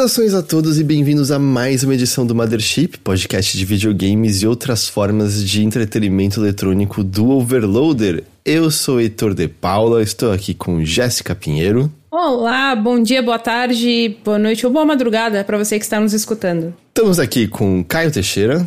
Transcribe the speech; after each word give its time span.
Saudações 0.00 0.32
a 0.32 0.42
todos 0.42 0.78
e 0.78 0.82
bem-vindos 0.82 1.30
a 1.30 1.38
mais 1.38 1.84
uma 1.84 1.92
edição 1.92 2.24
do 2.24 2.34
Mothership, 2.34 2.96
podcast 3.04 3.54
de 3.54 3.66
videogames 3.66 4.40
e 4.40 4.46
outras 4.46 4.88
formas 4.88 5.44
de 5.44 5.62
entretenimento 5.62 6.40
eletrônico 6.40 7.04
do 7.04 7.28
Overloader. 7.28 8.24
Eu 8.42 8.70
sou 8.70 8.98
Heitor 8.98 9.34
de 9.34 9.46
Paula, 9.46 10.02
estou 10.02 10.32
aqui 10.32 10.54
com 10.54 10.82
Jéssica 10.82 11.34
Pinheiro. 11.34 11.92
Olá, 12.10 12.74
bom 12.74 13.02
dia, 13.02 13.22
boa 13.22 13.38
tarde, 13.38 14.16
boa 14.24 14.38
noite 14.38 14.64
ou 14.64 14.72
boa 14.72 14.86
madrugada 14.86 15.44
para 15.44 15.58
você 15.58 15.78
que 15.78 15.84
está 15.84 16.00
nos 16.00 16.14
escutando. 16.14 16.72
Estamos 16.88 17.18
aqui 17.18 17.46
com 17.46 17.84
Caio 17.84 18.10
Teixeira. 18.10 18.66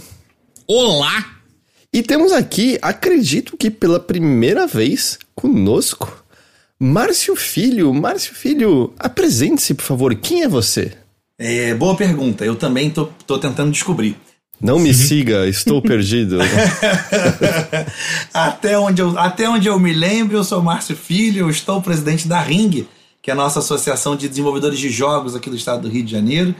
Olá! 0.68 1.32
E 1.92 2.04
temos 2.04 2.32
aqui, 2.32 2.78
acredito 2.80 3.58
que 3.58 3.72
pela 3.72 4.00
primeira 4.00 4.68
vez, 4.68 5.18
conosco, 5.34 6.24
Márcio 6.80 7.36
Filho. 7.36 7.92
Márcio 7.92 8.36
Filho, 8.36 8.94
apresente-se, 9.00 9.74
por 9.74 9.84
favor. 9.84 10.14
Quem 10.14 10.44
é 10.44 10.48
você? 10.48 10.92
É, 11.38 11.74
boa 11.74 11.96
pergunta. 11.96 12.46
Eu 12.46 12.56
também 12.56 12.90
tô, 12.90 13.06
tô 13.26 13.38
tentando 13.38 13.72
descobrir. 13.72 14.18
Não 14.62 14.80
me 14.80 14.94
siga, 14.94 15.48
estou 15.48 15.82
perdido. 15.82 16.38
até, 18.34 18.80
onde 18.80 19.02
eu, 19.02 19.20
até 19.20 19.50
onde 19.50 19.68
eu 19.68 19.78
me 19.78 19.92
lembro, 19.92 20.38
eu 20.38 20.44
sou 20.44 20.62
Márcio 20.62 20.96
Filho, 20.96 21.42
eu 21.42 21.50
estou 21.50 21.82
presidente 21.82 22.28
da 22.30 22.40
Ring, 22.40 22.88
que 23.22 23.30
é 23.30 23.34
a 23.34 23.36
nossa 23.36 23.60
associação 23.60 24.16
de 24.16 24.30
desenvolvedores 24.30 24.80
de 24.80 24.90
jogos 24.90 25.36
aqui 25.36 25.50
do 25.50 25.56
estado 25.56 25.82
do 25.82 25.90
Rio 25.90 26.04
de 26.04 26.12
Janeiro, 26.12 26.56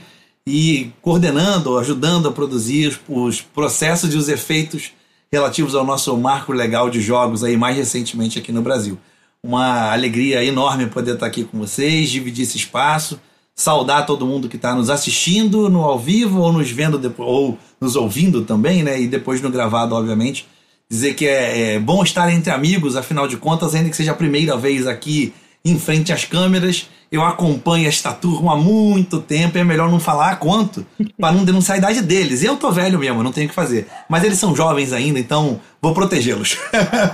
e 0.46 0.90
coordenando, 1.00 1.78
ajudando 1.78 2.28
a 2.28 2.32
produzir 2.32 2.88
os, 2.88 3.00
os 3.08 3.40
processos 3.40 4.12
e 4.12 4.18
os 4.18 4.28
efeitos 4.28 4.92
relativos 5.32 5.74
ao 5.74 5.84
nosso 5.84 6.14
marco 6.16 6.52
legal 6.52 6.90
de 6.90 7.00
jogos 7.00 7.42
aí 7.42 7.56
mais 7.56 7.76
recentemente 7.76 8.38
aqui 8.38 8.52
no 8.52 8.60
Brasil. 8.60 8.98
Uma 9.42 9.92
alegria 9.92 10.44
enorme 10.44 10.86
poder 10.86 11.14
estar 11.14 11.26
aqui 11.26 11.44
com 11.44 11.58
vocês, 11.58 12.10
dividir 12.10 12.42
esse 12.42 12.56
espaço, 12.56 13.18
saudar 13.54 14.04
todo 14.04 14.26
mundo 14.26 14.48
que 14.48 14.56
está 14.56 14.74
nos 14.74 14.90
assistindo 14.90 15.68
no 15.68 15.82
ao 15.82 15.98
vivo 15.98 16.40
ou 16.40 16.52
nos 16.52 16.70
vendo 16.70 16.98
depois, 16.98 17.28
ou 17.28 17.58
nos 17.80 17.94
ouvindo 17.94 18.42
também, 18.42 18.82
né? 18.82 19.00
E 19.00 19.06
depois 19.06 19.40
no 19.40 19.50
gravado, 19.50 19.94
obviamente. 19.94 20.46
Dizer 20.90 21.14
que 21.14 21.26
é, 21.26 21.74
é 21.74 21.78
bom 21.78 22.02
estar 22.02 22.30
entre 22.30 22.52
amigos, 22.52 22.96
afinal 22.96 23.26
de 23.26 23.36
contas, 23.36 23.74
ainda 23.74 23.88
que 23.88 23.96
seja 23.96 24.12
a 24.12 24.14
primeira 24.14 24.56
vez 24.56 24.86
aqui 24.86 25.32
em 25.64 25.78
frente 25.78 26.12
às 26.12 26.24
câmeras. 26.24 26.88
Eu 27.10 27.22
acompanho 27.22 27.86
esta 27.86 28.12
turma 28.12 28.54
há 28.54 28.56
muito 28.56 29.20
tempo 29.20 29.56
e 29.56 29.60
é 29.60 29.64
melhor 29.64 29.88
não 29.88 30.00
falar 30.00 30.36
quanto, 30.40 30.84
para 31.18 31.32
não 31.32 31.44
denunciar 31.44 31.76
a 31.76 31.78
idade 31.78 32.02
deles. 32.02 32.42
Eu 32.42 32.56
tô 32.56 32.72
velho 32.72 32.98
mesmo, 32.98 33.22
não 33.22 33.32
tenho 33.32 33.46
o 33.46 33.48
que 33.48 33.54
fazer. 33.54 33.86
Mas 34.08 34.24
eles 34.24 34.38
são 34.38 34.54
jovens 34.54 34.92
ainda, 34.92 35.18
então 35.18 35.60
vou 35.80 35.94
protegê-los. 35.94 36.58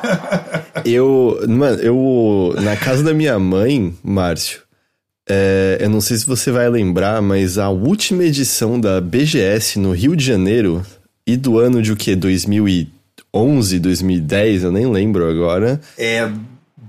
eu, 0.87 1.39
mano, 1.47 1.81
eu 1.81 2.55
na 2.61 2.77
casa 2.77 3.03
da 3.03 3.13
minha 3.13 3.39
mãe, 3.39 3.95
Márcio, 4.03 4.63
é, 5.33 5.79
eu 5.81 5.89
não 5.89 6.01
sei 6.01 6.17
se 6.17 6.27
você 6.27 6.51
vai 6.51 6.69
lembrar, 6.69 7.23
mas 7.23 7.57
a 7.57 7.69
última 7.69 8.25
edição 8.25 8.81
da 8.81 9.01
BGS 9.01 9.79
no 9.79 9.93
Rio 9.93 10.17
de 10.17 10.25
Janeiro 10.25 10.85
e 11.25 11.37
do 11.37 11.61
ano 11.61 11.81
de 11.81 11.93
o 11.93 11.97
que? 11.97 12.17
2011, 12.17 13.79
2010, 13.79 14.65
eu 14.65 14.73
nem 14.73 14.91
lembro 14.91 15.31
agora. 15.31 15.81
É 15.97 16.29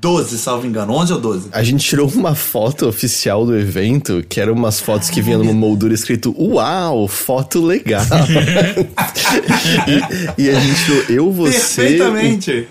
12, 0.01 0.39
salvo 0.39 0.65
engano. 0.65 0.93
11 0.93 1.13
ou 1.13 1.19
12? 1.19 1.49
A 1.51 1.61
gente 1.61 1.85
tirou 1.85 2.09
uma 2.09 2.33
foto 2.33 2.87
oficial 2.87 3.45
do 3.45 3.55
evento, 3.55 4.25
que 4.27 4.41
eram 4.41 4.53
umas 4.53 4.79
fotos 4.79 5.11
que 5.11 5.21
vinham 5.21 5.37
numa 5.37 5.53
moldura 5.53 5.93
escrito 5.93 6.35
Uau, 6.35 7.07
foto 7.07 7.63
legal. 7.63 8.01
e, 10.37 10.45
e, 10.45 10.49
a 10.49 10.59
gente 10.59 10.83
tirou 10.83 11.03
eu, 11.09 11.31
você. 11.31 11.83
Perfeitamente. 11.83 12.67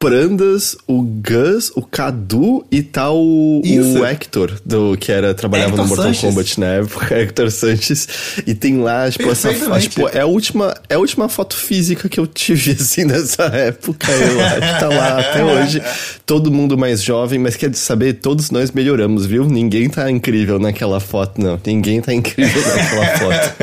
Prandas, 0.00 0.78
o 0.86 1.02
Gus, 1.02 1.70
o 1.76 1.82
Cadu 1.82 2.64
e 2.72 2.82
tal 2.82 3.18
o, 3.18 3.60
o 3.60 4.06
Hector, 4.06 4.58
do, 4.64 4.96
que 4.96 5.12
era, 5.12 5.34
trabalhava 5.34 5.72
Hector 5.72 5.84
no 5.84 5.88
Mortal 5.90 6.06
Sanches. 6.06 6.22
Kombat 6.22 6.58
na 6.58 6.66
época, 6.68 7.14
Hector 7.20 7.50
Sanches. 7.50 8.08
E 8.46 8.54
tem 8.54 8.78
lá, 8.78 9.10
tipo, 9.10 9.30
essa 9.30 9.52
tipo, 9.78 10.08
é 10.08 10.20
a 10.20 10.26
última, 10.26 10.74
é 10.88 10.94
a 10.94 10.98
última 10.98 11.28
foto 11.28 11.54
física 11.54 12.08
que 12.08 12.18
eu 12.18 12.26
tive, 12.26 12.70
assim, 12.80 13.04
nessa 13.04 13.42
época. 13.42 14.10
Eu 14.10 14.40
acho 14.40 14.80
tá 14.80 14.88
lá 14.88 15.20
até 15.20 15.44
hoje. 15.44 15.82
Todo 16.24 16.50
mundo 16.50 16.78
mais 16.78 17.02
jovem, 17.02 17.38
mas 17.38 17.54
quer 17.54 17.74
saber, 17.74 18.14
todos 18.14 18.50
nós 18.50 18.70
melhoramos, 18.70 19.26
viu? 19.26 19.44
Ninguém 19.44 19.90
tá 19.90 20.10
incrível 20.10 20.58
naquela 20.58 20.98
foto, 20.98 21.38
não. 21.42 21.60
Ninguém 21.66 22.00
tá 22.00 22.14
incrível 22.14 22.62
naquela 22.74 23.06
foto. 23.18 23.54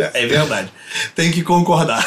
é 0.14 0.26
verdade. 0.26 0.70
Tem 1.14 1.30
que 1.30 1.42
concordar. 1.42 2.02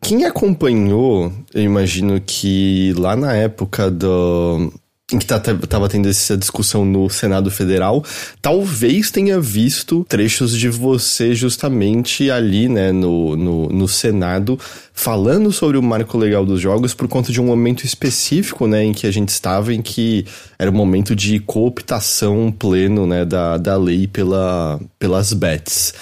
Quem 0.00 0.24
acompanhou, 0.24 1.32
eu 1.52 1.62
imagino 1.62 2.20
que 2.20 2.92
lá 2.96 3.16
na 3.16 3.34
época 3.34 3.90
do, 3.90 4.72
em 5.12 5.18
que 5.18 5.26
tá, 5.26 5.38
tava 5.38 5.88
tendo 5.88 6.08
essa 6.08 6.36
discussão 6.36 6.84
no 6.84 7.08
Senado 7.08 7.48
Federal, 7.48 8.04
talvez 8.42 9.08
tenha 9.08 9.40
visto 9.40 10.04
trechos 10.08 10.56
de 10.56 10.68
você 10.68 11.32
justamente 11.32 12.28
ali, 12.28 12.68
né, 12.68 12.90
no, 12.90 13.36
no, 13.36 13.68
no, 13.68 13.86
Senado, 13.86 14.58
falando 14.92 15.52
sobre 15.52 15.78
o 15.78 15.82
marco 15.82 16.18
legal 16.18 16.44
dos 16.44 16.60
jogos 16.60 16.92
por 16.92 17.06
conta 17.06 17.30
de 17.30 17.40
um 17.40 17.46
momento 17.46 17.84
específico, 17.84 18.66
né, 18.66 18.82
em 18.82 18.92
que 18.92 19.06
a 19.06 19.10
gente 19.12 19.28
estava, 19.28 19.72
em 19.72 19.80
que 19.80 20.26
era 20.58 20.70
um 20.70 20.74
momento 20.74 21.14
de 21.14 21.38
cooptação 21.38 22.50
pleno, 22.50 23.06
né, 23.06 23.24
da, 23.24 23.58
da 23.58 23.76
lei 23.76 24.08
pela, 24.08 24.80
pelas 24.98 25.32
bets. 25.32 25.94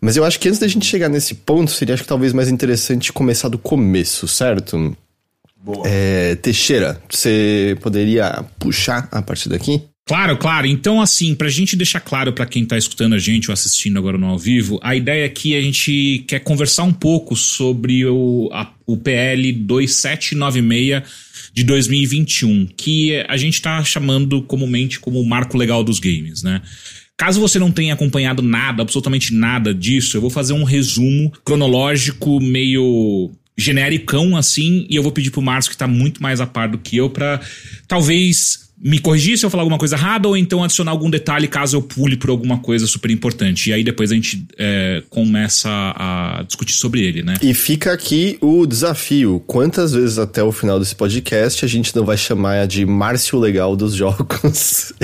Mas 0.00 0.16
eu 0.16 0.24
acho 0.24 0.38
que 0.38 0.48
antes 0.48 0.60
da 0.60 0.68
gente 0.68 0.86
chegar 0.86 1.08
nesse 1.08 1.34
ponto, 1.34 1.70
seria 1.70 1.94
acho 1.94 2.02
que 2.02 2.08
talvez 2.08 2.32
mais 2.32 2.48
interessante 2.48 3.12
começar 3.12 3.48
do 3.48 3.58
começo, 3.58 4.28
certo? 4.28 4.96
Boa. 5.62 5.82
É, 5.86 6.34
Teixeira, 6.36 7.00
você 7.08 7.76
poderia 7.80 8.44
puxar 8.58 9.08
a 9.10 9.20
partir 9.20 9.48
daqui? 9.48 9.82
Claro, 10.08 10.38
claro. 10.38 10.66
Então, 10.66 11.02
assim, 11.02 11.34
pra 11.34 11.50
gente 11.50 11.76
deixar 11.76 12.00
claro 12.00 12.32
para 12.32 12.46
quem 12.46 12.64
tá 12.64 12.78
escutando 12.78 13.14
a 13.14 13.18
gente 13.18 13.50
ou 13.50 13.52
assistindo 13.52 13.98
agora 13.98 14.16
no 14.16 14.26
ao 14.26 14.38
vivo, 14.38 14.80
a 14.82 14.96
ideia 14.96 15.26
aqui 15.26 15.54
é 15.54 15.58
a 15.58 15.62
gente 15.62 16.24
quer 16.26 16.38
conversar 16.38 16.84
um 16.84 16.92
pouco 16.94 17.36
sobre 17.36 18.06
o, 18.06 18.48
a, 18.50 18.72
o 18.86 18.96
PL 18.96 19.52
2796 19.52 21.02
de 21.52 21.62
2021, 21.62 22.68
que 22.74 23.22
a 23.28 23.36
gente 23.36 23.60
tá 23.60 23.84
chamando 23.84 24.40
comumente 24.40 24.98
como 24.98 25.20
o 25.20 25.28
marco 25.28 25.58
legal 25.58 25.84
dos 25.84 25.98
games, 25.98 26.42
né? 26.42 26.62
Caso 27.18 27.40
você 27.40 27.58
não 27.58 27.72
tenha 27.72 27.94
acompanhado 27.94 28.42
nada, 28.42 28.80
absolutamente 28.80 29.34
nada 29.34 29.74
disso, 29.74 30.16
eu 30.16 30.20
vou 30.20 30.30
fazer 30.30 30.52
um 30.52 30.62
resumo 30.62 31.32
cronológico 31.44 32.40
meio 32.40 33.32
genericão 33.56 34.36
assim, 34.36 34.86
e 34.88 34.94
eu 34.94 35.02
vou 35.02 35.10
pedir 35.10 35.32
pro 35.32 35.42
Márcio 35.42 35.72
que 35.72 35.76
tá 35.76 35.88
muito 35.88 36.22
mais 36.22 36.40
a 36.40 36.46
par 36.46 36.68
do 36.68 36.78
que 36.78 36.96
eu 36.96 37.10
para 37.10 37.40
talvez 37.88 38.67
me 38.80 39.00
corrigir 39.00 39.36
se 39.36 39.44
eu 39.44 39.50
falar 39.50 39.62
alguma 39.62 39.78
coisa 39.78 39.96
errada 39.96 40.28
ou 40.28 40.36
então 40.36 40.62
adicionar 40.62 40.92
algum 40.92 41.10
detalhe 41.10 41.48
caso 41.48 41.76
eu 41.76 41.82
pule 41.82 42.16
por 42.16 42.30
alguma 42.30 42.58
coisa 42.58 42.86
super 42.86 43.10
importante. 43.10 43.70
E 43.70 43.72
aí 43.72 43.82
depois 43.82 44.12
a 44.12 44.14
gente 44.14 44.46
é, 44.56 45.02
começa 45.10 45.68
a 45.68 46.44
discutir 46.46 46.74
sobre 46.74 47.02
ele, 47.02 47.22
né? 47.22 47.34
E 47.42 47.52
fica 47.54 47.92
aqui 47.92 48.38
o 48.40 48.66
desafio: 48.66 49.42
quantas 49.46 49.92
vezes 49.92 50.18
até 50.18 50.42
o 50.42 50.52
final 50.52 50.78
desse 50.78 50.94
podcast 50.94 51.64
a 51.64 51.68
gente 51.68 51.94
não 51.96 52.04
vai 52.04 52.16
chamar 52.16 52.66
de 52.66 52.86
Márcio 52.86 53.38
Legal 53.38 53.74
dos 53.74 53.94
Jogos? 53.94 54.92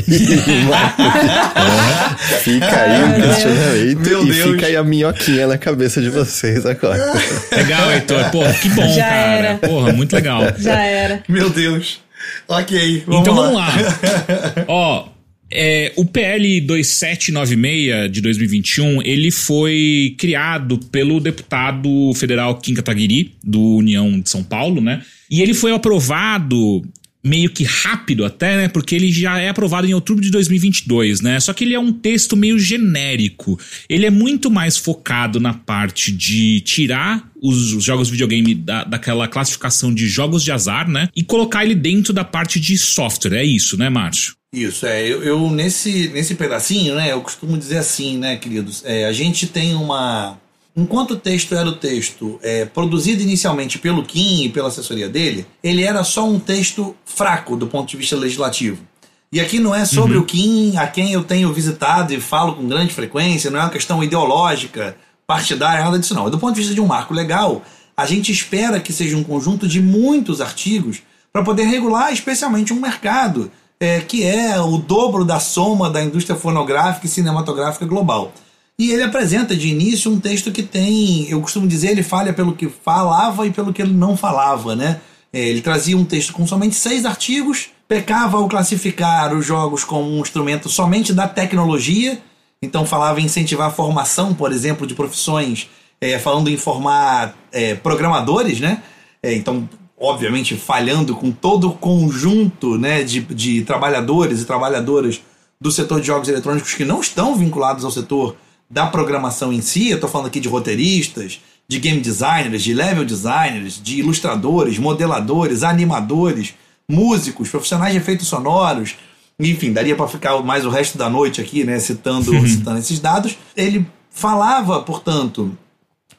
fica 2.43 2.67
aí 2.67 3.03
o 3.03 3.15
questionamento 3.23 4.09
Meu 4.09 4.25
e 4.25 4.31
Deus. 4.31 4.51
fica 4.53 4.67
aí 4.67 4.77
a 4.77 4.85
minhoquinha 4.85 5.47
na 5.47 5.59
cabeça 5.59 6.01
de 6.01 6.11
vocês 6.11 6.65
agora. 6.65 7.13
Legal, 7.51 7.91
Heitor. 7.93 8.31
Porra, 8.31 8.53
que 8.55 8.69
bom, 8.69 8.89
Já 8.95 9.05
cara. 9.05 9.15
Era. 9.15 9.59
Porra, 9.59 9.93
muito 9.93 10.13
legal. 10.15 10.43
Já 10.59 10.81
era. 10.81 11.23
Meu 11.29 11.51
Deus. 11.51 12.04
Ok, 12.49 13.05
vamos 13.07 13.23
então 13.23 13.35
lá. 13.35 13.43
vamos 13.43 13.55
lá. 13.55 14.65
Ó, 14.69 15.09
é, 15.51 15.93
o 15.97 16.05
PL 16.05 16.61
2796 16.63 18.11
de 18.11 18.21
2021, 18.21 19.03
ele 19.03 19.31
foi 19.31 20.15
criado 20.19 20.79
pelo 20.91 21.21
deputado 21.21 22.13
federal 22.15 22.59
Kim 22.59 22.75
Kataguiri, 22.75 23.35
do 23.43 23.77
União 23.77 24.21
de 24.21 24.29
São 24.29 24.43
Paulo, 24.43 24.81
né? 24.81 25.03
E 25.31 25.41
ele 25.43 25.55
foi 25.55 25.73
aprovado 25.73 26.83
meio 27.25 27.49
que 27.49 27.65
rápido 27.65 28.25
até, 28.25 28.57
né? 28.57 28.69
Porque 28.69 28.95
ele 28.95 29.11
já 29.11 29.39
é 29.39 29.49
aprovado 29.49 29.87
em 29.87 29.95
outubro 29.95 30.23
de 30.23 30.31
2022, 30.31 31.23
né? 31.23 31.41
Só 31.41 31.53
que 31.55 31.65
ele 31.65 31.75
é 31.75 31.81
um 31.81 31.93
texto 31.93 32.37
meio 32.37 32.59
genérico. 32.59 33.59
Ele 33.89 34.05
é 34.05 34.11
muito 34.11 34.51
mais 34.51 34.77
focado 34.77 35.41
na 35.41 35.55
parte 35.55 36.13
de 36.13 36.61
tirar 36.61 37.27
os, 37.41 37.73
os 37.73 37.83
jogos 37.83 38.11
videogame 38.11 38.55
da, 38.55 38.85
daquela 38.85 39.27
classificação 39.27 39.93
de 39.93 40.07
jogos 40.07 40.43
de 40.43 40.53
azar, 40.53 40.89
né? 40.89 41.09
E 41.17 41.23
colocar 41.23 41.65
ele 41.65 41.75
dentro 41.75 42.13
da 42.13 42.25
parte 42.25 42.61
de 42.61 42.77
software. 42.77 43.39
É 43.39 43.45
isso, 43.45 43.77
né, 43.79 43.89
Márcio? 43.89 44.35
Isso, 44.55 44.87
é. 44.87 45.03
Eu, 45.03 45.23
eu, 45.23 45.51
nesse, 45.51 46.09
nesse 46.09 46.35
pedacinho, 46.35 46.95
né? 46.95 47.11
Eu 47.11 47.21
costumo 47.23 47.57
dizer 47.57 47.79
assim, 47.79 48.19
né, 48.19 48.37
queridos? 48.37 48.83
É, 48.85 49.07
a 49.07 49.13
gente 49.13 49.47
tem 49.47 49.75
uma 49.75 50.39
Enquanto 50.77 51.13
o 51.13 51.17
texto 51.17 51.55
era 51.55 51.69
o 51.69 51.77
texto 51.77 52.39
é, 52.43 52.65
produzido 52.65 53.23
inicialmente 53.23 53.79
pelo 53.79 54.03
Kim 54.03 54.45
e 54.45 54.49
pela 54.49 54.69
assessoria 54.69 55.09
dele, 55.09 55.47
ele 55.63 55.85
era 55.85 56.03
só 56.03 56.29
um 56.29 56.41
texto 56.41 56.97
fraco 57.05 57.57
do 57.57 57.69
ponto 57.69 57.89
de 57.89 57.97
vista 57.97 58.17
legislativo. 58.17 58.83
E 59.31 59.41
aqui 59.41 59.61
não 59.61 59.75
é 59.75 59.85
sobre 59.85 60.17
uhum. 60.17 60.23
o 60.23 60.27
Kim, 60.27 60.77
a 60.77 60.87
quem 60.87 61.13
eu 61.13 61.23
tenho 61.23 61.53
visitado 61.53 62.13
e 62.13 62.21
falo 62.21 62.55
com 62.55 62.69
grande 62.69 62.93
frequência, 62.93 63.51
não 63.51 63.61
é 63.61 63.63
uma 63.63 63.71
questão 63.71 64.03
ideológica, 64.03 64.97
partidária, 65.27 65.85
nada 65.85 65.99
disso 65.99 66.15
não. 66.15 66.29
Do 66.29 66.39
ponto 66.39 66.55
de 66.55 66.61
vista 66.61 66.75
de 66.75 66.81
um 66.81 66.87
marco 66.87 67.15
legal, 67.15 67.63
a 67.97 68.07
gente 68.07 68.33
espera 68.33 68.81
que 68.81 68.93
seja 68.93 69.17
um 69.17 69.25
conjunto 69.25 69.69
de 69.69 69.81
muitos 69.81 70.41
artigos 70.41 71.03
para 71.33 71.43
poder 71.43 71.65
regular 71.65 72.13
especialmente 72.13 72.73
um 72.73 72.81
mercado 72.81 73.51
é, 73.79 74.01
que 74.01 74.25
é 74.25 74.61
o 74.61 74.79
dobro 74.79 75.25
da 75.25 75.41
soma 75.41 75.91
da 75.91 76.03
indústria 76.03 76.37
fonográfica 76.37 77.07
e 77.07 77.11
cinematográfica 77.11 77.87
global. 77.87 78.33
E 78.79 78.91
ele 78.91 79.05
apresenta 79.05 79.57
de 79.57 79.69
início 79.69 80.11
um 80.11 80.19
texto 80.19 80.51
que 80.51 80.63
tem, 80.63 81.29
eu 81.29 81.41
costumo 81.41 81.67
dizer, 81.67 81.91
ele 81.91 82.03
falha 82.03 82.33
pelo 82.33 82.57
que 82.57 82.69
falava 82.69 83.47
e 83.47 83.53
pelo 83.53 83.73
que 83.73 83.81
ele 83.81 83.93
não 83.93 84.17
falava, 84.17 84.75
né? 84.75 85.01
É, 85.33 85.41
ele 85.41 85.61
trazia 85.61 85.97
um 85.97 86.05
texto 86.05 86.33
com 86.33 86.45
somente 86.47 86.75
seis 86.75 87.05
artigos, 87.05 87.71
pecava 87.87 88.37
ao 88.37 88.49
classificar 88.49 89.33
os 89.33 89.47
jogos 89.47 89.85
como 89.85 90.11
um 90.11 90.21
instrumento 90.21 90.69
somente 90.69 91.13
da 91.13 91.29
tecnologia, 91.29 92.21
então 92.61 92.85
falava 92.85 93.21
em 93.21 93.27
incentivar 93.27 93.69
a 93.69 93.73
formação, 93.73 94.35
por 94.35 94.51
exemplo, 94.51 94.87
de 94.87 94.95
profissões, 94.95 95.69
é, 96.01 96.19
falando 96.19 96.51
em 96.51 96.57
formar 96.57 97.37
é, 97.53 97.77
programadores, 97.77 98.59
né? 98.59 98.83
É, 99.23 99.35
então, 99.35 99.69
obviamente, 99.97 100.57
falhando 100.57 101.15
com 101.15 101.31
todo 101.31 101.69
o 101.69 101.75
conjunto 101.75 102.77
né, 102.77 103.05
de, 103.05 103.21
de 103.21 103.63
trabalhadores 103.63 104.43
e 104.43 104.45
trabalhadoras 104.45 105.21
do 105.61 105.71
setor 105.71 106.01
de 106.01 106.09
jogos 106.09 106.29
eletrônicos 106.29 106.75
que 106.75 106.85
não 106.85 107.01
estão 107.01 107.37
vinculados 107.37 107.85
ao 107.85 107.91
setor 107.91 108.37
da 108.69 108.87
programação 108.87 109.53
em 109.53 109.61
si, 109.61 109.91
eu 109.91 109.97
estou 109.97 110.11
falando 110.11 110.27
aqui 110.27 110.41
de 110.41 110.49
roteiristas, 110.49 111.41
de 111.69 111.79
game 111.79 112.01
designers, 112.01 112.63
de 112.63 112.75
level 112.75 113.05
designers, 113.05 113.81
de 113.83 114.01
ilustradores, 114.01 114.79
modeladores, 114.79 115.63
animadores, 115.63 116.55
músicos, 116.89 117.49
profissionais 117.49 117.93
de 117.93 117.99
efeitos 117.99 118.27
sonoros, 118.27 118.97
enfim, 119.39 119.73
daria 119.73 119.97
para 119.97 120.07
ficar 120.07 120.41
mais 120.43 120.65
o 120.65 120.71
resto 120.71 120.97
da 120.97 121.09
noite 121.11 121.41
aqui, 121.41 121.65
né, 121.65 121.79
citando, 121.79 122.31
citando 122.47 122.79
esses 122.79 123.01
dados. 123.01 123.37
Ele 123.57 123.87
falava, 124.11 124.81
portanto, 124.83 125.57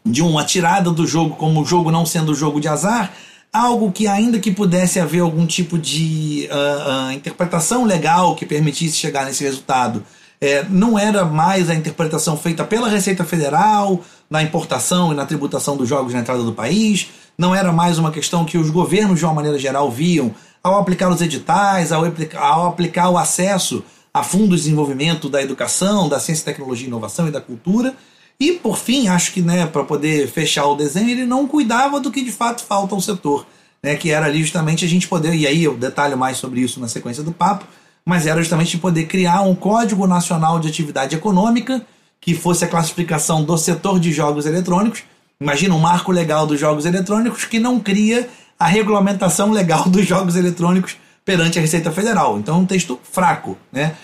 de 0.05 0.21
uma 0.21 0.43
tirada 0.43 0.91
do 0.91 1.07
jogo 1.07 1.35
como 1.35 1.61
o 1.61 1.65
jogo 1.65 1.91
não 1.91 2.05
sendo 2.05 2.35
jogo 2.35 2.59
de 2.59 2.67
azar, 2.67 3.13
algo 3.53 3.91
que 3.91 4.05
ainda 4.05 4.37
que 4.37 4.51
pudesse 4.51 4.99
haver 4.99 5.21
algum 5.21 5.45
tipo 5.45 5.77
de 5.77 6.49
uh, 6.51 7.07
uh, 7.07 7.11
interpretação 7.13 7.85
legal 7.85 8.35
que 8.35 8.45
permitisse 8.45 8.97
chegar 8.97 9.25
nesse 9.25 9.43
resultado, 9.43 10.03
é, 10.45 10.65
não 10.69 10.97
era 10.97 11.25
mais 11.25 11.69
a 11.69 11.75
interpretação 11.75 12.37
feita 12.37 12.63
pela 12.63 12.87
Receita 12.87 13.23
Federal 13.23 14.01
na 14.29 14.43
importação 14.43 15.11
e 15.11 15.15
na 15.15 15.25
tributação 15.25 15.75
dos 15.75 15.89
jogos 15.89 16.13
na 16.13 16.19
entrada 16.19 16.43
do 16.43 16.53
país, 16.53 17.09
não 17.37 17.53
era 17.53 17.71
mais 17.71 17.97
uma 17.97 18.11
questão 18.11 18.45
que 18.45 18.57
os 18.57 18.69
governos, 18.69 19.19
de 19.19 19.25
uma 19.25 19.33
maneira 19.33 19.57
geral, 19.57 19.89
viam 19.91 20.33
ao 20.63 20.79
aplicar 20.79 21.09
os 21.09 21.21
editais, 21.21 21.91
ao 21.91 22.05
aplicar, 22.05 22.41
ao 22.41 22.67
aplicar 22.67 23.09
o 23.09 23.17
acesso 23.17 23.83
a 24.13 24.23
fundos 24.23 24.59
de 24.59 24.65
desenvolvimento 24.65 25.29
da 25.29 25.41
educação, 25.41 26.07
da 26.07 26.19
ciência, 26.19 26.45
tecnologia, 26.45 26.87
inovação 26.87 27.27
e 27.27 27.31
da 27.31 27.41
cultura. 27.41 27.93
E, 28.39 28.53
por 28.53 28.77
fim, 28.77 29.07
acho 29.07 29.33
que 29.33 29.41
né, 29.41 29.65
para 29.65 29.83
poder 29.83 30.27
fechar 30.27 30.65
o 30.67 30.75
desenho, 30.75 31.09
ele 31.09 31.25
não 31.25 31.47
cuidava 31.47 31.99
do 31.99 32.11
que 32.11 32.23
de 32.23 32.31
fato 32.31 32.63
falta 32.63 32.93
ao 32.93 33.01
setor, 33.01 33.45
né, 33.81 33.95
que 33.95 34.11
era 34.11 34.25
ali 34.25 34.41
justamente 34.41 34.85
a 34.85 34.87
gente 34.87 35.07
poder, 35.07 35.33
e 35.33 35.45
aí 35.45 35.63
eu 35.63 35.75
detalho 35.75 36.17
mais 36.17 36.37
sobre 36.37 36.61
isso 36.61 36.79
na 36.79 36.87
sequência 36.87 37.23
do 37.23 37.31
papo, 37.31 37.65
mas 38.05 38.27
era 38.27 38.39
justamente 38.39 38.77
poder 38.77 39.05
criar 39.07 39.41
um 39.41 39.55
Código 39.55 40.05
Nacional 40.05 40.59
de 40.59 40.67
Atividade 40.67 41.15
Econômica 41.15 41.85
que 42.21 42.35
fosse 42.35 42.63
a 42.63 42.67
classificação 42.67 43.43
do 43.43 43.57
setor 43.57 43.99
de 43.99 44.11
jogos 44.11 44.45
eletrônicos. 44.45 45.03
Imagina 45.41 45.73
um 45.75 45.79
marco 45.79 46.11
legal 46.11 46.45
dos 46.45 46.59
jogos 46.59 46.85
eletrônicos 46.85 47.45
que 47.45 47.59
não 47.59 47.79
cria 47.79 48.29
a 48.59 48.67
regulamentação 48.67 49.51
legal 49.51 49.83
dos 49.89 50.05
jogos 50.05 50.35
eletrônicos 50.35 50.97
perante 51.25 51.57
a 51.57 51.61
Receita 51.61 51.91
Federal. 51.91 52.37
Então 52.37 52.55
é 52.55 52.59
um 52.59 52.65
texto 52.65 52.99
fraco. 53.03 53.57
Né? 53.71 53.95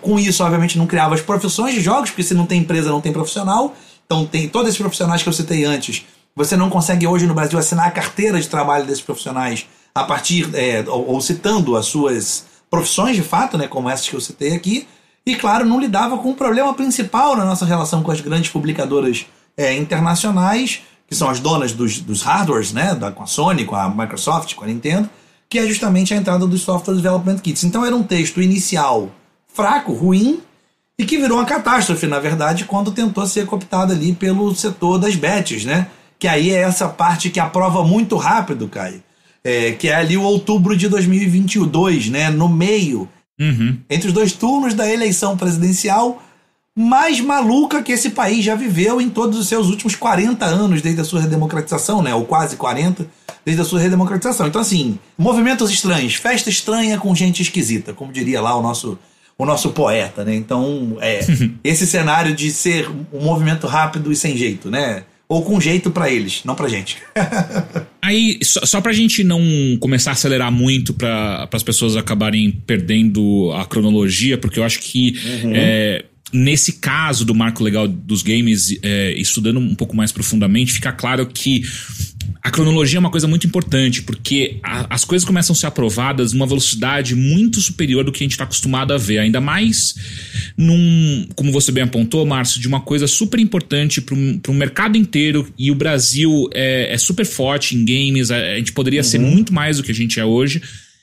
Com 0.00 0.18
isso, 0.18 0.44
obviamente, 0.44 0.78
não 0.78 0.86
criava 0.86 1.16
as 1.16 1.20
profissões 1.20 1.74
de 1.74 1.80
jogos, 1.80 2.10
porque 2.10 2.22
se 2.22 2.34
não 2.34 2.46
tem 2.46 2.60
empresa, 2.60 2.88
não 2.88 3.00
tem 3.00 3.12
profissional. 3.12 3.74
Então 4.06 4.24
tem 4.24 4.48
todos 4.48 4.68
esses 4.68 4.80
profissionais 4.80 5.22
que 5.22 5.28
eu 5.28 5.32
citei 5.32 5.64
antes. 5.64 6.06
Você 6.36 6.56
não 6.56 6.70
consegue 6.70 7.06
hoje 7.06 7.26
no 7.26 7.34
Brasil 7.34 7.58
assinar 7.58 7.88
a 7.88 7.90
carteira 7.90 8.40
de 8.40 8.48
trabalho 8.48 8.86
desses 8.86 9.02
profissionais 9.02 9.66
a 9.92 10.04
partir, 10.04 10.48
é, 10.54 10.84
ou, 10.86 11.14
ou 11.14 11.20
citando 11.20 11.76
as 11.76 11.86
suas 11.86 12.46
profissões 12.70 13.16
de 13.16 13.22
fato, 13.22 13.56
né, 13.56 13.66
como 13.66 13.88
essas 13.88 14.08
que 14.08 14.14
eu 14.14 14.20
citei 14.20 14.54
aqui, 14.54 14.86
e 15.24 15.34
claro, 15.34 15.64
não 15.66 15.80
lidava 15.80 16.16
com 16.18 16.30
o 16.30 16.34
problema 16.34 16.72
principal 16.72 17.36
na 17.36 17.44
nossa 17.44 17.64
relação 17.64 18.02
com 18.02 18.10
as 18.10 18.20
grandes 18.20 18.50
publicadoras 18.50 19.26
é, 19.56 19.76
internacionais, 19.76 20.80
que 21.06 21.14
são 21.14 21.28
as 21.28 21.40
donas 21.40 21.72
dos, 21.72 22.00
dos 22.00 22.22
hardwares, 22.22 22.72
né, 22.72 22.94
da, 22.94 23.10
com 23.10 23.22
a 23.22 23.26
Sony, 23.26 23.64
com 23.64 23.74
a 23.74 23.88
Microsoft, 23.88 24.54
com 24.54 24.64
a 24.64 24.66
Nintendo, 24.66 25.08
que 25.48 25.58
é 25.58 25.66
justamente 25.66 26.12
a 26.12 26.16
entrada 26.16 26.46
dos 26.46 26.62
Software 26.62 26.94
Development 26.94 27.38
Kits. 27.38 27.64
Então 27.64 27.84
era 27.84 27.96
um 27.96 28.02
texto 28.02 28.40
inicial 28.40 29.10
fraco, 29.52 29.92
ruim, 29.92 30.40
e 30.98 31.04
que 31.04 31.16
virou 31.16 31.38
uma 31.38 31.44
catástrofe, 31.44 32.06
na 32.06 32.18
verdade, 32.18 32.64
quando 32.64 32.90
tentou 32.90 33.26
ser 33.26 33.46
cooptado 33.46 33.92
ali 33.92 34.12
pelo 34.12 34.54
setor 34.54 34.98
das 34.98 35.14
bets, 35.14 35.64
né? 35.64 35.88
Que 36.18 36.26
aí 36.26 36.50
é 36.50 36.62
essa 36.62 36.88
parte 36.88 37.30
que 37.30 37.38
aprova 37.38 37.84
muito 37.84 38.16
rápido, 38.16 38.68
Caio 38.68 39.02
é, 39.42 39.72
que 39.72 39.88
é 39.88 39.94
ali 39.94 40.16
o 40.16 40.22
outubro 40.22 40.76
de 40.76 40.88
2022, 40.88 42.08
né? 42.08 42.30
No 42.30 42.48
meio, 42.48 43.08
uhum. 43.38 43.78
entre 43.88 44.08
os 44.08 44.14
dois 44.14 44.32
turnos 44.32 44.74
da 44.74 44.90
eleição 44.90 45.36
presidencial 45.36 46.22
mais 46.78 47.20
maluca 47.20 47.82
que 47.82 47.90
esse 47.90 48.10
país 48.10 48.44
já 48.44 48.54
viveu 48.54 49.00
em 49.00 49.10
todos 49.10 49.36
os 49.36 49.48
seus 49.48 49.66
últimos 49.66 49.96
40 49.96 50.46
anos, 50.46 50.80
desde 50.80 51.00
a 51.00 51.04
sua 51.04 51.20
redemocratização, 51.20 52.00
né? 52.00 52.14
Ou 52.14 52.24
quase 52.24 52.54
40, 52.54 53.04
desde 53.44 53.60
a 53.60 53.64
sua 53.64 53.80
redemocratização. 53.80 54.46
Então, 54.46 54.60
assim, 54.60 54.96
movimentos 55.18 55.72
estranhos, 55.72 56.14
festa 56.14 56.48
estranha 56.48 56.96
com 56.96 57.12
gente 57.16 57.42
esquisita, 57.42 57.92
como 57.92 58.12
diria 58.12 58.40
lá 58.40 58.56
o 58.56 58.62
nosso, 58.62 58.96
o 59.36 59.44
nosso 59.44 59.70
poeta, 59.70 60.24
né? 60.24 60.36
Então, 60.36 60.96
é, 61.00 61.18
esse 61.64 61.84
cenário 61.84 62.32
de 62.32 62.52
ser 62.52 62.88
um 63.12 63.24
movimento 63.24 63.66
rápido 63.66 64.12
e 64.12 64.16
sem 64.16 64.36
jeito, 64.36 64.70
né? 64.70 65.02
Ou 65.28 65.42
com 65.44 65.60
jeito 65.60 65.90
para 65.90 66.10
eles, 66.10 66.42
não 66.44 66.54
pra 66.54 66.68
gente. 66.68 66.96
Aí, 68.00 68.38
só, 68.42 68.64
só 68.64 68.80
pra 68.80 68.92
gente 68.92 69.22
não 69.22 69.42
começar 69.78 70.10
a 70.10 70.12
acelerar 70.14 70.50
muito 70.50 70.94
para 70.94 71.46
as 71.52 71.62
pessoas 71.62 71.96
acabarem 71.96 72.50
perdendo 72.66 73.52
a 73.52 73.66
cronologia, 73.66 74.38
porque 74.38 74.58
eu 74.58 74.64
acho 74.64 74.78
que 74.80 75.18
uhum. 75.44 75.52
é, 75.54 76.04
nesse 76.32 76.74
caso 76.74 77.24
do 77.24 77.34
marco 77.34 77.62
legal 77.62 77.86
dos 77.86 78.22
games, 78.22 78.78
é, 78.82 79.12
estudando 79.12 79.58
um 79.58 79.74
pouco 79.74 79.94
mais 79.94 80.12
profundamente, 80.12 80.72
fica 80.72 80.92
claro 80.92 81.26
que 81.26 81.62
a 82.42 82.50
cronologia 82.50 82.98
é 82.98 83.00
uma 83.00 83.10
coisa 83.10 83.26
muito 83.26 83.46
importante, 83.46 84.02
porque 84.02 84.58
a, 84.62 84.94
as 84.94 85.04
coisas 85.04 85.26
começam 85.26 85.52
a 85.52 85.56
ser 85.56 85.66
aprovadas 85.66 86.32
numa 86.32 86.46
velocidade 86.46 87.14
muito 87.14 87.60
superior 87.60 88.04
do 88.04 88.12
que 88.12 88.22
a 88.22 88.24
gente 88.24 88.32
está 88.32 88.44
acostumado 88.44 88.92
a 88.92 88.98
ver. 88.98 89.18
Ainda 89.18 89.40
mais 89.40 89.94
num, 90.56 91.26
como 91.34 91.52
você 91.52 91.72
bem 91.72 91.84
apontou, 91.84 92.24
Márcio, 92.24 92.60
de 92.60 92.68
uma 92.68 92.80
coisa 92.80 93.06
super 93.06 93.40
importante 93.40 94.00
para 94.00 94.14
o 94.14 94.54
mercado 94.54 94.96
inteiro. 94.96 95.52
E 95.58 95.70
o 95.70 95.74
Brasil 95.74 96.48
é, 96.54 96.92
é 96.92 96.98
super 96.98 97.26
forte 97.26 97.76
em 97.76 97.84
games, 97.84 98.30
a, 98.30 98.36
a 98.36 98.56
gente 98.56 98.72
poderia 98.72 99.00
uhum. 99.00 99.04
ser 99.04 99.18
muito 99.18 99.52
mais 99.52 99.78
do 99.78 99.82
que 99.82 99.90
a 99.90 99.94
gente 99.94 100.20
é 100.20 100.24
hoje. 100.24 100.62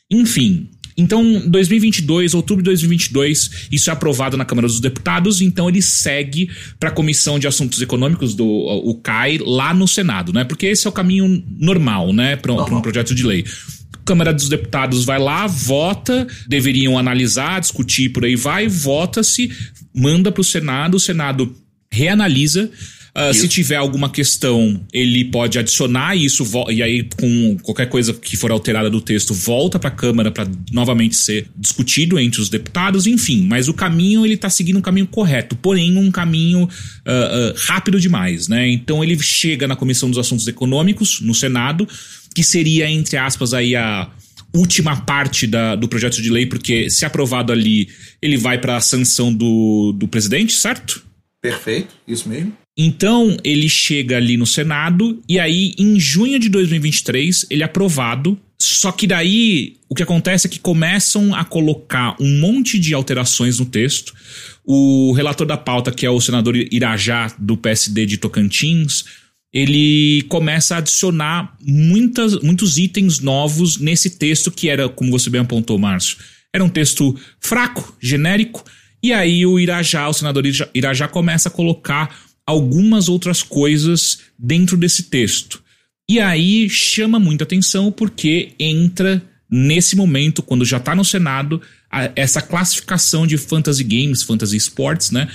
Enfim, 0.10 0.70
então, 0.98 1.42
2022, 1.48 2.34
outubro 2.34 2.64
de 2.64 2.70
2022, 2.70 3.68
isso 3.72 3.90
é 3.90 3.94
aprovado 3.94 4.38
na 4.38 4.46
Câmara 4.46 4.68
dos 4.68 4.80
Deputados, 4.80 5.42
então 5.42 5.68
ele 5.68 5.82
segue 5.82 6.50
para 6.80 6.90
a 6.90 6.92
Comissão 6.92 7.38
de 7.38 7.48
Assuntos 7.48 7.82
Econômicos 7.82 8.34
do 8.34 8.46
o 8.46 8.96
CAI 8.96 9.40
lá 9.40 9.74
no 9.74 9.88
Senado, 9.88 10.32
né? 10.32 10.46
Porque 10.46 10.68
esse 10.68 10.88
é 10.88 10.90
o 10.90 10.94
caminho 10.94 11.44
normal, 11.60 12.14
né, 12.14 12.38
para 12.38 12.54
um, 12.54 12.82
projeto 12.82 13.14
de 13.14 13.24
lei. 13.24 13.44
Câmara 14.06 14.34
dos 14.34 14.48
Deputados 14.48 15.04
vai 15.04 15.20
lá, 15.20 15.48
vota, 15.48 16.28
deveriam 16.48 16.98
analisar, 16.98 17.60
discutir 17.60 18.10
por 18.10 18.24
aí 18.24 18.36
vai, 18.36 18.68
vota-se, 18.68 19.52
manda 19.94 20.32
para 20.32 20.42
o 20.42 20.44
Senado, 20.44 20.96
o 20.96 21.00
Senado 21.00 21.54
reanalisa, 21.92 22.70
Uh, 23.18 23.34
se 23.34 23.48
tiver 23.48 23.78
alguma 23.78 24.10
questão, 24.10 24.86
ele 24.92 25.24
pode 25.24 25.58
adicionar 25.58 26.18
isso 26.18 26.46
e 26.70 26.84
aí 26.84 27.08
com 27.18 27.58
qualquer 27.64 27.88
coisa 27.88 28.14
que 28.14 28.36
for 28.36 28.52
alterada 28.52 28.90
do 28.90 29.00
texto 29.00 29.34
volta 29.34 29.80
para 29.80 29.88
a 29.88 29.94
Câmara 29.94 30.32
para 30.32 30.46
novamente 30.70 31.16
ser 31.16 31.48
discutido 31.56 32.20
entre 32.20 32.42
os 32.42 32.50
deputados, 32.50 33.08
enfim. 33.08 33.48
Mas 33.48 33.70
o 33.70 33.74
caminho 33.74 34.26
ele 34.26 34.34
está 34.34 34.50
seguindo 34.50 34.80
um 34.80 34.82
caminho 34.82 35.08
correto, 35.08 35.56
porém 35.56 35.96
um 35.96 36.12
caminho 36.12 36.64
uh, 36.64 36.68
uh, 36.68 37.54
rápido 37.56 38.02
demais, 38.02 38.50
né? 38.50 38.68
Então 38.68 39.02
ele 39.02 39.18
chega 39.18 39.66
na 39.66 39.78
Comissão 39.78 40.10
dos 40.10 40.20
Assuntos 40.20 40.46
Econômicos 40.46 41.22
no 41.22 41.34
Senado, 41.34 41.88
que 42.36 42.44
seria 42.44 42.90
entre 42.92 43.16
aspas 43.16 43.54
aí 43.54 43.78
a 43.78 44.10
última 44.54 45.02
parte 45.02 45.48
da, 45.48 45.74
do 45.76 45.88
projeto 45.88 46.22
de 46.22 46.30
lei, 46.30 46.46
porque 46.46 46.90
se 46.90 47.06
aprovado 47.06 47.54
ali, 47.54 47.88
ele 48.22 48.36
vai 48.36 48.58
para 48.58 48.76
a 48.76 48.82
sanção 48.82 49.34
do, 49.34 49.94
do 49.94 50.06
presidente, 50.06 50.52
certo? 50.52 51.02
Perfeito, 51.42 51.96
isso 52.06 52.28
mesmo. 52.28 52.65
Então 52.78 53.38
ele 53.44 53.70
chega 53.70 54.18
ali 54.18 54.36
no 54.36 54.46
Senado 54.46 55.22
e 55.30 55.40
aí 55.40 55.74
em 55.78 55.98
junho 56.00 56.38
de 56.38 56.50
2023 56.50 57.48
ele 57.50 57.64
é 57.64 57.66
aprovado. 57.66 58.38
Só 58.60 58.92
que 58.92 59.06
daí 59.06 59.78
o 59.90 59.96
que 59.96 60.04
acontece 60.04 60.48
é 60.48 60.50
que 60.50 60.60
começam 60.60 61.34
a 61.34 61.44
colocar 61.46 62.16
um 62.20 62.40
monte 62.40 62.80
de 62.80 62.94
alterações 62.94 63.60
no 63.60 63.66
texto. 63.66 64.14
O 64.64 65.14
relator 65.14 65.46
da 65.46 65.58
pauta, 65.58 65.92
que 65.92 66.06
é 66.06 66.10
o 66.10 66.20
senador 66.20 66.56
Irajá 66.56 67.34
do 67.38 67.56
PSD 67.56 68.06
de 68.06 68.18
Tocantins, 68.18 69.06
ele 69.54 70.24
começa 70.24 70.76
a 70.76 70.78
adicionar 70.80 71.56
muitas, 71.62 72.42
muitos 72.42 72.78
itens 72.78 73.20
novos 73.20 73.78
nesse 73.78 74.18
texto 74.18 74.52
que 74.52 74.68
era, 74.68 74.90
como 74.90 75.12
você 75.12 75.30
bem 75.30 75.40
apontou, 75.42 75.78
Márcio, 75.78 76.18
era 76.54 76.64
um 76.64 76.70
texto 76.70 77.18
fraco, 77.40 77.96
genérico. 78.02 78.66
E 79.02 79.14
aí 79.14 79.46
o 79.46 79.60
Irajá, 79.60 80.10
o 80.10 80.14
senador 80.14 80.44
Irajá, 80.74 81.08
começa 81.08 81.48
a 81.48 81.52
colocar 81.52 82.25
algumas 82.46 83.10
outras 83.10 83.42
coisas 83.42 84.20
dentro 84.38 84.78
desse 84.78 85.04
texto. 85.04 85.64
E 86.08 86.20
aí 86.20 86.70
chama 86.70 87.20
muita 87.20 87.44
atenção 87.44 87.92
porque 87.92 88.54
entra 88.60 89.22
nesse 89.50 89.96
momento, 89.96 90.44
quando 90.44 90.66
já 90.66 90.80
tá 90.80 90.94
no 90.94 91.04
Senado, 91.04 91.62
a, 91.92 92.12
essa 92.16 92.42
classificação 92.42 93.26
de 93.26 93.38
fantasy 93.38 93.84
games, 93.84 94.22
fantasy 94.22 94.58
sports, 94.58 95.12
né? 95.12 95.28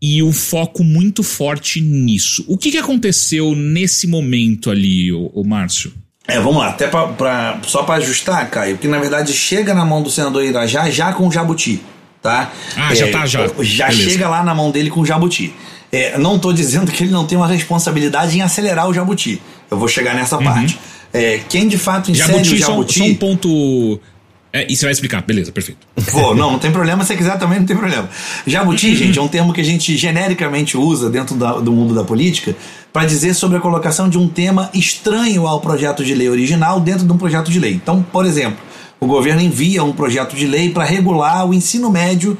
E 0.00 0.22
o 0.22 0.32
foco 0.32 0.82
muito 0.82 1.22
forte 1.22 1.80
nisso. 1.80 2.44
O 2.48 2.58
que, 2.58 2.70
que 2.70 2.78
aconteceu 2.78 3.54
nesse 3.54 4.06
momento 4.06 4.70
ali, 4.70 5.12
o, 5.12 5.26
o 5.34 5.44
Márcio? 5.44 5.92
É, 6.26 6.38
vamos 6.38 6.58
lá, 6.58 6.68
até 6.68 6.86
pra, 6.86 7.08
pra 7.08 7.60
só 7.66 7.82
para 7.82 7.96
ajustar, 7.96 8.48
Caio, 8.48 8.78
que 8.78 8.86
na 8.86 8.98
verdade 8.98 9.32
chega 9.32 9.74
na 9.74 9.84
mão 9.84 10.02
do 10.02 10.10
senador 10.10 10.44
Irajá 10.44 10.88
já 10.88 11.12
com 11.12 11.26
o 11.26 11.32
jabuti, 11.32 11.80
tá? 12.20 12.52
Ah, 12.76 12.92
é, 12.92 12.96
já 12.96 13.10
tá, 13.10 13.26
já. 13.26 13.46
Já 13.60 13.88
Beleza. 13.88 14.10
chega 14.10 14.28
lá 14.28 14.44
na 14.44 14.54
mão 14.54 14.70
dele 14.70 14.88
com 14.88 15.00
o 15.00 15.06
jabuti. 15.06 15.52
É, 15.92 16.16
não 16.18 16.38
tô 16.38 16.52
dizendo 16.54 16.90
que 16.90 17.04
ele 17.04 17.12
não 17.12 17.26
tem 17.26 17.36
uma 17.36 17.46
responsabilidade 17.46 18.36
em 18.38 18.40
acelerar 18.40 18.88
o 18.88 18.94
jabuti. 18.94 19.40
Eu 19.70 19.78
vou 19.78 19.86
chegar 19.88 20.14
nessa 20.14 20.38
parte. 20.38 20.78
É, 21.12 21.40
quem 21.48 21.68
de 21.68 21.76
fato 21.76 22.10
insere 22.10 22.32
Uhum. 22.32 22.44
Jabuti, 22.44 22.54
o 22.54 22.58
só, 22.64 22.66
jabuti... 22.72 22.98
só 22.98 23.04
um 23.04 23.14
ponto. 23.14 24.00
É, 24.54 24.66
e 24.70 24.74
você 24.76 24.84
vai 24.86 24.92
explicar, 24.92 25.22
beleza, 25.22 25.52
perfeito. 25.52 25.86
Vou, 25.96 26.34
não, 26.34 26.52
não 26.52 26.58
tem 26.58 26.70
problema. 26.72 27.02
Se 27.02 27.08
você 27.08 27.16
quiser 27.16 27.38
também, 27.38 27.58
não 27.58 27.66
tem 27.66 27.76
problema. 27.76 28.08
Jabuti, 28.46 28.94
gente, 28.96 29.18
é 29.18 29.22
um 29.22 29.28
termo 29.28 29.52
que 29.52 29.60
a 29.60 29.64
gente 29.64 29.94
genericamente 29.96 30.76
usa 30.78 31.10
dentro 31.10 31.34
da- 31.36 31.58
do 31.58 31.72
mundo 31.72 31.94
da 31.94 32.04
política 32.04 32.56
para 32.92 33.04
dizer 33.06 33.34
sobre 33.34 33.58
a 33.58 33.60
colocação 33.60 34.08
de 34.08 34.16
um 34.18 34.28
tema 34.28 34.70
estranho 34.74 35.46
ao 35.46 35.60
projeto 35.60 36.02
de 36.04 36.14
lei 36.14 36.28
original 36.28 36.80
dentro 36.80 37.06
de 37.06 37.12
um 37.12 37.18
projeto 37.18 37.50
de 37.50 37.58
lei. 37.58 37.72
Então, 37.74 38.02
por 38.12 38.24
exemplo, 38.26 38.58
o 39.00 39.06
governo 39.06 39.40
envia 39.40 39.82
um 39.84 39.92
projeto 39.92 40.36
de 40.36 40.46
lei 40.46 40.70
para 40.70 40.84
regular 40.84 41.46
o 41.46 41.52
ensino 41.54 41.90
médio 41.90 42.36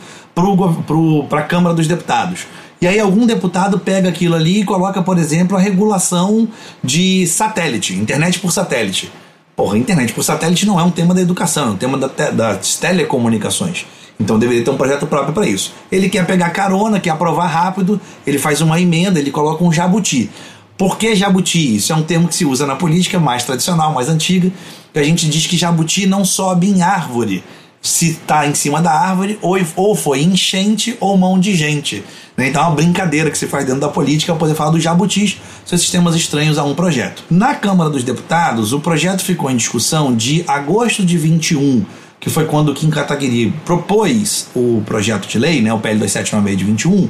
para 1.28 1.40
a 1.40 1.44
Câmara 1.44 1.74
dos 1.74 1.86
Deputados. 1.86 2.46
E 2.80 2.86
aí 2.86 2.98
algum 2.98 3.26
deputado 3.26 3.78
pega 3.78 4.08
aquilo 4.08 4.34
ali 4.34 4.60
e 4.60 4.64
coloca, 4.64 5.00
por 5.02 5.16
exemplo, 5.16 5.56
a 5.56 5.60
regulação 5.60 6.48
de 6.82 7.26
satélite, 7.28 7.94
internet 7.94 8.40
por 8.40 8.50
satélite. 8.50 9.10
Porra, 9.54 9.78
internet 9.78 10.12
por 10.12 10.24
satélite 10.24 10.66
não 10.66 10.80
é 10.80 10.82
um 10.82 10.90
tema 10.90 11.14
da 11.14 11.20
educação, 11.20 11.68
é 11.68 11.70
um 11.70 11.76
tema 11.76 11.96
da 11.96 12.08
te- 12.08 12.32
das 12.32 12.76
telecomunicações. 12.76 13.86
Então 14.18 14.38
deveria 14.38 14.64
ter 14.64 14.70
um 14.70 14.76
projeto 14.76 15.06
próprio 15.06 15.32
para 15.32 15.46
isso. 15.46 15.72
Ele 15.92 16.08
quer 16.08 16.26
pegar 16.26 16.50
carona, 16.50 16.98
quer 16.98 17.10
aprovar 17.10 17.46
rápido, 17.46 18.00
ele 18.26 18.38
faz 18.38 18.60
uma 18.60 18.80
emenda, 18.80 19.18
ele 19.20 19.30
coloca 19.30 19.62
um 19.62 19.72
jabuti. 19.72 20.30
Por 20.76 20.96
que 20.96 21.14
jabuti? 21.14 21.76
Isso 21.76 21.92
é 21.92 21.96
um 21.96 22.02
termo 22.02 22.26
que 22.26 22.34
se 22.34 22.44
usa 22.44 22.66
na 22.66 22.74
política 22.74 23.20
mais 23.20 23.44
tradicional, 23.44 23.92
mais 23.92 24.08
antiga, 24.08 24.50
que 24.92 24.98
a 24.98 25.04
gente 25.04 25.28
diz 25.28 25.46
que 25.46 25.56
jabuti 25.56 26.06
não 26.06 26.24
sobe 26.24 26.68
em 26.68 26.82
árvore 26.82 27.44
se 27.82 28.10
está 28.10 28.46
em 28.46 28.54
cima 28.54 28.80
da 28.80 28.92
árvore, 28.92 29.38
ou, 29.42 29.58
ou 29.74 29.96
foi 29.96 30.22
enchente 30.22 30.96
ou 31.00 31.18
mão 31.18 31.38
de 31.38 31.56
gente. 31.56 32.04
né? 32.36 32.48
Então 32.48 32.62
é 32.62 32.66
uma 32.66 32.76
brincadeira 32.76 33.28
que 33.28 33.36
se 33.36 33.48
faz 33.48 33.66
dentro 33.66 33.80
da 33.80 33.88
política 33.88 34.32
poder 34.36 34.54
falar 34.54 34.70
dos 34.70 34.82
jabutis, 34.82 35.40
são 35.66 35.74
esses 35.76 35.90
temas 35.90 36.14
estranhos 36.14 36.58
a 36.58 36.64
um 36.64 36.76
projeto. 36.76 37.24
Na 37.28 37.56
Câmara 37.56 37.90
dos 37.90 38.04
Deputados, 38.04 38.72
o 38.72 38.78
projeto 38.78 39.24
ficou 39.24 39.50
em 39.50 39.56
discussão 39.56 40.14
de 40.14 40.44
agosto 40.46 41.04
de 41.04 41.18
21, 41.18 41.84
que 42.20 42.30
foi 42.30 42.44
quando 42.46 42.72
Kim 42.72 42.88
Kataguiri 42.88 43.52
propôs 43.64 44.46
o 44.54 44.80
projeto 44.86 45.26
de 45.26 45.36
lei, 45.36 45.60
né, 45.60 45.74
o 45.74 45.80
PL 45.80 45.98
2796 45.98 46.58
de 46.58 46.64
21, 46.64 47.08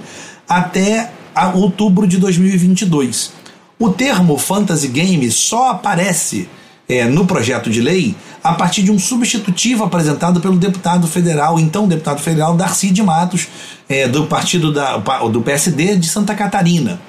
até 0.48 1.12
outubro 1.54 2.06
de 2.06 2.16
2022. 2.16 3.32
O 3.78 3.90
termo 3.90 4.38
fantasy 4.38 4.88
game 4.88 5.30
só 5.30 5.72
aparece 5.72 6.48
é, 6.92 7.06
no 7.06 7.26
projeto 7.26 7.70
de 7.70 7.80
lei 7.80 8.14
a 8.44 8.52
partir 8.52 8.82
de 8.82 8.90
um 8.90 8.98
substitutivo 8.98 9.84
apresentado 9.84 10.40
pelo 10.40 10.56
deputado 10.58 11.06
federal, 11.06 11.58
então 11.58 11.88
deputado 11.88 12.20
federal 12.20 12.54
Darcy 12.54 12.90
de 12.90 13.02
Matos, 13.02 13.48
é, 13.88 14.06
do 14.06 14.26
partido 14.26 14.72
da, 14.72 14.96
do 14.98 15.40
PSD 15.40 15.96
de 15.96 16.08
Santa 16.08 16.34
Catarina. 16.34 17.00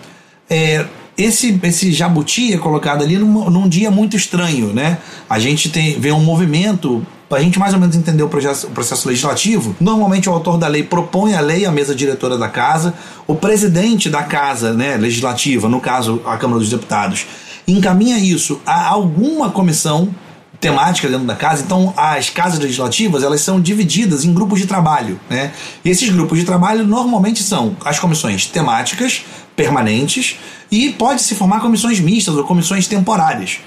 É, 0.50 0.86
esse, 1.18 1.60
esse 1.64 1.92
jabuti 1.92 2.54
é 2.54 2.58
colocado 2.58 3.04
ali 3.04 3.18
num, 3.18 3.50
num 3.50 3.68
dia 3.68 3.92
muito 3.92 4.16
estranho, 4.16 4.68
né? 4.74 5.00
A 5.30 5.38
gente 5.38 5.70
tem, 5.70 6.00
vê 6.00 6.12
um 6.12 6.22
movimento 6.22 7.06
para 7.28 7.40
a 7.40 7.42
gente 7.44 7.58
mais 7.58 7.74
ou 7.74 7.80
menos 7.80 7.96
entender 7.96 8.22
o 8.22 8.30
processo, 8.30 8.68
o 8.68 8.70
processo 8.70 9.08
legislativo, 9.08 9.76
normalmente 9.80 10.30
o 10.30 10.32
autor 10.32 10.58
da 10.58 10.68
lei 10.68 10.84
propõe 10.84 11.34
a 11.34 11.42
lei 11.42 11.66
à 11.66 11.72
mesa 11.72 11.96
diretora 11.96 12.38
da 12.38 12.48
casa, 12.48 12.94
o 13.26 13.34
presidente 13.34 14.08
da 14.08 14.22
casa 14.22 14.72
né, 14.74 14.98
legislativa, 14.98 15.68
no 15.68 15.80
caso 15.80 16.22
a 16.26 16.38
Câmara 16.38 16.60
dos 16.60 16.70
Deputados, 16.70 17.26
encaminha 17.68 18.18
isso 18.18 18.62
a 18.66 18.88
alguma 18.88 19.50
comissão 19.50 20.14
temática 20.60 21.10
dentro 21.10 21.26
da 21.26 21.36
casa. 21.36 21.62
Então, 21.64 21.94
as 21.98 22.30
casas 22.30 22.58
legislativas 22.58 23.22
elas 23.22 23.42
são 23.42 23.60
divididas 23.60 24.24
em 24.24 24.34
grupos 24.34 24.62
de 24.62 24.66
trabalho, 24.66 25.20
né? 25.30 25.52
E 25.84 25.90
esses 25.90 26.10
grupos 26.10 26.40
de 26.40 26.46
trabalho 26.46 26.88
normalmente 26.88 27.44
são 27.44 27.76
as 27.84 28.00
comissões 28.00 28.46
temáticas 28.46 29.26
permanentes 29.58 30.38
e 30.72 30.92
pode 30.92 31.22
se 31.22 31.36
formar 31.36 31.60
comissões 31.60 32.00
mistas 32.00 32.36
ou 32.36 32.46
comissões 32.46 32.88
temporárias. 32.88 33.60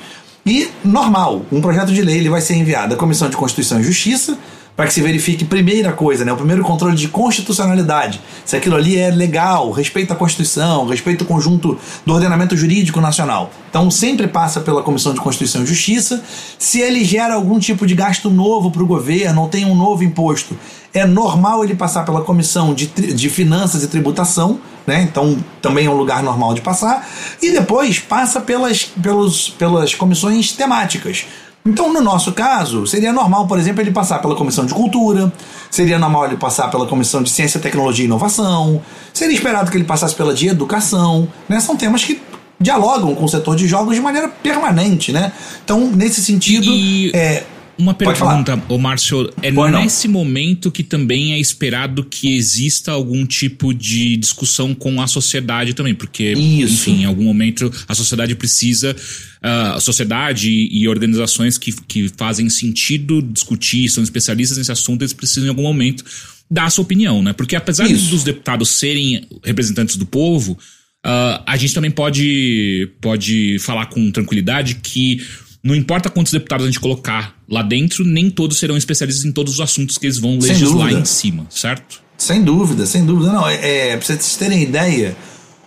E 0.45 0.71
normal, 0.85 1.45
um 1.53 1.61
projeto 1.61 1.93
de 1.93 2.01
lei 2.01 2.19
ele 2.19 2.31
vai 2.31 2.41
ser 2.41 2.55
enviado 2.55 2.95
à 2.95 2.97
Comissão 2.97 3.29
de 3.29 3.37
Constituição 3.37 3.81
e 3.81 3.83
Justiça 3.83 4.39
para 4.77 4.87
que 4.87 4.93
se 4.93 5.01
verifique 5.01 5.45
primeira 5.45 5.93
coisa, 5.93 6.25
né, 6.25 6.33
o 6.33 6.37
primeiro 6.37 6.63
controle 6.63 6.95
de 6.95 7.09
constitucionalidade, 7.09 8.21
se 8.45 8.55
aquilo 8.55 8.77
ali 8.77 8.99
é 8.99 9.11
legal, 9.11 9.71
respeita 9.71 10.13
a 10.13 10.17
Constituição, 10.17 10.87
respeita 10.87 11.25
o 11.25 11.27
conjunto 11.27 11.79
do 12.05 12.13
ordenamento 12.13 12.55
jurídico 12.57 13.01
nacional. 13.01 13.51
Então 13.71 13.91
sempre 13.91 14.29
passa 14.29 14.61
pela 14.61 14.83
Comissão 14.83 15.15
de 15.15 15.21
Constituição 15.21 15.63
e 15.63 15.67
Justiça. 15.67 16.23
Se 16.59 16.81
ele 16.81 17.05
gera 17.05 17.35
algum 17.35 17.59
tipo 17.59 17.87
de 17.87 17.95
gasto 17.95 18.29
novo 18.29 18.71
para 18.71 18.83
o 18.83 18.87
governo 18.87 19.43
ou 19.43 19.49
tem 19.49 19.65
um 19.65 19.75
novo 19.75 20.05
imposto, 20.05 20.57
é 20.93 21.07
normal 21.07 21.65
ele 21.65 21.75
passar 21.75 22.05
pela 22.05 22.23
Comissão 22.23 22.75
de, 22.75 22.87
de 22.87 23.31
Finanças 23.31 23.83
e 23.83 23.89
Tributação, 23.89 24.59
né? 24.87 25.03
Então 25.03 25.37
também 25.61 25.87
é 25.87 25.91
um 25.91 25.97
lugar 25.97 26.23
normal 26.23 26.55
de 26.55 26.61
passar. 26.61 27.07
E 27.43 27.51
depois 27.51 27.99
passa 27.99 28.41
pelas, 28.41 28.85
pelos, 28.85 29.51
pelas 29.51 29.95
comissões 29.95 30.53
temáticas. 30.53 31.27
Então, 31.67 31.93
no 31.93 32.01
nosso 32.01 32.33
caso, 32.33 32.87
seria 32.87 33.13
normal, 33.13 33.47
por 33.47 33.59
exemplo, 33.59 33.83
ele 33.83 33.91
passar 33.91 34.21
pela 34.21 34.37
Comissão 34.37 34.65
de 34.65 34.73
Cultura, 34.73 35.33
seria 35.71 35.99
normal 35.99 36.27
ele 36.27 36.37
passar 36.37 36.71
pela 36.71 36.87
Comissão 36.87 37.23
de 37.23 37.31
Ciência, 37.31 37.59
Tecnologia 37.59 38.05
e 38.05 38.07
Inovação, 38.07 38.81
seria 39.13 39.35
esperado 39.35 39.71
que 39.71 39.77
ele 39.77 39.85
passasse 39.85 40.15
pela 40.15 40.33
de 40.33 40.47
Educação, 40.49 41.27
né? 41.49 41.59
São 41.61 41.77
temas 41.77 42.05
que 42.05 42.21
dialogam 42.61 43.15
com 43.15 43.25
o 43.25 43.29
setor 43.29 43.57
de 43.57 43.67
jogos 43.67 43.95
de 43.97 44.01
maneira 44.01 44.29
permanente, 44.29 45.13
né? 45.13 45.33
Então, 45.65 45.91
nesse 45.93 46.23
sentido, 46.23 46.71
E- 46.71 47.11
é, 47.15 47.43
Uma 47.79 47.93
Pode 47.93 48.19
pergunta, 48.19 48.63
ô 48.69 48.79
Márcio, 48.79 49.31
é 49.43 49.51
não. 49.51 49.69
nesse 49.71 50.09
momento 50.09 50.71
que 50.71 50.83
também 50.83 51.35
é 51.35 51.39
esperado 51.39 52.05
que 52.05 52.35
exista 52.35 52.93
algum 52.93 53.27
tipo 53.27 53.75
de 53.75 54.17
discussão 54.17 54.75
com 54.75 55.01
a 55.01 55.07
sociedade 55.07 55.75
também, 55.75 55.95
porque, 55.95 56.33
Isso. 56.33 56.73
enfim, 56.73 57.03
em 57.03 57.05
algum 57.05 57.25
momento 57.25 57.71
a 57.87 57.95
sociedade 57.95 58.35
precisa, 58.35 58.97
ah, 59.43 59.75
a 59.75 59.81
sociedade 59.81 60.51
e 60.51 60.89
organizações 60.89 61.59
que, 61.59 61.71
que 61.73 62.11
fazem 62.17 62.49
sentido 62.49 63.21
discutir, 63.21 63.91
são 63.91 64.03
especialistas 64.03 64.57
nesse 64.57 64.73
assunto, 64.73 65.03
eles 65.03 65.13
precisam 65.13 65.47
em 65.47 65.51
algum 65.51 65.63
momento 65.63 66.03
dar 66.51 66.65
a 66.65 66.71
sua 66.71 66.83
opinião, 66.83 67.23
né? 67.23 67.35
Porque 67.35 67.57
apesar 67.57 67.91
Isso. 67.91 68.09
dos 68.11 68.25
deputados 68.25 68.71
serem 68.71 69.27
representantes 69.45 69.97
do 69.97 70.07
povo, 70.07 70.59
ah, 71.05 71.43
a 71.47 71.57
gente 71.59 71.75
também 71.75 71.91
pode, 71.91 72.91
pode 73.03 73.59
falar 73.59 73.87
com 73.87 74.11
tranquilidade 74.11 74.77
que 74.77 75.21
não 75.63 75.75
importa 75.75 76.09
quantos 76.11 76.33
deputados 76.33 76.65
a 76.65 76.67
gente 76.69 76.81
colocar 76.81 77.35
lá 77.49 77.63
dentro, 77.63 78.05
nem 78.05 78.31
todos 78.31 78.59
serão 78.59 78.77
especialistas 78.77 79.25
em 79.25 79.33
todos 79.33 79.55
os 79.55 79.61
assuntos 79.61 79.99
que 79.99 80.07
eles 80.07 80.19
vão 80.19 80.41
Sem 80.41 80.51
legislar 80.51 80.89
dúvida. 80.89 81.01
em 81.01 81.05
cima, 81.05 81.47
certo? 81.51 82.01
Sem 82.17 82.43
dúvida, 82.43 82.87
sem 82.87 83.05
dúvida. 83.05 83.33
Não, 83.33 83.47
é, 83.49 83.91
é, 83.91 83.97
pra 83.97 84.07
vocês 84.07 84.37
terem 84.37 84.63
ideia, 84.63 85.17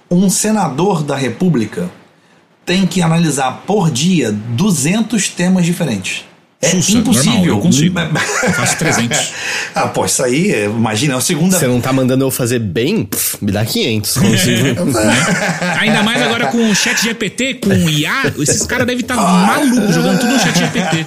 um 0.10 0.30
senador 0.30 1.04
da 1.04 1.16
República 1.16 1.92
tem 2.66 2.86
que 2.86 3.02
analisar 3.02 3.64
por 3.66 3.90
dia 3.92 4.32
200 4.32 5.30
temas 5.30 5.66
diferentes. 5.66 6.24
É 6.62 6.72
Sussa, 6.72 6.98
impossível. 6.98 7.32
normal, 7.32 7.46
eu 7.48 7.60
consigo. 7.60 8.00
Eu 8.00 8.54
faço 8.54 8.78
300. 8.78 9.32
ah, 9.74 9.88
pô, 9.88 10.06
isso 10.06 10.22
aí, 10.22 10.52
é, 10.52 10.66
imagina, 10.66 11.14
é 11.14 11.18
a 11.18 11.22
segunda. 11.22 11.58
Você 11.58 11.68
não 11.68 11.80
tá 11.80 11.94
mandando 11.94 12.26
eu 12.26 12.32
fazer 12.32 12.60
bem? 12.60 13.06
Pff, 13.06 13.38
me 13.42 13.50
dá 13.50 13.64
500. 13.64 14.18
consigo. 14.18 14.82
Ainda 15.80 16.04
mais 16.04 16.22
agora 16.22 16.48
com 16.48 16.70
o 16.70 16.76
chat 16.76 17.02
GPT, 17.02 17.56
com 17.56 17.70
o 17.70 17.90
IA, 17.90 18.34
esses 18.40 18.66
caras 18.66 18.86
devem 18.86 19.00
estar 19.02 19.16
malucos 19.16 19.96
jogando 19.96 20.20
tudo 20.20 20.34
no 20.34 20.40
chat 20.40 20.58
GPT. 20.60 21.06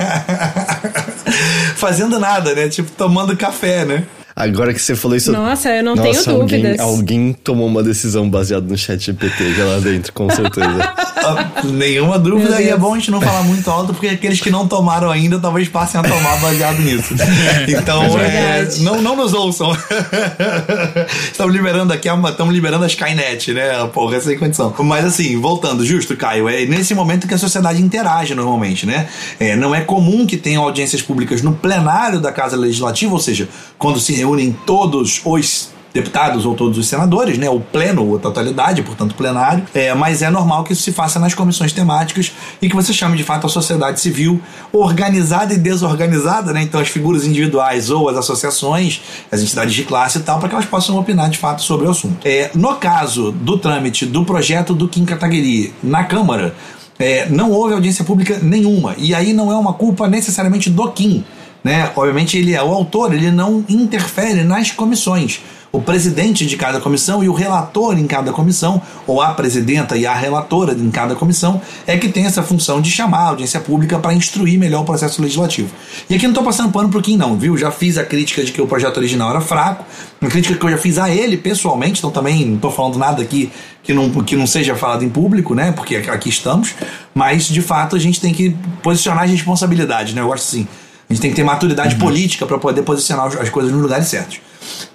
Fazendo 1.77 2.19
nada, 2.19 2.55
né? 2.55 2.71
Tipo, 2.71 2.91
tomando 2.93 3.37
café, 3.37 3.85
né? 3.85 4.05
Agora 4.35 4.73
que 4.73 4.81
você 4.81 4.97
falou 4.97 5.17
isso. 5.17 5.31
Nossa, 5.31 5.69
eu 5.71 5.85
não 5.85 5.95
Nossa, 5.95 6.25
tenho 6.25 6.41
alguém, 6.41 6.63
dúvidas. 6.63 6.81
Alguém 6.81 7.33
tomou 7.33 7.67
uma 7.67 7.83
decisão 7.83 8.29
baseada 8.29 8.67
no 8.67 8.77
chat 8.79 8.99
GPT 8.99 9.55
já 9.55 9.65
lá 9.65 9.79
dentro, 9.79 10.13
com 10.13 10.29
certeza. 10.31 10.93
Ah, 11.25 11.63
Nenhuma 11.63 12.19
dúvida, 12.19 12.61
e 12.61 12.69
é 12.69 12.77
bom 12.77 12.95
a 12.95 12.99
gente 12.99 13.09
não 13.09 13.21
falar 13.21 13.45
muito 13.45 13.71
alto, 13.71 13.93
porque 13.93 14.09
aqueles 14.09 14.41
que 14.41 14.51
não 14.51 14.67
tomaram 14.67 15.09
ainda 15.09 15.39
talvez 15.39 15.69
passem 15.69 16.01
a 16.01 16.03
tomar 16.03 16.41
baseado 16.41 16.81
nisso. 16.81 17.15
Então, 17.69 18.03
É 18.19 18.63
é, 18.63 18.69
não, 18.81 19.01
não 19.01 19.15
nos 19.15 19.33
ouçam. 19.33 19.71
Estamos 21.31 21.55
liberando 21.55 21.93
aqui, 21.93 22.09
estamos 22.09 22.53
liberando 22.53 22.85
a 22.85 22.89
Skynet, 22.89 23.53
né? 23.53 23.87
Porra, 23.93 24.21
sem 24.21 24.37
condição. 24.37 24.75
Mas 24.81 25.05
assim, 25.05 25.41
voltando, 25.41 25.85
justo, 25.85 26.17
Caio, 26.17 26.49
é 26.49 26.67
nesse 26.67 26.93
momento 26.95 27.29
que 27.29 27.35
a 27.35 27.39
sociedade 27.39 27.81
interage 27.81 28.35
normalmente, 28.35 28.85
né? 28.85 29.07
É, 29.39 29.55
não 29.55 29.73
é 29.75 29.81
comum 29.81 30.27
que 30.27 30.37
tenham 30.37 30.65
audiências 30.65 31.03
públicas 31.03 31.41
no 31.41 31.53
plenário 31.55 32.21
da 32.21 32.33
Casa 32.33 32.57
Legislativa, 32.57 33.13
ou 33.13 33.21
seja, 33.21 33.49
quando 33.79 34.01
se 34.01 34.13
reúnem 34.23 34.57
todos 34.65 35.21
os 35.25 35.73
deputados 35.93 36.47
ou 36.47 36.55
todos 36.55 36.79
os 36.79 36.87
senadores, 36.87 37.37
né? 37.37 37.51
O 37.51 37.61
pleno 37.61 38.07
ou 38.07 38.17
a 38.17 38.19
totalidade, 38.19 38.83
portanto 38.83 39.15
plenário. 39.15 39.65
É, 39.75 39.93
mas 39.93 40.23
é 40.23 40.31
normal 40.31 40.65
que 40.65 40.73
isso 40.73 40.83
se 40.83 40.93
faça 40.93 41.19
nas 41.19 41.35
comissões 41.35 41.73
temáticas 41.73 42.33
e 42.63 42.69
que 42.69 42.75
você 42.75 42.93
chame 42.95 43.17
de 43.17 43.23
fato 43.23 43.47
a 43.47 43.51
sociedade 43.51 44.01
civil 44.01 44.41
organizada 44.73 45.53
e 45.53 45.59
desorganizada, 45.59 46.53
né? 46.53 46.63
Então 46.63 46.81
as 46.81 46.89
figuras 46.89 47.27
individuais 47.27 47.91
ou 47.91 48.09
as 48.09 48.17
associações, 48.17 49.03
as 49.31 49.43
entidades 49.43 49.75
de 49.75 49.85
classe 49.85 50.19
e 50.19 50.23
tal, 50.23 50.39
para 50.39 50.49
que 50.49 50.55
elas 50.55 50.67
possam 50.67 50.99
opinar 50.99 51.29
de 51.29 51.37
fato 51.37 51.63
sobre 51.63 51.87
o 51.87 51.91
assunto. 51.91 52.27
É, 52.27 52.51
no 52.55 52.75
caso 52.77 53.31
do 53.31 53.59
trâmite 53.59 54.07
do 54.07 54.25
projeto 54.25 54.73
do 54.73 54.89
Kim 54.89 55.05
Kataguiri 55.05 55.75
na 55.83 56.05
Câmara, 56.05 56.55
é, 56.99 57.29
não 57.29 57.51
houve 57.51 57.75
audiência 57.75 58.05
pública 58.05 58.39
nenhuma. 58.43 58.95
E 58.97 59.15
aí 59.15 59.33
não 59.33 59.53
é 59.53 59.57
uma 59.57 59.75
culpa 59.75 60.09
necessariamente 60.09 60.71
do 60.71 60.91
Kim. 60.91 61.25
Né? 61.63 61.91
Obviamente 61.95 62.37
ele 62.37 62.55
é 62.55 62.63
o 62.63 62.73
autor, 62.73 63.15
ele 63.15 63.31
não 63.31 63.65
interfere 63.69 64.43
nas 64.43 64.71
comissões 64.71 65.41
o 65.73 65.81
presidente 65.81 66.45
de 66.45 66.55
cada 66.55 66.79
comissão 66.81 67.25
e 67.25 67.29
o 67.31 67.33
relator 67.33 67.99
em 67.99 68.07
cada 68.07 68.31
comissão, 68.31 68.81
ou 69.07 69.23
a 69.23 69.29
presidenta 69.33 69.97
e 69.97 70.07
a 70.07 70.15
relatora 70.15 70.75
em 70.75 70.91
cada 70.91 71.15
comissão, 71.15 71.63
é 71.87 71.97
que 71.97 72.11
tem 72.11 72.27
essa 72.27 72.43
função 72.43 72.81
de 72.81 72.91
chamar 72.91 73.21
a 73.21 73.29
audiência 73.29 73.59
pública 73.59 73.99
para 73.99 74.13
instruir 74.13 74.59
melhor 74.59 74.83
o 74.83 74.85
processo 74.85 75.23
legislativo. 75.23 75.71
E 76.11 76.15
aqui 76.15 76.25
não 76.25 76.33
estou 76.33 76.45
passando 76.45 76.71
pano 76.71 76.91
para 76.91 77.01
Kim, 77.01 77.17
não, 77.17 77.39
viu? 77.39 77.57
Já 77.57 77.71
fiz 77.71 77.97
a 77.97 78.05
crítica 78.05 78.45
de 78.45 78.53
que 78.53 78.61
o 78.61 78.67
projeto 78.67 78.99
original 78.99 79.31
era 79.31 79.41
fraco, 79.41 79.83
uma 80.21 80.31
crítica 80.31 80.55
que 80.55 80.67
eu 80.67 80.71
já 80.71 80.79
fiz 80.79 80.99
a 80.99 81.09
ele 81.09 81.39
pessoalmente, 81.39 82.01
então 82.01 82.11
também 82.11 82.45
não 82.45 82.57
estou 82.57 82.71
falando 82.71 82.99
nada 82.99 83.23
aqui 83.23 83.51
que 83.83 83.95
não, 83.95 84.11
que 84.11 84.37
não 84.37 84.47
seja 84.47 84.77
falado 84.77 85.03
em 85.05 85.09
público, 85.09 85.55
né? 85.55 85.73
Porque 85.73 85.97
aqui 85.97 86.29
estamos, 86.29 86.75
mas 87.15 87.49
de 87.49 87.63
fato 87.63 87.97
a 87.97 87.99
gente 87.99 88.21
tem 88.21 88.35
que 88.35 88.55
posicionar 88.83 89.25
as 89.25 89.31
responsabilidades, 89.31 90.13
né? 90.13 90.21
Eu 90.21 90.27
gosto 90.27 90.45
assim. 90.45 90.69
A 91.13 91.15
gente 91.15 91.21
tem 91.21 91.31
que 91.31 91.37
ter 91.37 91.45
maturidade 91.45 91.95
uhum. 91.95 92.01
política 92.01 92.47
para 92.47 92.57
poder 92.57 92.81
posicionar 92.83 93.27
as 93.27 93.51
coisas 93.51 93.71
nos 93.71 93.83
lugares 93.83 94.09
certos. 94.09 94.41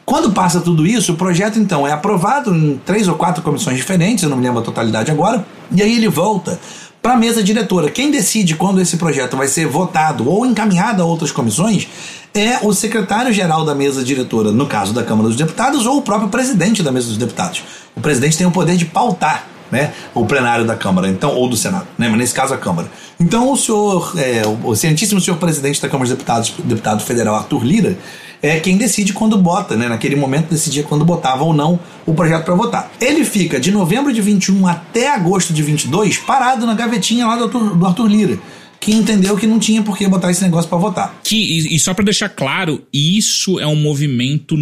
Quando 0.03 0.31
passa 0.31 0.59
tudo 0.59 0.87
isso, 0.87 1.13
o 1.13 1.15
projeto 1.15 1.59
então 1.59 1.87
é 1.87 1.91
aprovado 1.91 2.55
em 2.55 2.81
três 2.83 3.07
ou 3.07 3.13
quatro 3.13 3.43
comissões 3.43 3.77
diferentes, 3.77 4.23
eu 4.23 4.29
não 4.29 4.37
me 4.37 4.43
lembro 4.43 4.59
a 4.59 4.63
totalidade 4.63 5.11
agora, 5.11 5.45
e 5.71 5.79
aí 5.79 5.95
ele 5.95 6.07
volta 6.07 6.59
para 7.03 7.13
a 7.13 7.17
mesa 7.17 7.43
diretora. 7.43 7.91
Quem 7.91 8.09
decide 8.09 8.55
quando 8.55 8.81
esse 8.81 8.97
projeto 8.97 9.37
vai 9.37 9.47
ser 9.47 9.67
votado 9.67 10.27
ou 10.27 10.43
encaminhado 10.43 11.03
a 11.03 11.05
outras 11.05 11.31
comissões 11.31 11.87
é 12.33 12.57
o 12.63 12.73
secretário-geral 12.73 13.63
da 13.63 13.75
mesa 13.75 14.03
diretora, 14.03 14.51
no 14.51 14.65
caso 14.65 14.93
da 14.93 15.03
Câmara 15.03 15.27
dos 15.27 15.37
Deputados, 15.37 15.85
ou 15.85 15.97
o 15.97 16.01
próprio 16.01 16.29
presidente 16.29 16.81
da 16.81 16.91
mesa 16.91 17.09
dos 17.09 17.17
deputados. 17.17 17.63
O 17.95 18.01
presidente 18.01 18.37
tem 18.37 18.47
o 18.47 18.51
poder 18.51 18.75
de 18.75 18.85
pautar 18.85 19.45
né, 19.71 19.93
o 20.13 20.25
plenário 20.25 20.65
da 20.65 20.75
Câmara, 20.75 21.07
então 21.07 21.35
ou 21.35 21.47
do 21.49 21.55
Senado, 21.55 21.87
né, 21.97 22.07
mas 22.09 22.17
nesse 22.17 22.33
caso 22.33 22.53
a 22.53 22.57
Câmara. 22.57 22.89
Então 23.19 23.51
o 23.51 23.57
senhor, 23.57 24.13
é, 24.17 24.43
o 24.63 24.73
excelentíssimo 24.73 25.19
senhor 25.19 25.37
presidente 25.37 25.81
da 25.81 25.87
Câmara 25.87 26.09
dos 26.09 26.17
Deputados, 26.17 26.53
deputado 26.63 27.03
federal 27.03 27.35
Arthur 27.35 27.63
Lira, 27.63 27.97
é 28.41 28.59
quem 28.59 28.77
decide 28.77 29.13
quando 29.13 29.35
bota, 29.37 29.75
né? 29.75 29.89
Naquele 29.89 30.15
momento 30.15 30.51
decidia 30.51 30.83
quando 30.83 31.03
botava 31.03 31.43
ou 31.43 31.53
não 31.53 31.79
o 32.05 32.13
projeto 32.13 32.45
para 32.45 32.53
votar. 32.53 32.91
Ele 33.01 33.25
fica 33.25 33.59
de 33.59 33.71
novembro 33.71 34.13
de 34.13 34.21
21 34.21 34.67
até 34.67 35.09
agosto 35.11 35.51
de 35.51 35.63
22 35.63 36.17
parado 36.17 36.65
na 36.67 36.75
gavetinha 36.75 37.25
lá 37.25 37.35
do 37.35 37.45
Arthur, 37.45 37.75
do 37.75 37.85
Arthur 37.85 38.07
Lira 38.07 38.39
que 38.79 38.91
entendeu 38.91 39.35
que 39.35 39.47
não 39.47 39.59
tinha 39.59 39.81
por 39.81 39.97
que 39.97 40.07
botar 40.07 40.31
esse 40.31 40.43
negócio 40.43 40.69
para 40.69 40.77
votar. 40.77 41.19
Que, 41.23 41.35
e, 41.35 41.75
e 41.75 41.79
só 41.79 41.93
para 41.93 42.05
deixar 42.05 42.29
claro, 42.29 42.83
isso 42.93 43.59
é 43.59 43.65
um 43.65 43.75
movimento 43.75 44.55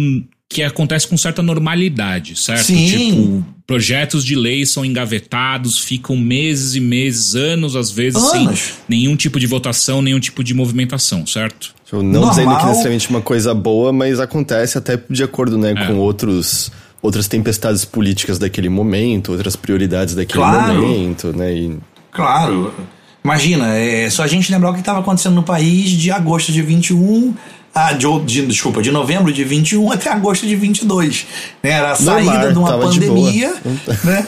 que 0.48 0.62
acontece 0.62 1.06
com 1.06 1.16
certa 1.16 1.42
normalidade, 1.42 2.36
certo? 2.36 2.64
Sim. 2.64 2.86
Tipo, 2.86 3.55
projetos 3.66 4.24
de 4.24 4.36
lei 4.36 4.64
são 4.64 4.84
engavetados, 4.84 5.78
ficam 5.78 6.16
meses 6.16 6.74
e 6.74 6.80
meses, 6.80 7.34
anos 7.34 7.74
às 7.74 7.90
vezes, 7.90 8.22
anos. 8.22 8.58
sem 8.58 8.74
nenhum 8.88 9.16
tipo 9.16 9.40
de 9.40 9.46
votação, 9.46 10.00
nenhum 10.00 10.20
tipo 10.20 10.44
de 10.44 10.54
movimentação, 10.54 11.26
certo? 11.26 11.74
Não 11.92 12.02
Normal. 12.02 12.30
dizendo 12.30 12.56
que 12.56 12.66
necessariamente 12.66 13.10
uma 13.10 13.20
coisa 13.20 13.54
boa, 13.54 13.92
mas 13.92 14.20
acontece 14.20 14.78
até 14.78 15.00
de 15.08 15.22
acordo 15.22 15.56
né, 15.58 15.72
é. 15.76 15.86
com 15.86 15.94
outros 15.96 16.70
outras 17.02 17.28
tempestades 17.28 17.84
políticas 17.84 18.38
daquele 18.38 18.68
momento, 18.68 19.30
outras 19.32 19.54
prioridades 19.54 20.14
daquele 20.14 20.40
claro. 20.40 20.74
momento, 20.74 21.32
né? 21.36 21.54
E... 21.54 21.78
Claro. 22.10 22.74
Imagina, 23.22 23.76
é 23.76 24.08
só 24.10 24.22
a 24.22 24.26
gente 24.26 24.50
lembrar 24.50 24.70
o 24.70 24.72
que 24.72 24.80
estava 24.80 25.00
acontecendo 25.00 25.34
no 25.34 25.42
país 25.42 25.90
de 25.90 26.10
agosto 26.10 26.50
de 26.50 26.62
21 26.62 27.34
ah, 27.78 27.92
de, 27.92 28.06
de, 28.20 28.46
desculpa, 28.46 28.80
de 28.80 28.90
novembro 28.90 29.30
de 29.30 29.44
21 29.44 29.92
até 29.92 30.10
agosto 30.10 30.46
de 30.46 30.56
22. 30.56 31.26
Né? 31.62 31.72
Era 31.72 31.92
a 31.92 31.94
saída 31.94 32.32
mar, 32.32 32.52
de 32.52 32.58
uma 32.58 32.78
pandemia, 32.78 33.54
de 33.62 34.06
né? 34.06 34.26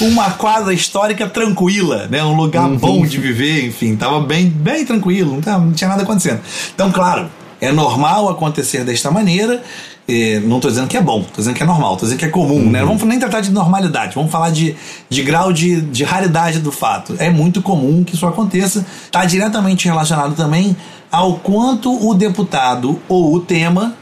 uma 0.00 0.30
quadra 0.30 0.72
histórica 0.72 1.28
tranquila, 1.28 2.08
né? 2.10 2.24
um 2.24 2.34
lugar 2.34 2.64
uhum. 2.64 2.78
bom 2.78 3.04
de 3.04 3.18
viver, 3.18 3.66
enfim, 3.66 3.94
tava 3.96 4.20
bem, 4.20 4.46
bem 4.48 4.86
tranquilo, 4.86 5.42
não, 5.44 5.66
não 5.66 5.72
tinha 5.74 5.88
nada 5.88 6.04
acontecendo. 6.04 6.40
Então, 6.74 6.90
claro, 6.90 7.28
é 7.60 7.70
normal 7.70 8.30
acontecer 8.30 8.82
desta 8.82 9.10
maneira. 9.10 9.62
não 10.46 10.56
estou 10.56 10.70
dizendo 10.70 10.88
que 10.88 10.96
é 10.96 11.02
bom, 11.02 11.20
estou 11.20 11.36
dizendo 11.36 11.54
que 11.54 11.62
é 11.62 11.66
normal, 11.66 11.92
estou 11.92 12.06
dizendo 12.06 12.18
que 12.18 12.24
é 12.24 12.30
comum, 12.30 12.60
né? 12.60 12.64
uhum. 12.64 12.70
né? 12.70 12.84
Vamos 12.84 13.02
nem 13.02 13.18
tratar 13.18 13.42
de 13.42 13.50
normalidade, 13.50 14.14
vamos 14.14 14.32
falar 14.32 14.48
de, 14.48 14.74
de 15.06 15.22
grau 15.22 15.52
de, 15.52 15.82
de 15.82 16.02
raridade 16.02 16.60
do 16.60 16.72
fato. 16.72 17.14
É 17.18 17.28
muito 17.28 17.60
comum 17.60 18.02
que 18.04 18.14
isso 18.14 18.26
aconteça, 18.26 18.86
está 19.04 19.26
diretamente 19.26 19.84
relacionado 19.84 20.34
também 20.34 20.74
ao 21.12 21.34
quanto 21.34 22.08
o 22.08 22.14
deputado 22.14 22.98
ou 23.06 23.34
o 23.34 23.40
tema 23.40 23.94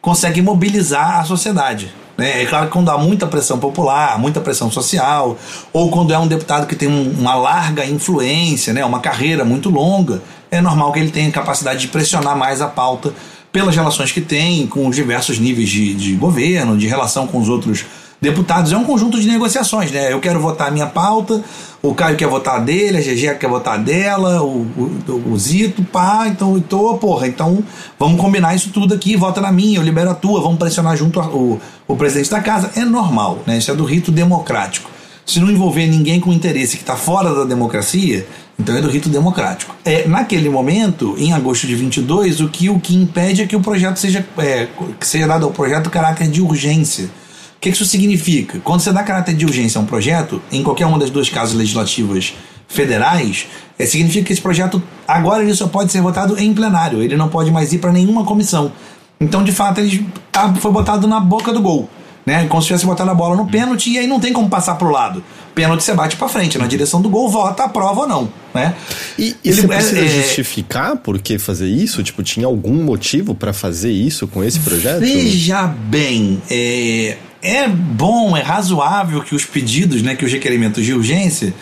consegue 0.00 0.40
mobilizar 0.40 1.20
a 1.20 1.24
sociedade. 1.24 1.94
Né? 2.16 2.42
É 2.42 2.46
claro 2.46 2.66
que 2.66 2.72
quando 2.72 2.90
há 2.90 2.96
muita 2.96 3.26
pressão 3.26 3.58
popular, 3.58 4.18
muita 4.18 4.40
pressão 4.40 4.70
social, 4.70 5.36
ou 5.72 5.90
quando 5.90 6.14
é 6.14 6.18
um 6.18 6.26
deputado 6.26 6.66
que 6.66 6.74
tem 6.74 6.88
uma 6.88 7.34
larga 7.34 7.84
influência, 7.84 8.72
né? 8.72 8.82
uma 8.82 9.00
carreira 9.00 9.44
muito 9.44 9.68
longa, 9.68 10.22
é 10.50 10.62
normal 10.62 10.90
que 10.92 11.00
ele 11.00 11.10
tenha 11.10 11.30
capacidade 11.30 11.80
de 11.80 11.88
pressionar 11.88 12.36
mais 12.36 12.62
a 12.62 12.66
pauta 12.66 13.12
pelas 13.52 13.76
relações 13.76 14.10
que 14.10 14.20
tem 14.20 14.66
com 14.66 14.88
os 14.88 14.96
diversos 14.96 15.38
níveis 15.38 15.68
de, 15.68 15.94
de 15.94 16.14
governo, 16.14 16.78
de 16.78 16.86
relação 16.86 17.26
com 17.26 17.38
os 17.38 17.48
outros 17.48 17.84
deputados. 18.20 18.72
É 18.72 18.76
um 18.76 18.84
conjunto 18.84 19.20
de 19.20 19.26
negociações, 19.26 19.90
né? 19.90 20.12
Eu 20.12 20.20
quero 20.20 20.40
votar 20.40 20.68
a 20.68 20.70
minha 20.70 20.86
pauta, 20.86 21.42
o 21.82 21.94
Caio 21.94 22.16
quer 22.16 22.28
votar 22.28 22.62
dele, 22.64 22.98
a 22.98 23.00
GG 23.00 23.38
quer 23.38 23.48
votar 23.48 23.78
dela, 23.78 24.42
o, 24.42 24.62
o, 24.62 25.32
o 25.32 25.38
Zito, 25.38 25.84
pá, 25.84 26.26
então, 26.28 26.58
tô, 26.60 26.94
porra, 26.94 27.28
então 27.28 27.62
vamos 27.98 28.20
combinar 28.20 28.54
isso 28.54 28.70
tudo 28.70 28.94
aqui, 28.94 29.16
vota 29.16 29.40
na 29.40 29.52
minha, 29.52 29.78
eu 29.78 29.82
libero 29.82 30.10
a 30.10 30.14
tua, 30.14 30.40
vamos 30.40 30.58
pressionar 30.58 30.96
junto 30.96 31.20
a, 31.20 31.26
o, 31.26 31.60
o 31.86 31.96
presidente 31.96 32.30
da 32.30 32.40
casa. 32.40 32.70
É 32.76 32.84
normal, 32.84 33.40
né? 33.46 33.58
Isso 33.58 33.70
é 33.70 33.74
do 33.74 33.84
rito 33.84 34.10
democrático. 34.10 34.90
Se 35.26 35.40
não 35.40 35.50
envolver 35.50 35.86
ninguém 35.86 36.20
com 36.20 36.32
interesse 36.32 36.76
que 36.76 36.82
está 36.82 36.96
fora 36.96 37.34
da 37.34 37.44
democracia, 37.44 38.26
então 38.58 38.76
é 38.76 38.80
do 38.80 38.88
rito 38.90 39.08
democrático. 39.08 39.74
É, 39.84 40.06
naquele 40.06 40.48
momento, 40.48 41.14
em 41.18 41.32
agosto 41.32 41.66
de 41.66 41.74
22, 41.74 42.40
o 42.40 42.48
que 42.48 42.68
o 42.68 42.78
que 42.78 42.94
impede 42.94 43.42
é 43.42 43.46
que 43.46 43.56
o 43.56 43.60
projeto 43.60 43.96
seja, 43.96 44.24
é, 44.38 44.68
que 45.00 45.06
seja 45.06 45.26
dado 45.26 45.46
ao 45.46 45.50
projeto 45.50 45.88
caráter 45.90 46.28
de 46.28 46.42
urgência 46.42 47.08
que, 47.64 47.70
que 47.70 47.76
isso 47.76 47.86
significa? 47.86 48.60
Quando 48.62 48.80
você 48.80 48.92
dá 48.92 49.02
caráter 49.02 49.34
de 49.34 49.46
urgência 49.46 49.78
a 49.78 49.82
um 49.82 49.86
projeto, 49.86 50.40
em 50.52 50.62
qualquer 50.62 50.84
uma 50.84 50.98
das 50.98 51.08
duas 51.08 51.30
casas 51.30 51.54
legislativas 51.54 52.34
federais, 52.68 53.46
é, 53.78 53.86
significa 53.86 54.26
que 54.26 54.32
esse 54.32 54.42
projeto 54.42 54.82
agora 55.08 55.42
ele 55.42 55.54
só 55.54 55.66
pode 55.66 55.90
ser 55.90 56.02
votado 56.02 56.38
em 56.38 56.52
plenário, 56.52 57.02
ele 57.02 57.16
não 57.16 57.28
pode 57.28 57.50
mais 57.50 57.72
ir 57.72 57.78
para 57.78 57.90
nenhuma 57.90 58.24
comissão. 58.24 58.70
Então, 59.18 59.42
de 59.42 59.52
fato, 59.52 59.80
ele 59.80 60.06
tá, 60.30 60.52
foi 60.54 60.70
botado 60.70 61.06
na 61.06 61.18
boca 61.18 61.52
do 61.52 61.62
gol. 61.62 61.88
Né? 62.26 62.46
Como 62.46 62.60
se 62.60 62.68
tivesse 62.68 62.86
botado 62.86 63.10
a 63.10 63.14
bola 63.14 63.36
no 63.36 63.46
pênalti 63.46 63.90
e 63.90 63.98
aí 63.98 64.06
não 64.06 64.18
tem 64.18 64.32
como 64.32 64.48
passar 64.48 64.74
pro 64.76 64.90
lado. 64.90 65.22
Pênalti 65.54 65.84
você 65.84 65.94
bate 65.94 66.16
para 66.16 66.28
frente, 66.28 66.58
na 66.58 66.66
direção 66.66 67.00
do 67.00 67.08
gol, 67.08 67.28
vota, 67.28 67.64
aprova 67.64 68.00
ou 68.00 68.08
não. 68.08 68.28
Né? 68.52 68.74
E, 69.18 69.36
e 69.44 69.48
ele 69.48 69.60
você 69.60 69.68
precisa 69.68 70.00
é, 70.00 70.04
é, 70.04 70.22
justificar 70.22 70.96
por 70.96 71.18
que 71.18 71.38
fazer 71.38 71.68
isso? 71.68 72.02
Tipo, 72.02 72.22
tinha 72.22 72.46
algum 72.46 72.82
motivo 72.82 73.34
para 73.34 73.52
fazer 73.52 73.92
isso 73.92 74.26
com 74.26 74.42
esse 74.42 74.58
projeto? 74.60 75.00
Veja 75.00 75.66
bem, 75.66 76.42
é, 76.50 77.18
é 77.44 77.68
bom, 77.68 78.34
é 78.34 78.40
razoável 78.40 79.20
que 79.20 79.34
os 79.34 79.44
pedidos, 79.44 80.00
né, 80.00 80.16
que 80.16 80.24
os 80.24 80.32
requerimentos 80.32 80.82
de 80.82 80.94
urgência 80.94 81.52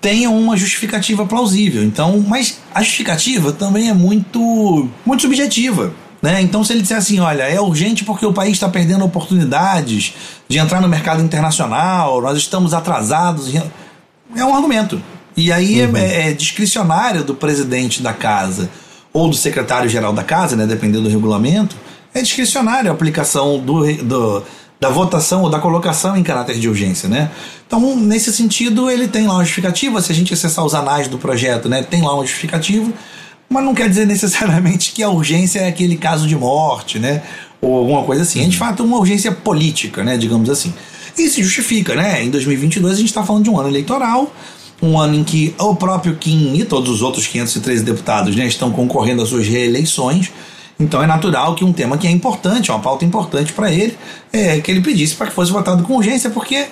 tenham 0.00 0.36
uma 0.36 0.56
justificativa 0.56 1.26
plausível. 1.26 1.84
Então, 1.84 2.24
mas 2.26 2.58
a 2.74 2.82
justificativa 2.82 3.52
também 3.52 3.90
é 3.90 3.92
muito 3.92 4.88
muito 5.04 5.20
subjetiva. 5.20 5.92
Né? 6.22 6.40
Então, 6.40 6.64
se 6.64 6.72
ele 6.72 6.80
disser 6.80 6.96
assim, 6.96 7.20
olha, 7.20 7.42
é 7.42 7.60
urgente 7.60 8.02
porque 8.02 8.24
o 8.24 8.32
país 8.32 8.54
está 8.54 8.68
perdendo 8.68 9.04
oportunidades 9.04 10.14
de 10.48 10.58
entrar 10.58 10.80
no 10.80 10.88
mercado 10.88 11.22
internacional, 11.22 12.22
nós 12.22 12.38
estamos 12.38 12.72
atrasados, 12.72 13.54
é 14.34 14.42
um 14.42 14.54
argumento. 14.54 15.00
E 15.36 15.52
aí 15.52 15.84
uhum. 15.84 15.96
é, 15.96 16.30
é, 16.30 16.32
discricionário 16.32 17.22
do 17.22 17.34
presidente 17.34 18.02
da 18.02 18.14
casa 18.14 18.70
ou 19.12 19.28
do 19.28 19.36
secretário-geral 19.36 20.14
da 20.14 20.24
casa, 20.24 20.56
né, 20.56 20.66
dependendo 20.66 21.02
do 21.02 21.10
regulamento, 21.10 21.76
é 22.14 22.22
discricionário 22.22 22.90
a 22.90 22.94
aplicação 22.94 23.58
do, 23.58 23.84
do 24.02 24.42
da 24.80 24.90
votação 24.90 25.42
ou 25.42 25.50
da 25.50 25.58
colocação 25.58 26.16
em 26.16 26.22
caráter 26.22 26.58
de 26.58 26.68
urgência, 26.68 27.08
né? 27.08 27.30
Então, 27.66 27.96
nesse 27.96 28.32
sentido, 28.32 28.90
ele 28.90 29.08
tem 29.08 29.26
lá 29.26 29.34
uma 29.34 29.44
justificativa. 29.44 30.00
Se 30.02 30.12
a 30.12 30.14
gente 30.14 30.32
acessar 30.34 30.64
os 30.64 30.74
anais 30.74 31.08
do 31.08 31.18
projeto, 31.18 31.68
né, 31.68 31.82
tem 31.82 32.02
lá 32.02 32.14
uma 32.14 32.24
justificativa, 32.24 32.92
mas 33.48 33.64
não 33.64 33.74
quer 33.74 33.88
dizer 33.88 34.06
necessariamente 34.06 34.92
que 34.92 35.02
a 35.02 35.08
urgência 35.08 35.60
é 35.60 35.68
aquele 35.68 35.96
caso 35.96 36.26
de 36.26 36.36
morte, 36.36 36.98
né? 36.98 37.22
Ou 37.60 37.78
alguma 37.78 38.02
coisa 38.02 38.22
assim. 38.22 38.44
É 38.44 38.46
de 38.46 38.56
fato 38.56 38.84
uma 38.84 38.98
urgência 38.98 39.32
política, 39.32 40.04
né? 40.04 40.16
Digamos 40.16 40.50
assim. 40.50 40.72
E 41.16 41.28
se 41.30 41.42
justifica, 41.42 41.94
né? 41.94 42.22
Em 42.22 42.30
2022 42.30 42.92
a 42.92 42.98
gente 42.98 43.08
está 43.08 43.24
falando 43.24 43.44
de 43.44 43.50
um 43.50 43.58
ano 43.58 43.70
eleitoral, 43.70 44.30
um 44.82 44.98
ano 44.98 45.14
em 45.14 45.24
que 45.24 45.54
o 45.58 45.74
próprio 45.74 46.16
Kim 46.16 46.54
e 46.54 46.64
todos 46.64 46.90
os 46.90 47.00
outros 47.00 47.26
513 47.26 47.82
deputados 47.82 48.36
né, 48.36 48.46
estão 48.46 48.70
concorrendo 48.70 49.22
às 49.22 49.30
suas 49.30 49.48
reeleições. 49.48 50.30
Então 50.78 51.02
é 51.02 51.06
natural 51.06 51.54
que 51.54 51.64
um 51.64 51.72
tema 51.72 51.96
que 51.96 52.06
é 52.06 52.10
importante, 52.10 52.70
uma 52.70 52.80
pauta 52.80 53.04
importante 53.04 53.52
para 53.52 53.72
ele, 53.72 53.96
é 54.32 54.60
que 54.60 54.70
ele 54.70 54.80
pedisse 54.80 55.14
para 55.14 55.26
que 55.28 55.32
fosse 55.32 55.50
votado 55.50 55.82
com 55.82 55.96
urgência, 55.96 56.28
porque 56.30 56.66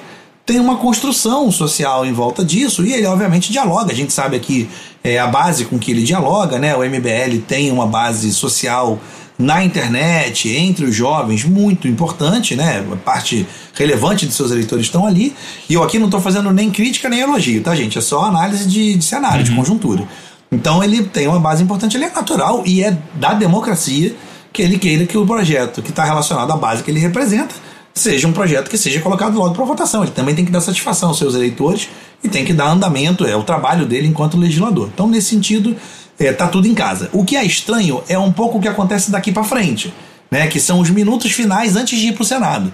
tem 0.45 0.61
uma 0.61 0.77
construção 0.77 1.51
social 1.51 2.05
em 2.05 2.13
volta 2.13 2.45
disso 2.45 2.85
e 2.85 2.93
ele 2.93 3.07
obviamente 3.07 3.51
dialoga. 3.51 3.93
A 3.93 3.95
gente 3.95 4.13
sabe 4.13 4.37
aqui 4.37 4.69
é, 5.03 5.19
a 5.19 5.27
base 5.27 5.65
com 5.65 5.79
que 5.79 5.91
ele 5.91 6.03
dialoga, 6.03 6.59
né? 6.59 6.77
O 6.77 6.81
MBL 6.81 7.39
tem 7.49 7.71
uma 7.71 7.87
base 7.87 8.33
social 8.33 8.99
na 9.39 9.65
internet, 9.65 10.49
entre 10.49 10.85
os 10.85 10.95
jovens, 10.95 11.45
muito 11.45 11.89
importante, 11.89 12.55
né? 12.55 12.85
Parte 13.05 13.47
relevante 13.75 14.27
de 14.27 14.33
seus 14.33 14.51
eleitores 14.51 14.87
estão 14.87 15.07
ali. 15.07 15.35
E 15.69 15.75
eu 15.75 15.83
aqui 15.83 15.99
não 15.99 16.07
estou 16.07 16.21
fazendo 16.21 16.53
nem 16.53 16.71
crítica 16.71 17.09
nem 17.09 17.21
elogio, 17.21 17.63
tá, 17.63 17.75
gente? 17.75 17.99
É 17.99 18.01
só 18.01 18.25
análise 18.25 18.69
de, 18.69 18.95
de 18.97 19.05
cenário, 19.05 19.39
uhum. 19.39 19.45
de 19.45 19.55
conjuntura. 19.57 20.09
Então 20.55 20.83
ele 20.85 21.03
tem 21.03 21.27
uma 21.27 21.41
base 21.41 21.63
importante, 21.63 21.97
ele 21.97 22.05
é 22.05 22.11
natural 22.11 22.63
e 22.65 22.83
é 22.83 22.97
da 23.15 23.35
democracia 23.35 24.15
que 24.53 24.63
ele 24.63 24.79
queira 24.79 25.05
que 25.05 25.19
o 25.19 25.27
projeto 25.27 25.83
que 25.83 25.91
está 25.91 26.05
relacionado 26.05 26.53
à 26.53 26.57
base 26.57 26.85
que 26.85 26.91
ele 26.91 27.01
representa 27.01 27.55
seja 27.93 28.29
um 28.29 28.33
projeto 28.33 28.71
que 28.71 28.79
seja 28.79 29.01
colocado 29.01 29.37
logo 29.37 29.53
para 29.55 29.65
votação. 29.65 30.03
Ele 30.03 30.13
também 30.13 30.35
tem 30.35 30.45
que 30.45 30.53
dar 30.53 30.61
satisfação 30.61 31.09
aos 31.09 31.19
seus 31.19 31.35
eleitores 31.35 31.89
e 32.23 32.29
tem 32.29 32.45
que 32.45 32.53
dar 32.53 32.69
andamento, 32.69 33.27
é 33.27 33.37
o 33.37 33.43
trabalho 33.43 33.85
dele 33.85 34.07
enquanto 34.07 34.37
legislador. 34.37 34.91
Então, 34.93 35.09
nesse 35.09 35.31
sentido, 35.31 35.77
é, 36.19 36.33
tá 36.33 36.47
tudo 36.47 36.69
em 36.69 36.75
casa. 36.75 37.11
O 37.13 37.25
que 37.25 37.37
é 37.37 37.45
estranho 37.45 38.03
é 38.09 38.19
um 38.19 38.33
pouco 38.33 38.59
o 38.59 38.61
que 38.61 38.69
acontece 38.69 39.11
daqui 39.11 39.33
para 39.33 39.45
frente, 39.45 39.93
né? 40.31 40.47
Que 40.47 40.61
são 40.61 40.81
os 40.81 40.91
minutos 40.91 41.33
finais 41.33 41.77
antes 41.77 41.99
de 41.99 42.09
ir 42.09 42.13
para 42.13 42.23
o 42.23 42.25
Senado. 42.25 42.73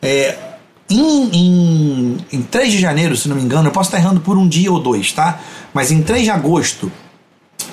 É, 0.00 0.36
em, 0.88 1.28
em, 1.32 2.16
em 2.32 2.42
3 2.42 2.72
de 2.72 2.78
janeiro, 2.78 3.16
se 3.16 3.28
não 3.28 3.36
me 3.36 3.42
engano, 3.42 3.68
eu 3.68 3.72
posso 3.72 3.88
estar 3.88 3.98
errando 3.98 4.20
por 4.20 4.36
um 4.36 4.46
dia 4.46 4.70
ou 4.70 4.80
dois, 4.80 5.12
tá? 5.12 5.40
Mas 5.72 5.90
em 5.90 6.02
3 6.02 6.24
de 6.24 6.30
agosto, 6.30 6.90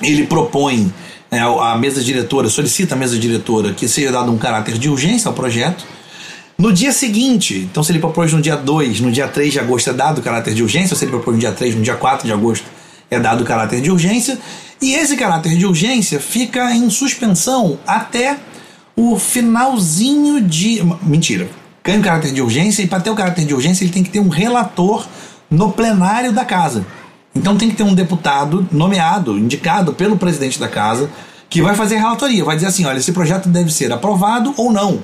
ele 0.02 0.26
propõe, 0.26 0.92
é, 1.30 1.38
a 1.38 1.76
mesa 1.76 2.02
diretora, 2.02 2.48
solicita 2.48 2.94
a 2.94 2.98
mesa 2.98 3.18
diretora 3.18 3.72
que 3.72 3.88
seja 3.88 4.12
dado 4.12 4.30
um 4.30 4.38
caráter 4.38 4.78
de 4.78 4.88
urgência 4.88 5.28
ao 5.28 5.34
projeto 5.34 5.84
no 6.62 6.72
dia 6.72 6.92
seguinte, 6.92 7.66
então 7.70 7.82
se 7.82 7.90
ele 7.90 7.98
propôs 7.98 8.32
no 8.32 8.40
dia 8.40 8.56
2, 8.56 9.00
no 9.00 9.10
dia 9.10 9.26
3 9.26 9.52
de 9.52 9.58
agosto 9.58 9.90
é 9.90 9.92
dado 9.92 10.18
o 10.18 10.22
caráter 10.22 10.54
de 10.54 10.62
urgência, 10.62 10.94
se 10.94 11.04
ele 11.04 11.10
propôs 11.10 11.34
no 11.34 11.40
dia 11.40 11.50
3, 11.50 11.74
no 11.74 11.82
dia 11.82 11.96
4 11.96 12.26
de 12.26 12.32
agosto 12.32 12.64
é 13.10 13.18
dado 13.18 13.42
o 13.42 13.44
caráter 13.44 13.80
de 13.80 13.90
urgência, 13.90 14.38
e 14.80 14.94
esse 14.94 15.16
caráter 15.16 15.56
de 15.56 15.66
urgência 15.66 16.20
fica 16.20 16.72
em 16.72 16.88
suspensão 16.88 17.78
até 17.86 18.36
o 18.94 19.18
finalzinho 19.18 20.40
de. 20.40 20.82
Mentira. 21.02 21.48
Ganha 21.82 21.98
o 21.98 22.02
caráter 22.02 22.32
de 22.32 22.40
urgência, 22.40 22.82
e 22.82 22.86
para 22.86 23.00
ter 23.00 23.10
o 23.10 23.14
caráter 23.16 23.44
de 23.44 23.54
urgência 23.54 23.82
ele 23.82 23.92
tem 23.92 24.04
que 24.04 24.10
ter 24.10 24.20
um 24.20 24.28
relator 24.28 25.06
no 25.50 25.72
plenário 25.72 26.32
da 26.32 26.44
casa. 26.44 26.86
Então 27.34 27.56
tem 27.56 27.70
que 27.70 27.76
ter 27.76 27.82
um 27.82 27.94
deputado 27.94 28.66
nomeado, 28.70 29.38
indicado 29.38 29.92
pelo 29.92 30.16
presidente 30.16 30.60
da 30.60 30.68
casa, 30.68 31.10
que 31.48 31.62
vai 31.62 31.74
fazer 31.74 31.96
relatoria, 31.96 32.44
vai 32.44 32.56
dizer 32.56 32.68
assim: 32.68 32.84
olha, 32.84 32.98
esse 32.98 33.12
projeto 33.12 33.48
deve 33.48 33.72
ser 33.72 33.92
aprovado 33.92 34.54
ou 34.56 34.72
não 34.72 35.02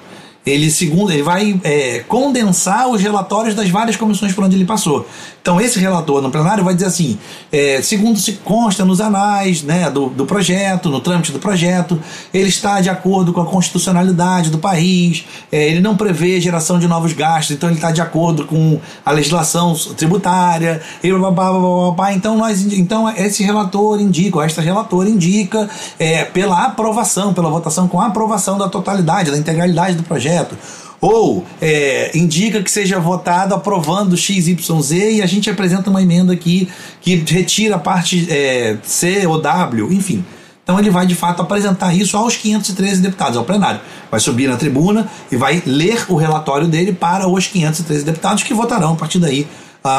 ele 0.49 0.71
segundo 0.71 1.13
ele 1.13 1.23
vai 1.23 1.59
é, 1.63 2.01
condensar 2.09 2.89
os 2.89 3.03
relatórios 3.03 3.55
das 3.55 3.69
várias 3.69 3.97
comissões 3.97 4.33
por 4.33 4.45
onde 4.45 4.57
ele 4.57 4.65
passou. 4.65 5.07
Então 5.41 5.61
esse 5.61 5.79
relator 5.79 6.21
no 6.21 6.31
plenário 6.31 6.65
vai 6.65 6.75
dizer 6.75 6.87
assim, 6.87 7.19
é, 7.51 7.81
segundo 7.83 8.19
se 8.19 8.33
consta 8.45 8.85
nos 8.85 9.01
anais 9.01 9.63
né, 9.63 9.91
do, 9.91 10.09
do 10.09 10.27
projeto, 10.27 10.89
no 10.89 11.01
trâmite 11.01 11.33
do 11.33 11.39
projeto, 11.39 11.99
ele 12.33 12.49
está 12.49 12.81
de 12.81 12.91
acordo 12.91 13.33
com 13.33 13.41
a 13.41 13.47
constitucionalidade 13.47 14.51
do 14.51 14.59
país, 14.59 15.25
é, 15.51 15.69
ele 15.69 15.81
não 15.81 15.97
prevê 15.97 16.41
geração 16.41 16.79
de 16.79 16.87
novos 16.87 17.13
gastos, 17.13 17.57
então 17.57 17.69
ele 17.69 17.79
está 17.79 17.91
de 17.91 18.01
acordo 18.01 18.45
com 18.45 18.81
a 19.05 19.13
legislação 19.13 19.75
tributária, 19.97 20.81
e 21.03 21.11
blá, 21.11 21.31
blá, 21.31 21.53
blá, 21.53 21.91
blá, 21.93 22.13
então 22.13 22.37
nós 22.37 22.61
então 22.73 23.09
esse 23.09 23.43
relator 23.43 24.01
indica, 24.01 24.39
ou 24.39 24.43
esta 24.43 24.61
relatora 24.61 25.09
indica 25.09 25.69
é, 25.99 26.25
pela 26.25 26.65
aprovação, 26.65 27.33
pela 27.33 27.51
votação 27.51 27.89
com 27.89 28.01
aprovação 28.01 28.59
da 28.59 28.69
totalidade, 28.69 29.31
da 29.31 29.39
integralidade 29.39 29.97
do 29.97 30.03
projeto 30.03 30.38
projeto, 30.38 30.57
ou 31.01 31.44
é, 31.61 32.11
indica 32.16 32.62
que 32.62 32.70
seja 32.70 32.98
votado 32.98 33.55
aprovando 33.55 34.16
XYZ 34.16 34.90
e 34.90 35.22
a 35.22 35.27
gente 35.27 35.48
apresenta 35.48 35.90
uma 35.90 36.03
emenda 36.03 36.33
aqui 36.33 36.68
que 37.01 37.16
retira 37.16 37.77
a 37.77 37.79
parte 37.79 38.27
é, 38.31 38.77
C 38.83 39.27
ou 39.27 39.40
W, 39.40 39.92
enfim. 39.92 40.24
Então 40.62 40.79
ele 40.79 40.90
vai 40.90 41.07
de 41.07 41.14
fato 41.14 41.40
apresentar 41.40 41.94
isso 41.94 42.16
aos 42.16 42.37
513 42.37 43.01
deputados, 43.01 43.38
ao 43.38 43.44
plenário. 43.44 43.81
Vai 44.11 44.20
subir 44.20 44.48
na 44.48 44.57
tribuna 44.57 45.09
e 45.33 45.37
vai 45.37 45.62
ler 45.64 46.05
o 46.09 46.16
relatório 46.16 46.66
dele 46.66 46.92
para 46.92 47.27
os 47.27 47.46
513 47.46 48.05
deputados 48.05 48.42
que 48.42 48.53
votarão 48.53 48.92
a 48.92 48.96
partir 48.96 49.18
daí 49.18 49.46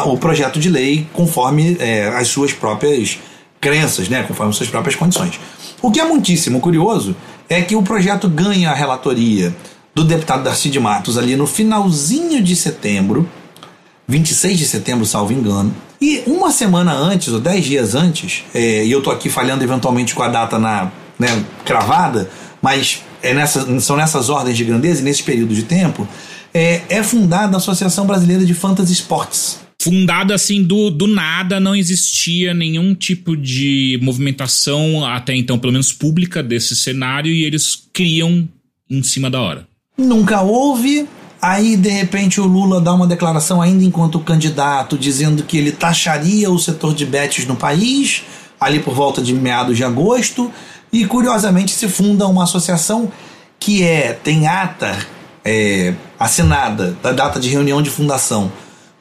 o 0.06 0.18
projeto 0.18 0.60
de 0.60 0.70
lei 0.70 1.08
conforme 1.14 1.76
é, 1.80 2.10
as 2.10 2.28
suas 2.28 2.54
próprias 2.54 3.18
crenças, 3.60 4.08
né, 4.08 4.24
conforme 4.24 4.52
as 4.52 4.58
suas 4.58 4.70
próprias 4.70 4.96
condições. 4.96 5.40
O 5.82 5.90
que 5.90 6.00
é 6.00 6.06
muitíssimo 6.06 6.60
curioso 6.60 7.16
é 7.50 7.62
que 7.62 7.76
o 7.76 7.82
projeto 7.82 8.30
ganha 8.30 8.70
a 8.70 8.74
relatoria 8.76 9.56
do 9.94 10.04
deputado 10.04 10.44
Darcy 10.44 10.70
de 10.70 10.80
Matos 10.80 11.18
ali 11.18 11.36
no 11.36 11.46
finalzinho 11.46 12.42
de 12.42 12.56
setembro, 12.56 13.30
26 14.08 14.58
de 14.58 14.66
setembro, 14.66 15.06
salvo 15.06 15.34
engano. 15.34 15.74
E 16.02 16.24
uma 16.26 16.52
semana 16.52 16.94
antes, 16.94 17.30
ou 17.30 17.40
dez 17.40 17.66
dias 17.66 17.94
antes, 17.94 18.44
é, 18.54 18.86
e 18.86 18.92
eu 18.92 19.02
tô 19.02 19.12
aqui 19.12 19.30
falhando 19.30 19.64
eventualmente 19.64 20.16
com 20.16 20.24
a 20.24 20.30
data 20.30 20.58
na 20.58 20.92
né, 21.18 21.44
cravada, 21.66 22.30
mas 22.62 23.04
é 23.22 23.34
nessa, 23.34 23.80
são 23.82 23.98
nessas 23.98 24.30
ordens 24.30 24.56
de 24.56 24.64
grandeza 24.64 25.02
nesse 25.04 25.22
período 25.22 25.54
de 25.54 25.64
tempo, 25.64 26.08
é, 26.54 26.82
é 26.90 27.04
fundada 27.04 27.56
a 27.56 27.58
Associação 27.58 28.08
Brasileira 28.08 28.46
de 28.46 28.54
Fantasy 28.54 28.94
Sports. 28.94 29.60
Fundada 29.82 30.34
assim 30.34 30.64
do, 30.64 30.90
do 30.90 31.08
nada, 31.08 31.60
não 31.60 31.76
existia 31.76 32.54
nenhum 32.54 32.96
tipo 32.96 33.36
de 33.36 34.00
movimentação, 34.02 35.06
até 35.06 35.36
então, 35.36 35.60
pelo 35.60 35.72
menos 35.72 35.94
pública, 35.94 36.42
desse 36.42 36.76
cenário, 36.76 37.32
e 37.32 37.44
eles 37.44 37.88
criam 37.94 38.48
em 38.90 39.04
cima 39.04 39.30
da 39.30 39.40
hora 39.40 39.69
nunca 40.00 40.42
houve. 40.42 41.08
Aí, 41.42 41.78
de 41.78 41.90
repente, 41.90 42.42
o 42.42 42.46
Lula 42.46 42.82
dá 42.82 42.94
uma 42.94 43.08
declaração, 43.08 43.62
ainda 43.62 43.84
enquanto 43.84 44.20
candidato, 44.20 44.98
dizendo 44.98 45.44
que 45.44 45.58
ele 45.58 45.72
taxaria 45.72 46.50
o 46.50 46.60
setor 46.60 46.94
de 46.94 47.06
bets 47.06 47.46
no 47.46 47.56
país, 47.56 48.24
ali 48.60 48.80
por 48.80 48.94
volta 48.94 49.22
de 49.22 49.34
meados 49.34 49.78
de 49.78 49.84
agosto. 49.84 50.52
E, 50.92 51.06
curiosamente, 51.06 51.72
se 51.72 51.88
funda 51.88 52.28
uma 52.28 52.44
associação 52.44 53.12
que 53.60 53.84
é 53.84 54.14
tem 54.14 54.48
ata 54.48 54.98
é, 55.44 55.94
assinada 56.20 56.98
da 57.02 57.12
data 57.12 57.40
de 57.40 57.50
reunião 57.50 57.82
de 57.82 57.90
fundação 57.90 58.52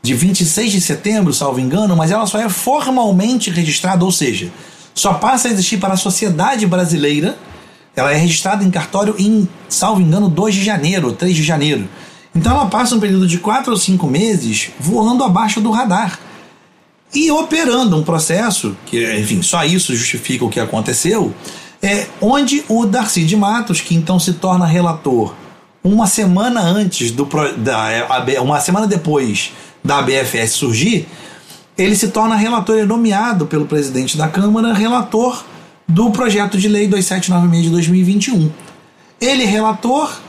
de 0.02 0.14
26 0.14 0.72
de 0.72 0.80
setembro, 0.80 1.34
salvo 1.34 1.60
engano, 1.60 1.96
mas 1.96 2.10
ela 2.10 2.26
só 2.26 2.38
é 2.38 2.48
formalmente 2.48 3.50
registrada, 3.50 4.04
ou 4.04 4.12
seja, 4.12 4.50
só 4.94 5.14
passa 5.14 5.48
a 5.48 5.50
existir 5.50 5.78
para 5.78 5.94
a 5.94 5.96
sociedade 5.96 6.66
brasileira 6.66 7.36
ela 7.98 8.12
é 8.12 8.16
registrada 8.16 8.64
em 8.64 8.70
cartório 8.70 9.14
em, 9.18 9.48
salvo 9.68 10.00
engano, 10.00 10.28
2 10.28 10.54
de 10.54 10.64
janeiro, 10.64 11.12
3 11.12 11.34
de 11.34 11.42
janeiro. 11.42 11.88
Então 12.34 12.52
ela 12.52 12.66
passa 12.66 12.94
um 12.94 13.00
período 13.00 13.26
de 13.26 13.38
4 13.38 13.72
ou 13.72 13.76
5 13.76 14.06
meses 14.06 14.70
voando 14.78 15.24
abaixo 15.24 15.60
do 15.60 15.70
radar 15.70 16.18
e 17.14 17.30
operando 17.30 17.96
um 17.96 18.02
processo, 18.02 18.76
que, 18.86 19.18
enfim, 19.18 19.42
só 19.42 19.64
isso 19.64 19.96
justifica 19.96 20.44
o 20.44 20.50
que 20.50 20.60
aconteceu, 20.60 21.34
é 21.82 22.06
onde 22.20 22.64
o 22.68 22.84
Darcy 22.84 23.24
de 23.24 23.36
Matos, 23.36 23.80
que 23.80 23.94
então 23.94 24.18
se 24.18 24.34
torna 24.34 24.66
relator 24.66 25.34
uma 25.82 26.06
semana 26.06 26.60
antes 26.60 27.10
do 27.10 27.26
da, 27.56 27.88
uma 28.42 28.60
semana 28.60 28.86
depois 28.86 29.52
da 29.82 30.02
BFS 30.02 30.52
surgir, 30.52 31.08
ele 31.76 31.94
se 31.94 32.08
torna 32.08 32.34
relator, 32.34 32.78
é 32.78 32.84
nomeado 32.84 33.46
pelo 33.46 33.64
presidente 33.64 34.16
da 34.16 34.28
Câmara 34.28 34.74
relator 34.74 35.44
do 35.88 36.10
projeto 36.10 36.58
de 36.58 36.68
lei 36.68 36.86
2796 36.86 37.64
de 37.64 37.70
2021. 37.70 38.50
Ele 39.18 39.44
relator, 39.46 40.20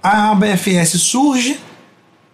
a 0.00 0.30
ABFS 0.30 1.00
surge, 1.00 1.58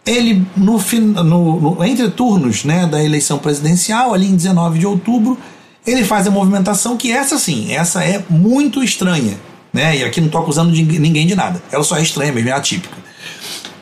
ele 0.06 0.46
no, 0.56 0.78
no, 1.24 1.60
no, 1.60 1.84
entre 1.84 2.10
turnos 2.10 2.64
né, 2.64 2.86
da 2.86 3.02
eleição 3.02 3.38
presidencial, 3.38 4.12
ali 4.12 4.26
em 4.26 4.36
19 4.36 4.78
de 4.78 4.86
outubro, 4.86 5.38
ele 5.86 6.04
faz 6.04 6.26
a 6.26 6.30
movimentação 6.30 6.96
que 6.96 7.10
essa 7.10 7.38
sim, 7.38 7.72
essa 7.72 8.04
é 8.04 8.22
muito 8.28 8.84
estranha. 8.84 9.38
Né? 9.72 9.98
E 9.98 10.04
aqui 10.04 10.20
não 10.20 10.26
estou 10.26 10.42
acusando 10.42 10.72
de 10.72 10.82
ninguém 10.98 11.26
de 11.26 11.34
nada. 11.34 11.62
Ela 11.72 11.82
só 11.82 11.96
é 11.96 12.02
estranha 12.02 12.32
mesmo, 12.32 12.50
é 12.50 12.52
atípica. 12.52 12.96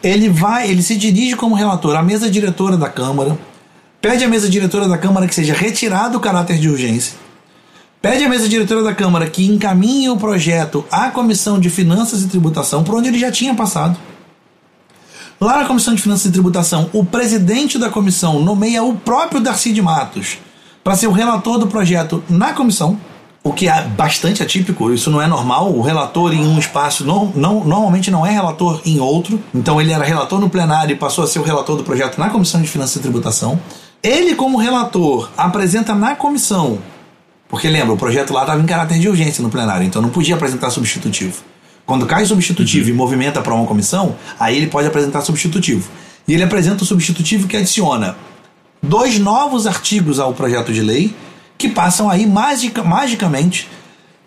Ele 0.02 0.28
vai, 0.28 0.70
ele 0.70 0.82
se 0.82 0.94
dirige 0.96 1.34
como 1.34 1.56
relator 1.56 1.96
à 1.96 2.02
mesa 2.02 2.30
diretora 2.30 2.76
da 2.76 2.88
Câmara, 2.88 3.36
pede 4.00 4.22
à 4.22 4.28
mesa 4.28 4.48
diretora 4.48 4.86
da 4.86 4.96
Câmara 4.96 5.26
que 5.26 5.34
seja 5.34 5.54
retirado 5.54 6.16
o 6.16 6.20
caráter 6.20 6.58
de 6.58 6.68
urgência 6.68 7.27
Pede 8.00 8.24
à 8.24 8.28
mesa 8.28 8.48
diretora 8.48 8.84
da 8.84 8.94
Câmara 8.94 9.28
que 9.28 9.44
encaminhe 9.44 10.08
o 10.08 10.16
projeto 10.16 10.84
à 10.88 11.10
Comissão 11.10 11.58
de 11.58 11.68
Finanças 11.68 12.22
e 12.22 12.28
Tributação, 12.28 12.84
por 12.84 12.94
onde 12.94 13.08
ele 13.08 13.18
já 13.18 13.32
tinha 13.32 13.52
passado. 13.56 13.98
Lá 15.40 15.58
na 15.58 15.64
Comissão 15.64 15.92
de 15.96 16.00
Finanças 16.00 16.26
e 16.26 16.30
Tributação, 16.30 16.88
o 16.92 17.04
presidente 17.04 17.76
da 17.76 17.90
comissão 17.90 18.38
nomeia 18.38 18.84
o 18.84 18.94
próprio 18.94 19.40
Darcy 19.40 19.72
de 19.72 19.82
Matos 19.82 20.38
para 20.84 20.94
ser 20.94 21.08
o 21.08 21.12
relator 21.12 21.58
do 21.58 21.66
projeto 21.66 22.22
na 22.28 22.52
comissão, 22.52 22.96
o 23.42 23.52
que 23.52 23.68
é 23.68 23.82
bastante 23.82 24.44
atípico, 24.44 24.92
isso 24.92 25.10
não 25.10 25.20
é 25.20 25.26
normal. 25.26 25.72
O 25.72 25.82
relator 25.82 26.32
em 26.32 26.46
um 26.46 26.56
espaço 26.56 27.04
não, 27.04 27.32
não, 27.34 27.64
normalmente 27.64 28.12
não 28.12 28.24
é 28.24 28.30
relator 28.30 28.80
em 28.86 29.00
outro, 29.00 29.42
então 29.52 29.80
ele 29.80 29.92
era 29.92 30.04
relator 30.04 30.38
no 30.38 30.48
plenário 30.48 30.92
e 30.92 30.96
passou 30.96 31.24
a 31.24 31.26
ser 31.26 31.40
o 31.40 31.42
relator 31.42 31.76
do 31.76 31.82
projeto 31.82 32.16
na 32.16 32.30
Comissão 32.30 32.62
de 32.62 32.68
Finanças 32.68 32.94
e 32.94 33.00
Tributação. 33.00 33.58
Ele, 34.00 34.36
como 34.36 34.56
relator, 34.56 35.30
apresenta 35.36 35.96
na 35.96 36.14
comissão 36.14 36.78
porque 37.48 37.68
lembra, 37.68 37.94
o 37.94 37.96
projeto 37.96 38.32
lá 38.32 38.42
estava 38.42 38.60
em 38.60 38.66
caráter 38.66 38.98
de 38.98 39.08
urgência 39.08 39.42
no 39.42 39.48
plenário, 39.48 39.86
então 39.86 40.02
não 40.02 40.10
podia 40.10 40.34
apresentar 40.34 40.70
substitutivo. 40.70 41.42
Quando 41.86 42.04
cai 42.04 42.24
substitutivo 42.26 42.90
e 42.90 42.92
movimenta 42.92 43.40
para 43.40 43.54
uma 43.54 43.66
comissão, 43.66 44.16
aí 44.38 44.56
ele 44.56 44.66
pode 44.66 44.86
apresentar 44.86 45.22
substitutivo. 45.22 45.88
E 46.26 46.34
ele 46.34 46.42
apresenta 46.42 46.82
o 46.82 46.86
substitutivo 46.86 47.48
que 47.48 47.56
adiciona 47.56 48.16
dois 48.82 49.18
novos 49.18 49.66
artigos 49.66 50.20
ao 50.20 50.34
projeto 50.34 50.72
de 50.72 50.82
lei 50.82 51.14
que 51.56 51.68
passam 51.68 52.10
aí 52.10 52.26
magica, 52.26 52.84
magicamente 52.84 53.68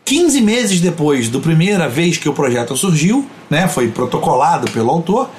15 0.03 0.41
meses 0.41 0.81
depois 0.81 1.29
da 1.29 1.39
primeira 1.39 1.87
vez 1.87 2.17
que 2.17 2.27
o 2.27 2.33
projeto 2.33 2.75
surgiu, 2.75 3.25
né, 3.49 3.67
foi 3.67 3.87
protocolado 3.87 4.69
pelo 4.71 4.89
autor, 4.89 5.29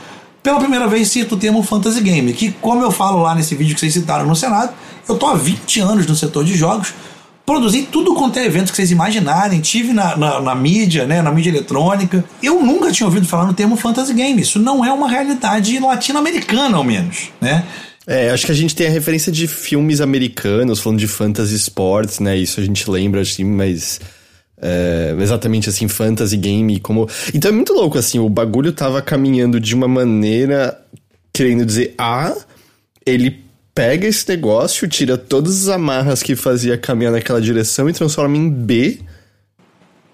pela 0.43 0.59
primeira 0.59 0.87
vez 0.87 1.09
cito 1.09 1.35
o 1.35 1.39
termo 1.39 1.63
fantasy 1.63 2.01
game, 2.01 2.33
que 2.33 2.53
como 2.53 2.83
eu 2.83 2.91
falo 2.91 3.23
lá 3.23 3.35
nesse 3.35 3.55
vídeo 3.55 3.75
que 3.75 3.81
vocês 3.81 3.93
citaram 3.93 4.27
no 4.27 4.35
Senado, 4.35 4.73
eu 5.09 5.17
tô 5.17 5.27
há 5.27 5.35
20 5.35 5.81
anos 5.81 6.07
no 6.07 6.15
setor 6.17 6.45
de 6.45 6.57
jogos, 6.57 6.95
produzi 7.53 7.83
tudo 7.83 8.15
quanto 8.15 8.39
é 8.39 8.47
evento 8.47 8.71
que 8.71 8.77
vocês 8.77 8.91
imaginarem, 8.91 9.61
tive 9.61 9.93
na, 9.93 10.17
na, 10.17 10.41
na, 10.41 10.55
mídia, 10.55 11.07
né, 11.07 11.21
na 11.21 11.31
mídia 11.31 11.51
eletrônica. 11.51 12.25
Eu 12.43 12.63
nunca 12.63 12.91
tinha 12.91 13.07
ouvido 13.07 13.27
falar 13.27 13.47
no 13.47 13.53
termo 13.53 13.77
fantasy 13.77 14.15
game. 14.15 14.41
Isso 14.41 14.59
não 14.59 14.83
é 14.83 14.91
uma 14.91 15.09
realidade 15.09 15.79
latino-americana, 15.79 16.79
ao 16.79 16.85
menos, 16.85 17.31
né? 17.41 17.65
É, 18.07 18.31
acho 18.31 18.47
que 18.47 18.53
a 18.53 18.55
gente 18.55 18.75
tem 18.75 18.87
a 18.87 18.91
referência 18.91 19.31
de 19.31 19.47
filmes 19.47 20.01
americanos 20.01 20.81
falando 20.81 20.99
de 20.99 21.07
fantasy 21.07 21.55
sports, 21.57 22.21
né? 22.21 22.37
Isso 22.37 22.59
a 22.59 22.65
gente 22.65 22.91
lembra, 22.91 23.21
assim, 23.21 23.45
mas 23.45 24.01
é, 24.61 25.15
exatamente 25.21 25.69
assim, 25.69 25.87
fantasy 25.89 26.39
game, 26.39 26.81
como. 26.81 27.07
Então 27.35 27.51
é 27.51 27.55
muito 27.55 27.75
louco, 27.75 27.99
assim, 27.99 28.19
o 28.19 28.31
bagulho 28.31 28.73
tava 28.73 29.03
caminhando 29.03 29.61
de 29.61 29.75
uma 29.75 29.87
maneira 29.87 30.81
querendo 31.33 31.67
dizer 31.67 31.95
A, 31.99 32.35
ele 33.05 33.45
pega 33.75 34.07
esse 34.07 34.29
negócio, 34.29 34.89
tira 34.89 35.17
todas 35.17 35.63
as 35.63 35.69
amarras 35.69 36.23
que 36.23 36.37
fazia 36.37 36.77
caminhar 36.77 37.13
naquela 37.13 37.41
direção 37.41 37.89
e 37.89 37.93
transforma 37.93 38.37
em 38.37 38.51
B 38.51 39.01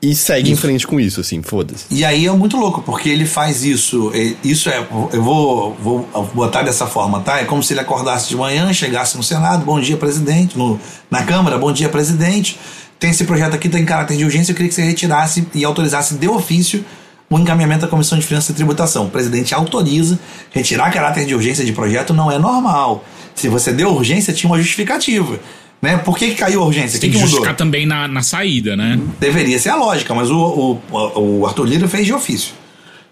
e 0.00 0.14
segue 0.14 0.52
isso. 0.52 0.52
em 0.52 0.56
frente 0.56 0.86
com 0.86 1.00
isso, 1.00 1.20
assim, 1.20 1.42
foda-se. 1.42 1.86
E 1.90 2.04
aí 2.04 2.26
é 2.26 2.32
muito 2.32 2.56
louco, 2.56 2.80
porque 2.82 3.08
ele 3.08 3.26
faz 3.26 3.64
isso. 3.64 4.12
Isso 4.44 4.68
é. 4.68 4.78
Eu 5.12 5.22
vou, 5.22 5.74
vou 5.74 6.08
botar 6.34 6.62
dessa 6.62 6.86
forma, 6.86 7.20
tá? 7.20 7.40
É 7.40 7.44
como 7.44 7.62
se 7.62 7.72
ele 7.72 7.80
acordasse 7.80 8.28
de 8.28 8.36
manhã, 8.36 8.72
chegasse 8.72 9.16
no 9.16 9.24
Senado, 9.24 9.64
bom 9.64 9.80
dia, 9.80 9.96
presidente, 9.96 10.56
no, 10.56 10.78
na 11.10 11.24
Câmara, 11.24 11.58
bom 11.58 11.72
dia, 11.72 11.88
presidente 11.88 12.56
tem 12.98 13.10
esse 13.10 13.24
projeto 13.24 13.54
aqui, 13.54 13.68
tem 13.68 13.84
caráter 13.84 14.16
de 14.16 14.24
urgência, 14.24 14.52
eu 14.52 14.56
queria 14.56 14.68
que 14.68 14.74
você 14.74 14.82
retirasse 14.82 15.46
e 15.54 15.64
autorizasse 15.64 16.14
de 16.14 16.28
ofício 16.28 16.84
o 17.30 17.38
encaminhamento 17.38 17.82
da 17.82 17.88
Comissão 17.88 18.18
de 18.18 18.26
Finanças 18.26 18.50
e 18.50 18.54
Tributação. 18.54 19.06
O 19.06 19.10
presidente 19.10 19.54
autoriza, 19.54 20.18
retirar 20.50 20.90
caráter 20.90 21.26
de 21.26 21.34
urgência 21.34 21.64
de 21.64 21.72
projeto 21.72 22.12
não 22.12 22.32
é 22.32 22.38
normal. 22.38 23.04
Se 23.38 23.48
você 23.48 23.72
deu 23.72 23.90
urgência, 23.90 24.32
tinha 24.32 24.50
uma 24.50 24.58
justificativa. 24.58 25.38
Né? 25.80 25.96
Por 25.96 26.18
que, 26.18 26.30
que 26.30 26.34
caiu 26.34 26.62
a 26.62 26.66
urgência? 26.66 26.90
Você 26.90 26.98
tem 26.98 27.10
que, 27.10 27.16
que 27.16 27.22
justificar 27.22 27.52
mudou? 27.52 27.66
também 27.66 27.86
na, 27.86 28.08
na 28.08 28.22
saída, 28.22 28.76
né? 28.76 29.00
Deveria 29.20 29.58
ser 29.58 29.68
a 29.68 29.76
lógica, 29.76 30.12
mas 30.12 30.28
o, 30.30 30.80
o, 30.90 31.20
o 31.20 31.46
Arthur 31.46 31.64
Lira 31.66 31.86
fez 31.86 32.04
de 32.04 32.12
ofício. 32.12 32.52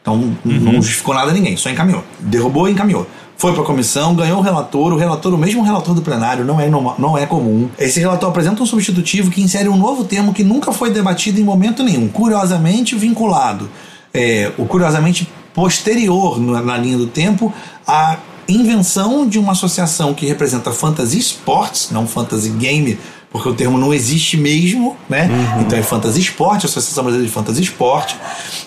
Então 0.03 0.15
uhum. 0.15 0.37
não 0.45 0.75
justificou 0.75 1.15
nada 1.15 1.31
a 1.31 1.35
ninguém, 1.35 1.57
só 1.57 1.71
encaminhou. 1.71 2.03
Derrubou 2.21 2.69
e 2.69 2.73
encaminhou 2.73 3.07
foi 3.37 3.53
para 3.53 3.63
a 3.63 3.67
comissão, 3.67 4.15
ganhou 4.15 4.39
o 4.39 4.43
relator, 4.43 4.93
o 4.93 4.97
relator, 4.97 5.35
o 5.35 5.39
mesmo 5.39 5.63
relator 5.63 5.95
do 5.95 6.01
plenário, 6.01 6.45
não 6.45 6.59
é, 6.59 6.69
não 6.71 7.19
é 7.19 7.27
comum. 7.27 7.69
Esse 7.79 8.01
relator 8.01 8.31
apresenta 8.31 8.63
um 8.63 8.67
substitutivo 8.67 9.31
que 9.31 9.43
insere 9.43 9.69
um 9.69 9.77
novo 9.77 10.05
termo 10.05 10.33
que 10.33 10.43
nunca 10.43 10.73
foi 10.73 10.91
debatido 10.91 11.39
em 11.39 11.45
momento 11.45 11.83
nenhum, 11.83 12.09
curiosamente 12.09 12.97
vinculado, 12.97 13.69
é, 14.13 14.51
o 14.57 14.65
curiosamente 14.65 15.29
posterior 15.53 16.41
na, 16.41 16.63
na 16.63 16.79
linha 16.79 16.97
do 16.97 17.07
tempo 17.07 17.53
à 17.87 18.17
invenção 18.49 19.27
de 19.27 19.39
uma 19.39 19.53
associação 19.53 20.15
que 20.15 20.27
representa 20.27 20.73
fantasy 20.73 21.19
sports, 21.19 21.91
não 21.91 22.07
fantasy 22.07 22.51
game, 22.51 22.99
porque 23.31 23.49
o 23.49 23.55
termo 23.55 23.77
não 23.77 23.93
existe 23.93 24.37
mesmo, 24.37 24.97
né? 25.09 25.29
Uhum. 25.29 25.63
Então 25.63 25.79
é 25.79 25.83
fantasy 25.83 26.21
sport, 26.21 26.65
Associação 26.65 27.05
Brasileira 27.05 27.29
de 27.29 27.35
Fantasy 27.35 27.63
Sport. 27.63 28.15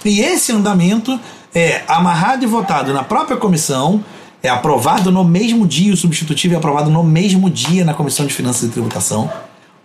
E 0.06 0.20
esse 0.20 0.52
andamento 0.52 1.20
é 1.54 1.82
amarrado 1.88 2.44
e 2.44 2.48
votado 2.48 2.94
na 2.94 3.04
própria 3.04 3.38
comissão 3.38 4.04
é 4.42 4.50
aprovado 4.50 5.12
no 5.12 5.24
mesmo 5.24 5.68
dia, 5.68 5.94
o 5.94 5.98
substitutivo 5.98 6.54
é 6.54 6.58
aprovado 6.58 6.90
no 6.90 7.04
mesmo 7.04 7.50
dia 7.50 7.84
na 7.84 7.94
Comissão 7.94 8.26
de 8.26 8.34
Finanças 8.34 8.64
e 8.64 8.72
Tributação, 8.72 9.30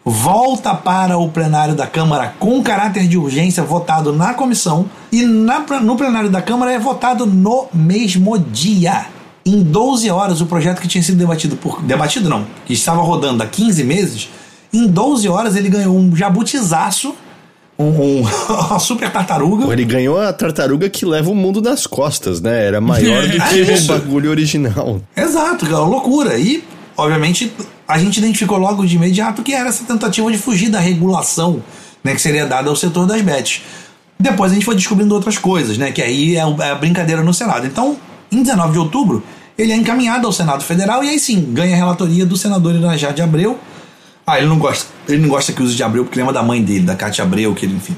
volta 0.05 0.75
para 0.75 1.19
o 1.19 1.29
plenário 1.29 1.75
da 1.75 1.87
Câmara 1.87 2.35
com 2.39 2.63
caráter 2.63 3.09
de 3.09 3.19
urgência, 3.19 3.65
votado 3.65 4.13
na 4.13 4.35
comissão, 4.35 4.87
e 5.11 5.25
na, 5.25 5.61
no 5.81 5.97
plenário 5.97 6.31
da 6.31 6.41
Câmara 6.41 6.73
é 6.73 6.79
votado 6.79 7.27
no 7.27 7.67
mesmo 7.73 8.39
dia. 8.39 9.07
Em 9.47 9.63
12 9.63 10.11
horas, 10.11 10.41
o 10.41 10.47
projeto 10.47 10.81
que 10.81 10.89
tinha 10.89 11.03
sido 11.03 11.19
debatido 11.19 11.57
por. 11.57 11.83
Debatido 11.83 12.29
não, 12.29 12.47
que 12.65 12.73
estava 12.73 13.03
rodando 13.03 13.43
há 13.43 13.47
15 13.47 13.85
meses, 13.85 14.29
em 14.73 14.87
12 14.87 15.29
horas 15.29 15.57
ele 15.57 15.69
ganhou 15.69 15.97
um 15.97 16.15
jabutizaço 16.17 17.15
um, 17.79 17.85
um 17.85 18.21
uma 18.49 18.79
super 18.79 19.11
tartaruga. 19.11 19.73
Ele 19.73 19.85
ganhou 19.85 20.21
a 20.21 20.33
tartaruga 20.33 20.89
que 20.89 21.05
leva 21.05 21.31
o 21.31 21.35
mundo 21.35 21.61
nas 21.61 21.87
costas, 21.87 22.41
né? 22.41 22.67
Era 22.67 22.81
maior 22.81 23.23
do 23.29 23.33
que 23.33 23.71
é 23.71 23.77
o 23.77 23.87
bagulho 23.87 24.31
original. 24.31 25.01
Exato, 25.17 25.67
cara, 25.67 25.81
loucura. 25.81 26.39
E, 26.39 26.65
obviamente, 26.97 27.53
a 27.87 27.99
gente 27.99 28.19
identificou 28.19 28.59
logo 28.59 28.87
de 28.87 28.97
imediato 28.97 29.43
que 29.43 29.53
era 29.53 29.69
essa 29.69 29.85
tentativa 29.85 30.31
de 30.31 30.39
fugir 30.39 30.71
da 30.71 30.79
regulação 30.79 31.63
né, 32.05 32.15
que 32.15 32.21
seria 32.21 32.47
dada 32.47 32.69
ao 32.69 32.77
setor 32.77 33.07
das 33.07 33.23
bets. 33.23 33.63
Depois 34.21 34.53
a 34.53 34.55
gente 34.55 34.65
foi 34.65 34.77
descobrindo 34.77 35.15
outras 35.15 35.39
coisas, 35.39 35.77
né? 35.77 35.91
Que 35.91 36.03
aí 36.03 36.37
é, 36.37 36.41
é 36.41 36.71
a 36.71 36.75
brincadeira 36.75 37.23
no 37.23 37.35
Senado. 37.35 37.67
Então, 37.67 37.97
em 38.35 38.43
19 38.43 38.73
de 38.73 38.79
outubro, 38.79 39.23
ele 39.57 39.73
é 39.73 39.77
encaminhado 39.77 40.27
ao 40.27 40.33
Senado 40.33 40.63
Federal 40.65 41.03
e 41.05 41.09
aí 41.09 41.19
sim 41.19 41.53
ganha 41.53 41.75
a 41.75 41.79
relatoria 41.79 42.27
do 42.27 42.37
senador 42.37 42.75
Irajá 42.75 43.13
de 43.13 43.23
Abreu 43.23 43.59
ah, 44.27 44.39
ele 44.39 44.47
não 44.47 44.59
gosta. 44.59 44.91
Ele 45.09 45.19
não 45.19 45.29
gosta 45.29 45.53
que 45.53 45.63
use 45.63 45.77
de 45.77 45.83
Abreu 45.83 46.05
porque 46.05 46.19
lembra 46.19 46.33
da 46.33 46.43
mãe 46.43 46.63
dele, 46.63 46.85
da 46.85 46.97
Cátia 46.97 47.23
Abreu, 47.25 47.55
que 47.55 47.67
ele, 47.67 47.75
enfim, 47.75 47.97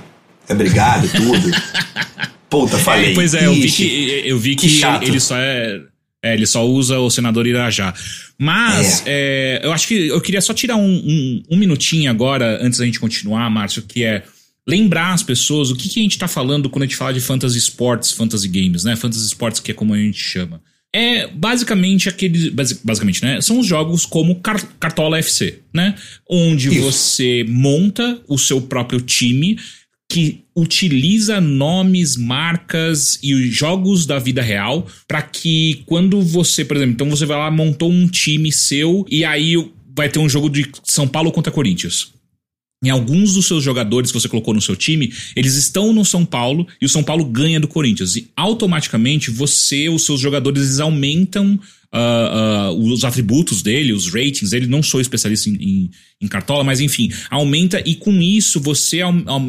é 0.49 0.55
brigado 0.55 1.07
e 1.07 1.09
tudo. 1.09 1.51
Puta, 2.51 2.79
falei. 2.79 3.13
É, 3.13 3.15
pois 3.15 3.35
é, 3.35 3.47
eu 3.47 3.55
vi 3.55 3.71
que, 3.71 4.23
eu 4.25 4.39
vi 4.39 4.57
que, 4.57 4.69
que 4.69 5.05
ele 5.05 5.21
só 5.21 5.37
é, 5.37 5.81
é, 6.23 6.35
Ele 6.35 6.47
só 6.47 6.67
usa 6.67 6.99
o 6.99 7.11
senador 7.11 7.47
Irajá. 7.47 7.95
Mas 8.39 9.03
é. 9.07 9.61
É, 9.63 9.67
eu 9.67 9.73
acho 9.73 9.87
que 9.87 10.09
eu 10.09 10.21
queria 10.21 10.41
só 10.41 10.53
tirar 10.53 10.77
um, 10.77 10.85
um, 10.85 11.43
um, 11.51 11.57
minutinho 11.57 12.11
agora, 12.11 12.59
antes 12.61 12.79
da 12.79 12.85
gente 12.85 13.01
continuar, 13.01 13.49
Márcio, 13.51 13.83
que 13.83 14.05
é 14.05 14.23
lembrar 14.69 15.13
as 15.13 15.23
pessoas 15.23 15.71
o 15.71 15.77
que, 15.77 15.89
que 15.89 16.01
a 16.01 16.03
gente 16.03 16.19
tá 16.19 16.27
falando 16.27 16.69
quando 16.69 16.83
a 16.83 16.87
gente 16.87 16.97
fala 16.97 17.13
de 17.13 17.21
fantasy 17.21 17.59
sports, 17.59 18.13
fantasy 18.13 18.49
games, 18.49 18.85
né? 18.85 18.97
Fantasy 18.97 19.27
sports, 19.27 19.61
que 19.61 19.71
é 19.71 19.75
como 19.75 19.95
a 19.95 19.99
gente 19.99 20.19
chama 20.19 20.61
é 20.97 21.27
basicamente 21.27 22.09
aqueles. 22.09 22.49
Basicamente, 22.83 23.23
né? 23.23 23.39
São 23.43 23.59
os 23.59 23.67
jogos 23.67 24.07
como 24.07 24.41
Cartola 24.41 25.19
FC, 25.19 25.61
né? 25.75 25.95
Onde 26.29 26.69
Isso. 26.71 26.81
você 26.81 27.45
monta 27.47 28.19
o 28.27 28.39
seu 28.39 28.63
próprio 28.63 28.99
time 29.03 29.59
que 30.09 30.45
utiliza 30.57 31.39
nomes, 31.39 32.17
marcas 32.17 33.19
e 33.23 33.51
jogos 33.51 34.07
da 34.07 34.19
vida 34.19 34.41
real 34.41 34.87
para 35.07 35.21
que 35.21 35.83
quando 35.85 36.23
você, 36.23 36.65
por 36.65 36.77
exemplo, 36.77 36.95
então 36.95 37.11
você 37.11 37.27
vai 37.27 37.37
lá, 37.37 37.51
montou 37.51 37.91
um 37.91 38.07
time 38.07 38.51
seu 38.51 39.05
e 39.11 39.25
aí 39.25 39.55
vai 39.95 40.09
ter 40.09 40.21
um 40.21 40.29
jogo 40.29 40.49
de 40.49 40.71
São 40.85 41.09
Paulo 41.09 41.33
contra 41.33 41.53
Corinthians 41.53 42.16
em 42.87 42.91
alguns 42.91 43.35
dos 43.35 43.47
seus 43.47 43.65
jogadores 43.65 44.13
que 44.13 44.21
você 44.21 44.29
colocou 44.29 44.55
no 44.55 44.63
seu 44.63 44.77
time, 44.77 45.13
eles 45.35 45.57
estão 45.57 45.93
no 45.93 46.05
São 46.05 46.25
Paulo 46.25 46.67
e 46.81 46.87
o 46.87 46.89
São 46.89 47.03
Paulo 47.03 47.25
ganha 47.25 47.59
do 47.59 47.67
Corinthians. 47.67 48.15
E 48.15 48.31
automaticamente 48.37 49.29
você, 49.29 49.89
os 49.89 50.05
seus 50.05 50.21
jogadores, 50.21 50.63
eles 50.63 50.79
aumentam 50.79 51.59
uh, 51.93 52.71
uh, 52.73 52.93
os 52.93 53.03
atributos 53.03 53.61
dele, 53.61 53.93
os 53.93 54.07
ratings. 54.07 54.53
Ele 54.53 54.69
não 54.69 54.85
sou 54.85 55.01
especialista 55.01 55.51
em, 55.51 55.55
em, 55.55 55.91
em 56.21 56.29
cartola, 56.29 56.63
mas 56.63 56.81
enfim, 56.81 57.11
aumenta 57.29 57.83
e 57.85 57.97
com 57.97 58.23
isso 58.23 58.61
você 58.61 59.01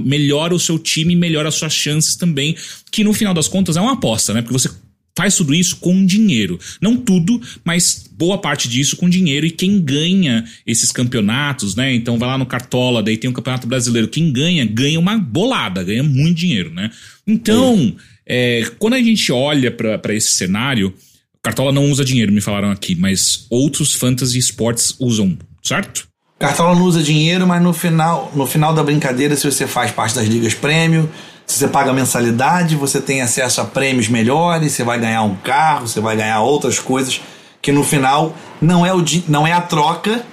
melhora 0.03 0.55
o 0.55 0.59
seu 0.59 0.79
time, 0.79 1.15
melhora 1.15 1.49
as 1.49 1.55
suas 1.55 1.73
chances 1.73 2.15
também, 2.15 2.55
que 2.91 3.03
no 3.03 3.13
final 3.13 3.35
das 3.35 3.47
contas 3.47 3.77
é 3.77 3.81
uma 3.81 3.93
aposta, 3.93 4.33
né? 4.33 4.41
Porque 4.41 4.57
você 4.57 4.69
faz 5.17 5.35
tudo 5.35 5.55
isso 5.55 5.77
com 5.77 6.05
dinheiro. 6.05 6.59
Não 6.79 6.95
tudo, 6.95 7.41
mas 7.65 8.07
boa 8.15 8.37
parte 8.37 8.69
disso 8.69 8.95
com 8.95 9.09
dinheiro. 9.09 9.47
E 9.47 9.49
quem 9.49 9.81
ganha 9.81 10.45
esses 10.65 10.91
campeonatos, 10.91 11.75
né? 11.75 11.91
Então 11.95 12.19
vai 12.19 12.29
lá 12.29 12.37
no 12.37 12.45
Cartola, 12.45 13.01
daí 13.01 13.17
tem 13.17 13.27
o 13.27 13.31
um 13.31 13.33
Campeonato 13.33 13.65
Brasileiro. 13.65 14.07
Quem 14.07 14.31
ganha, 14.31 14.63
ganha 14.63 14.99
uma 14.99 15.17
bolada, 15.17 15.83
ganha 15.83 16.03
muito 16.03 16.37
dinheiro, 16.37 16.71
né? 16.71 16.91
Então, 17.25 17.95
é. 18.27 18.69
Quando 18.77 18.93
a 18.93 19.01
gente 19.01 19.31
olha 19.31 19.71
para 19.71 20.13
esse 20.13 20.33
cenário, 20.33 20.93
Cartola 21.41 21.71
não 21.71 21.89
usa 21.89 22.05
dinheiro, 22.05 22.31
me 22.31 22.39
falaram 22.39 22.69
aqui, 22.69 22.93
mas 22.93 23.47
outros 23.49 23.95
fantasy 23.95 24.37
sports 24.37 24.95
usam, 24.99 25.35
certo? 25.63 26.07
Cartola 26.39 26.75
não 26.75 26.83
usa 26.83 27.01
dinheiro, 27.01 27.47
mas 27.47 27.61
no 27.61 27.73
final, 27.73 28.31
no 28.35 28.45
final 28.45 28.73
da 28.73 28.83
brincadeira, 28.83 29.35
se 29.35 29.49
você 29.49 29.65
faz 29.65 29.91
parte 29.91 30.15
das 30.15 30.25
ligas 30.25 30.53
prêmio, 30.53 31.09
se 31.45 31.57
você 31.57 31.67
paga 31.67 31.91
mensalidade, 31.91 32.75
você 32.75 33.01
tem 33.01 33.21
acesso 33.21 33.61
a 33.61 33.65
prêmios 33.65 34.07
melhores, 34.07 34.73
você 34.73 34.83
vai 34.83 34.99
ganhar 34.99 35.23
um 35.23 35.35
carro, 35.35 35.87
você 35.87 35.99
vai 35.99 36.15
ganhar 36.15 36.41
outras 36.41 36.77
coisas 36.77 37.21
que 37.61 37.71
no 37.71 37.83
final 37.83 38.35
não 38.61 38.85
é, 38.85 38.93
o, 38.93 39.03
não 39.27 39.47
é 39.47 39.53
a 39.53 39.61
troca. 39.61 40.23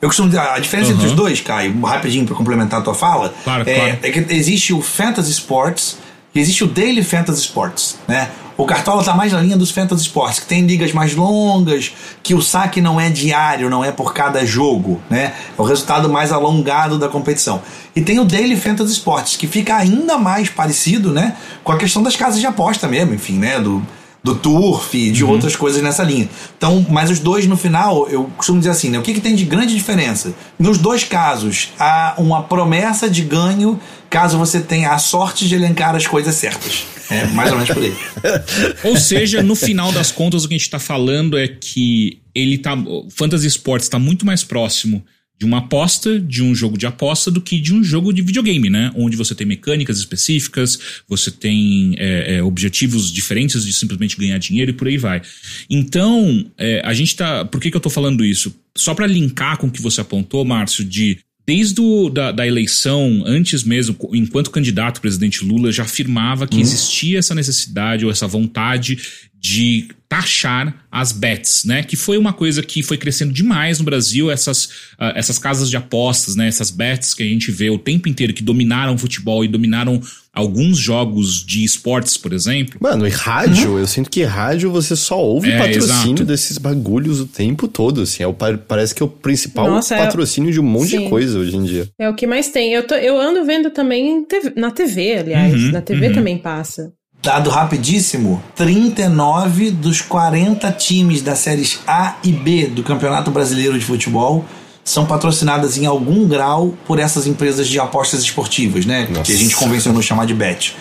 Eu 0.00 0.08
costumo 0.08 0.28
dizer, 0.28 0.40
a 0.40 0.58
diferença 0.58 0.90
uhum. 0.90 0.96
entre 0.96 1.06
os 1.08 1.12
dois, 1.14 1.40
Caio, 1.40 1.80
rapidinho 1.80 2.26
para 2.26 2.34
complementar 2.34 2.80
a 2.80 2.82
tua 2.82 2.94
fala, 2.94 3.32
claro, 3.42 3.68
é, 3.68 3.74
claro. 3.74 3.98
é, 4.02 4.10
que 4.10 4.34
existe 4.34 4.72
o 4.72 4.82
Fantasy 4.82 5.30
Sports 5.30 5.96
existe 6.40 6.64
o 6.64 6.66
Daily 6.66 7.02
Fantasy 7.02 7.42
Sports, 7.42 7.98
né? 8.06 8.30
O 8.58 8.66
Cartola 8.66 9.04
tá 9.04 9.14
mais 9.14 9.32
na 9.32 9.40
linha 9.40 9.56
dos 9.56 9.70
Fantasy 9.70 10.02
Sports, 10.02 10.40
que 10.40 10.46
tem 10.46 10.66
ligas 10.66 10.92
mais 10.92 11.14
longas, 11.14 11.94
que 12.24 12.34
o 12.34 12.42
saque 12.42 12.80
não 12.80 13.00
é 13.00 13.08
diário, 13.08 13.70
não 13.70 13.84
é 13.84 13.92
por 13.92 14.12
cada 14.12 14.44
jogo, 14.44 15.00
né? 15.08 15.32
É 15.56 15.62
o 15.62 15.64
resultado 15.64 16.08
mais 16.08 16.32
alongado 16.32 16.98
da 16.98 17.08
competição. 17.08 17.62
E 17.94 18.00
tem 18.00 18.18
o 18.18 18.24
Daily 18.24 18.56
Fantasy 18.56 18.94
Sports, 18.94 19.36
que 19.36 19.46
fica 19.46 19.76
ainda 19.76 20.18
mais 20.18 20.50
parecido, 20.50 21.12
né? 21.12 21.36
Com 21.62 21.70
a 21.70 21.78
questão 21.78 22.02
das 22.02 22.16
casas 22.16 22.40
de 22.40 22.46
aposta 22.48 22.88
mesmo, 22.88 23.14
enfim, 23.14 23.38
né? 23.38 23.60
Do, 23.60 23.80
do 24.22 24.34
turf 24.34 24.94
e 24.94 25.10
de 25.10 25.24
uhum. 25.24 25.30
outras 25.30 25.54
coisas 25.56 25.82
nessa 25.82 26.02
linha. 26.02 26.28
Então, 26.56 26.84
mas 26.88 27.10
os 27.10 27.18
dois 27.18 27.46
no 27.46 27.56
final, 27.56 28.08
eu 28.08 28.24
costumo 28.36 28.58
dizer 28.58 28.70
assim, 28.70 28.90
né? 28.90 28.98
O 28.98 29.02
que, 29.02 29.14
que 29.14 29.20
tem 29.20 29.34
de 29.34 29.44
grande 29.44 29.74
diferença? 29.74 30.34
Nos 30.58 30.78
dois 30.78 31.04
casos, 31.04 31.70
há 31.78 32.14
uma 32.18 32.42
promessa 32.42 33.08
de 33.08 33.22
ganho 33.22 33.80
caso 34.10 34.38
você 34.38 34.60
tenha 34.60 34.90
a 34.90 34.98
sorte 34.98 35.46
de 35.46 35.54
elencar 35.54 35.94
as 35.94 36.06
coisas 36.06 36.34
certas. 36.34 36.86
É 37.10 37.26
mais 37.26 37.50
ou 37.50 37.58
menos 37.58 37.72
por 37.72 37.82
aí. 37.82 37.96
ou 38.84 38.96
seja, 38.96 39.42
no 39.42 39.54
final 39.54 39.92
das 39.92 40.10
contas, 40.12 40.44
o 40.44 40.48
que 40.48 40.54
a 40.54 40.58
gente 40.58 40.66
está 40.66 40.78
falando 40.78 41.38
é 41.38 41.48
que 41.48 42.20
ele 42.34 42.58
tá. 42.58 42.76
Fantasy 43.14 43.46
Sports 43.46 43.86
está 43.86 43.98
muito 43.98 44.26
mais 44.26 44.44
próximo 44.44 45.02
de 45.38 45.46
uma 45.46 45.58
aposta, 45.58 46.18
de 46.18 46.42
um 46.42 46.54
jogo 46.54 46.76
de 46.76 46.84
aposta, 46.84 47.30
do 47.30 47.40
que 47.40 47.60
de 47.60 47.72
um 47.72 47.82
jogo 47.84 48.12
de 48.12 48.20
videogame, 48.22 48.68
né? 48.68 48.90
Onde 48.96 49.16
você 49.16 49.34
tem 49.34 49.46
mecânicas 49.46 49.98
específicas, 49.98 50.78
você 51.08 51.30
tem 51.30 51.94
é, 51.96 52.36
é, 52.36 52.42
objetivos 52.42 53.12
diferentes 53.12 53.64
de 53.64 53.72
simplesmente 53.72 54.16
ganhar 54.16 54.38
dinheiro 54.38 54.72
e 54.72 54.74
por 54.74 54.88
aí 54.88 54.98
vai. 54.98 55.22
Então, 55.70 56.44
é, 56.58 56.82
a 56.84 56.92
gente 56.92 57.14
tá. 57.14 57.44
Por 57.44 57.60
que, 57.60 57.70
que 57.70 57.76
eu 57.76 57.80
tô 57.80 57.90
falando 57.90 58.24
isso? 58.24 58.52
Só 58.76 58.94
para 58.94 59.06
linkar 59.06 59.58
com 59.58 59.68
o 59.68 59.70
que 59.70 59.80
você 59.80 60.00
apontou, 60.00 60.44
Márcio, 60.44 60.84
de 60.84 61.18
desde 61.46 61.80
o, 61.80 62.10
da, 62.10 62.30
da, 62.30 62.46
eleição, 62.46 63.22
antes 63.24 63.64
mesmo, 63.64 63.96
enquanto 64.12 64.50
candidato, 64.50 64.98
o 64.98 65.00
presidente 65.00 65.42
Lula 65.42 65.72
já 65.72 65.82
afirmava 65.82 66.46
que 66.46 66.56
uhum. 66.56 66.60
existia 66.60 67.18
essa 67.18 67.34
necessidade 67.34 68.04
ou 68.04 68.10
essa 68.10 68.26
vontade 68.26 68.98
de 69.40 69.88
taxar 70.08 70.74
as 70.90 71.12
bets, 71.12 71.64
né? 71.64 71.82
Que 71.82 71.94
foi 71.94 72.16
uma 72.16 72.32
coisa 72.32 72.62
que 72.62 72.82
foi 72.82 72.96
crescendo 72.96 73.32
demais 73.32 73.78
no 73.78 73.84
Brasil, 73.84 74.30
essas, 74.30 74.64
uh, 74.98 75.12
essas 75.14 75.38
casas 75.38 75.68
de 75.68 75.76
apostas, 75.76 76.34
né? 76.34 76.48
Essas 76.48 76.70
bets 76.70 77.12
que 77.12 77.22
a 77.22 77.26
gente 77.26 77.50
vê 77.50 77.68
o 77.68 77.78
tempo 77.78 78.08
inteiro 78.08 78.32
que 78.32 78.42
dominaram 78.42 78.94
o 78.94 78.98
futebol 78.98 79.44
e 79.44 79.48
dominaram 79.48 80.00
alguns 80.32 80.78
jogos 80.78 81.44
de 81.44 81.62
esportes, 81.62 82.16
por 82.16 82.32
exemplo. 82.32 82.78
Mano, 82.80 83.06
e 83.06 83.10
rádio, 83.10 83.72
uhum. 83.72 83.78
eu 83.80 83.86
sinto 83.86 84.08
que 84.08 84.22
rádio 84.22 84.70
você 84.70 84.96
só 84.96 85.20
ouve 85.20 85.50
é, 85.50 85.58
patrocínio 85.58 86.14
exato. 86.14 86.24
desses 86.24 86.58
bagulhos 86.58 87.20
o 87.20 87.26
tempo 87.26 87.68
todo, 87.68 88.02
assim. 88.02 88.22
É 88.22 88.26
o, 88.26 88.32
parece 88.32 88.94
que 88.94 89.02
é 89.02 89.06
o 89.06 89.08
principal 89.08 89.68
Nossa, 89.68 89.94
é 89.94 89.98
patrocínio 89.98 90.48
é... 90.48 90.52
de 90.52 90.60
um 90.60 90.64
monte 90.64 90.90
Sim. 90.90 91.04
de 91.04 91.08
coisa 91.10 91.38
hoje 91.38 91.54
em 91.54 91.64
dia. 91.64 91.88
É 91.98 92.08
o 92.08 92.14
que 92.14 92.26
mais 92.26 92.48
tem. 92.48 92.72
Eu, 92.72 92.86
tô, 92.86 92.94
eu 92.94 93.20
ando 93.20 93.44
vendo 93.44 93.70
também 93.70 94.26
na 94.56 94.70
TV, 94.70 95.18
aliás. 95.18 95.52
Uhum, 95.52 95.72
na 95.72 95.82
TV 95.82 96.08
uhum. 96.08 96.14
também 96.14 96.38
passa. 96.38 96.92
Dado 97.22 97.50
rapidíssimo: 97.50 98.42
39 98.54 99.70
dos 99.70 100.00
40 100.00 100.70
times 100.72 101.22
das 101.22 101.38
séries 101.38 101.80
A 101.86 102.16
e 102.22 102.32
B 102.32 102.66
do 102.66 102.82
Campeonato 102.82 103.30
Brasileiro 103.30 103.78
de 103.78 103.84
Futebol 103.84 104.44
são 104.84 105.04
patrocinadas 105.04 105.76
em 105.76 105.84
algum 105.84 106.26
grau 106.26 106.74
por 106.86 106.98
essas 106.98 107.26
empresas 107.26 107.68
de 107.68 107.78
apostas 107.78 108.22
esportivas, 108.22 108.86
né? 108.86 109.06
Nossa. 109.10 109.24
Que 109.24 109.32
a 109.32 109.36
gente 109.36 109.54
convencionou 109.54 110.00
chamar 110.00 110.26
de 110.26 110.32
bet. 110.32 110.74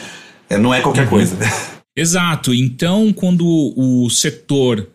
É, 0.49 0.57
não 0.57 0.73
é 0.73 0.79
qualquer 0.79 1.03
uhum. 1.03 1.09
coisa. 1.09 1.37
Exato. 1.95 2.53
Então, 2.53 3.11
quando 3.11 3.45
o 3.75 4.09
setor 4.09 4.87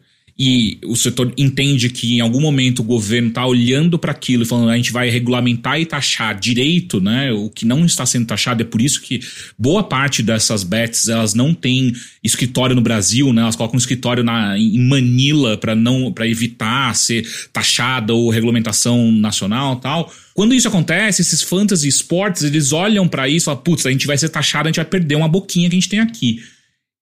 e 0.45 0.77
o 0.85 0.97
setor 0.97 1.33
entende 1.39 1.89
que 1.89 2.17
em 2.17 2.21
algum 2.21 2.41
momento 2.41 2.81
o 2.81 2.83
governo 2.83 3.29
está 3.29 3.47
olhando 3.47 3.97
para 3.97 4.11
aquilo 4.11 4.43
e 4.43 4.47
falando 4.47 4.71
a 4.71 4.77
gente 4.77 4.91
vai 4.91 5.09
regulamentar 5.09 5.79
e 5.79 5.87
taxar 5.87 6.37
direito, 6.37 7.01
né? 7.01 7.31
O 7.31 7.49
que 7.49 7.65
não 7.65 7.85
está 7.85 8.05
sendo 8.05 8.27
taxado 8.27 8.61
é 8.61 8.65
por 8.65 8.81
isso 8.81 9.01
que 9.03 9.21
boa 9.57 9.85
parte 9.85 10.21
dessas 10.21 10.65
bets 10.65 11.07
elas 11.07 11.33
não 11.33 11.55
têm 11.55 11.93
escritório 12.25 12.75
no 12.75 12.83
Brasil, 12.83 13.33
né? 13.33 13.43
Elas 13.43 13.55
colocam 13.55 13.77
um 13.77 13.79
escritório 13.79 14.25
na, 14.25 14.59
em 14.59 14.81
Manila 14.81 15.57
para 15.57 15.77
não 15.77 16.13
para 16.13 16.27
evitar 16.27 16.93
ser 16.97 17.25
taxada 17.53 18.13
ou 18.13 18.29
regulamentação 18.29 19.13
nacional, 19.13 19.77
tal. 19.77 20.13
Quando 20.35 20.57
isso 20.57 20.67
acontece, 20.67 21.23
esses 21.23 21.41
fantasy 21.41 21.87
sports, 21.87 22.43
eles 22.43 22.73
olham 22.73 23.07
para 23.07 23.29
isso 23.29 23.45
e 23.45 23.47
falam, 23.47 23.63
putz, 23.63 23.87
a 23.87 23.93
gente 23.93 24.09
vai 24.09 24.19
ser 24.19 24.29
taxado, 24.29 24.67
a 24.67 24.71
gente 24.71 24.77
vai 24.77 24.87
perder 24.87 25.15
uma 25.15 25.29
boquinha 25.29 25.71
que 25.71 25.77
a 25.77 25.79
gente 25.79 25.89
tem 25.89 26.01
aqui. 26.01 26.43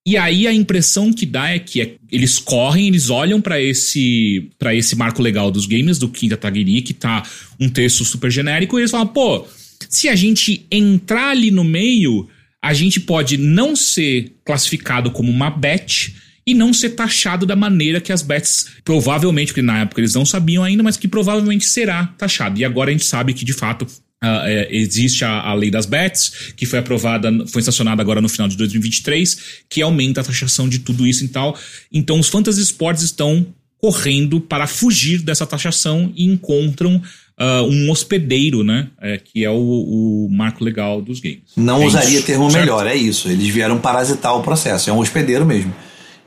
E 0.07 0.17
aí 0.17 0.47
a 0.47 0.53
impressão 0.53 1.13
que 1.13 1.27
dá 1.27 1.51
é 1.51 1.59
que 1.59 1.83
é, 1.83 1.95
eles 2.11 2.39
correm, 2.39 2.89
eles 2.89 3.11
olham 3.11 3.41
para 3.41 3.61
esse 3.61 4.51
para 4.59 4.75
esse 4.75 4.97
marco 4.97 5.23
legal 5.23 5.51
dos 5.51 5.67
games 5.67 5.99
do 5.99 6.09
Quinta 6.09 6.37
Tagiri, 6.37 6.81
que 6.83 6.95
tá 6.95 7.23
um 7.59 7.69
texto 7.69 8.05
super 8.05 8.31
genérico, 8.31 8.79
e 8.79 8.83
eles 8.83 8.91
falam, 8.91 9.07
pô, 9.07 9.47
se 9.89 10.09
a 10.09 10.17
gente 10.17 10.67
entrar 10.71 11.31
ali 11.31 11.51
no 11.51 11.65
meio, 11.65 12.29
a 12.63 12.73
gente 12.73 12.99
pode 12.99 13.37
não 13.37 13.77
ser 13.77 14.33
classificado 14.45 15.11
como 15.11 15.31
uma 15.31 15.51
bet 15.51 16.15
e 16.47 16.55
não 16.55 16.73
ser 16.73 16.91
taxado 16.91 17.45
da 17.45 17.55
maneira 17.55 18.01
que 18.01 18.13
as 18.13 18.23
bets 18.23 18.69
provavelmente, 18.83 19.49
porque 19.49 19.63
na 19.63 19.81
época 19.81 20.01
eles 20.01 20.15
não 20.15 20.25
sabiam 20.25 20.65
ainda, 20.65 20.83
mas 20.83 20.97
que 20.97 21.07
provavelmente 21.07 21.67
será 21.67 22.07
taxado. 22.19 22.59
E 22.59 22.65
agora 22.65 22.91
a 22.91 22.93
gente 22.93 23.05
sabe 23.05 23.35
que 23.35 23.45
de 23.45 23.53
fato 23.53 23.87
Uh, 24.23 24.45
é, 24.45 24.69
existe 24.71 25.25
a, 25.25 25.41
a, 25.41 25.55
lei 25.55 25.71
das 25.71 25.87
bets, 25.87 26.53
que 26.55 26.67
foi 26.67 26.79
aprovada, 26.79 27.31
foi 27.47 27.63
sancionada 27.63 28.03
agora 28.03 28.21
no 28.21 28.29
final 28.29 28.49
de 28.49 28.57
2023, 28.57 29.63
que 29.69 29.81
aumenta 29.81 30.21
a 30.21 30.25
taxação 30.25 30.69
de 30.69 30.81
tudo 30.81 31.07
isso 31.07 31.25
e 31.25 31.29
tal. 31.29 31.57
Então, 31.91 32.21
os 32.21 32.29
fantasy 32.29 32.61
sports 32.61 33.03
estão 33.03 33.47
correndo 33.81 34.39
para 34.39 34.67
fugir 34.67 35.23
dessa 35.23 35.47
taxação 35.47 36.13
e 36.15 36.27
encontram 36.27 36.97
uh, 37.41 37.63
um 37.65 37.91
hospedeiro, 37.91 38.63
né? 38.63 38.89
É, 39.01 39.17
que 39.17 39.43
é 39.43 39.51
o, 39.51 39.57
o, 39.57 40.29
marco 40.31 40.63
legal 40.63 41.01
dos 41.01 41.19
games. 41.19 41.41
Não 41.57 41.83
é 41.83 41.87
usaria 41.87 42.19
isso, 42.19 42.27
termo 42.27 42.51
certo? 42.51 42.61
melhor, 42.61 42.87
é 42.87 42.95
isso. 42.95 43.29
Eles 43.29 43.49
vieram 43.49 43.79
parasitar 43.79 44.37
o 44.37 44.43
processo, 44.43 44.91
é 44.91 44.93
um 44.93 44.99
hospedeiro 44.99 45.47
mesmo. 45.47 45.75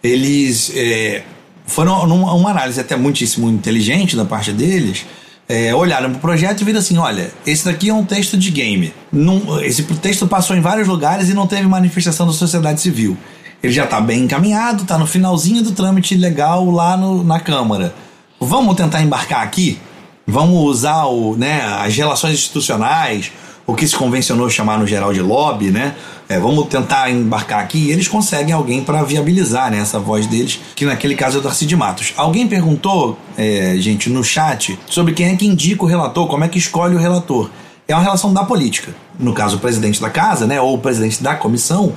Eles 0.03 0.71
é, 0.75 1.23
foram 1.67 2.07
numa 2.07 2.49
análise 2.49 2.79
até 2.79 2.95
muitíssimo 2.95 3.49
inteligente 3.49 4.15
da 4.15 4.25
parte 4.25 4.51
deles 4.51 5.05
é, 5.53 5.75
olharam 5.75 6.09
para 6.09 6.17
o 6.17 6.19
projeto 6.19 6.61
e 6.61 6.63
viram 6.63 6.79
assim: 6.79 6.97
olha, 6.97 7.31
esse 7.45 7.63
daqui 7.65 7.89
é 7.89 7.93
um 7.93 8.03
texto 8.03 8.35
de 8.35 8.49
game. 8.49 8.91
Não, 9.11 9.63
esse 9.63 9.83
texto 9.83 10.27
passou 10.27 10.55
em 10.55 10.61
vários 10.61 10.87
lugares 10.87 11.29
e 11.29 11.33
não 11.35 11.45
teve 11.45 11.67
manifestação 11.67 12.25
da 12.25 12.33
sociedade 12.33 12.81
civil. 12.81 13.15
Ele 13.61 13.71
já 13.71 13.83
está 13.83 14.01
bem 14.01 14.23
encaminhado, 14.23 14.81
está 14.81 14.97
no 14.97 15.05
finalzinho 15.05 15.61
do 15.61 15.71
trâmite 15.71 16.15
legal 16.15 16.69
lá 16.71 16.97
no, 16.97 17.23
na 17.23 17.39
Câmara. 17.39 17.93
Vamos 18.39 18.75
tentar 18.75 19.03
embarcar 19.03 19.43
aqui? 19.43 19.77
Vamos 20.25 20.57
usar 20.57 21.05
o, 21.05 21.35
né, 21.35 21.61
as 21.63 21.95
relações 21.95 22.33
institucionais, 22.33 23.31
o 23.65 23.73
que 23.73 23.87
se 23.87 23.95
convencionou 23.95 24.49
chamar 24.49 24.77
no 24.77 24.85
geral 24.85 25.13
de 25.13 25.21
lobby, 25.21 25.71
né? 25.71 25.95
É, 26.27 26.39
vamos 26.39 26.67
tentar 26.67 27.09
embarcar 27.11 27.59
aqui 27.61 27.77
e 27.77 27.91
eles 27.91 28.07
conseguem 28.07 28.53
alguém 28.53 28.83
para 28.83 29.03
viabilizar 29.03 29.69
né, 29.69 29.77
essa 29.77 29.99
voz 29.99 30.25
deles, 30.25 30.59
que 30.75 30.85
naquele 30.85 31.15
caso 31.15 31.37
é 31.37 31.39
o 31.39 31.43
Darcy 31.43 31.65
de 31.65 31.75
Matos. 31.75 32.13
Alguém 32.15 32.47
perguntou, 32.47 33.17
é, 33.37 33.75
gente, 33.77 34.09
no 34.09 34.23
chat, 34.23 34.79
sobre 34.87 35.13
quem 35.13 35.27
é 35.27 35.35
que 35.35 35.45
indica 35.45 35.83
o 35.83 35.87
relator, 35.87 36.27
como 36.27 36.43
é 36.43 36.47
que 36.47 36.57
escolhe 36.57 36.95
o 36.95 36.97
relator. 36.97 37.49
É 37.87 37.93
uma 37.93 38.01
relação 38.01 38.33
da 38.33 38.43
política. 38.45 38.95
No 39.19 39.33
caso, 39.33 39.57
o 39.57 39.59
presidente 39.59 40.01
da 40.01 40.09
casa, 40.09 40.47
né, 40.47 40.59
ou 40.61 40.75
o 40.75 40.77
presidente 40.77 41.21
da 41.21 41.35
comissão, 41.35 41.93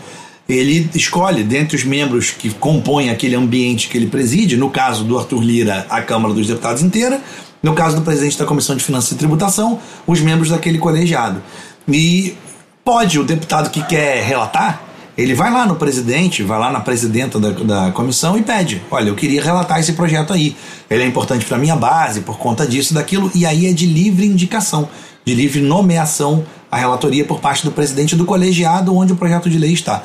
ele 0.48 0.88
escolhe 0.94 1.42
dentre 1.42 1.76
os 1.76 1.84
membros 1.84 2.30
que 2.30 2.50
compõem 2.50 3.10
aquele 3.10 3.34
ambiente 3.34 3.88
que 3.88 3.96
ele 3.96 4.06
preside, 4.06 4.56
no 4.56 4.70
caso 4.70 5.04
do 5.04 5.18
Arthur 5.18 5.42
Lira, 5.42 5.86
a 5.88 6.00
Câmara 6.02 6.34
dos 6.34 6.46
Deputados 6.46 6.82
inteira, 6.82 7.20
no 7.66 7.74
caso 7.74 7.96
do 7.96 8.02
presidente 8.02 8.38
da 8.38 8.44
Comissão 8.44 8.76
de 8.76 8.84
Finanças 8.84 9.10
e 9.10 9.16
Tributação, 9.16 9.80
os 10.06 10.20
membros 10.20 10.50
daquele 10.50 10.78
colegiado. 10.78 11.42
E 11.88 12.36
pode, 12.84 13.18
o 13.18 13.24
deputado 13.24 13.70
que 13.70 13.82
quer 13.82 14.22
relatar, 14.22 14.82
ele 15.18 15.34
vai 15.34 15.50
lá 15.50 15.66
no 15.66 15.74
presidente, 15.74 16.44
vai 16.44 16.60
lá 16.60 16.70
na 16.70 16.78
presidenta 16.78 17.40
da, 17.40 17.50
da 17.50 17.90
comissão 17.90 18.38
e 18.38 18.42
pede: 18.42 18.80
olha, 18.88 19.08
eu 19.08 19.16
queria 19.16 19.42
relatar 19.42 19.80
esse 19.80 19.94
projeto 19.94 20.32
aí. 20.32 20.56
Ele 20.88 21.02
é 21.02 21.06
importante 21.06 21.44
para 21.44 21.58
minha 21.58 21.74
base 21.74 22.20
por 22.20 22.38
conta 22.38 22.64
disso, 22.64 22.94
daquilo, 22.94 23.32
e 23.34 23.44
aí 23.44 23.66
é 23.66 23.72
de 23.72 23.86
livre 23.86 24.24
indicação, 24.24 24.88
de 25.24 25.34
livre 25.34 25.60
nomeação 25.60 26.46
a 26.70 26.76
relatoria 26.76 27.24
por 27.24 27.40
parte 27.40 27.64
do 27.64 27.72
presidente 27.72 28.14
do 28.14 28.24
colegiado 28.24 28.94
onde 28.94 29.12
o 29.12 29.16
projeto 29.16 29.50
de 29.50 29.58
lei 29.58 29.72
está. 29.72 30.04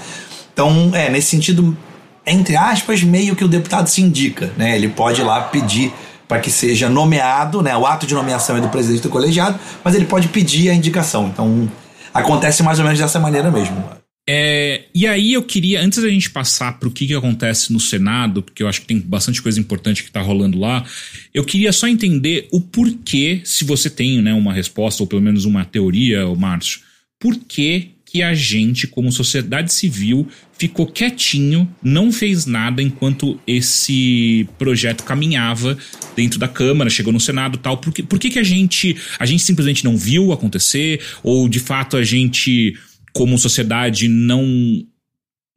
Então, 0.51 0.89
é, 0.95 1.11
nesse 1.11 1.27
sentido, 1.27 1.77
entre 2.25 2.55
aspas, 2.55 3.03
meio 3.03 3.35
que 3.35 3.43
o 3.43 3.47
deputado 3.47 3.87
se 3.87 4.01
indica, 4.01 4.51
né? 4.57 4.75
Ele 4.75 4.89
pode 4.89 5.21
ir 5.21 5.23
lá 5.23 5.41
pedir 5.41 5.93
para 6.31 6.39
que 6.39 6.49
seja 6.49 6.89
nomeado, 6.89 7.61
né? 7.61 7.75
O 7.75 7.85
ato 7.85 8.07
de 8.07 8.13
nomeação 8.13 8.55
é 8.55 8.61
do 8.61 8.69
presidente 8.69 9.01
do 9.01 9.09
colegiado, 9.09 9.59
mas 9.83 9.95
ele 9.95 10.05
pode 10.05 10.29
pedir 10.29 10.69
a 10.69 10.73
indicação. 10.73 11.27
Então, 11.27 11.69
acontece 12.13 12.63
mais 12.63 12.79
ou 12.79 12.85
menos 12.85 12.97
dessa 12.97 13.19
maneira 13.19 13.51
mesmo. 13.51 13.83
É, 14.29 14.83
e 14.95 15.05
aí 15.05 15.33
eu 15.33 15.43
queria, 15.43 15.81
antes 15.81 16.01
da 16.01 16.07
gente 16.07 16.29
passar 16.29 16.79
para 16.79 16.87
o 16.87 16.91
que, 16.91 17.05
que 17.05 17.13
acontece 17.13 17.73
no 17.73 17.81
Senado, 17.81 18.41
porque 18.41 18.63
eu 18.63 18.69
acho 18.69 18.79
que 18.79 18.87
tem 18.87 18.97
bastante 18.97 19.41
coisa 19.41 19.59
importante 19.59 20.03
que 20.03 20.07
está 20.07 20.21
rolando 20.21 20.57
lá, 20.57 20.85
eu 21.33 21.43
queria 21.43 21.73
só 21.73 21.85
entender 21.85 22.47
o 22.49 22.61
porquê, 22.61 23.41
se 23.43 23.65
você 23.65 23.89
tem 23.89 24.21
né, 24.21 24.33
uma 24.33 24.53
resposta, 24.53 25.03
ou 25.03 25.07
pelo 25.07 25.21
menos 25.21 25.43
uma 25.43 25.65
teoria, 25.65 26.25
Márcio, 26.33 26.79
por 27.19 27.35
que 27.35 27.89
que 28.05 28.23
a 28.23 28.33
gente, 28.33 28.87
como 28.87 29.11
sociedade 29.11 29.73
civil, 29.73 30.25
ficou 30.61 30.85
quietinho, 30.85 31.67
não 31.81 32.11
fez 32.11 32.45
nada 32.45 32.83
enquanto 32.83 33.39
esse 33.47 34.47
projeto 34.59 35.03
caminhava 35.03 35.75
dentro 36.15 36.37
da 36.37 36.47
Câmara, 36.47 36.87
chegou 36.87 37.11
no 37.11 37.19
Senado 37.19 37.57
tal. 37.57 37.77
Por 37.77 37.91
que, 37.91 38.03
por 38.03 38.19
que, 38.19 38.29
que 38.29 38.37
a 38.37 38.43
gente. 38.43 38.95
A 39.17 39.25
gente 39.25 39.41
simplesmente 39.41 39.83
não 39.83 39.97
viu 39.97 40.31
acontecer? 40.31 41.01
Ou 41.23 41.49
de 41.49 41.59
fato 41.59 41.97
a 41.97 42.03
gente, 42.03 42.77
como 43.11 43.39
sociedade, 43.39 44.07
não 44.07 44.85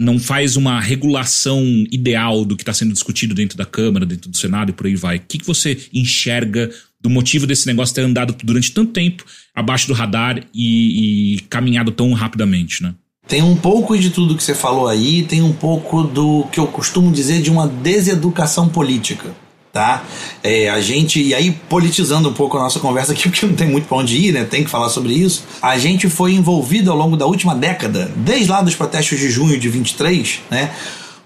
não 0.01 0.19
faz 0.19 0.57
uma 0.57 0.81
regulação 0.81 1.63
ideal 1.93 2.45
do 2.45 2.57
que 2.57 2.63
está 2.63 2.73
sendo 2.73 2.93
discutido 2.93 3.33
dentro 3.33 3.57
da 3.57 3.65
Câmara, 3.65 4.05
dentro 4.05 4.29
do 4.29 4.37
Senado 4.37 4.71
e 4.71 4.73
por 4.73 4.87
aí 4.87 4.97
vai. 4.97 5.19
O 5.19 5.21
que, 5.21 5.39
que 5.39 5.47
você 5.47 5.79
enxerga 5.93 6.69
do 7.01 7.09
motivo 7.09 7.47
desse 7.47 7.67
negócio 7.67 7.95
ter 7.95 8.01
andado 8.01 8.35
durante 8.43 8.73
tanto 8.73 8.91
tempo 8.93 9.25
abaixo 9.55 9.87
do 9.87 9.93
radar 9.93 10.43
e, 10.53 11.35
e 11.37 11.41
caminhado 11.43 11.93
tão 11.93 12.13
rapidamente, 12.13 12.83
né? 12.83 12.95
Tem 13.27 13.43
um 13.43 13.57
pouco 13.57 13.97
de 13.99 14.11
tudo 14.11 14.37
que 14.37 14.43
você 14.43 14.55
falou 14.55 14.87
aí, 14.87 15.23
tem 15.23 15.43
um 15.43 15.53
pouco 15.53 16.03
do 16.03 16.45
que 16.53 16.61
eu 16.61 16.67
costumo 16.67 17.11
dizer 17.11 17.41
de 17.41 17.51
uma 17.51 17.67
deseducação 17.67 18.69
política 18.69 19.35
tá? 19.75 20.05
É, 20.41 20.71
a 20.71 20.81
gente, 20.81 21.21
e 21.21 21.35
aí 21.35 21.51
politizando 21.69 22.31
um 22.31 22.33
pouco 22.33 22.57
a 22.57 22.61
nossa 22.61 22.79
conversa 22.79 23.13
aqui, 23.13 23.25
porque 23.29 23.45
não 23.45 23.55
tem 23.55 23.69
muito 23.69 23.89
pra 23.89 23.99
onde 23.99 24.17
ir, 24.17 24.33
né? 24.33 24.45
Tem 24.45 24.63
que 24.63 24.71
falar 24.71 24.89
sobre 24.89 25.13
isso. 25.13 25.45
A 25.61 25.77
gente 25.77 26.09
foi 26.09 26.33
envolvido 26.33 26.91
ao 26.93 26.97
longo 26.97 27.17
da 27.17 27.27
última 27.27 27.55
década, 27.55 28.11
desde 28.17 28.49
lá 28.49 28.63
dos 28.63 28.77
protestos 28.77 29.19
de 29.19 29.29
junho 29.29 29.59
de 29.59 29.69
23, 29.69 30.41
né? 30.49 30.71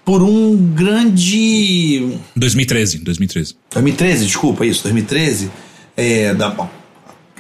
Por 0.05 0.23
um 0.23 0.57
grande. 0.57 2.19
2013, 2.35 2.99
2013. 3.01 3.57
2013, 3.71 4.25
desculpa, 4.25 4.65
isso, 4.65 4.83
2013. 4.85 5.51
É, 5.95 6.33
da, 6.33 6.71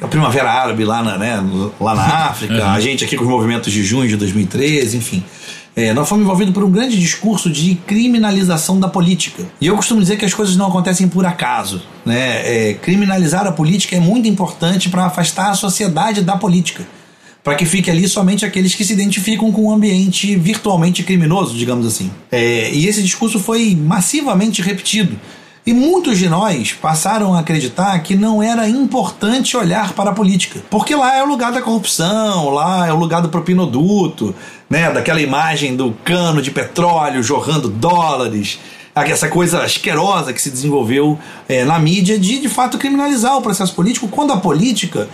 a 0.00 0.06
Primavera 0.06 0.50
Árabe 0.50 0.84
lá 0.84 1.02
na, 1.02 1.18
né, 1.18 1.42
lá 1.80 1.94
na 1.94 2.02
África, 2.26 2.54
uhum. 2.54 2.70
a 2.70 2.80
gente 2.80 3.04
aqui 3.04 3.16
com 3.16 3.24
os 3.24 3.30
movimentos 3.30 3.72
de 3.72 3.82
junho 3.82 4.08
de 4.08 4.16
2013, 4.16 4.96
enfim. 4.96 5.24
É, 5.78 5.94
nós 5.94 6.08
fomos 6.08 6.24
envolvidos 6.24 6.52
por 6.52 6.64
um 6.64 6.70
grande 6.72 6.98
discurso 6.98 7.48
de 7.48 7.76
criminalização 7.86 8.80
da 8.80 8.88
política. 8.88 9.44
E 9.60 9.66
eu 9.68 9.76
costumo 9.76 10.00
dizer 10.00 10.16
que 10.16 10.24
as 10.24 10.34
coisas 10.34 10.56
não 10.56 10.66
acontecem 10.66 11.06
por 11.06 11.24
acaso. 11.24 11.82
Né? 12.04 12.70
É, 12.70 12.74
criminalizar 12.74 13.46
a 13.46 13.52
política 13.52 13.94
é 13.94 14.00
muito 14.00 14.26
importante 14.26 14.88
para 14.88 15.04
afastar 15.04 15.50
a 15.50 15.54
sociedade 15.54 16.20
da 16.22 16.36
política. 16.36 16.84
Para 17.44 17.54
que 17.54 17.64
fique 17.64 17.88
ali 17.88 18.08
somente 18.08 18.44
aqueles 18.44 18.74
que 18.74 18.84
se 18.84 18.92
identificam 18.92 19.52
com 19.52 19.62
o 19.62 19.70
um 19.70 19.72
ambiente 19.72 20.34
virtualmente 20.34 21.04
criminoso, 21.04 21.56
digamos 21.56 21.86
assim. 21.86 22.10
É, 22.32 22.72
e 22.72 22.88
esse 22.88 23.00
discurso 23.00 23.38
foi 23.38 23.76
massivamente 23.76 24.60
repetido. 24.60 25.16
E 25.68 25.72
muitos 25.74 26.16
de 26.16 26.30
nós 26.30 26.72
passaram 26.72 27.34
a 27.34 27.40
acreditar 27.40 27.98
que 27.98 28.16
não 28.16 28.42
era 28.42 28.66
importante 28.66 29.54
olhar 29.54 29.92
para 29.92 30.08
a 30.08 30.14
política. 30.14 30.62
Porque 30.70 30.94
lá 30.94 31.14
é 31.14 31.22
o 31.22 31.26
lugar 31.26 31.52
da 31.52 31.60
corrupção, 31.60 32.48
lá 32.48 32.86
é 32.86 32.92
o 32.94 32.96
lugar 32.96 33.20
do 33.20 33.28
propinoduto, 33.28 34.34
né, 34.70 34.90
daquela 34.90 35.20
imagem 35.20 35.76
do 35.76 35.92
cano 36.02 36.40
de 36.40 36.50
petróleo 36.50 37.22
jorrando 37.22 37.68
dólares, 37.68 38.58
essa 38.94 39.28
coisa 39.28 39.62
asquerosa 39.62 40.32
que 40.32 40.40
se 40.40 40.50
desenvolveu 40.50 41.18
é, 41.46 41.66
na 41.66 41.78
mídia 41.78 42.18
de 42.18 42.38
de 42.38 42.48
fato 42.48 42.78
criminalizar 42.78 43.36
o 43.36 43.42
processo 43.42 43.74
político, 43.74 44.08
quando 44.08 44.32
a 44.32 44.38
política 44.38 45.06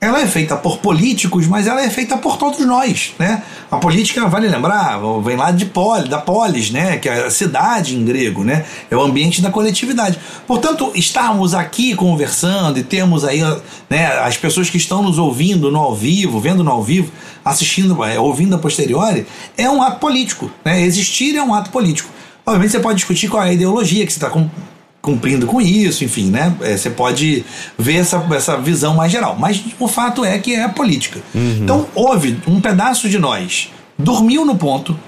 ela 0.00 0.22
é 0.22 0.26
feita 0.26 0.56
por 0.56 0.78
políticos, 0.78 1.46
mas 1.46 1.66
ela 1.66 1.82
é 1.82 1.90
feita 1.90 2.16
por 2.16 2.38
todos 2.38 2.64
nós, 2.64 3.12
né? 3.18 3.42
A 3.70 3.76
política, 3.76 4.26
vale 4.28 4.48
lembrar, 4.48 4.98
vem 5.22 5.36
lá 5.36 5.50
de 5.50 5.66
poli, 5.66 6.08
da 6.08 6.16
polis, 6.16 6.70
né? 6.70 6.96
Que 6.96 7.06
é 7.06 7.26
a 7.26 7.30
cidade 7.30 7.94
em 7.94 8.02
grego, 8.02 8.42
né? 8.42 8.64
É 8.90 8.96
o 8.96 9.02
ambiente 9.02 9.42
da 9.42 9.50
coletividade. 9.50 10.18
Portanto, 10.46 10.90
estarmos 10.94 11.52
aqui 11.52 11.94
conversando 11.94 12.78
e 12.78 12.82
temos 12.82 13.26
aí 13.26 13.42
né, 13.90 14.06
as 14.20 14.38
pessoas 14.38 14.70
que 14.70 14.78
estão 14.78 15.02
nos 15.02 15.18
ouvindo 15.18 15.70
no 15.70 15.78
ao 15.78 15.94
vivo, 15.94 16.40
vendo 16.40 16.64
no 16.64 16.70
ao 16.70 16.82
vivo, 16.82 17.12
assistindo, 17.44 18.02
é, 18.02 18.18
ouvindo 18.18 18.54
a 18.54 18.58
posteriori, 18.58 19.26
é 19.54 19.68
um 19.68 19.82
ato 19.82 20.00
político, 20.00 20.50
né? 20.64 20.80
Existir 20.80 21.36
é 21.36 21.42
um 21.42 21.52
ato 21.52 21.68
político. 21.68 22.08
Obviamente 22.46 22.72
você 22.72 22.80
pode 22.80 22.96
discutir 22.96 23.28
qual 23.28 23.42
é 23.42 23.50
a 23.50 23.52
ideologia 23.52 24.06
que 24.06 24.12
você 24.12 24.16
está 24.16 24.30
cumprindo 25.02 25.46
com 25.46 25.60
isso, 25.60 26.04
enfim, 26.04 26.30
né? 26.30 26.54
É, 26.60 26.76
você 26.76 26.90
pode 26.90 27.44
ver 27.78 27.96
essa, 27.96 28.24
essa 28.32 28.56
visão 28.56 28.94
mais 28.94 29.10
geral. 29.10 29.36
Mas 29.38 29.62
o 29.78 29.88
fato 29.88 30.24
é 30.24 30.38
que 30.38 30.54
é 30.54 30.64
a 30.64 30.68
política. 30.68 31.20
Uhum. 31.34 31.58
Então, 31.62 31.88
houve 31.94 32.38
um 32.46 32.60
pedaço 32.60 33.08
de 33.08 33.18
nós 33.18 33.70
dormiu 34.00 34.44
no 34.44 34.56
ponto 34.56 34.98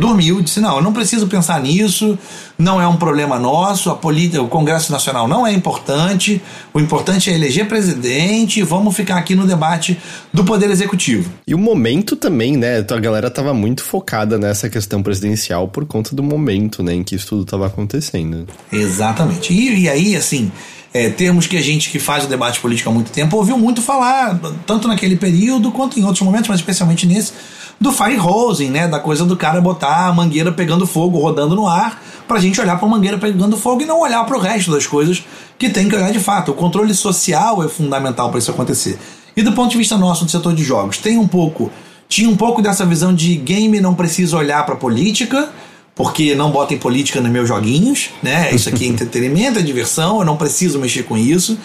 dormiu, 0.00 0.40
disse: 0.40 0.58
não, 0.58 0.76
eu 0.76 0.82
não 0.82 0.92
preciso 0.92 1.28
pensar 1.28 1.60
nisso, 1.60 2.18
não 2.58 2.80
é 2.80 2.88
um 2.88 2.96
problema 2.96 3.38
nosso, 3.38 3.90
a 3.90 3.94
política, 3.94 4.42
o 4.42 4.48
Congresso 4.48 4.90
Nacional 4.90 5.28
não 5.28 5.46
é 5.46 5.52
importante, 5.52 6.42
o 6.74 6.80
importante 6.80 7.30
é 7.30 7.34
eleger 7.34 7.68
presidente, 7.68 8.62
vamos 8.62 8.96
ficar 8.96 9.16
aqui 9.16 9.34
no 9.34 9.46
debate 9.46 9.98
do 10.32 10.44
Poder 10.44 10.70
Executivo. 10.70 11.30
E 11.46 11.54
o 11.54 11.58
momento 11.58 12.16
também, 12.16 12.56
né? 12.56 12.78
A 12.78 12.98
galera 12.98 13.30
tava 13.30 13.54
muito 13.54 13.84
focada 13.84 14.38
nessa 14.38 14.68
questão 14.68 15.02
presidencial 15.02 15.68
por 15.68 15.86
conta 15.86 16.16
do 16.16 16.22
momento, 16.22 16.82
né, 16.82 16.94
em 16.94 17.04
que 17.04 17.14
isso 17.14 17.28
tudo 17.28 17.44
tava 17.44 17.66
acontecendo. 17.66 18.46
Exatamente. 18.72 19.52
E, 19.52 19.80
e 19.80 19.88
aí, 19.88 20.16
assim. 20.16 20.50
É, 20.92 21.08
termos 21.08 21.46
que 21.46 21.56
a 21.56 21.62
gente 21.62 21.88
que 21.88 22.00
faz 22.00 22.24
o 22.24 22.26
debate 22.26 22.58
político 22.58 22.90
há 22.90 22.92
muito 22.92 23.12
tempo 23.12 23.36
ouviu 23.36 23.56
muito 23.56 23.80
falar, 23.80 24.40
tanto 24.66 24.88
naquele 24.88 25.14
período 25.14 25.70
quanto 25.70 26.00
em 26.00 26.02
outros 26.02 26.22
momentos, 26.22 26.48
mas 26.48 26.58
especialmente 26.58 27.06
nesse, 27.06 27.32
do 27.80 27.90
fire 27.90 28.18
hosing, 28.20 28.68
né? 28.68 28.86
Da 28.86 29.00
coisa 29.00 29.24
do 29.24 29.34
cara 29.34 29.60
botar 29.60 30.08
a 30.08 30.12
mangueira 30.12 30.52
pegando 30.52 30.86
fogo, 30.86 31.18
rodando 31.18 31.56
no 31.56 31.66
ar, 31.66 32.02
pra 32.28 32.38
gente 32.38 32.60
olhar 32.60 32.78
pra 32.78 32.86
mangueira 32.86 33.16
pegando 33.16 33.56
fogo 33.56 33.82
e 33.82 33.86
não 33.86 34.00
olhar 34.00 34.22
para 34.24 34.36
o 34.36 34.40
resto 34.40 34.70
das 34.70 34.86
coisas 34.86 35.24
que 35.58 35.70
tem 35.70 35.88
que 35.88 35.96
olhar 35.96 36.12
de 36.12 36.20
fato. 36.20 36.50
O 36.50 36.54
controle 36.54 36.94
social 36.94 37.64
é 37.64 37.68
fundamental 37.68 38.28
para 38.28 38.38
isso 38.38 38.50
acontecer. 38.50 38.98
E 39.34 39.42
do 39.42 39.52
ponto 39.52 39.70
de 39.70 39.78
vista 39.78 39.96
nosso 39.96 40.26
do 40.26 40.30
setor 40.30 40.52
de 40.54 40.62
jogos, 40.62 40.98
tem 40.98 41.16
um 41.16 41.26
pouco. 41.26 41.70
Tinha 42.06 42.28
um 42.28 42.36
pouco 42.36 42.60
dessa 42.60 42.84
visão 42.84 43.14
de 43.14 43.36
game 43.36 43.80
não 43.80 43.94
precisa 43.94 44.36
olhar 44.36 44.66
para 44.66 44.76
política, 44.76 45.48
porque 45.94 46.34
não 46.34 46.50
botem 46.50 46.76
política 46.76 47.20
nos 47.20 47.30
meus 47.30 47.48
joguinhos, 47.48 48.10
né? 48.22 48.52
Isso 48.52 48.68
aqui 48.68 48.84
é 48.84 48.88
entretenimento, 48.88 49.58
é 49.58 49.62
diversão, 49.62 50.18
eu 50.18 50.26
não 50.26 50.36
preciso 50.36 50.78
mexer 50.78 51.04
com 51.04 51.16
isso 51.16 51.56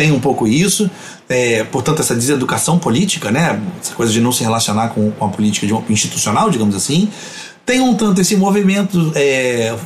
tem 0.00 0.12
um 0.12 0.18
pouco 0.18 0.48
isso, 0.48 0.90
é, 1.28 1.62
portanto, 1.64 2.00
essa 2.00 2.14
deseducação 2.14 2.78
política, 2.78 3.30
né, 3.30 3.60
essa 3.78 3.94
coisa 3.94 4.10
de 4.10 4.18
não 4.18 4.32
se 4.32 4.42
relacionar 4.42 4.88
com, 4.88 5.10
com 5.10 5.24
a 5.26 5.28
política 5.28 5.66
de 5.66 5.74
institucional, 5.92 6.48
digamos 6.48 6.74
assim, 6.74 7.10
tem 7.66 7.80
um 7.82 7.94
tanto 7.94 8.18
esse 8.18 8.34
movimento 8.34 9.12
é, 9.14 9.76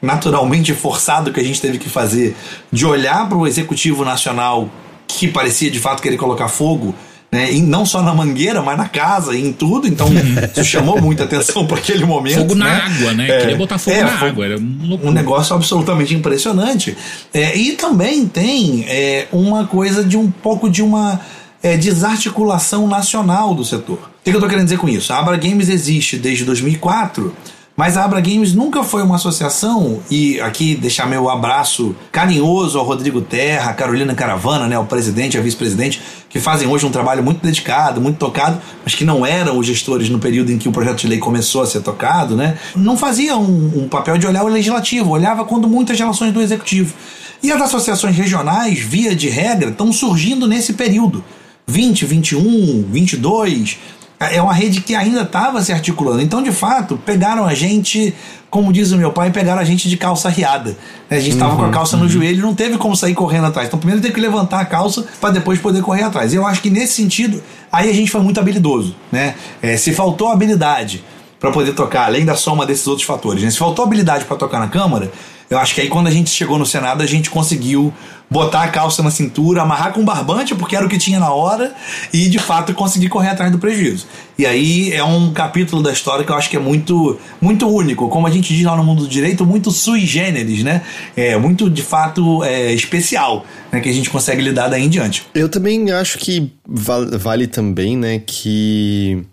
naturalmente 0.00 0.72
forçado 0.72 1.32
que 1.32 1.40
a 1.40 1.42
gente 1.42 1.60
teve 1.60 1.78
que 1.78 1.88
fazer 1.88 2.36
de 2.70 2.86
olhar 2.86 3.28
para 3.28 3.36
o 3.36 3.44
executivo 3.44 4.04
nacional 4.04 4.68
que 5.08 5.26
parecia 5.26 5.68
de 5.68 5.80
fato 5.80 6.00
querer 6.00 6.16
colocar 6.16 6.46
fogo 6.46 6.94
né? 7.36 7.52
E 7.52 7.60
não 7.60 7.84
só 7.84 8.00
na 8.00 8.14
mangueira, 8.14 8.62
mas 8.62 8.78
na 8.78 8.88
casa 8.88 9.36
e 9.36 9.46
em 9.46 9.52
tudo. 9.52 9.86
Então, 9.86 10.08
isso 10.52 10.64
chamou 10.64 10.98
muita 11.02 11.24
atenção 11.24 11.66
para 11.66 11.76
aquele 11.76 12.06
momento. 12.06 12.38
Fogo 12.38 12.54
né? 12.54 12.64
na 12.64 12.86
água, 12.86 13.12
né? 13.12 13.28
É, 13.28 13.40
Queria 13.40 13.56
botar 13.56 13.76
fogo 13.76 13.94
é, 13.94 14.02
na 14.02 14.18
água. 14.18 14.46
Era 14.46 14.58
um, 14.58 15.00
um 15.04 15.10
negócio 15.10 15.54
absolutamente 15.54 16.14
impressionante. 16.14 16.96
É, 17.34 17.54
e 17.54 17.72
também 17.72 18.26
tem 18.26 18.86
é, 18.88 19.28
uma 19.30 19.66
coisa 19.66 20.02
de 20.02 20.16
um 20.16 20.30
pouco 20.30 20.70
de 20.70 20.82
uma 20.82 21.20
é, 21.62 21.76
desarticulação 21.76 22.88
nacional 22.88 23.54
do 23.54 23.66
setor. 23.66 23.98
O 23.98 24.24
que 24.24 24.30
eu 24.30 24.34
estou 24.34 24.48
querendo 24.48 24.64
dizer 24.64 24.78
com 24.78 24.88
isso? 24.88 25.12
A 25.12 25.18
Abra 25.18 25.36
Games 25.36 25.68
existe 25.68 26.16
desde 26.16 26.42
2004 26.44 27.34
mas 27.76 27.96
a 27.96 28.04
Abra 28.04 28.20
Games 28.20 28.54
nunca 28.54 28.82
foi 28.82 29.02
uma 29.02 29.16
associação, 29.16 30.00
e 30.10 30.40
aqui 30.40 30.74
deixar 30.74 31.06
meu 31.06 31.28
abraço 31.28 31.94
carinhoso 32.10 32.78
ao 32.78 32.84
Rodrigo 32.84 33.20
Terra, 33.20 33.70
a 33.70 33.74
Carolina 33.74 34.14
Caravana, 34.14 34.66
né, 34.66 34.78
o 34.78 34.84
presidente, 34.86 35.36
a 35.36 35.42
vice-presidente, 35.42 36.00
que 36.30 36.40
fazem 36.40 36.66
hoje 36.66 36.86
um 36.86 36.90
trabalho 36.90 37.22
muito 37.22 37.42
dedicado, 37.42 38.00
muito 38.00 38.16
tocado, 38.16 38.60
mas 38.82 38.94
que 38.94 39.04
não 39.04 39.26
eram 39.26 39.58
os 39.58 39.66
gestores 39.66 40.08
no 40.08 40.18
período 40.18 40.50
em 40.50 40.58
que 40.58 40.68
o 40.68 40.72
projeto 40.72 41.00
de 41.00 41.06
lei 41.06 41.18
começou 41.18 41.62
a 41.62 41.66
ser 41.66 41.80
tocado, 41.80 42.34
né? 42.34 42.56
Não 42.74 42.96
fazia 42.96 43.36
um, 43.36 43.84
um 43.84 43.88
papel 43.88 44.16
de 44.16 44.26
olhar 44.26 44.42
o 44.42 44.48
legislativo, 44.48 45.10
olhava 45.10 45.44
quando 45.44 45.68
muitas 45.68 45.98
relações 45.98 46.32
do 46.32 46.40
executivo. 46.40 46.94
E 47.42 47.52
as 47.52 47.60
associações 47.60 48.16
regionais, 48.16 48.78
via 48.78 49.14
de 49.14 49.28
regra, 49.28 49.68
estão 49.68 49.92
surgindo 49.92 50.46
nesse 50.46 50.72
período. 50.72 51.22
20, 51.68 52.04
21, 52.06 52.86
22, 52.90 53.78
é 54.18 54.40
uma 54.40 54.54
rede 54.54 54.80
que 54.80 54.94
ainda 54.94 55.22
estava 55.22 55.60
se 55.62 55.72
articulando. 55.72 56.22
Então, 56.22 56.42
de 56.42 56.50
fato, 56.50 56.98
pegaram 57.04 57.44
a 57.44 57.54
gente, 57.54 58.14
como 58.48 58.72
diz 58.72 58.90
o 58.92 58.96
meu 58.96 59.12
pai, 59.12 59.30
pegaram 59.30 59.60
a 59.60 59.64
gente 59.64 59.88
de 59.88 59.96
calça 59.96 60.28
riada. 60.28 60.76
A 61.10 61.18
gente 61.18 61.34
estava 61.34 61.50
uhum, 61.52 61.56
com 61.56 61.62
a 61.64 61.66
uhum, 61.66 61.72
calça 61.72 61.96
uhum. 61.96 62.04
no 62.04 62.08
joelho, 62.08 62.40
não 62.40 62.54
teve 62.54 62.78
como 62.78 62.96
sair 62.96 63.14
correndo 63.14 63.46
atrás. 63.46 63.68
Então, 63.68 63.78
primeiro 63.78 64.00
tem 64.00 64.10
que 64.10 64.20
levantar 64.20 64.60
a 64.60 64.64
calça 64.64 65.04
para 65.20 65.30
depois 65.30 65.58
poder 65.60 65.82
correr 65.82 66.02
atrás. 66.02 66.32
Eu 66.32 66.46
acho 66.46 66.62
que 66.62 66.70
nesse 66.70 66.94
sentido, 66.94 67.42
aí 67.70 67.90
a 67.90 67.92
gente 67.92 68.10
foi 68.10 68.22
muito 68.22 68.40
habilidoso. 68.40 68.96
Né? 69.12 69.34
É, 69.60 69.76
se 69.76 69.92
faltou 69.92 70.28
habilidade 70.28 71.04
para 71.38 71.50
poder 71.50 71.72
tocar, 71.72 72.06
além 72.06 72.24
da 72.24 72.34
soma 72.34 72.64
desses 72.64 72.86
outros 72.86 73.06
fatores, 73.06 73.42
né? 73.42 73.50
se 73.50 73.58
faltou 73.58 73.84
habilidade 73.84 74.24
para 74.24 74.36
tocar 74.36 74.58
na 74.58 74.68
Câmara, 74.68 75.10
eu 75.48 75.58
acho 75.58 75.74
que 75.74 75.80
aí 75.80 75.88
quando 75.88 76.08
a 76.08 76.10
gente 76.10 76.30
chegou 76.30 76.58
no 76.58 76.66
Senado, 76.66 77.02
a 77.02 77.06
gente 77.06 77.30
conseguiu 77.30 77.92
botar 78.28 78.64
a 78.64 78.68
calça 78.68 79.02
na 79.02 79.10
cintura, 79.10 79.62
amarrar 79.62 79.92
com 79.92 80.04
barbante, 80.04 80.54
porque 80.56 80.74
era 80.74 80.84
o 80.84 80.88
que 80.88 80.98
tinha 80.98 81.20
na 81.20 81.32
hora, 81.32 81.72
e 82.12 82.28
de 82.28 82.40
fato 82.40 82.74
conseguir 82.74 83.08
correr 83.08 83.28
atrás 83.28 83.52
do 83.52 83.58
prejuízo. 83.58 84.06
E 84.36 84.44
aí 84.44 84.92
é 84.92 85.04
um 85.04 85.32
capítulo 85.32 85.80
da 85.80 85.92
história 85.92 86.24
que 86.24 86.32
eu 86.32 86.36
acho 86.36 86.50
que 86.50 86.56
é 86.56 86.60
muito, 86.60 87.16
muito 87.40 87.68
único, 87.68 88.08
como 88.08 88.26
a 88.26 88.30
gente 88.30 88.52
diz 88.52 88.64
lá 88.64 88.76
no 88.76 88.82
mundo 88.82 89.02
do 89.02 89.08
direito, 89.08 89.46
muito 89.46 89.70
sui 89.70 90.04
generis, 90.04 90.64
né? 90.64 90.82
É 91.16 91.36
muito 91.36 91.70
de 91.70 91.82
fato 91.82 92.42
é, 92.42 92.72
especial, 92.72 93.46
né? 93.70 93.78
Que 93.80 93.88
a 93.88 93.92
gente 93.92 94.10
consegue 94.10 94.42
lidar 94.42 94.66
daí 94.66 94.84
em 94.84 94.88
diante. 94.88 95.24
Eu 95.32 95.48
também 95.48 95.92
acho 95.92 96.18
que 96.18 96.50
vale, 96.66 97.16
vale 97.16 97.46
também, 97.46 97.96
né, 97.96 98.20
que 98.26 99.24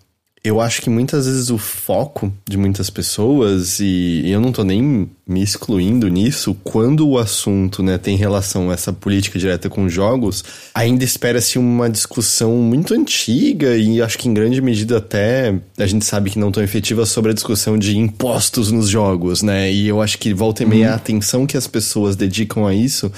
Eu 0.44 0.60
acho 0.60 0.82
que 0.82 0.89
muitas 0.89 1.26
vezes 1.26 1.50
o 1.50 1.58
foco 1.58 2.32
de 2.46 2.58
muitas 2.58 2.89
pessoas, 2.89 3.80
e 3.80 4.24
eu 4.26 4.41
não 4.41 4.52
tô 4.52 4.66
nem 4.66 5.10
me 5.26 5.41
excluindo 5.41 6.10
nisso, 6.10 6.54
quando 6.66 7.08
o 7.08 7.18
assunto 7.18 7.82
né, 7.82 7.98
tem 7.98 8.18
relação 8.18 8.70
a 8.70 8.74
essa 8.74 8.91
política 8.91 9.39
direta 9.39 9.70
com 9.70 9.88
jogos, 9.88 10.44
ainda 10.76 11.06
espera-se 11.06 11.58
uma 11.58 11.89
discussão 11.89 12.58
muito 12.58 12.94
antiga 12.94 13.78
e 13.78 14.02
acho 14.02 14.18
que 14.18 14.28
em 14.28 14.34
grande 14.34 14.62
medida 14.62 14.98
até 14.98 15.58
a 15.78 15.86
gente 15.86 16.04
sabe 16.04 16.30
que 16.30 16.38
não 16.38 16.52
tão 16.52 16.62
efetiva 16.62 17.06
sobre 17.06 17.32
a 17.32 17.34
discussão 17.34 17.78
de 17.78 17.98
impostos 17.98 18.70
nos 18.70 18.89
jogos, 18.89 19.41
né? 19.41 19.72
E 19.72 19.88
eu 19.88 20.02
acho 20.02 20.18
que 20.18 20.34
volta 20.34 20.64
e 20.64 20.66
meia 20.66 20.88
uhum. 20.88 20.94
a 20.94 20.96
atenção 20.98 21.48
que 21.48 21.56
as 21.56 21.68
pessoas 21.68 22.18
dedicam 22.18 22.68
a 22.68 22.74
isso 22.74 23.10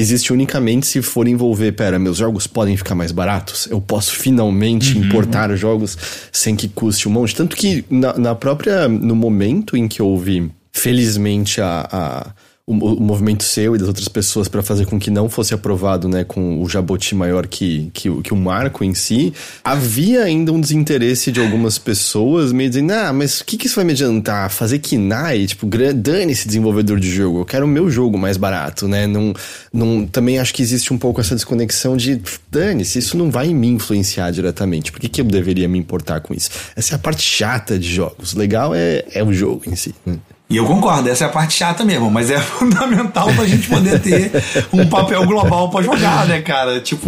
existe 0.00 0.32
unicamente 0.32 0.86
se 0.86 1.02
for 1.02 1.26
envolver, 1.26 1.72
pera, 1.72 1.98
meus 1.98 2.18
jogos 2.18 2.46
podem 2.46 2.76
ficar 2.76 2.94
mais 2.94 3.10
baratos, 3.12 3.66
eu 3.70 3.80
posso 3.80 4.14
finalmente 4.14 4.96
uhum. 4.96 5.04
importar 5.04 5.50
os 5.50 5.58
jogos 5.58 5.98
sem 6.32 6.54
que 6.54 6.68
custe 6.68 7.08
um 7.08 7.12
monte. 7.12 7.34
Tanto 7.34 7.56
que 7.56 7.84
na, 7.90 8.16
na 8.16 8.34
própria, 8.34 8.88
no 8.88 9.16
momento 9.16 9.76
em 9.76 9.88
que 9.88 10.00
houve, 10.00 10.50
felizmente, 10.72 11.60
a, 11.60 11.88
a 11.90 12.26
o, 12.68 12.72
o, 12.72 13.00
movimento 13.00 13.42
seu 13.42 13.74
e 13.74 13.78
das 13.78 13.88
outras 13.88 14.08
pessoas 14.08 14.46
para 14.46 14.62
fazer 14.62 14.84
com 14.84 14.98
que 14.98 15.10
não 15.10 15.30
fosse 15.30 15.54
aprovado, 15.54 16.06
né, 16.06 16.22
com 16.22 16.62
o 16.62 16.68
jaboti 16.68 17.14
maior 17.14 17.46
que, 17.46 17.90
que, 17.94 18.10
que 18.20 18.34
o 18.34 18.36
marco 18.36 18.84
em 18.84 18.94
si, 18.94 19.32
havia 19.64 20.22
ainda 20.24 20.52
um 20.52 20.60
desinteresse 20.60 21.32
de 21.32 21.40
algumas 21.40 21.78
pessoas 21.78 22.52
meio 22.52 22.68
dizendo, 22.68 22.92
ah, 22.92 23.10
mas 23.10 23.40
o 23.40 23.44
que, 23.46 23.56
que 23.56 23.66
isso 23.66 23.76
vai 23.76 23.86
me 23.86 23.92
adiantar? 23.92 24.50
Fazer 24.50 24.80
KNAI? 24.80 25.46
Tipo, 25.46 25.66
dane 25.96 26.32
esse 26.32 26.46
desenvolvedor 26.46 27.00
de 27.00 27.10
jogo, 27.10 27.40
eu 27.40 27.44
quero 27.46 27.64
o 27.64 27.68
meu 27.68 27.90
jogo 27.90 28.18
mais 28.18 28.36
barato, 28.36 28.86
né? 28.86 29.06
Não, 29.06 29.32
não, 29.72 30.06
também 30.06 30.38
acho 30.38 30.52
que 30.52 30.60
existe 30.60 30.92
um 30.92 30.98
pouco 30.98 31.22
essa 31.22 31.34
desconexão 31.34 31.96
de, 31.96 32.20
dane-se, 32.50 32.98
isso 32.98 33.16
não 33.16 33.30
vai 33.30 33.48
me 33.54 33.68
influenciar 33.68 34.30
diretamente, 34.30 34.92
por 34.92 35.00
que, 35.00 35.08
que 35.08 35.22
eu 35.22 35.24
deveria 35.24 35.68
me 35.68 35.78
importar 35.78 36.20
com 36.20 36.34
isso? 36.34 36.50
Essa 36.76 36.94
é 36.94 36.96
a 36.96 36.98
parte 36.98 37.22
chata 37.22 37.78
de 37.78 37.88
jogos, 37.88 38.34
legal 38.34 38.74
é, 38.74 39.04
é 39.14 39.24
o 39.24 39.32
jogo 39.32 39.62
em 39.66 39.74
si, 39.74 39.94
né? 40.04 40.18
E 40.50 40.56
eu 40.56 40.64
concordo, 40.64 41.10
essa 41.10 41.24
é 41.24 41.26
a 41.26 41.30
parte 41.30 41.52
chata 41.52 41.84
mesmo, 41.84 42.10
mas 42.10 42.30
é 42.30 42.38
fundamental 42.40 43.30
pra 43.34 43.46
gente 43.46 43.68
poder 43.68 44.00
ter 44.00 44.32
um 44.72 44.86
papel 44.86 45.26
global 45.26 45.68
para 45.68 45.84
jogar, 45.84 46.26
né, 46.26 46.40
cara? 46.40 46.80
Tipo, 46.80 47.06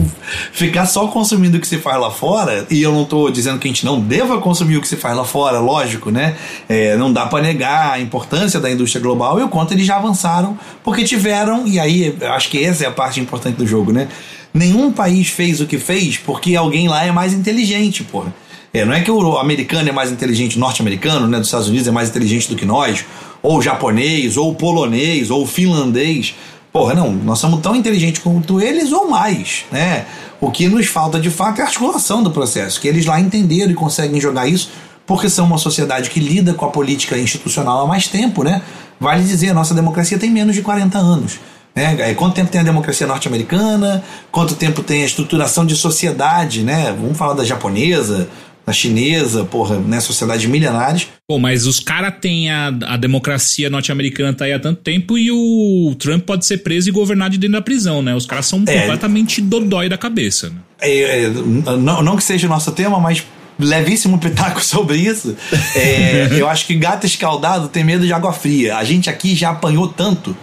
ficar 0.53 0.85
só 0.85 1.07
consumindo 1.07 1.57
o 1.57 1.61
que 1.61 1.67
se 1.67 1.79
faz 1.79 1.99
lá 1.99 2.11
fora, 2.11 2.67
e 2.69 2.83
eu 2.83 2.93
não 2.93 3.07
tô 3.07 3.31
dizendo 3.31 3.59
que 3.59 3.67
a 3.67 3.71
gente 3.71 3.83
não 3.83 3.99
deva 3.99 4.39
consumir 4.43 4.77
o 4.77 4.83
que 4.83 4.89
se 4.89 4.97
faz 4.97 5.17
lá 5.17 5.25
fora, 5.25 5.59
lógico, 5.59 6.11
né? 6.11 6.37
É, 6.69 6.99
não 6.99 7.11
dá 7.11 7.25
para 7.25 7.43
negar 7.43 7.93
a 7.93 7.99
importância 7.99 8.61
da 8.61 8.71
indústria 8.71 9.01
global 9.01 9.41
e 9.41 9.43
o 9.43 9.49
quanto 9.49 9.73
eles 9.73 9.87
já 9.87 9.97
avançaram, 9.97 10.59
porque 10.85 11.03
tiveram, 11.03 11.67
e 11.67 11.81
aí 11.81 12.15
acho 12.21 12.51
que 12.51 12.63
essa 12.63 12.85
é 12.85 12.89
a 12.89 12.93
parte 12.93 13.21
importante 13.21 13.57
do 13.57 13.67
jogo, 13.67 13.91
né? 13.91 14.09
Nenhum 14.53 14.93
país 14.93 15.29
fez 15.29 15.63
o 15.63 15.67
que 15.67 15.79
fez 15.79 16.19
porque 16.19 16.57
alguém 16.57 16.89
lá 16.89 17.07
é 17.07 17.11
mais 17.11 17.33
inteligente, 17.33 18.05
porra. 18.05 18.35
É, 18.73 18.85
não 18.85 18.93
é 18.93 19.01
que 19.01 19.11
o 19.11 19.37
americano 19.39 19.89
é 19.89 19.93
mais 19.93 20.13
inteligente, 20.13 20.57
o 20.57 20.61
norte-americano, 20.61 21.27
né, 21.27 21.39
dos 21.39 21.49
Estados 21.49 21.69
Unidos 21.69 21.89
é 21.89 21.91
mais 21.91 22.09
inteligente 22.09 22.49
do 22.49 22.55
que 22.55 22.65
nós, 22.65 23.05
ou 23.43 23.61
japonês, 23.61 24.37
ou 24.37 24.55
polonês, 24.55 25.31
ou 25.31 25.45
finlandês. 25.45 26.35
Porra, 26.73 26.95
não, 26.95 27.11
nós 27.11 27.41
somos 27.41 27.61
tão 27.61 27.75
inteligentes 27.75 28.23
quanto 28.23 28.61
eles 28.61 28.93
ou 28.93 29.11
mais, 29.11 29.65
né? 29.73 30.07
O 30.41 30.53
que 30.53 30.69
nos 30.69 30.87
falta 30.87 31.19
de 31.19 31.29
fato 31.29 31.59
é 31.59 31.63
a 31.63 31.67
articulação 31.67 32.23
do 32.23 32.31
processo, 32.31 32.81
que 32.81 32.87
eles 32.87 33.05
lá 33.07 33.19
entenderam 33.19 33.73
e 33.73 33.75
conseguem 33.75 34.21
jogar 34.21 34.47
isso, 34.47 34.71
porque 35.05 35.29
são 35.29 35.47
uma 35.47 35.59
sociedade 35.59 36.09
que 36.09 36.21
lida 36.21 36.55
com 36.55 36.65
a 36.65 36.71
política 36.71 37.19
institucional 37.19 37.81
há 37.81 37.87
mais 37.89 38.07
tempo, 38.07 38.45
né? 38.45 38.63
Vale 39.01 39.25
dizer, 39.25 39.49
a 39.49 39.55
nossa 39.55 39.75
democracia 39.75 40.17
tem 40.17 40.31
menos 40.31 40.55
de 40.55 40.63
40 40.63 40.97
anos. 40.97 41.41
Né? 41.75 42.11
É, 42.11 42.15
quanto 42.15 42.35
tempo 42.35 42.51
tem 42.51 42.61
a 42.61 42.65
democracia 42.65 43.07
norte-americana? 43.07 44.05
Quanto 44.31 44.55
tempo 44.55 44.83
tem 44.83 45.03
a 45.03 45.07
estruturação 45.07 45.67
de 45.67 45.75
sociedade, 45.75 46.63
né? 46.63 46.95
Vamos 46.99 47.19
falar 47.19 47.35
da 47.35 47.45
japonesa, 47.45 48.29
na 48.67 48.73
chinesa, 48.73 49.45
porra, 49.45 49.79
né, 49.79 50.01
sociedades 50.01 50.47
milenares. 50.47 51.09
Pô, 51.29 51.39
mas 51.39 51.67
os 51.67 51.81
caras 51.81 52.15
têm 52.21 52.51
a, 52.51 52.69
a 52.87 52.97
democracia 52.97 53.71
norte-americana 53.71 54.33
tá 54.33 54.45
aí 54.45 54.53
há 54.53 54.59
tanto 54.59 54.81
tempo 54.83 55.17
e 55.19 55.31
o 55.31 55.95
Trump 55.99 56.25
pode 56.25 56.47
ser 56.47 56.59
preso 56.59 56.89
e 56.89 56.93
governado 56.93 57.33
de 57.33 57.39
dentro 57.39 57.55
da 57.55 57.63
prisão, 57.63 58.03
né? 58.03 58.15
Os 58.15 58.27
caras 58.27 58.47
são 58.47 58.63
é, 58.67 58.81
completamente 58.81 59.41
dodói 59.41 59.89
da 59.89 59.99
cabeça, 59.99 60.51
né? 60.51 60.57
É, 60.81 61.25
é, 61.25 61.29
não, 61.29 62.03
não 62.03 62.17
que 62.17 62.25
seja 62.25 62.47
o 62.47 62.51
nosso 62.51 62.73
tema, 62.73 63.01
mas 63.01 63.25
levíssimo 63.59 64.19
pitaco 64.19 64.63
sobre 64.65 64.97
isso. 64.97 65.37
É, 65.75 66.29
eu 66.33 66.49
acho 66.49 66.67
que 66.67 66.75
gato 66.75 67.07
escaldado 67.07 67.69
tem 67.69 67.85
medo 67.85 68.07
de 68.07 68.13
água 68.13 68.33
fria. 68.33 68.77
A 68.77 68.85
gente 68.85 69.11
aqui 69.11 69.35
já 69.35 69.51
apanhou 69.51 69.89
tanto 69.89 70.37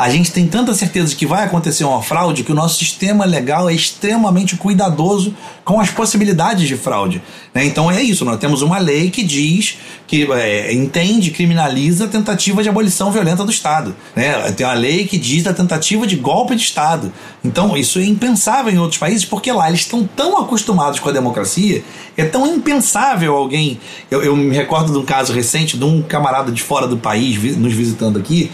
a 0.00 0.08
gente 0.08 0.32
tem 0.32 0.46
tanta 0.46 0.72
certeza 0.72 1.08
de 1.08 1.16
que 1.16 1.26
vai 1.26 1.44
acontecer 1.44 1.84
uma 1.84 2.02
fraude 2.02 2.42
que 2.42 2.50
o 2.50 2.54
nosso 2.54 2.78
sistema 2.78 3.26
legal 3.26 3.68
é 3.68 3.74
extremamente 3.74 4.56
cuidadoso 4.56 5.34
com 5.62 5.78
as 5.78 5.90
possibilidades 5.90 6.66
de 6.66 6.74
fraude. 6.74 7.20
Né? 7.52 7.66
Então 7.66 7.90
é 7.90 8.02
isso, 8.02 8.24
nós 8.24 8.38
temos 8.38 8.62
uma 8.62 8.78
lei 8.78 9.10
que 9.10 9.22
diz 9.22 9.76
que 10.06 10.26
é, 10.32 10.72
entende, 10.72 11.30
criminaliza 11.30 12.06
a 12.06 12.08
tentativa 12.08 12.62
de 12.62 12.68
abolição 12.70 13.12
violenta 13.12 13.44
do 13.44 13.50
Estado. 13.50 13.94
Né? 14.16 14.32
Tem 14.52 14.66
uma 14.66 14.72
lei 14.72 15.06
que 15.06 15.18
diz 15.18 15.46
a 15.46 15.52
tentativa 15.52 16.06
de 16.06 16.16
golpe 16.16 16.56
de 16.56 16.62
Estado. 16.62 17.12
Então 17.44 17.76
isso 17.76 17.98
é 17.98 18.04
impensável 18.04 18.72
em 18.72 18.78
outros 18.78 18.98
países 18.98 19.26
porque 19.26 19.52
lá 19.52 19.68
eles 19.68 19.80
estão 19.80 20.08
tão 20.16 20.38
acostumados 20.38 20.98
com 20.98 21.10
a 21.10 21.12
democracia, 21.12 21.84
é 22.16 22.24
tão 22.24 22.46
impensável 22.46 23.36
alguém. 23.36 23.78
Eu, 24.10 24.22
eu 24.22 24.34
me 24.34 24.56
recordo 24.56 24.92
de 24.92 24.98
um 24.98 25.04
caso 25.04 25.32
recente 25.34 25.76
de 25.76 25.84
um 25.84 26.00
camarada 26.00 26.50
de 26.50 26.62
fora 26.62 26.88
do 26.88 26.96
país 26.96 27.56
nos 27.58 27.72
visitando 27.74 28.18
aqui 28.18 28.50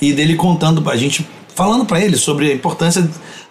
e 0.00 0.12
dele 0.12 0.36
contando 0.36 0.85
a 0.92 0.96
gente 0.96 1.26
falando 1.54 1.84
para 1.84 2.00
ele 2.00 2.16
sobre 2.16 2.50
a 2.50 2.54
importância 2.54 3.08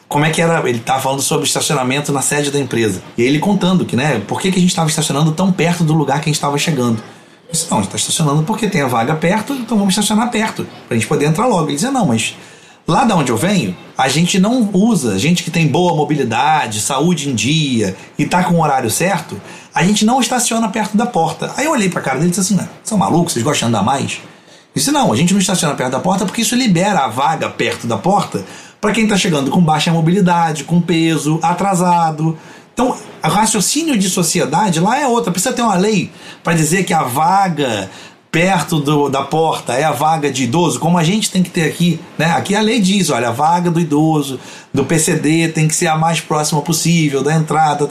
como 0.07 0.23
é 0.23 0.29
que 0.29 0.41
era, 0.41 0.59
ele 0.69 0.77
estava 0.77 1.01
falando 1.01 1.21
sobre 1.21 1.45
estacionamento 1.45 2.11
na 2.11 2.21
sede 2.21 2.51
da 2.51 2.59
empresa. 2.59 3.01
E 3.17 3.23
ele 3.23 3.39
contando 3.39 3.85
que, 3.85 3.95
né, 3.95 4.21
por 4.27 4.39
que, 4.39 4.51
que 4.51 4.57
a 4.57 4.61
gente 4.61 4.69
estava 4.69 4.89
estacionando 4.89 5.31
tão 5.31 5.51
perto 5.51 5.83
do 5.83 5.93
lugar 5.93 6.19
que 6.19 6.29
a 6.29 6.31
gente 6.31 6.35
estava 6.35 6.57
chegando. 6.57 7.03
Eu 7.47 7.51
disse, 7.51 7.67
não, 7.69 7.79
a 7.79 7.81
gente 7.81 7.95
está 7.95 7.97
estacionando 7.97 8.43
porque 8.43 8.67
tem 8.67 8.81
a 8.81 8.87
vaga 8.87 9.15
perto, 9.15 9.53
então 9.53 9.77
vamos 9.77 9.93
estacionar 9.93 10.29
perto, 10.29 10.65
para 10.87 10.95
a 10.95 10.99
gente 10.99 11.07
poder 11.07 11.25
entrar 11.25 11.47
logo. 11.47 11.65
Ele 11.65 11.75
dizia, 11.75 11.91
não, 11.91 12.05
mas 12.05 12.35
lá 12.87 13.03
da 13.03 13.15
onde 13.15 13.31
eu 13.31 13.37
venho, 13.37 13.75
a 13.97 14.07
gente 14.07 14.39
não 14.39 14.69
usa, 14.73 15.17
gente 15.17 15.43
que 15.43 15.49
tem 15.49 15.67
boa 15.67 15.95
mobilidade, 15.95 16.81
saúde 16.81 17.29
em 17.29 17.35
dia 17.35 17.95
e 18.17 18.23
está 18.23 18.43
com 18.43 18.55
o 18.55 18.61
horário 18.61 18.89
certo, 18.91 19.41
a 19.73 19.83
gente 19.83 20.05
não 20.05 20.19
estaciona 20.21 20.69
perto 20.69 20.95
da 20.95 21.05
porta. 21.05 21.51
Aí 21.57 21.65
eu 21.65 21.71
olhei 21.71 21.89
para 21.89 21.99
a 21.99 22.03
cara 22.03 22.17
dele 22.17 22.29
e 22.29 22.35
disse 22.35 22.53
assim, 22.53 22.67
são 22.83 22.97
malucos, 22.97 23.33
vocês 23.33 23.43
gostam 23.43 23.69
de 23.69 23.75
andar 23.75 23.83
mais? 23.83 24.19
Disse, 24.75 24.91
não, 24.91 25.13
a 25.13 25.15
gente 25.15 25.33
não 25.33 25.39
estaciona 25.39 25.73
perto 25.73 25.93
da 25.93 25.99
porta 25.99 26.25
porque 26.25 26.41
isso 26.41 26.55
libera 26.55 26.99
a 26.99 27.07
vaga 27.07 27.49
perto 27.49 27.87
da 27.87 27.97
porta 27.97 28.43
para 28.81 28.91
quem 28.91 29.05
está 29.05 29.17
chegando 29.17 29.49
com 29.49 29.61
baixa 29.61 29.91
mobilidade, 29.91 30.65
com 30.65 30.81
peso, 30.81 31.39
atrasado. 31.41 32.37
Então, 32.73 32.95
o 33.23 33.27
raciocínio 33.27 33.97
de 33.97 34.09
sociedade 34.09 34.81
lá 34.81 34.99
é 34.99 35.07
outra. 35.07 35.31
Precisa 35.31 35.55
ter 35.55 35.61
uma 35.61 35.77
lei 35.77 36.11
para 36.43 36.53
dizer 36.53 36.83
que 36.83 36.93
a 36.93 37.03
vaga 37.03 37.89
perto 38.29 38.81
do, 38.81 39.07
da 39.07 39.23
porta 39.23 39.73
é 39.73 39.85
a 39.85 39.93
vaga 39.93 40.29
de 40.29 40.43
idoso, 40.43 40.77
como 40.77 40.97
a 40.97 41.03
gente 41.05 41.31
tem 41.31 41.41
que 41.41 41.49
ter 41.49 41.63
aqui. 41.63 41.97
Né? 42.17 42.25
Aqui 42.33 42.53
a 42.53 42.59
lei 42.59 42.81
diz: 42.81 43.09
olha, 43.09 43.29
a 43.29 43.31
vaga 43.31 43.71
do 43.71 43.79
idoso, 43.79 44.39
do 44.73 44.83
PCD, 44.83 45.47
tem 45.47 45.69
que 45.69 45.75
ser 45.75 45.87
a 45.87 45.97
mais 45.97 46.19
próxima 46.19 46.61
possível 46.61 47.23
da 47.23 47.33
entrada. 47.33 47.89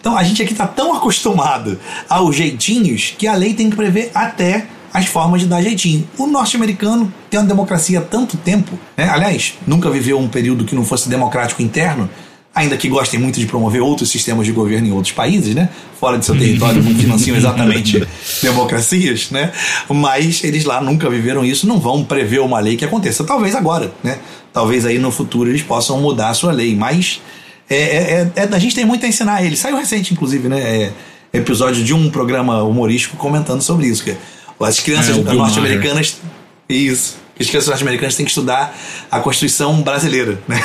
Então, 0.00 0.16
a 0.16 0.24
gente 0.24 0.42
aqui 0.42 0.52
está 0.52 0.66
tão 0.66 0.96
acostumado 0.96 1.78
aos 2.08 2.34
jeitinhos 2.34 3.14
que 3.16 3.28
a 3.28 3.36
lei 3.36 3.54
tem 3.54 3.70
que 3.70 3.76
prever 3.76 4.10
até 4.12 4.66
as 4.94 5.06
formas 5.06 5.40
de 5.40 5.48
dar 5.48 5.60
jeitinho. 5.60 6.08
O 6.16 6.28
norte-americano 6.28 7.12
tem 7.28 7.40
uma 7.40 7.46
democracia 7.46 7.98
há 7.98 8.02
tanto 8.02 8.36
tempo, 8.36 8.78
né? 8.96 9.08
aliás, 9.08 9.54
nunca 9.66 9.90
viveu 9.90 10.20
um 10.20 10.28
período 10.28 10.64
que 10.64 10.72
não 10.72 10.84
fosse 10.84 11.08
democrático 11.08 11.60
interno, 11.60 12.08
ainda 12.54 12.76
que 12.76 12.88
gostem 12.88 13.18
muito 13.18 13.40
de 13.40 13.46
promover 13.46 13.82
outros 13.82 14.08
sistemas 14.08 14.46
de 14.46 14.52
governo 14.52 14.86
em 14.86 14.92
outros 14.92 15.12
países, 15.12 15.52
né? 15.52 15.68
Fora 15.98 16.16
de 16.16 16.24
seu 16.24 16.38
território, 16.38 16.80
não 16.84 16.94
financiam 16.94 17.36
exatamente 17.36 18.06
democracias, 18.40 19.32
né? 19.32 19.50
Mas 19.88 20.44
eles 20.44 20.64
lá 20.64 20.80
nunca 20.80 21.10
viveram 21.10 21.44
isso, 21.44 21.66
não 21.66 21.80
vão 21.80 22.04
prever 22.04 22.38
uma 22.38 22.60
lei 22.60 22.76
que 22.76 22.84
aconteça. 22.84 23.24
Talvez 23.24 23.56
agora, 23.56 23.92
né? 24.04 24.18
Talvez 24.52 24.86
aí 24.86 25.00
no 25.00 25.10
futuro 25.10 25.50
eles 25.50 25.62
possam 25.62 26.00
mudar 26.00 26.28
a 26.28 26.34
sua 26.34 26.52
lei, 26.52 26.76
mas 26.76 27.20
é, 27.68 27.76
é, 27.76 28.32
é, 28.36 28.48
a 28.48 28.58
gente 28.60 28.76
tem 28.76 28.84
muito 28.84 29.04
a 29.04 29.08
ensinar 29.08 29.34
a 29.34 29.42
eles. 29.42 29.58
Saiu 29.58 29.76
recente, 29.76 30.12
inclusive, 30.12 30.48
né? 30.48 30.60
É, 30.60 30.92
episódio 31.32 31.82
de 31.82 31.92
um 31.92 32.08
programa 32.08 32.62
humorístico 32.62 33.16
comentando 33.16 33.60
sobre 33.60 33.88
isso, 33.88 34.04
que 34.04 34.12
é 34.12 34.16
as 34.60 34.80
crianças 34.80 35.16
é, 35.16 35.20
norte-americanas. 35.20 36.16
Isso. 36.68 37.16
As 37.38 37.48
crianças 37.48 37.68
norte-americanas 37.68 38.14
têm 38.14 38.24
que 38.24 38.30
estudar 38.30 38.76
a 39.10 39.18
Constituição 39.18 39.82
brasileira, 39.82 40.38
né? 40.46 40.60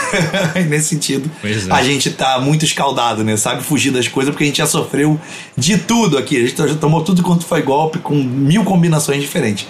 Nesse 0.68 0.90
sentido, 0.90 1.30
é. 1.44 1.74
a 1.74 1.84
gente 1.84 2.12
tá 2.12 2.40
muito 2.40 2.64
escaldado, 2.64 3.24
né? 3.24 3.36
Sabe 3.38 3.64
fugir 3.64 3.92
das 3.92 4.08
coisas 4.08 4.32
porque 4.32 4.44
a 4.44 4.48
gente 4.48 4.58
já 4.58 4.68
sofreu 4.68 5.20
de 5.58 5.78
tudo 5.78 6.18
aqui. 6.18 6.38
A 6.38 6.48
gente 6.48 6.56
já 6.56 6.76
tomou 6.76 7.04
tudo 7.04 7.24
quanto 7.24 7.46
foi 7.46 7.62
golpe 7.64 7.98
com 8.00 8.16
mil 8.16 8.64
combinações 8.64 9.22
diferentes. 9.22 9.68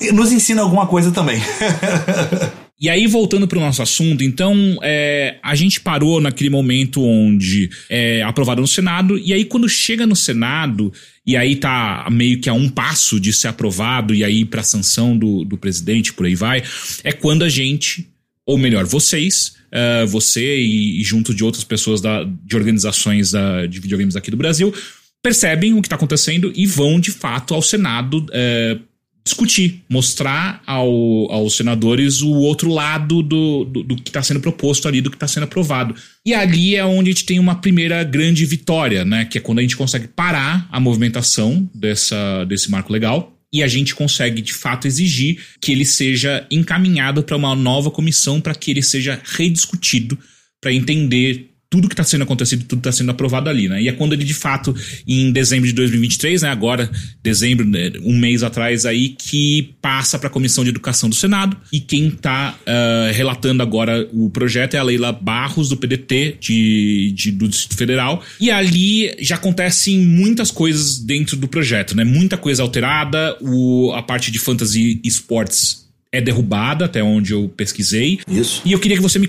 E 0.00 0.10
nos 0.10 0.32
ensina 0.32 0.62
alguma 0.62 0.86
coisa 0.86 1.12
também. 1.12 1.40
E 2.80 2.90
aí, 2.90 3.06
voltando 3.06 3.46
para 3.46 3.56
o 3.56 3.60
nosso 3.60 3.82
assunto, 3.82 4.24
então, 4.24 4.78
é, 4.82 5.38
a 5.42 5.54
gente 5.54 5.80
parou 5.80 6.20
naquele 6.20 6.50
momento 6.50 7.02
onde 7.02 7.70
é 7.88 8.20
aprovado 8.22 8.60
no 8.60 8.66
Senado, 8.66 9.16
e 9.16 9.32
aí, 9.32 9.44
quando 9.44 9.68
chega 9.68 10.06
no 10.06 10.16
Senado, 10.16 10.92
e 11.24 11.36
aí 11.36 11.54
tá 11.54 12.06
meio 12.10 12.40
que 12.40 12.48
a 12.48 12.52
um 12.52 12.68
passo 12.68 13.20
de 13.20 13.32
ser 13.32 13.48
aprovado, 13.48 14.12
e 14.12 14.24
aí 14.24 14.44
para 14.44 14.62
sanção 14.64 15.16
do, 15.16 15.44
do 15.44 15.56
presidente, 15.56 16.12
por 16.12 16.26
aí 16.26 16.34
vai, 16.34 16.64
é 17.04 17.12
quando 17.12 17.44
a 17.44 17.48
gente, 17.48 18.08
ou 18.44 18.58
melhor, 18.58 18.84
vocês, 18.84 19.54
uh, 19.72 20.06
você 20.08 20.58
e, 20.58 21.00
e, 21.00 21.04
junto 21.04 21.32
de 21.32 21.44
outras 21.44 21.62
pessoas 21.62 22.00
da, 22.00 22.24
de 22.24 22.56
organizações 22.56 23.30
da, 23.30 23.66
de 23.66 23.78
videogames 23.78 24.16
aqui 24.16 24.32
do 24.32 24.36
Brasil, 24.36 24.74
percebem 25.22 25.72
o 25.72 25.80
que 25.80 25.86
está 25.86 25.96
acontecendo 25.96 26.52
e 26.54 26.66
vão 26.66 27.00
de 27.00 27.10
fato 27.10 27.54
ao 27.54 27.62
Senado 27.62 28.26
é, 28.30 28.78
discutir, 29.26 29.82
mostrar 29.88 30.62
ao, 30.66 31.32
aos 31.32 31.56
senadores 31.56 32.20
o 32.20 32.30
outro 32.30 32.70
lado 32.70 33.22
do, 33.22 33.64
do, 33.64 33.82
do 33.82 33.96
que 33.96 34.10
está 34.10 34.22
sendo 34.22 34.40
proposto 34.40 34.86
ali, 34.86 35.00
do 35.00 35.10
que 35.10 35.16
está 35.16 35.26
sendo 35.26 35.44
aprovado. 35.44 35.94
E 36.26 36.34
ali 36.34 36.76
é 36.76 36.84
onde 36.84 37.10
a 37.10 37.12
gente 37.12 37.24
tem 37.24 37.38
uma 37.38 37.54
primeira 37.54 38.04
grande 38.04 38.44
vitória, 38.44 39.04
né? 39.04 39.24
Que 39.24 39.38
é 39.38 39.40
quando 39.40 39.60
a 39.60 39.62
gente 39.62 39.76
consegue 39.76 40.08
parar 40.08 40.68
a 40.70 40.78
movimentação 40.78 41.68
dessa, 41.74 42.44
desse 42.44 42.70
marco 42.70 42.92
legal 42.92 43.34
e 43.50 43.62
a 43.62 43.68
gente 43.68 43.94
consegue 43.94 44.42
de 44.42 44.52
fato 44.52 44.86
exigir 44.86 45.38
que 45.60 45.72
ele 45.72 45.86
seja 45.86 46.46
encaminhado 46.50 47.22
para 47.22 47.36
uma 47.36 47.54
nova 47.54 47.90
comissão 47.90 48.40
para 48.40 48.54
que 48.54 48.72
ele 48.72 48.82
seja 48.82 49.20
rediscutido 49.24 50.18
para 50.60 50.72
entender 50.72 51.53
tudo 51.74 51.88
que 51.88 51.94
está 51.94 52.04
sendo 52.04 52.22
acontecido, 52.22 52.64
tudo 52.68 52.78
está 52.78 52.92
sendo 52.92 53.10
aprovado 53.10 53.50
ali, 53.50 53.68
né? 53.68 53.82
E 53.82 53.88
é 53.88 53.92
quando 53.92 54.12
ele, 54.12 54.22
de 54.22 54.32
fato, 54.32 54.72
em 55.08 55.32
dezembro 55.32 55.66
de 55.66 55.72
2023, 55.72 56.42
né? 56.42 56.48
Agora, 56.48 56.88
dezembro, 57.20 57.66
né, 57.66 57.90
um 58.04 58.16
mês 58.16 58.44
atrás 58.44 58.86
aí, 58.86 59.08
que 59.08 59.74
passa 59.82 60.16
para 60.16 60.28
a 60.28 60.30
Comissão 60.30 60.62
de 60.62 60.70
Educação 60.70 61.08
do 61.08 61.16
Senado. 61.16 61.56
E 61.72 61.80
quem 61.80 62.06
está 62.06 62.56
uh, 62.60 62.62
ah, 62.64 63.10
relatando 63.12 63.60
agora 63.60 64.08
o 64.12 64.30
projeto 64.30 64.74
é 64.74 64.78
a 64.78 64.84
Leila 64.84 65.10
Barros, 65.10 65.68
do 65.68 65.76
PDT, 65.76 66.36
de, 66.40 67.12
de, 67.12 67.32
do 67.32 67.48
Distrito 67.48 67.76
Federal. 67.76 68.22
E 68.40 68.52
ali 68.52 69.12
já 69.18 69.34
acontecem 69.34 69.98
muitas 69.98 70.52
coisas 70.52 71.00
dentro 71.00 71.36
do 71.36 71.48
projeto, 71.48 71.96
né? 71.96 72.04
Muita 72.04 72.36
coisa 72.36 72.62
alterada, 72.62 73.36
o, 73.40 73.90
a 73.96 74.02
parte 74.02 74.30
de 74.30 74.38
fantasy 74.38 75.00
esportes 75.02 75.83
é 76.14 76.20
derrubada, 76.20 76.84
até 76.84 77.02
onde 77.02 77.32
eu 77.32 77.48
pesquisei. 77.56 78.20
Isso. 78.28 78.62
E 78.64 78.70
eu 78.70 78.78
queria 78.78 78.96
que 78.96 79.02
você 79.02 79.18
me 79.18 79.28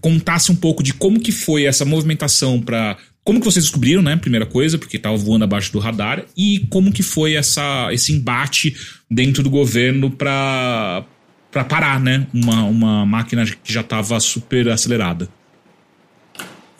contasse 0.00 0.50
um 0.50 0.56
pouco 0.56 0.82
de 0.82 0.92
como 0.92 1.20
que 1.20 1.30
foi 1.30 1.64
essa 1.64 1.84
movimentação 1.84 2.60
para 2.60 2.96
como 3.24 3.38
que 3.38 3.44
vocês 3.44 3.64
descobriram, 3.64 4.02
né? 4.02 4.16
Primeira 4.16 4.44
coisa, 4.44 4.76
porque 4.76 4.96
estava 4.96 5.16
voando 5.16 5.44
abaixo 5.44 5.72
do 5.72 5.78
radar, 5.78 6.24
e 6.36 6.66
como 6.68 6.92
que 6.92 7.04
foi 7.04 7.34
essa, 7.34 7.88
esse 7.92 8.12
embate 8.12 8.74
dentro 9.08 9.44
do 9.44 9.50
governo 9.50 10.10
para 10.10 11.04
para 11.52 11.62
parar, 11.62 12.00
né? 12.00 12.26
Uma, 12.32 12.64
uma 12.64 13.06
máquina 13.06 13.44
que 13.44 13.72
já 13.72 13.82
estava 13.82 14.18
super 14.18 14.70
acelerada. 14.70 15.28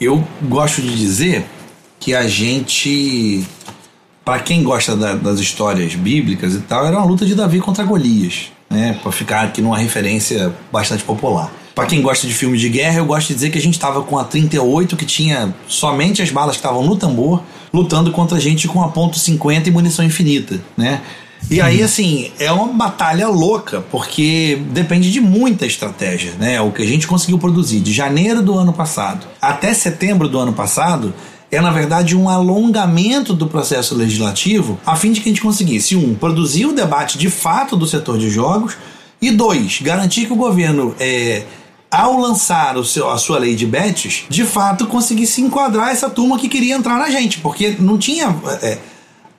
Eu 0.00 0.26
gosto 0.48 0.80
de 0.80 0.96
dizer 0.96 1.44
que 2.00 2.14
a 2.14 2.26
gente, 2.26 3.44
para 4.24 4.40
quem 4.40 4.62
gosta 4.62 4.96
da, 4.96 5.14
das 5.14 5.38
histórias 5.38 5.94
bíblicas 5.94 6.54
e 6.54 6.60
tal, 6.60 6.86
era 6.86 6.96
uma 6.96 7.04
luta 7.04 7.26
de 7.26 7.34
Davi 7.34 7.60
contra 7.60 7.84
Golias 7.84 8.50
né, 8.72 8.98
para 9.02 9.12
ficar 9.12 9.42
aqui 9.42 9.60
numa 9.60 9.78
referência 9.78 10.52
bastante 10.72 11.04
popular. 11.04 11.52
Para 11.74 11.86
quem 11.86 12.02
gosta 12.02 12.26
de 12.26 12.34
filmes 12.34 12.60
de 12.60 12.68
guerra, 12.68 12.98
eu 12.98 13.06
gosto 13.06 13.28
de 13.28 13.34
dizer 13.34 13.50
que 13.50 13.58
a 13.58 13.60
gente 13.60 13.74
estava 13.74 14.02
com 14.02 14.18
a 14.18 14.24
38 14.24 14.96
que 14.96 15.06
tinha 15.06 15.54
somente 15.66 16.20
as 16.20 16.30
balas 16.30 16.56
que 16.56 16.58
estavam 16.58 16.84
no 16.84 16.96
tambor, 16.96 17.42
lutando 17.72 18.12
contra 18.12 18.36
a 18.36 18.40
gente 18.40 18.68
com 18.68 18.82
a 18.82 18.88
ponto 18.88 19.18
.50 19.18 19.68
e 19.68 19.70
munição 19.70 20.04
infinita, 20.04 20.60
né? 20.76 21.00
E 21.50 21.60
aí, 21.60 21.82
assim, 21.82 22.30
é 22.38 22.52
uma 22.52 22.68
batalha 22.68 23.28
louca, 23.28 23.80
porque 23.90 24.62
depende 24.70 25.10
de 25.10 25.20
muita 25.20 25.66
estratégia, 25.66 26.32
né? 26.38 26.60
O 26.60 26.70
que 26.70 26.82
a 26.82 26.86
gente 26.86 27.06
conseguiu 27.06 27.38
produzir 27.38 27.80
de 27.80 27.92
janeiro 27.92 28.42
do 28.42 28.56
ano 28.56 28.72
passado 28.72 29.26
até 29.40 29.74
setembro 29.74 30.28
do 30.28 30.38
ano 30.38 30.52
passado 30.52 31.12
é, 31.52 31.60
na 31.60 31.70
verdade, 31.70 32.16
um 32.16 32.30
alongamento 32.30 33.34
do 33.34 33.46
processo 33.46 33.94
legislativo 33.94 34.80
a 34.86 34.96
fim 34.96 35.12
de 35.12 35.20
que 35.20 35.28
a 35.28 35.32
gente 35.32 35.42
conseguisse, 35.42 35.94
um, 35.94 36.14
produzir 36.14 36.64
o 36.64 36.72
debate 36.72 37.18
de 37.18 37.28
fato 37.28 37.76
do 37.76 37.86
setor 37.86 38.16
de 38.16 38.30
jogos 38.30 38.74
e, 39.20 39.30
dois, 39.30 39.80
garantir 39.82 40.24
que 40.24 40.32
o 40.32 40.36
governo, 40.36 40.94
é, 40.98 41.44
ao 41.90 42.18
lançar 42.18 42.78
o 42.78 42.84
seu, 42.84 43.10
a 43.10 43.18
sua 43.18 43.38
lei 43.38 43.54
de 43.54 43.66
bets, 43.66 44.24
de 44.30 44.44
fato 44.44 44.86
conseguisse 44.86 45.42
enquadrar 45.42 45.90
essa 45.90 46.08
turma 46.08 46.38
que 46.38 46.48
queria 46.48 46.74
entrar 46.74 46.98
na 46.98 47.10
gente, 47.10 47.38
porque 47.38 47.76
não 47.78 47.98
tinha. 47.98 48.34
É, 48.62 48.78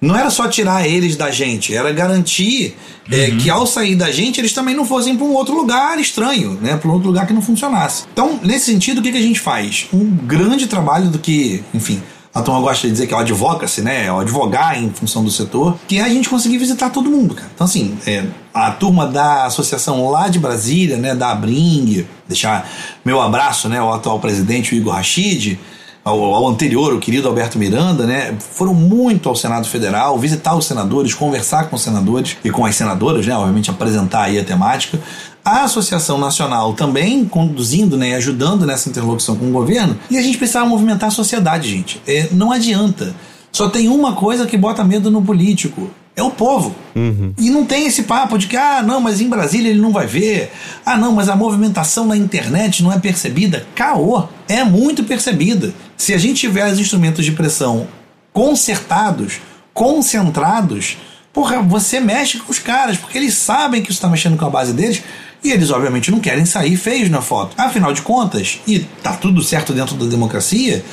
não 0.04 0.18
era 0.18 0.30
só 0.30 0.47
tirar 0.49 0.86
eles 0.86 1.16
da 1.16 1.32
gente, 1.32 1.74
era 1.74 1.91
garantir 1.93 2.76
é, 3.10 3.30
uhum. 3.30 3.38
que 3.38 3.49
ao 3.49 3.66
sair 3.66 3.95
da 3.95 4.12
gente 4.12 4.39
eles 4.39 4.51
também 4.51 4.76
não 4.76 4.86
fossem 4.86 5.16
para 5.16 5.26
um 5.26 5.34
outro 5.34 5.56
lugar 5.56 5.97
estranho, 5.97 6.58
né? 6.62 6.76
Para 6.76 6.89
um 6.89 6.93
outro 6.93 7.08
lugar 7.08 7.26
que 7.26 7.34
não 7.34 7.41
funcionasse. 7.41 8.04
Então, 8.12 8.39
nesse 8.43 8.66
sentido, 8.66 8.99
o 8.99 9.01
que, 9.01 9.12
que 9.12 9.18
a 9.18 9.22
gente 9.22 9.39
faz? 9.39 9.88
Um 9.93 10.06
grande 10.06 10.68
trabalho 10.68 11.10
do 11.10 11.20
que, 11.20 11.64
enfim, 11.74 12.04
a 12.34 12.41
turma 12.41 12.60
gosta 12.60 12.86
de 12.86 12.91
dizer 12.91 13.08
que 13.08 13.14
é 13.14 13.18
o 13.18 13.20
advocacy, 13.20 13.82
né? 13.82 14.08
É 14.08 14.12
o 14.12 14.20
advogar 14.20 14.78
em 14.82 14.89
função 14.89 15.24
do 15.24 15.32
setor, 15.32 15.78
que 15.88 15.99
é 15.99 16.01
a 16.01 16.10
gente 16.10 16.28
conseguir 16.28 16.58
visitar 16.58 16.89
todo 16.89 17.10
mundo, 17.10 17.36
cara. 17.36 17.49
Então, 17.56 17.66
assim, 17.66 17.97
é, 18.06 18.26
a 18.54 18.72
turma 18.72 19.08
da 19.08 19.45
associação 19.45 20.10
lá 20.10 20.28
de 20.28 20.38
Brasília, 20.38 20.97
né? 20.97 21.16
Da 21.16 21.32
Abring, 21.32 22.06
deixar 22.28 22.70
meu 23.06 23.22
abraço, 23.22 23.70
né? 23.70 23.80
Ao 23.80 23.93
atual 23.93 24.20
presidente, 24.20 24.74
o 24.74 24.78
Igor 24.78 24.95
Rachid, 24.95 25.60
ao, 26.04 26.22
ao, 26.22 26.47
anterior, 26.47 26.93
o 26.93 26.99
querido 26.99 27.28
Alberto 27.28 27.58
Miranda, 27.58 28.06
né, 28.06 28.36
foram 28.38 28.74
muito 28.74 29.30
ao 29.30 29.36
Senado 29.36 29.68
Federal, 29.68 30.18
visitar 30.20 30.56
os 30.56 30.66
senadores, 30.66 31.14
conversar 31.14 31.70
com 31.70 31.76
os 31.76 31.82
senadores 31.82 32.36
e 32.43 32.51
com 32.51 32.66
as 32.66 32.76
senadoras, 32.76 33.26
né, 33.26 33.36
obviamente 33.36 33.70
apresentar 33.70 34.24
aí 34.24 34.38
a 34.38 34.43
temática. 34.43 34.99
A 35.45 35.64
Associação 35.64 36.18
Nacional 36.18 36.74
também 36.74 37.26
conduzindo, 37.26 37.97
né, 37.97 38.16
ajudando 38.16 38.66
nessa 38.66 38.89
interlocução 38.89 39.36
com 39.36 39.47
o 39.47 39.51
governo. 39.51 39.97
E 40.10 40.18
a 40.18 40.22
gente 40.22 40.38
precisava 40.38 40.66
movimentar 40.66 41.08
a 41.08 41.12
sociedade, 41.12 41.70
gente. 41.70 42.01
É, 42.08 42.28
não 42.32 42.51
adianta. 42.51 43.16
Só 43.51 43.70
tem 43.70 43.88
uma 43.88 44.14
coisa 44.14 44.45
que 44.45 44.58
bota 44.58 44.84
medo 44.84 45.12
no 45.12 45.22
político: 45.22 45.89
é 46.16 46.22
o 46.22 46.32
povo. 46.32 46.76
Uhum. 46.95 47.34
E 47.38 47.49
não 47.49 47.66
tem 47.66 47.88
esse 47.88 48.03
papo 48.03 48.38
de 48.38 48.47
que, 48.47 48.55
ah, 48.55 48.84
não, 48.84 48.99
mas 48.99 49.20
em 49.20 49.30
Brasília 49.30 49.72
ele 49.72 49.82
não 49.82 49.91
vai 49.91 50.05
ver. 50.05 50.51
Ah, 50.86 50.97
não, 50.97 51.11
mas 51.11 51.30
a 51.30 51.36
movimentação 51.36 52.05
na 52.05 52.16
internet 52.16 52.84
não 52.84 52.91
é 52.91 52.99
percebida. 52.99 53.66
Caô, 53.74 54.28
é 54.47 54.64
muito 54.64 55.03
percebida. 55.03 55.74
Se 55.97 56.14
a 56.14 56.18
gente 56.18 56.41
tiver 56.41 56.72
os 56.72 56.80
instrumentos 56.80 57.26
de 57.26 57.32
pressão 57.32 57.88
consertados, 58.32 59.39
concentrados, 59.74 60.97
porra, 61.32 61.61
você 61.61 61.99
mexe 61.99 62.39
com 62.39 62.51
os 62.51 62.59
caras, 62.59 62.97
porque 62.97 63.18
eles 63.18 63.34
sabem 63.34 63.82
que 63.82 63.89
isso 63.89 63.97
está 63.97 64.07
mexendo 64.07 64.38
com 64.38 64.45
a 64.45 64.49
base 64.49 64.74
deles. 64.74 65.01
E 65.43 65.51
eles, 65.51 65.72
obviamente, 65.72 66.09
não 66.09 66.20
querem 66.20 66.45
sair 66.45 66.78
feios 66.78 67.09
na 67.09 67.22
foto. 67.22 67.53
Afinal 67.57 67.91
de 67.91 68.01
contas, 68.01 68.61
e 68.66 68.80
tá 69.01 69.14
tudo 69.14 69.41
certo 69.43 69.74
dentro 69.74 69.95
da 69.95 70.05
democracia, 70.05 70.86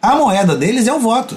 a 0.00 0.14
moeda 0.14 0.56
deles 0.56 0.86
é 0.86 0.92
o 0.92 0.98
voto. 0.98 1.36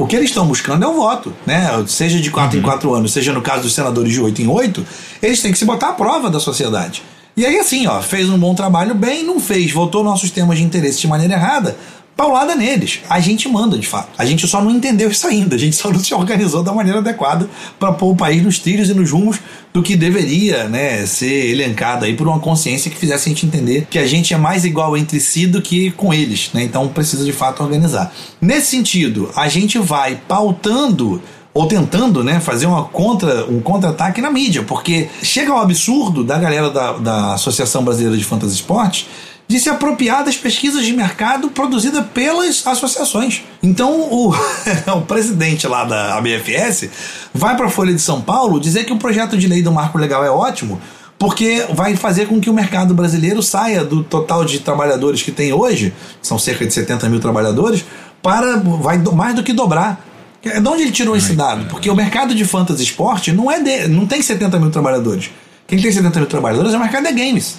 O 0.00 0.06
que 0.06 0.14
eles 0.14 0.30
estão 0.30 0.46
buscando 0.46 0.84
é 0.84 0.86
o 0.86 0.94
voto, 0.94 1.34
né? 1.44 1.68
Seja 1.88 2.20
de 2.20 2.30
4 2.30 2.56
uhum. 2.56 2.62
em 2.62 2.64
4 2.64 2.94
anos, 2.94 3.12
seja 3.12 3.32
no 3.32 3.42
caso 3.42 3.62
dos 3.62 3.74
senadores 3.74 4.12
de 4.12 4.20
8 4.20 4.42
em 4.42 4.46
8, 4.46 4.86
eles 5.20 5.42
têm 5.42 5.50
que 5.50 5.58
se 5.58 5.64
botar 5.64 5.88
à 5.88 5.92
prova 5.92 6.30
da 6.30 6.38
sociedade. 6.38 7.02
E 7.36 7.44
aí, 7.44 7.58
assim, 7.58 7.84
ó, 7.88 8.00
fez 8.00 8.30
um 8.30 8.38
bom 8.38 8.54
trabalho 8.54 8.94
bem, 8.94 9.24
não 9.24 9.40
fez, 9.40 9.72
votou 9.72 10.04
nossos 10.04 10.30
temas 10.30 10.58
de 10.58 10.62
interesse 10.62 11.00
de 11.00 11.08
maneira 11.08 11.34
errada, 11.34 11.76
paulada 12.18 12.56
neles. 12.56 12.98
A 13.08 13.20
gente 13.20 13.48
manda, 13.48 13.78
de 13.78 13.86
fato. 13.86 14.08
A 14.18 14.26
gente 14.26 14.44
só 14.48 14.60
não 14.60 14.72
entendeu 14.72 15.08
isso 15.08 15.24
ainda. 15.24 15.54
A 15.54 15.58
gente 15.58 15.76
só 15.76 15.88
não 15.88 16.00
se 16.00 16.12
organizou 16.12 16.64
da 16.64 16.72
maneira 16.72 16.98
adequada 16.98 17.48
para 17.78 17.92
pôr 17.92 18.10
o 18.10 18.16
país 18.16 18.42
nos 18.42 18.58
trilhos 18.58 18.90
e 18.90 18.94
nos 18.94 19.12
rumos 19.12 19.38
do 19.72 19.84
que 19.84 19.94
deveria 19.94 20.64
né, 20.64 21.06
ser 21.06 21.48
elencado 21.48 22.04
aí 22.04 22.16
por 22.16 22.26
uma 22.26 22.40
consciência 22.40 22.90
que 22.90 22.96
fizesse 22.96 23.28
a 23.28 23.32
gente 23.32 23.46
entender 23.46 23.86
que 23.88 24.00
a 24.00 24.06
gente 24.06 24.34
é 24.34 24.36
mais 24.36 24.64
igual 24.64 24.96
entre 24.96 25.20
si 25.20 25.46
do 25.46 25.62
que 25.62 25.92
com 25.92 26.12
eles. 26.12 26.50
Né? 26.52 26.64
Então 26.64 26.88
precisa 26.88 27.24
de 27.24 27.32
fato 27.32 27.62
organizar. 27.62 28.12
Nesse 28.40 28.66
sentido, 28.66 29.30
a 29.36 29.46
gente 29.46 29.78
vai 29.78 30.16
pautando 30.26 31.22
ou 31.54 31.66
tentando 31.66 32.24
né, 32.24 32.40
fazer 32.40 32.66
uma 32.66 32.82
contra, 32.84 33.46
um 33.46 33.60
contra-ataque 33.60 34.20
na 34.20 34.30
mídia, 34.30 34.64
porque 34.64 35.08
chega 35.22 35.52
ao 35.52 35.60
absurdo 35.60 36.24
da 36.24 36.36
galera 36.36 36.68
da, 36.68 36.92
da 36.94 37.34
Associação 37.34 37.84
Brasileira 37.84 38.16
de 38.16 38.24
Fantasy 38.24 38.54
Esportes 38.54 39.06
de 39.48 39.58
se 39.58 39.70
apropriar 39.70 40.22
das 40.22 40.36
pesquisas 40.36 40.84
de 40.84 40.92
mercado 40.92 41.48
produzidas 41.48 42.04
pelas 42.08 42.64
associações. 42.66 43.42
Então, 43.62 43.98
o, 43.98 44.34
o 44.94 45.00
presidente 45.00 45.66
lá 45.66 45.84
da 45.84 46.18
ABFS 46.18 46.90
vai 47.32 47.56
para 47.56 47.66
a 47.66 47.70
Folha 47.70 47.94
de 47.94 48.00
São 48.00 48.20
Paulo 48.20 48.60
dizer 48.60 48.84
que 48.84 48.92
o 48.92 48.98
projeto 48.98 49.38
de 49.38 49.48
lei 49.48 49.62
do 49.62 49.72
Marco 49.72 49.96
Legal 49.96 50.22
é 50.22 50.30
ótimo, 50.30 50.78
porque 51.18 51.64
vai 51.72 51.96
fazer 51.96 52.26
com 52.26 52.38
que 52.38 52.50
o 52.50 52.54
mercado 52.54 52.92
brasileiro 52.92 53.42
saia 53.42 53.82
do 53.82 54.04
total 54.04 54.44
de 54.44 54.60
trabalhadores 54.60 55.22
que 55.22 55.32
tem 55.32 55.50
hoje, 55.50 55.94
são 56.20 56.38
cerca 56.38 56.66
de 56.66 56.72
70 56.74 57.08
mil 57.08 57.18
trabalhadores, 57.18 57.86
para 58.22 58.58
vai 58.58 58.98
mais 58.98 59.34
do 59.34 59.42
que 59.42 59.54
dobrar. 59.54 60.04
É 60.44 60.60
de 60.60 60.68
onde 60.68 60.82
ele 60.82 60.92
tirou 60.92 61.16
esse 61.16 61.32
dado? 61.32 61.64
Porque 61.66 61.90
o 61.90 61.96
mercado 61.96 62.34
de 62.34 62.44
fantasy 62.44 62.84
esporte 62.84 63.32
não 63.32 63.50
é 63.50 63.60
de, 63.60 63.88
não 63.88 64.06
tem 64.06 64.20
70 64.20 64.58
mil 64.60 64.70
trabalhadores. 64.70 65.30
Quem 65.66 65.80
tem 65.80 65.90
70 65.90 66.20
mil 66.20 66.28
trabalhadores 66.28 66.74
é 66.74 66.76
o 66.76 66.80
mercado 66.80 67.06
de 67.06 67.12
games. 67.12 67.56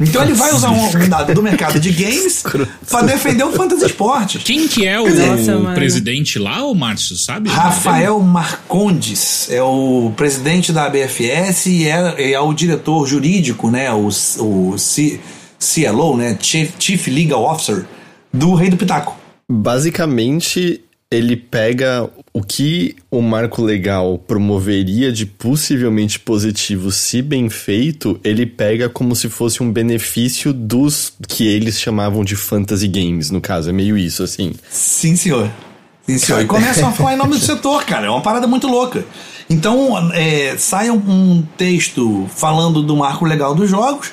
Então 0.00 0.22
ele 0.22 0.32
vai 0.32 0.52
usar 0.54 0.70
um 0.70 1.08
dado 1.08 1.34
do 1.34 1.42
mercado 1.42 1.78
de 1.78 1.90
games 1.90 2.42
para 2.88 3.06
defender 3.06 3.44
o 3.44 3.52
fantasy 3.52 3.84
esporte. 3.84 4.38
Quem 4.38 4.66
que 4.66 4.86
é 4.86 4.98
o, 4.98 5.04
Nossa, 5.08 5.58
o 5.58 5.74
presidente 5.74 6.38
lá, 6.38 6.64
o 6.64 6.74
Márcio, 6.74 7.16
sabe? 7.16 7.50
Rafael 7.50 8.18
Marcondes 8.20 9.48
é 9.50 9.62
o 9.62 10.10
presidente 10.16 10.72
da 10.72 10.86
ABFS 10.86 11.66
e 11.66 11.86
é, 11.86 12.32
é 12.32 12.40
o 12.40 12.52
diretor 12.54 13.06
jurídico, 13.06 13.70
né, 13.70 13.92
o, 13.92 14.06
o 14.06 14.78
C, 14.78 15.20
CLO, 15.58 16.16
né, 16.16 16.38
Chief, 16.40 16.72
Chief 16.78 17.06
Legal 17.08 17.44
Officer 17.44 17.84
do 18.32 18.54
Rei 18.54 18.70
do 18.70 18.78
Pitaco. 18.78 19.16
Basicamente, 19.50 20.82
ele 21.10 21.36
pega 21.36 22.08
o 22.32 22.42
que 22.42 22.96
o 23.10 23.20
marco 23.20 23.60
legal 23.60 24.16
promoveria 24.18 25.12
de 25.12 25.26
possivelmente 25.26 26.18
positivo, 26.20 26.90
se 26.92 27.20
bem 27.20 27.50
feito, 27.50 28.20
ele 28.22 28.46
pega 28.46 28.88
como 28.88 29.16
se 29.16 29.28
fosse 29.28 29.62
um 29.62 29.72
benefício 29.72 30.52
dos 30.52 31.12
que 31.26 31.46
eles 31.46 31.80
chamavam 31.80 32.24
de 32.24 32.36
fantasy 32.36 32.86
games, 32.86 33.30
no 33.30 33.40
caso. 33.40 33.70
É 33.70 33.72
meio 33.72 33.98
isso, 33.98 34.22
assim. 34.22 34.52
Sim, 34.70 35.16
senhor. 35.16 35.50
E 36.08 36.44
começam 36.46 36.88
a 36.88 36.92
falar 36.92 37.14
em 37.14 37.16
nome 37.16 37.32
do 37.32 37.40
setor, 37.40 37.84
cara. 37.84 38.06
É 38.06 38.10
uma 38.10 38.20
parada 38.20 38.46
muito 38.46 38.66
louca. 38.66 39.04
Então, 39.48 40.10
é, 40.12 40.56
sai 40.56 40.90
um, 40.90 40.96
um 40.96 41.42
texto 41.56 42.28
falando 42.34 42.82
do 42.82 42.96
marco 42.96 43.24
legal 43.24 43.54
dos 43.54 43.68
jogos, 43.68 44.12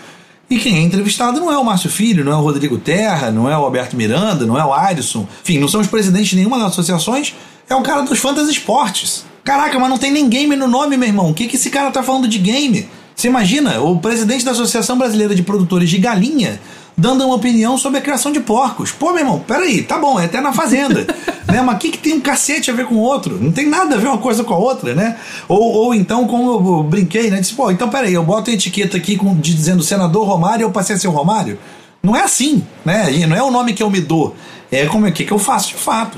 e 0.50 0.58
quem 0.58 0.78
é 0.78 0.82
entrevistado 0.82 1.40
não 1.40 1.52
é 1.52 1.58
o 1.58 1.64
Márcio 1.64 1.90
Filho, 1.90 2.24
não 2.24 2.32
é 2.32 2.36
o 2.36 2.42
Rodrigo 2.42 2.78
Terra, 2.78 3.32
não 3.32 3.50
é 3.50 3.58
o 3.58 3.62
Alberto 3.62 3.96
Miranda, 3.96 4.46
não 4.46 4.58
é 4.58 4.66
o 4.66 4.74
Arisson. 4.74 5.28
Enfim, 5.44 5.60
não 5.60 5.68
são 5.68 5.82
os 5.82 5.88
presidentes 5.88 6.30
de 6.30 6.38
nenhuma 6.38 6.58
das 6.58 6.70
associações, 6.70 7.36
é 7.70 7.76
o 7.76 7.82
cara 7.82 8.02
dos 8.02 8.20
Fantasy 8.20 8.52
Esportes. 8.52 9.26
Caraca, 9.44 9.80
mas 9.80 9.90
não 9.90 9.98
tem 9.98 10.12
nem 10.12 10.28
game 10.28 10.56
no 10.56 10.68
nome, 10.68 10.98
meu 10.98 11.08
irmão. 11.08 11.30
O 11.30 11.34
que, 11.34 11.48
que 11.48 11.56
esse 11.56 11.70
cara 11.70 11.92
tá 11.92 12.04
falando 12.04 12.28
de 12.28 12.38
game? 12.38 12.90
Você 13.16 13.28
imagina 13.28 13.82
o 13.82 14.00
presidente 14.00 14.46
da 14.46 14.52
Associação 14.52 14.98
Brasileira 14.98 15.34
de 15.34 15.42
Produtores 15.42 15.90
de 15.90 15.98
Galinha 15.98 16.60
dando 16.98 17.24
uma 17.24 17.36
opinião 17.36 17.78
sobre 17.78 18.00
a 18.00 18.02
criação 18.02 18.32
de 18.32 18.40
porcos. 18.40 18.92
Pô, 18.92 19.12
meu 19.12 19.20
irmão, 19.20 19.40
peraí, 19.40 19.84
tá 19.84 20.00
bom, 20.00 20.20
é 20.20 20.26
até 20.26 20.42
na 20.42 20.52
fazenda. 20.52 21.06
né? 21.48 21.62
Mas 21.62 21.76
o 21.76 21.78
que, 21.78 21.92
que 21.92 21.98
tem 22.00 22.14
um 22.14 22.20
cacete 22.20 22.72
a 22.72 22.74
ver 22.74 22.88
com 22.88 22.96
o 22.96 23.02
outro? 23.02 23.38
Não 23.40 23.52
tem 23.52 23.68
nada 23.68 23.96
a 23.96 23.98
ver 24.00 24.08
uma 24.08 24.18
coisa 24.18 24.44
com 24.44 24.54
a 24.54 24.58
outra, 24.58 24.96
né? 24.96 25.16
Ou, 25.48 25.62
ou 25.62 25.94
então, 25.94 26.26
como 26.26 26.52
eu 26.52 26.84
brinquei, 26.84 27.30
né? 27.30 27.40
Disse, 27.40 27.54
pô, 27.54 27.70
então 27.70 27.88
peraí, 27.88 28.16
eu 28.16 28.24
boto 28.24 28.50
a 28.50 28.54
etiqueta 28.54 28.98
aqui 28.98 29.16
com, 29.16 29.36
de, 29.36 29.54
dizendo 29.54 29.84
senador 29.84 30.26
Romário 30.26 30.64
e 30.64 30.66
eu 30.66 30.72
passei 30.72 30.96
a 30.96 31.00
ser 31.00 31.08
o 31.08 31.12
Romário? 31.12 31.60
Não 32.02 32.16
é 32.16 32.24
assim, 32.24 32.64
né? 32.84 33.12
Não 33.28 33.36
é 33.36 33.44
o 33.44 33.52
nome 33.52 33.74
que 33.74 33.84
eu 33.84 33.92
me 33.92 34.02
dou. 34.02 34.36
É 34.72 34.86
como 34.88 35.06
é 35.06 35.12
que, 35.12 35.24
que 35.24 35.32
eu 35.32 35.40
faço 35.40 35.70
de 35.70 35.76
fato. 35.76 36.18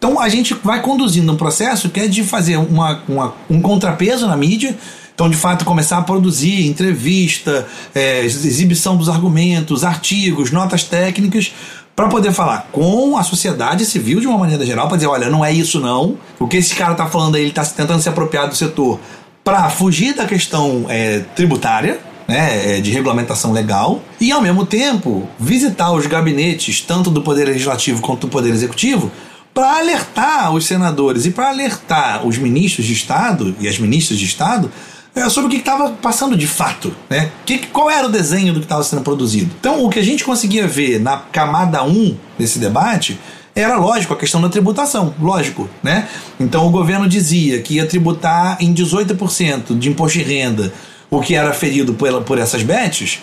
Então 0.00 0.18
a 0.18 0.30
gente 0.30 0.54
vai 0.54 0.80
conduzindo 0.80 1.30
um 1.30 1.36
processo 1.36 1.90
que 1.90 2.00
é 2.00 2.08
de 2.08 2.24
fazer 2.24 2.56
uma, 2.56 3.02
uma 3.06 3.34
um 3.50 3.60
contrapeso 3.60 4.26
na 4.26 4.34
mídia, 4.34 4.74
então, 5.14 5.28
de 5.28 5.36
fato, 5.36 5.66
começar 5.66 5.98
a 5.98 6.02
produzir 6.02 6.66
entrevista, 6.66 7.66
é, 7.94 8.24
exibição 8.24 8.96
dos 8.96 9.06
argumentos, 9.06 9.84
artigos, 9.84 10.50
notas 10.50 10.82
técnicas, 10.82 11.52
para 11.94 12.08
poder 12.08 12.32
falar 12.32 12.70
com 12.72 13.18
a 13.18 13.22
sociedade 13.22 13.84
civil 13.84 14.18
de 14.18 14.26
uma 14.26 14.38
maneira 14.38 14.64
geral, 14.64 14.88
para 14.88 14.96
dizer: 14.96 15.08
olha, 15.08 15.28
não 15.28 15.44
é 15.44 15.52
isso 15.52 15.78
não. 15.78 16.16
O 16.38 16.48
que 16.48 16.56
esse 16.56 16.74
cara 16.74 16.92
está 16.92 17.06
falando 17.06 17.34
aí, 17.34 17.42
ele 17.42 17.50
está 17.50 17.62
tentando 17.66 18.00
se 18.00 18.08
apropriar 18.08 18.48
do 18.48 18.56
setor 18.56 18.98
para 19.44 19.68
fugir 19.68 20.14
da 20.14 20.24
questão 20.24 20.86
é, 20.88 21.18
tributária, 21.36 22.00
né, 22.26 22.78
é, 22.78 22.80
de 22.80 22.90
regulamentação 22.90 23.52
legal, 23.52 24.00
e 24.18 24.32
ao 24.32 24.40
mesmo 24.40 24.64
tempo 24.64 25.28
visitar 25.38 25.92
os 25.92 26.06
gabinetes, 26.06 26.80
tanto 26.80 27.10
do 27.10 27.20
Poder 27.20 27.44
Legislativo 27.44 28.00
quanto 28.00 28.22
do 28.22 28.28
Poder 28.30 28.48
Executivo, 28.48 29.12
para 29.52 29.78
alertar 29.78 30.52
os 30.52 30.66
senadores 30.66 31.26
e 31.26 31.30
para 31.30 31.48
alertar 31.48 32.26
os 32.26 32.38
ministros 32.38 32.86
de 32.86 32.92
Estado 32.92 33.54
e 33.60 33.68
as 33.68 33.78
ministras 33.78 34.18
de 34.18 34.24
Estado 34.24 34.70
é, 35.14 35.28
sobre 35.28 35.48
o 35.48 35.50
que 35.50 35.56
estava 35.56 35.90
passando 35.90 36.36
de 36.36 36.46
fato, 36.46 36.94
né? 37.08 37.30
Que, 37.44 37.58
qual 37.58 37.90
era 37.90 38.06
o 38.06 38.10
desenho 38.10 38.52
do 38.52 38.60
que 38.60 38.66
estava 38.66 38.82
sendo 38.84 39.02
produzido. 39.02 39.50
Então, 39.58 39.84
o 39.84 39.90
que 39.90 39.98
a 39.98 40.04
gente 40.04 40.24
conseguia 40.24 40.68
ver 40.68 41.00
na 41.00 41.16
camada 41.16 41.82
1 41.82 42.16
desse 42.38 42.58
debate 42.58 43.18
era 43.54 43.76
lógico 43.76 44.14
a 44.14 44.16
questão 44.16 44.40
da 44.40 44.48
tributação, 44.48 45.14
lógico, 45.20 45.68
né? 45.82 46.08
Então 46.38 46.66
o 46.66 46.70
governo 46.70 47.08
dizia 47.08 47.60
que 47.60 47.74
ia 47.74 47.86
tributar 47.86 48.56
em 48.60 48.72
18% 48.72 49.78
de 49.78 49.88
imposto 49.88 50.18
de 50.18 50.24
renda 50.24 50.72
o 51.10 51.20
que 51.20 51.34
era 51.34 51.52
ferido 51.52 51.94
por, 51.94 52.22
por 52.22 52.38
essas 52.38 52.62
bets. 52.62 53.20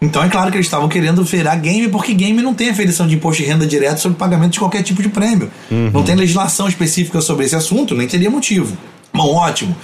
Então 0.00 0.22
é 0.24 0.28
claro 0.28 0.50
que 0.50 0.56
eles 0.56 0.66
estavam 0.66 0.88
querendo 0.88 1.24
ferar 1.26 1.60
game, 1.60 1.88
porque 1.88 2.14
game 2.14 2.40
não 2.40 2.54
tem 2.54 2.70
aferição 2.70 3.06
de 3.06 3.16
imposto 3.16 3.42
de 3.42 3.48
renda 3.48 3.66
direto 3.66 3.98
sobre 4.00 4.16
pagamento 4.16 4.52
de 4.52 4.58
qualquer 4.58 4.82
tipo 4.82 5.02
de 5.02 5.10
prêmio. 5.10 5.50
Uhum. 5.70 5.90
Não 5.92 6.02
tem 6.02 6.14
legislação 6.14 6.66
específica 6.68 7.20
sobre 7.20 7.44
esse 7.44 7.54
assunto, 7.54 7.94
nem 7.94 8.08
teria 8.08 8.30
motivo. 8.30 8.76
Bom, 9.12 9.34
ótimo. 9.34 9.76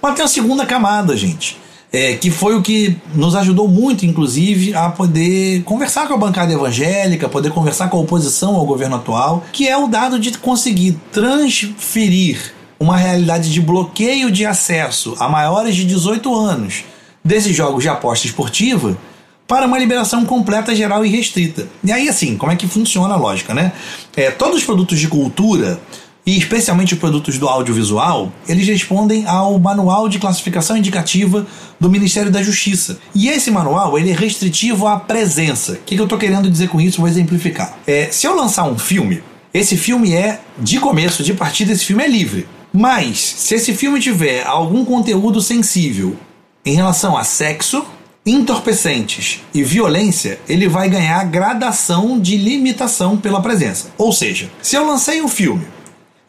Mas 0.00 0.14
tem 0.14 0.24
a 0.24 0.28
segunda 0.28 0.64
camada, 0.64 1.16
gente. 1.16 1.58
É, 1.92 2.14
que 2.14 2.28
foi 2.28 2.56
o 2.56 2.62
que 2.62 2.96
nos 3.14 3.36
ajudou 3.36 3.68
muito, 3.68 4.04
inclusive, 4.04 4.74
a 4.74 4.88
poder 4.88 5.62
conversar 5.62 6.08
com 6.08 6.14
a 6.14 6.16
bancada 6.16 6.52
evangélica, 6.52 7.28
poder 7.28 7.52
conversar 7.52 7.88
com 7.88 7.96
a 7.96 8.00
oposição 8.00 8.56
ao 8.56 8.66
governo 8.66 8.96
atual, 8.96 9.44
que 9.52 9.68
é 9.68 9.76
o 9.76 9.86
dado 9.86 10.18
de 10.18 10.36
conseguir 10.38 10.98
transferir 11.12 12.52
uma 12.80 12.96
realidade 12.96 13.52
de 13.52 13.60
bloqueio 13.60 14.30
de 14.30 14.44
acesso 14.44 15.14
a 15.20 15.28
maiores 15.28 15.76
de 15.76 15.84
18 15.84 16.34
anos 16.34 16.84
desses 17.24 17.54
jogos 17.54 17.82
de 17.82 17.88
aposta 17.88 18.26
esportiva 18.26 18.98
para 19.46 19.66
uma 19.66 19.78
liberação 19.78 20.24
completa, 20.24 20.74
geral 20.74 21.04
e 21.04 21.08
restrita. 21.08 21.68
E 21.82 21.92
aí, 21.92 22.08
assim, 22.08 22.36
como 22.36 22.52
é 22.52 22.56
que 22.56 22.66
funciona 22.66 23.14
a 23.14 23.16
lógica, 23.16 23.52
né? 23.52 23.72
É, 24.16 24.30
todos 24.30 24.58
os 24.58 24.64
produtos 24.64 24.98
de 24.98 25.08
cultura 25.08 25.80
e 26.26 26.38
especialmente 26.38 26.94
os 26.94 26.98
produtos 26.98 27.38
do 27.38 27.46
audiovisual, 27.46 28.32
eles 28.48 28.66
respondem 28.66 29.26
ao 29.26 29.58
Manual 29.58 30.08
de 30.08 30.18
Classificação 30.18 30.76
Indicativa 30.76 31.46
do 31.78 31.90
Ministério 31.90 32.30
da 32.30 32.42
Justiça. 32.42 32.98
E 33.14 33.28
esse 33.28 33.50
manual 33.50 33.98
ele 33.98 34.10
é 34.10 34.14
restritivo 34.14 34.86
à 34.86 34.98
presença. 34.98 35.72
O 35.72 35.76
que, 35.84 35.96
eu 35.96 36.04
estou 36.04 36.18
querendo 36.18 36.50
dizer 36.50 36.68
com 36.68 36.80
isso? 36.80 37.00
Vou 37.00 37.08
exemplificar. 37.08 37.76
É, 37.86 38.08
se 38.10 38.26
eu 38.26 38.34
lançar 38.34 38.64
um 38.64 38.78
filme, 38.78 39.22
esse 39.52 39.76
filme 39.76 40.14
é, 40.14 40.40
de 40.58 40.80
começo, 40.80 41.22
de 41.22 41.34
partida, 41.34 41.72
esse 41.72 41.84
filme 41.84 42.02
é 42.02 42.08
livre. 42.08 42.48
Mas, 42.72 43.18
se 43.18 43.54
esse 43.54 43.74
filme 43.74 44.00
tiver 44.00 44.44
algum 44.46 44.84
conteúdo 44.84 45.40
sensível 45.42 46.16
em 46.64 46.74
relação 46.74 47.16
a 47.16 47.22
sexo, 47.22 47.84
entorpecentes 48.26 49.42
e 49.52 49.62
violência, 49.62 50.40
ele 50.48 50.66
vai 50.66 50.88
ganhar 50.88 51.22
gradação 51.24 52.18
de 52.18 52.36
limitação 52.38 53.18
pela 53.18 53.42
presença. 53.42 53.88
Ou 53.98 54.12
seja, 54.12 54.50
se 54.62 54.76
eu 54.76 54.86
lancei 54.86 55.20
um 55.20 55.28
filme 55.28 55.66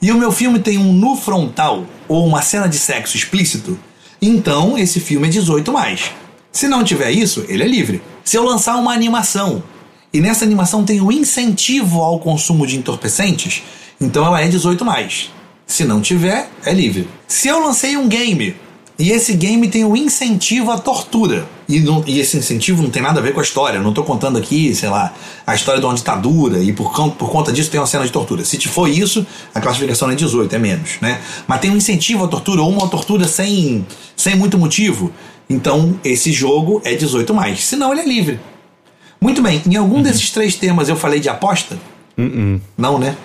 e 0.02 0.12
o 0.12 0.18
meu 0.18 0.32
filme 0.32 0.60
tem 0.60 0.78
um 0.78 0.92
nu 0.92 1.16
frontal 1.16 1.86
ou 2.08 2.26
uma 2.28 2.42
cena 2.42 2.68
de 2.68 2.78
sexo 2.78 3.16
explícito, 3.16 3.80
então 4.22 4.78
esse 4.78 5.00
filme 5.00 5.28
é 5.28 5.32
18 5.32 5.72
mais. 5.72 6.12
Se 6.52 6.68
não 6.68 6.84
tiver 6.84 7.12
isso, 7.12 7.46
ele 7.48 7.64
é 7.64 7.68
livre. 7.68 8.02
Se 8.26 8.38
eu 8.38 8.44
lançar 8.44 8.76
uma 8.76 8.94
animação 8.94 9.64
e 10.12 10.20
nessa 10.20 10.44
animação 10.44 10.84
tem 10.84 11.00
um 11.00 11.12
incentivo 11.12 12.02
ao 12.02 12.20
consumo 12.20 12.68
de 12.68 12.78
entorpecentes, 12.78 13.64
então 14.02 14.26
ela 14.26 14.42
é 14.42 14.48
18 14.50 14.84
mais. 14.84 15.32
Se 15.66 15.86
não 15.86 16.02
tiver, 16.02 16.50
é 16.66 16.74
livre. 16.74 17.08
Se 17.28 17.48
eu 17.48 17.60
lancei 17.60 17.96
um 17.96 18.08
game 18.08 18.56
e 18.98 19.12
esse 19.12 19.34
game 19.34 19.68
tem 19.68 19.84
um 19.84 19.96
incentivo 19.96 20.72
à 20.72 20.78
tortura. 20.78 21.46
E, 21.68 21.80
não, 21.82 22.04
e, 22.08 22.20
esse 22.20 22.38
incentivo 22.38 22.82
não 22.82 22.90
tem 22.90 23.02
nada 23.02 23.20
a 23.20 23.24
ver 23.24 23.34
com 23.34 23.42
a 23.42 23.44
história. 23.44 23.78
Eu 23.78 23.84
não 23.84 23.90
estou 23.90 24.06
contando 24.06 24.38
aqui, 24.38 24.74
sei 24.74 24.88
lá, 24.88 25.14
a 25.46 25.54
história 25.54 25.82
de 25.82 25.86
uma 25.86 25.94
ditadura 25.94 26.64
e 26.64 26.72
por, 26.72 26.94
por 27.12 27.30
conta 27.30 27.52
disso 27.52 27.70
tem 27.70 27.80
uma 27.80 27.88
cena 27.88 28.06
de 28.06 28.12
tortura. 28.12 28.46
Se 28.46 28.58
for 28.68 28.90
isso, 28.90 29.26
a 29.54 29.60
classificação 29.60 30.10
é 30.10 30.16
18, 30.16 30.56
é 30.56 30.60
menos, 30.60 30.92
né? 31.02 31.20
Mas 31.46 31.60
tem 31.60 31.72
um 31.72 31.76
incentivo 31.76 32.24
à 32.24 32.28
tortura 32.28 32.62
ou 32.62 32.70
uma 32.70 32.88
tortura 32.88 33.28
sem, 33.28 33.86
sem 34.16 34.36
muito 34.36 34.58
motivo. 34.58 35.12
Então, 35.50 36.00
esse 36.04 36.32
jogo 36.32 36.82
é 36.86 36.96
18 36.96 37.34
mais. 37.34 37.66
Senão, 37.66 37.92
ele 37.92 38.02
é 38.02 38.06
livre. 38.06 38.40
Muito 39.20 39.42
bem, 39.42 39.62
em 39.66 39.76
algum 39.76 39.96
uhum. 39.96 40.04
desses 40.04 40.30
três 40.30 40.56
temas 40.56 40.88
eu 40.88 40.96
falei 40.96 41.20
de 41.20 41.28
aposta? 41.28 41.78
Uhum. 42.18 42.62
Não, 42.78 42.98
né? 42.98 43.16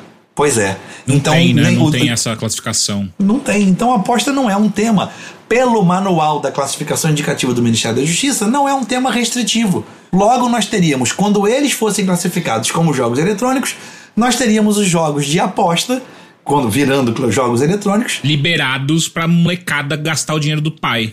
Pois 0.40 0.56
é. 0.56 0.78
Não 1.06 1.16
então, 1.16 1.34
tem, 1.34 1.52
né? 1.52 1.70
Não 1.70 1.84
o, 1.84 1.90
tem 1.90 2.08
essa 2.08 2.34
classificação. 2.34 3.12
Não 3.18 3.38
tem. 3.38 3.68
Então, 3.68 3.92
aposta 3.92 4.32
não 4.32 4.48
é 4.48 4.56
um 4.56 4.70
tema 4.70 5.10
pelo 5.46 5.84
manual 5.84 6.40
da 6.40 6.50
classificação 6.50 7.10
indicativa 7.10 7.52
do 7.52 7.60
Ministério 7.60 7.98
da 7.98 8.06
Justiça, 8.06 8.46
não 8.46 8.66
é 8.66 8.72
um 8.72 8.82
tema 8.82 9.12
restritivo. 9.12 9.84
Logo, 10.10 10.48
nós 10.48 10.64
teríamos, 10.64 11.12
quando 11.12 11.46
eles 11.46 11.72
fossem 11.72 12.06
classificados 12.06 12.70
como 12.70 12.94
jogos 12.94 13.18
eletrônicos, 13.18 13.76
nós 14.16 14.36
teríamos 14.36 14.78
os 14.78 14.86
jogos 14.86 15.26
de 15.26 15.38
aposta, 15.38 16.02
quando 16.42 16.70
virando 16.70 17.30
jogos 17.30 17.60
eletrônicos. 17.60 18.20
Liberados 18.24 19.10
pra 19.10 19.28
molecada 19.28 19.94
gastar 19.94 20.32
o 20.32 20.40
dinheiro 20.40 20.62
do 20.62 20.70
pai. 20.70 21.12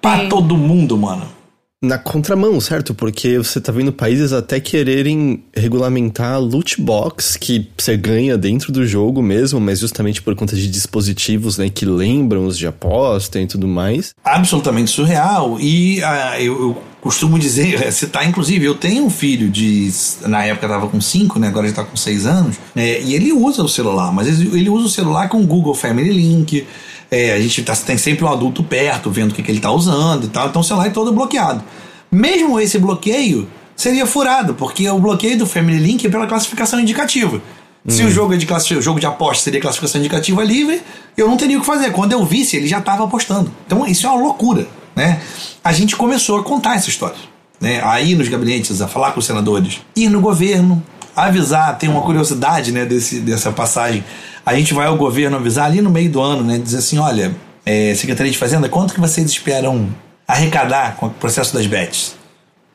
Pra 0.00 0.28
todo 0.28 0.56
mundo, 0.56 0.96
mano 0.96 1.35
na 1.86 1.98
contramão, 1.98 2.60
certo? 2.60 2.94
Porque 2.94 3.38
você 3.38 3.60
tá 3.60 3.72
vendo 3.72 3.92
países 3.92 4.32
até 4.32 4.60
quererem 4.60 5.42
regulamentar 5.54 6.40
loot 6.40 6.80
box 6.80 7.36
que 7.36 7.68
você 7.76 7.96
ganha 7.96 8.36
dentro 8.36 8.72
do 8.72 8.86
jogo 8.86 9.22
mesmo, 9.22 9.60
mas 9.60 9.78
justamente 9.78 10.20
por 10.20 10.34
conta 10.34 10.54
de 10.56 10.68
dispositivos, 10.68 11.56
né, 11.56 11.70
que 11.70 11.86
lembram 11.86 12.46
os 12.46 12.58
de 12.58 12.66
aposta 12.66 13.40
e 13.40 13.46
tudo 13.46 13.66
mais. 13.68 14.14
Absolutamente 14.24 14.90
surreal. 14.90 15.58
E 15.60 16.00
uh, 16.00 16.40
eu, 16.40 16.60
eu, 16.60 16.82
costumo 17.00 17.38
dizer, 17.38 17.90
citar 17.92 18.28
inclusive, 18.28 18.64
eu 18.64 18.74
tenho 18.74 19.04
um 19.04 19.10
filho 19.10 19.48
de, 19.48 19.92
na 20.26 20.44
época 20.44 20.68
tava 20.68 20.88
com 20.88 21.00
5, 21.00 21.38
né, 21.38 21.48
agora 21.48 21.66
ele 21.66 21.74
tá 21.74 21.84
com 21.84 21.96
6 21.96 22.26
anos, 22.26 22.56
né, 22.74 23.00
e 23.00 23.14
ele 23.14 23.32
usa 23.32 23.62
o 23.62 23.68
celular, 23.68 24.12
mas 24.12 24.26
ele, 24.26 24.58
ele 24.58 24.68
usa 24.68 24.86
o 24.86 24.90
celular 24.90 25.28
com 25.28 25.40
o 25.40 25.46
Google 25.46 25.72
Family 25.72 26.12
Link, 26.12 26.66
é, 27.08 27.32
a 27.32 27.40
gente 27.40 27.62
tá, 27.62 27.76
tem 27.76 27.96
sempre 27.96 28.24
um 28.24 28.28
adulto 28.28 28.64
perto 28.64 29.10
vendo 29.10 29.30
o 29.30 29.34
que, 29.34 29.42
que 29.42 29.50
ele 29.50 29.58
está 29.58 29.70
usando 29.70 30.24
e 30.24 30.28
tal, 30.28 30.48
então 30.48 30.60
o 30.60 30.64
celular 30.64 30.88
é 30.88 30.90
todo 30.90 31.12
bloqueado. 31.12 31.62
Mesmo 32.10 32.58
esse 32.60 32.78
bloqueio 32.78 33.48
seria 33.74 34.06
furado, 34.06 34.54
porque 34.54 34.88
o 34.88 34.98
bloqueio 34.98 35.38
do 35.38 35.46
Family 35.46 35.78
Link 35.78 36.06
é 36.06 36.10
pela 36.10 36.26
classificação 36.26 36.80
indicativa. 36.80 37.40
Se 37.88 38.02
o 38.02 38.06
hum. 38.06 38.10
jogo 38.10 38.34
é 38.34 38.36
de 38.36 38.46
classe, 38.46 38.80
jogo 38.80 38.98
de 38.98 39.06
aposta 39.06 39.44
seria 39.44 39.60
classificação 39.60 40.00
indicativa 40.00 40.42
livre, 40.42 40.82
eu 41.16 41.28
não 41.28 41.36
teria 41.36 41.56
o 41.56 41.60
que 41.60 41.66
fazer. 41.66 41.92
Quando 41.92 42.12
eu 42.12 42.24
visse, 42.24 42.56
ele 42.56 42.66
já 42.66 42.78
estava 42.78 43.04
apostando. 43.04 43.52
Então 43.64 43.86
isso 43.86 44.06
é 44.06 44.10
uma 44.10 44.20
loucura, 44.20 44.66
né? 44.94 45.20
A 45.62 45.72
gente 45.72 45.94
começou 45.94 46.40
a 46.40 46.42
contar 46.42 46.74
essa 46.74 46.88
história, 46.88 47.16
né? 47.60 47.80
A 47.84 48.00
ir 48.00 48.16
nos 48.16 48.28
gabinetes, 48.28 48.80
a 48.82 48.88
falar 48.88 49.12
com 49.12 49.20
os 49.20 49.26
senadores, 49.26 49.80
ir 49.94 50.08
no 50.08 50.20
governo, 50.20 50.82
avisar. 51.14 51.78
Tem 51.78 51.88
uma 51.88 52.02
curiosidade, 52.02 52.72
né? 52.72 52.84
Desse, 52.84 53.20
dessa 53.20 53.52
passagem 53.52 54.02
a 54.44 54.54
gente 54.54 54.72
vai 54.72 54.86
ao 54.86 54.96
governo 54.96 55.36
avisar 55.36 55.66
ali 55.66 55.80
no 55.80 55.90
meio 55.90 56.10
do 56.10 56.20
ano, 56.20 56.44
né? 56.44 56.58
Dizer 56.58 56.78
assim, 56.78 56.98
olha, 56.98 57.34
é, 57.64 57.94
Secretaria 57.96 58.30
de 58.30 58.38
Fazenda, 58.38 58.68
quanto 58.68 58.94
que 58.94 59.00
vocês 59.00 59.28
esperam 59.28 59.88
arrecadar 60.26 60.96
com 60.96 61.06
o 61.06 61.10
processo 61.10 61.54
das 61.54 61.66
bets? 61.66 62.16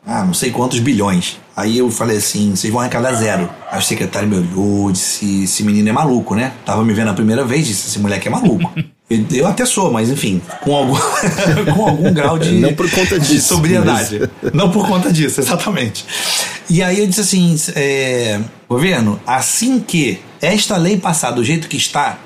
Ah, 0.05 0.23
não 0.23 0.33
sei 0.33 0.49
quantos 0.49 0.79
bilhões. 0.79 1.37
Aí 1.55 1.77
eu 1.77 1.91
falei 1.91 2.17
assim: 2.17 2.55
vocês 2.55 2.71
vão 2.71 2.81
arrecadar 2.81 3.13
zero. 3.13 3.49
Aí 3.71 3.77
o 3.77 3.81
secretário 3.81 4.27
me 4.27 4.37
olhou, 4.37 4.91
disse: 4.91 5.43
esse 5.43 5.63
menino 5.63 5.89
é 5.89 5.91
maluco, 5.91 6.33
né? 6.33 6.53
Tava 6.65 6.83
me 6.83 6.93
vendo 6.93 7.09
a 7.09 7.13
primeira 7.13 7.45
vez, 7.45 7.67
disse: 7.67 7.87
esse 7.87 7.99
moleque 7.99 8.27
é 8.27 8.31
maluco. 8.31 8.71
Eu, 9.11 9.25
eu 9.39 9.45
até 9.45 9.65
sou, 9.65 9.91
mas 9.91 10.09
enfim, 10.09 10.41
com 10.61 10.73
algum, 10.73 10.95
com 11.75 11.85
algum 11.85 12.13
grau 12.13 12.39
de, 12.39 12.53
Não 12.53 12.73
por 12.73 12.89
conta 12.89 13.19
de 13.19 13.27
disso, 13.27 13.49
sobriedade. 13.49 14.21
Não 14.53 14.71
por 14.71 14.87
conta 14.87 15.11
disso, 15.11 15.41
exatamente. 15.41 16.05
E 16.69 16.81
aí 16.81 16.99
eu 16.99 17.07
disse 17.07 17.19
assim: 17.19 17.53
é, 17.75 18.39
governo, 18.69 19.19
assim 19.27 19.81
que 19.81 20.21
esta 20.41 20.77
lei 20.77 20.95
passar 20.95 21.31
do 21.31 21.43
jeito 21.43 21.67
que 21.67 21.75
está, 21.75 22.19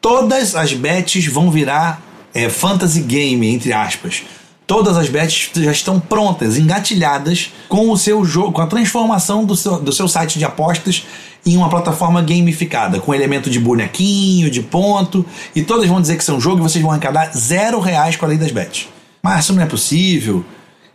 todas 0.00 0.54
as 0.54 0.72
bets 0.72 1.26
vão 1.26 1.50
virar 1.50 2.00
é, 2.32 2.48
fantasy 2.48 3.00
game, 3.00 3.44
entre 3.48 3.72
aspas. 3.72 4.22
Todas 4.66 4.96
as 4.96 5.08
bets 5.08 5.50
já 5.54 5.72
estão 5.72 5.98
prontas, 5.98 6.56
engatilhadas 6.56 7.52
com 7.68 7.90
o 7.90 7.98
seu 7.98 8.24
jogo, 8.24 8.52
com 8.52 8.62
a 8.62 8.66
transformação 8.66 9.44
do 9.44 9.56
seu, 9.56 9.78
do 9.80 9.92
seu 9.92 10.08
site 10.08 10.38
de 10.38 10.44
apostas 10.44 11.04
em 11.44 11.56
uma 11.56 11.68
plataforma 11.68 12.22
gamificada, 12.22 13.00
com 13.00 13.12
elemento 13.12 13.50
de 13.50 13.58
bonequinho, 13.58 14.48
de 14.48 14.62
ponto, 14.62 15.26
e 15.54 15.62
todas 15.62 15.88
vão 15.88 16.00
dizer 16.00 16.16
que 16.16 16.24
são 16.24 16.40
jogo 16.40 16.58
e 16.58 16.62
vocês 16.62 16.80
vão 16.80 16.92
arrecadar 16.92 17.32
zero 17.36 17.80
reais 17.80 18.14
com 18.14 18.24
a 18.24 18.28
lei 18.28 18.38
das 18.38 18.52
bets. 18.52 18.88
Mas 19.22 19.44
isso 19.44 19.52
não 19.52 19.62
é 19.62 19.66
possível. 19.66 20.44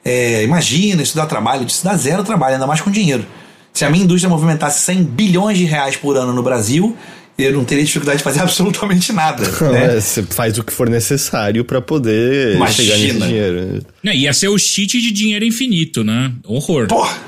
É, 0.04 0.44
imagina, 0.44 1.02
isso 1.02 1.16
dá 1.16 1.26
trabalho. 1.26 1.66
Isso 1.68 1.84
dá 1.84 1.96
zero 1.96 2.24
trabalho, 2.24 2.56
ainda 2.56 2.68
mais 2.68 2.80
com 2.80 2.90
dinheiro. 2.90 3.26
Se 3.74 3.86
a 3.86 3.90
minha 3.90 4.04
indústria 4.04 4.30
movimentasse 4.30 4.80
100 4.82 5.04
bilhões 5.04 5.58
de 5.58 5.66
reais 5.66 5.96
por 5.96 6.18
ano 6.18 6.34
no 6.34 6.42
Brasil, 6.42 6.96
eu 7.38 7.54
não 7.54 7.64
teria 7.64 7.84
dificuldade 7.84 8.18
de 8.18 8.24
fazer 8.24 8.42
absolutamente 8.42 9.14
nada. 9.14 9.44
Né? 9.72 9.98
É, 9.98 10.02
você 10.02 10.24
faz 10.24 10.58
o 10.58 10.64
que 10.64 10.74
for 10.74 10.90
necessário 10.90 11.64
para 11.64 11.82
poder 11.82 12.56
Imagina. 12.56 12.84
chegar 12.84 12.98
nesse 12.98 13.20
dinheiro. 13.20 13.86
É, 14.04 14.16
ia 14.16 14.34
ser 14.34 14.48
o 14.48 14.58
cheat 14.58 15.00
de 15.00 15.12
dinheiro 15.12 15.46
infinito, 15.46 16.04
né? 16.04 16.32
Horror. 16.46 16.88
Porra! 16.88 17.28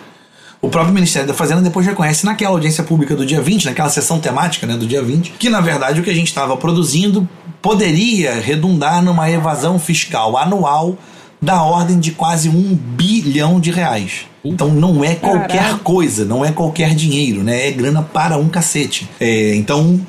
O 0.62 0.68
próprio 0.68 0.94
Ministério 0.94 1.26
da 1.26 1.34
Fazenda 1.34 1.62
depois 1.62 1.86
reconhece 1.86 2.26
naquela 2.26 2.52
audiência 2.52 2.84
pública 2.84 3.16
do 3.16 3.26
dia 3.26 3.42
20, 3.42 3.66
naquela 3.66 3.88
sessão 3.88 4.20
temática 4.20 4.68
né, 4.68 4.76
do 4.76 4.86
dia 4.86 5.02
20, 5.02 5.36
que 5.40 5.50
na 5.50 5.62
verdade 5.62 6.02
o 6.02 6.04
que 6.04 6.10
a 6.10 6.14
gente 6.14 6.28
estava 6.28 6.58
produzindo 6.58 7.28
poderia 7.62 8.34
redundar 8.42 9.02
numa 9.02 9.30
evasão 9.30 9.80
fiscal 9.80 10.38
anual 10.38 10.98
da 11.42 11.64
ordem 11.64 11.98
de 11.98 12.12
quase 12.12 12.50
um 12.50 12.76
bilhão 12.76 13.60
de 13.60 13.72
reais. 13.72 14.29
Então 14.44 14.70
não 14.70 15.04
é 15.04 15.16
qualquer 15.16 15.64
Caraca. 15.64 15.80
coisa, 15.80 16.26
não 16.26 16.46
é 16.46 16.52
qualquer 16.52 16.96
dinheiro, 16.96 17.44
né? 17.44 17.68
É 17.68 17.72
grana 17.72 18.02
para 18.02 18.38
um 18.38 18.48
cacete. 18.48 19.10
É, 19.20 19.56
então 19.56 20.00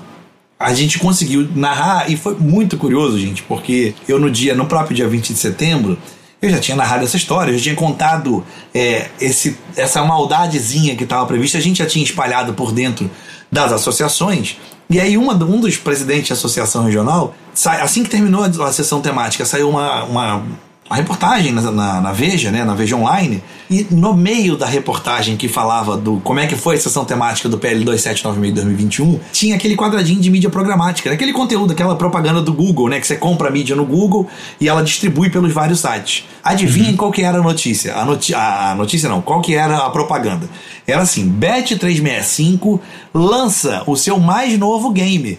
a 0.59 0.75
gente 0.75 0.99
conseguiu 0.99 1.49
narrar 1.55 2.11
e 2.11 2.17
foi 2.17 2.37
muito 2.37 2.77
curioso, 2.77 3.19
gente, 3.19 3.43
porque 3.43 3.95
eu 4.07 4.21
no 4.21 4.31
dia, 4.31 4.55
no 4.55 4.67
próprio 4.67 4.95
dia 4.95 5.09
20 5.09 5.33
de 5.33 5.39
setembro, 5.39 5.99
eu 6.43 6.51
já 6.51 6.59
tinha 6.59 6.77
narrado 6.77 7.05
essa 7.05 7.17
história, 7.17 7.51
eu 7.51 7.57
já 7.57 7.65
tinha 7.65 7.75
contado 7.75 8.45
é, 8.75 9.09
esse, 9.21 9.57
essa 9.77 10.03
maldadezinha 10.05 10.95
que 10.97 11.05
estava 11.05 11.27
prevista, 11.27 11.59
a 11.59 11.61
gente 11.61 11.79
já 11.79 11.87
tinha 11.87 12.05
espalhado 12.05 12.53
por 12.55 12.73
dentro 12.73 13.11
das 13.51 13.73
associações. 13.73 14.57
E 14.89 14.99
aí 15.01 15.17
uma, 15.17 15.35
um 15.35 15.61
dos 15.61 15.77
presidentes 15.77 16.29
da 16.29 16.35
associação 16.35 16.85
regional, 16.85 17.35
assim 17.81 18.03
que 18.03 18.11
terminou 18.11 18.43
a, 18.43 18.69
a 18.69 18.73
sessão 18.73 19.01
temática, 19.01 19.45
saiu 19.45 19.71
uma, 19.71 20.05
uma, 20.05 20.43
uma 20.91 20.97
reportagem 20.97 21.53
na, 21.53 21.71
na, 21.71 22.01
na 22.01 22.13
Veja, 22.13 22.51
né, 22.51 22.65
na 22.65 22.75
Veja 22.75 22.97
Online, 22.97 23.41
e 23.71 23.87
no 23.93 24.13
meio 24.13 24.57
da 24.57 24.67
reportagem 24.67 25.37
que 25.37 25.47
falava 25.47 25.97
do 25.97 26.17
como 26.25 26.41
é 26.41 26.49
que 26.49 26.57
foi 26.57 26.75
a 26.75 26.81
sessão 26.81 27.05
temática 27.05 27.49
do 27.49 27.57
PL 27.57 27.85
2796 27.85 28.53
2021, 28.53 29.21
tinha 29.33 29.55
aquele 29.55 29.77
quadradinho 29.77 30.21
de 30.21 30.29
mídia 30.29 30.51
programática, 30.51 31.09
né, 31.09 31.15
aquele 31.15 31.33
conteúdo, 31.33 31.73
aquela 31.73 31.95
propaganda 31.95 32.43
do 32.43 32.53
Google, 32.53 32.89
né, 32.89 32.99
que 32.99 33.07
você 33.07 33.15
compra 33.15 33.49
a 33.49 33.53
mídia 33.53 33.77
no 33.77 33.87
Google 33.87 34.27
e 34.61 34.69
ela 34.69 34.83
distribui 34.83 35.31
pelos 35.31 35.53
vários 35.53 35.79
sites. 35.79 36.25
Adivinhem 36.43 36.97
qual 36.97 37.13
que 37.13 37.23
era 37.23 37.39
a 37.39 37.43
notícia? 37.43 37.95
A, 37.95 38.05
noti 38.05 38.35
a 38.35 38.75
notícia 38.77 39.09
não, 39.09 39.23
qual 39.23 39.41
que 39.41 39.55
era 39.55 39.87
a 39.87 39.91
propaganda? 39.91 40.51
Era 40.85 41.03
assim, 41.03 41.33
Bet365 41.39 42.81
lança 43.15 43.85
o 43.87 43.95
seu 43.95 44.19
mais 44.19 44.59
novo 44.59 44.91
game. 44.91 45.39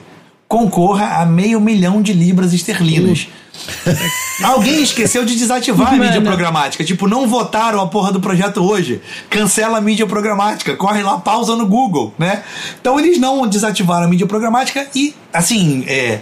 Concorra 0.52 1.22
a 1.22 1.26
meio 1.26 1.62
milhão 1.62 2.02
de 2.02 2.12
libras 2.12 2.52
esterlinas. 2.52 3.30
Alguém 4.44 4.84
esqueceu 4.84 5.24
de 5.24 5.34
desativar 5.38 5.88
a 5.88 5.92
Mano. 5.92 6.04
mídia 6.04 6.22
programática. 6.22 6.84
Tipo, 6.84 7.08
não 7.08 7.26
votaram 7.26 7.80
a 7.80 7.88
porra 7.88 8.12
do 8.12 8.20
projeto 8.20 8.62
hoje. 8.62 9.02
Cancela 9.30 9.78
a 9.78 9.82
mídia 9.82 10.06
programática. 10.06 10.76
Corre 10.76 11.02
lá, 11.02 11.18
pausa 11.20 11.56
no 11.56 11.66
Google, 11.66 12.14
né? 12.20 12.44
Então 12.82 13.00
eles 13.00 13.18
não 13.18 13.48
desativaram 13.48 14.08
a 14.08 14.10
mídia 14.10 14.28
programática 14.28 14.86
e, 14.94 15.16
assim, 15.32 15.86
é, 15.88 16.20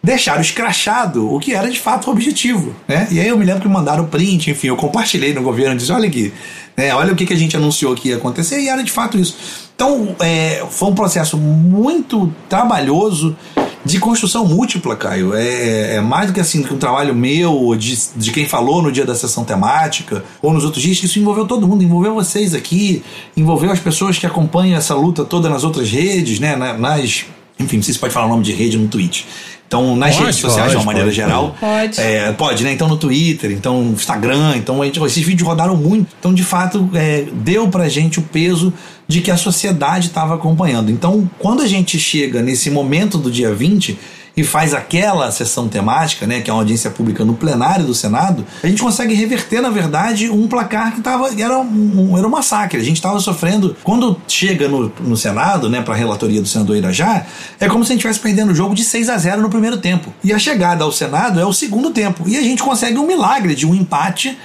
deixaram 0.00 0.40
escrachado 0.40 1.34
o 1.34 1.40
que 1.40 1.52
era 1.52 1.68
de 1.68 1.80
fato 1.80 2.06
o 2.06 2.12
objetivo, 2.12 2.76
né? 2.86 3.08
E 3.10 3.18
aí 3.18 3.26
eu 3.26 3.36
me 3.36 3.44
lembro 3.44 3.62
que 3.62 3.68
mandaram 3.68 4.04
o 4.04 4.06
print, 4.06 4.48
enfim, 4.48 4.68
eu 4.68 4.76
compartilhei 4.76 5.34
no 5.34 5.42
governo, 5.42 5.74
disse, 5.74 5.90
olha 5.90 6.06
aqui, 6.06 6.32
né, 6.76 6.94
olha 6.94 7.12
o 7.12 7.16
que, 7.16 7.26
que 7.26 7.32
a 7.32 7.36
gente 7.36 7.56
anunciou 7.56 7.96
que 7.96 8.10
ia 8.10 8.16
acontecer 8.16 8.60
e 8.60 8.68
era 8.68 8.84
de 8.84 8.92
fato 8.92 9.18
isso. 9.18 9.36
Então, 9.74 10.14
é, 10.20 10.64
foi 10.70 10.88
um 10.88 10.94
processo 10.94 11.36
muito 11.36 12.32
trabalhoso 12.48 13.36
de 13.84 13.98
construção 13.98 14.46
múltipla, 14.46 14.94
Caio. 14.96 15.34
É, 15.34 15.96
é 15.96 16.00
mais 16.00 16.28
do 16.28 16.32
que 16.32 16.40
assim, 16.40 16.62
que 16.62 16.72
um 16.72 16.78
trabalho 16.78 17.14
meu, 17.14 17.74
de, 17.76 17.98
de 18.16 18.30
quem 18.30 18.46
falou 18.46 18.80
no 18.82 18.92
dia 18.92 19.04
da 19.04 19.14
sessão 19.14 19.44
temática, 19.44 20.24
ou 20.40 20.52
nos 20.52 20.64
outros 20.64 20.82
dias, 20.82 21.02
isso 21.02 21.18
envolveu 21.18 21.46
todo 21.46 21.66
mundo, 21.66 21.82
envolveu 21.82 22.14
vocês 22.14 22.54
aqui, 22.54 23.02
envolveu 23.36 23.70
as 23.72 23.80
pessoas 23.80 24.18
que 24.18 24.26
acompanham 24.26 24.76
essa 24.78 24.94
luta 24.94 25.24
toda 25.24 25.48
nas 25.48 25.64
outras 25.64 25.90
redes, 25.90 26.38
né? 26.38 26.54
na- 26.56 26.74
Nas. 26.78 27.24
Enfim, 27.60 27.76
não 27.76 27.82
sei 27.82 27.94
se 27.94 28.00
pode 28.00 28.12
falar 28.14 28.26
o 28.26 28.28
nome 28.30 28.42
de 28.42 28.52
rede 28.52 28.76
no 28.78 28.88
Twitch. 28.88 29.24
Então, 29.72 29.96
nas 29.96 30.10
Pode, 30.16 30.24
redes 30.26 30.40
sociais, 30.40 30.70
de 30.70 30.76
uma 30.76 30.84
pode, 30.84 30.86
maneira 30.86 31.06
pode. 31.08 31.16
geral. 31.16 31.56
Pode. 31.58 31.98
É, 31.98 32.30
pode, 32.32 32.62
né? 32.62 32.72
Então 32.74 32.86
no 32.88 32.98
Twitter, 32.98 33.50
então 33.52 33.82
no 33.82 33.92
Instagram, 33.94 34.54
então 34.58 34.82
a 34.82 34.84
gente- 34.84 35.00
esses 35.02 35.24
vídeos 35.24 35.48
rodaram 35.48 35.74
muito. 35.74 36.08
Então, 36.20 36.34
de 36.34 36.44
fato, 36.44 36.90
é, 36.92 37.24
deu 37.32 37.66
pra 37.68 37.88
gente 37.88 38.18
o 38.18 38.22
peso 38.22 38.70
de 39.08 39.22
que 39.22 39.30
a 39.30 39.36
sociedade 39.38 40.08
estava 40.08 40.34
acompanhando. 40.34 40.90
Então, 40.90 41.26
quando 41.38 41.62
a 41.62 41.66
gente 41.66 41.98
chega 41.98 42.42
nesse 42.42 42.68
momento 42.70 43.16
do 43.16 43.30
dia 43.30 43.54
20 43.54 43.98
e 44.36 44.42
faz 44.42 44.72
aquela 44.72 45.30
sessão 45.30 45.68
temática, 45.68 46.26
né, 46.26 46.40
que 46.40 46.50
é 46.50 46.52
uma 46.52 46.60
audiência 46.60 46.90
pública 46.90 47.24
no 47.24 47.34
plenário 47.34 47.84
do 47.84 47.94
Senado, 47.94 48.44
a 48.62 48.66
gente 48.66 48.82
consegue 48.82 49.14
reverter, 49.14 49.60
na 49.60 49.70
verdade, 49.70 50.30
um 50.30 50.48
placar 50.48 50.94
que 50.94 51.00
tava, 51.00 51.28
era, 51.38 51.58
um, 51.58 52.16
era 52.16 52.26
um 52.26 52.30
massacre. 52.30 52.80
A 52.80 52.84
gente 52.84 52.96
estava 52.96 53.18
sofrendo. 53.20 53.76
Quando 53.82 54.20
chega 54.26 54.68
no, 54.68 54.92
no 55.00 55.16
Senado, 55.16 55.68
né, 55.68 55.82
para 55.82 55.94
a 55.94 55.96
relatoria 55.96 56.40
do 56.40 56.48
senador 56.48 56.76
Irajá, 56.76 57.26
é 57.60 57.68
como 57.68 57.84
se 57.84 57.92
a 57.92 57.94
gente 57.94 58.00
estivesse 58.00 58.20
perdendo 58.20 58.52
o 58.52 58.54
jogo 58.54 58.74
de 58.74 58.84
6 58.84 59.08
a 59.08 59.18
0 59.18 59.42
no 59.42 59.50
primeiro 59.50 59.76
tempo. 59.76 60.12
E 60.24 60.32
a 60.32 60.38
chegada 60.38 60.84
ao 60.84 60.92
Senado 60.92 61.38
é 61.38 61.44
o 61.44 61.52
segundo 61.52 61.90
tempo. 61.90 62.24
E 62.26 62.36
a 62.36 62.42
gente 62.42 62.62
consegue 62.62 62.98
um 62.98 63.06
milagre 63.06 63.54
de 63.54 63.66
um 63.66 63.74
empate. 63.74 64.38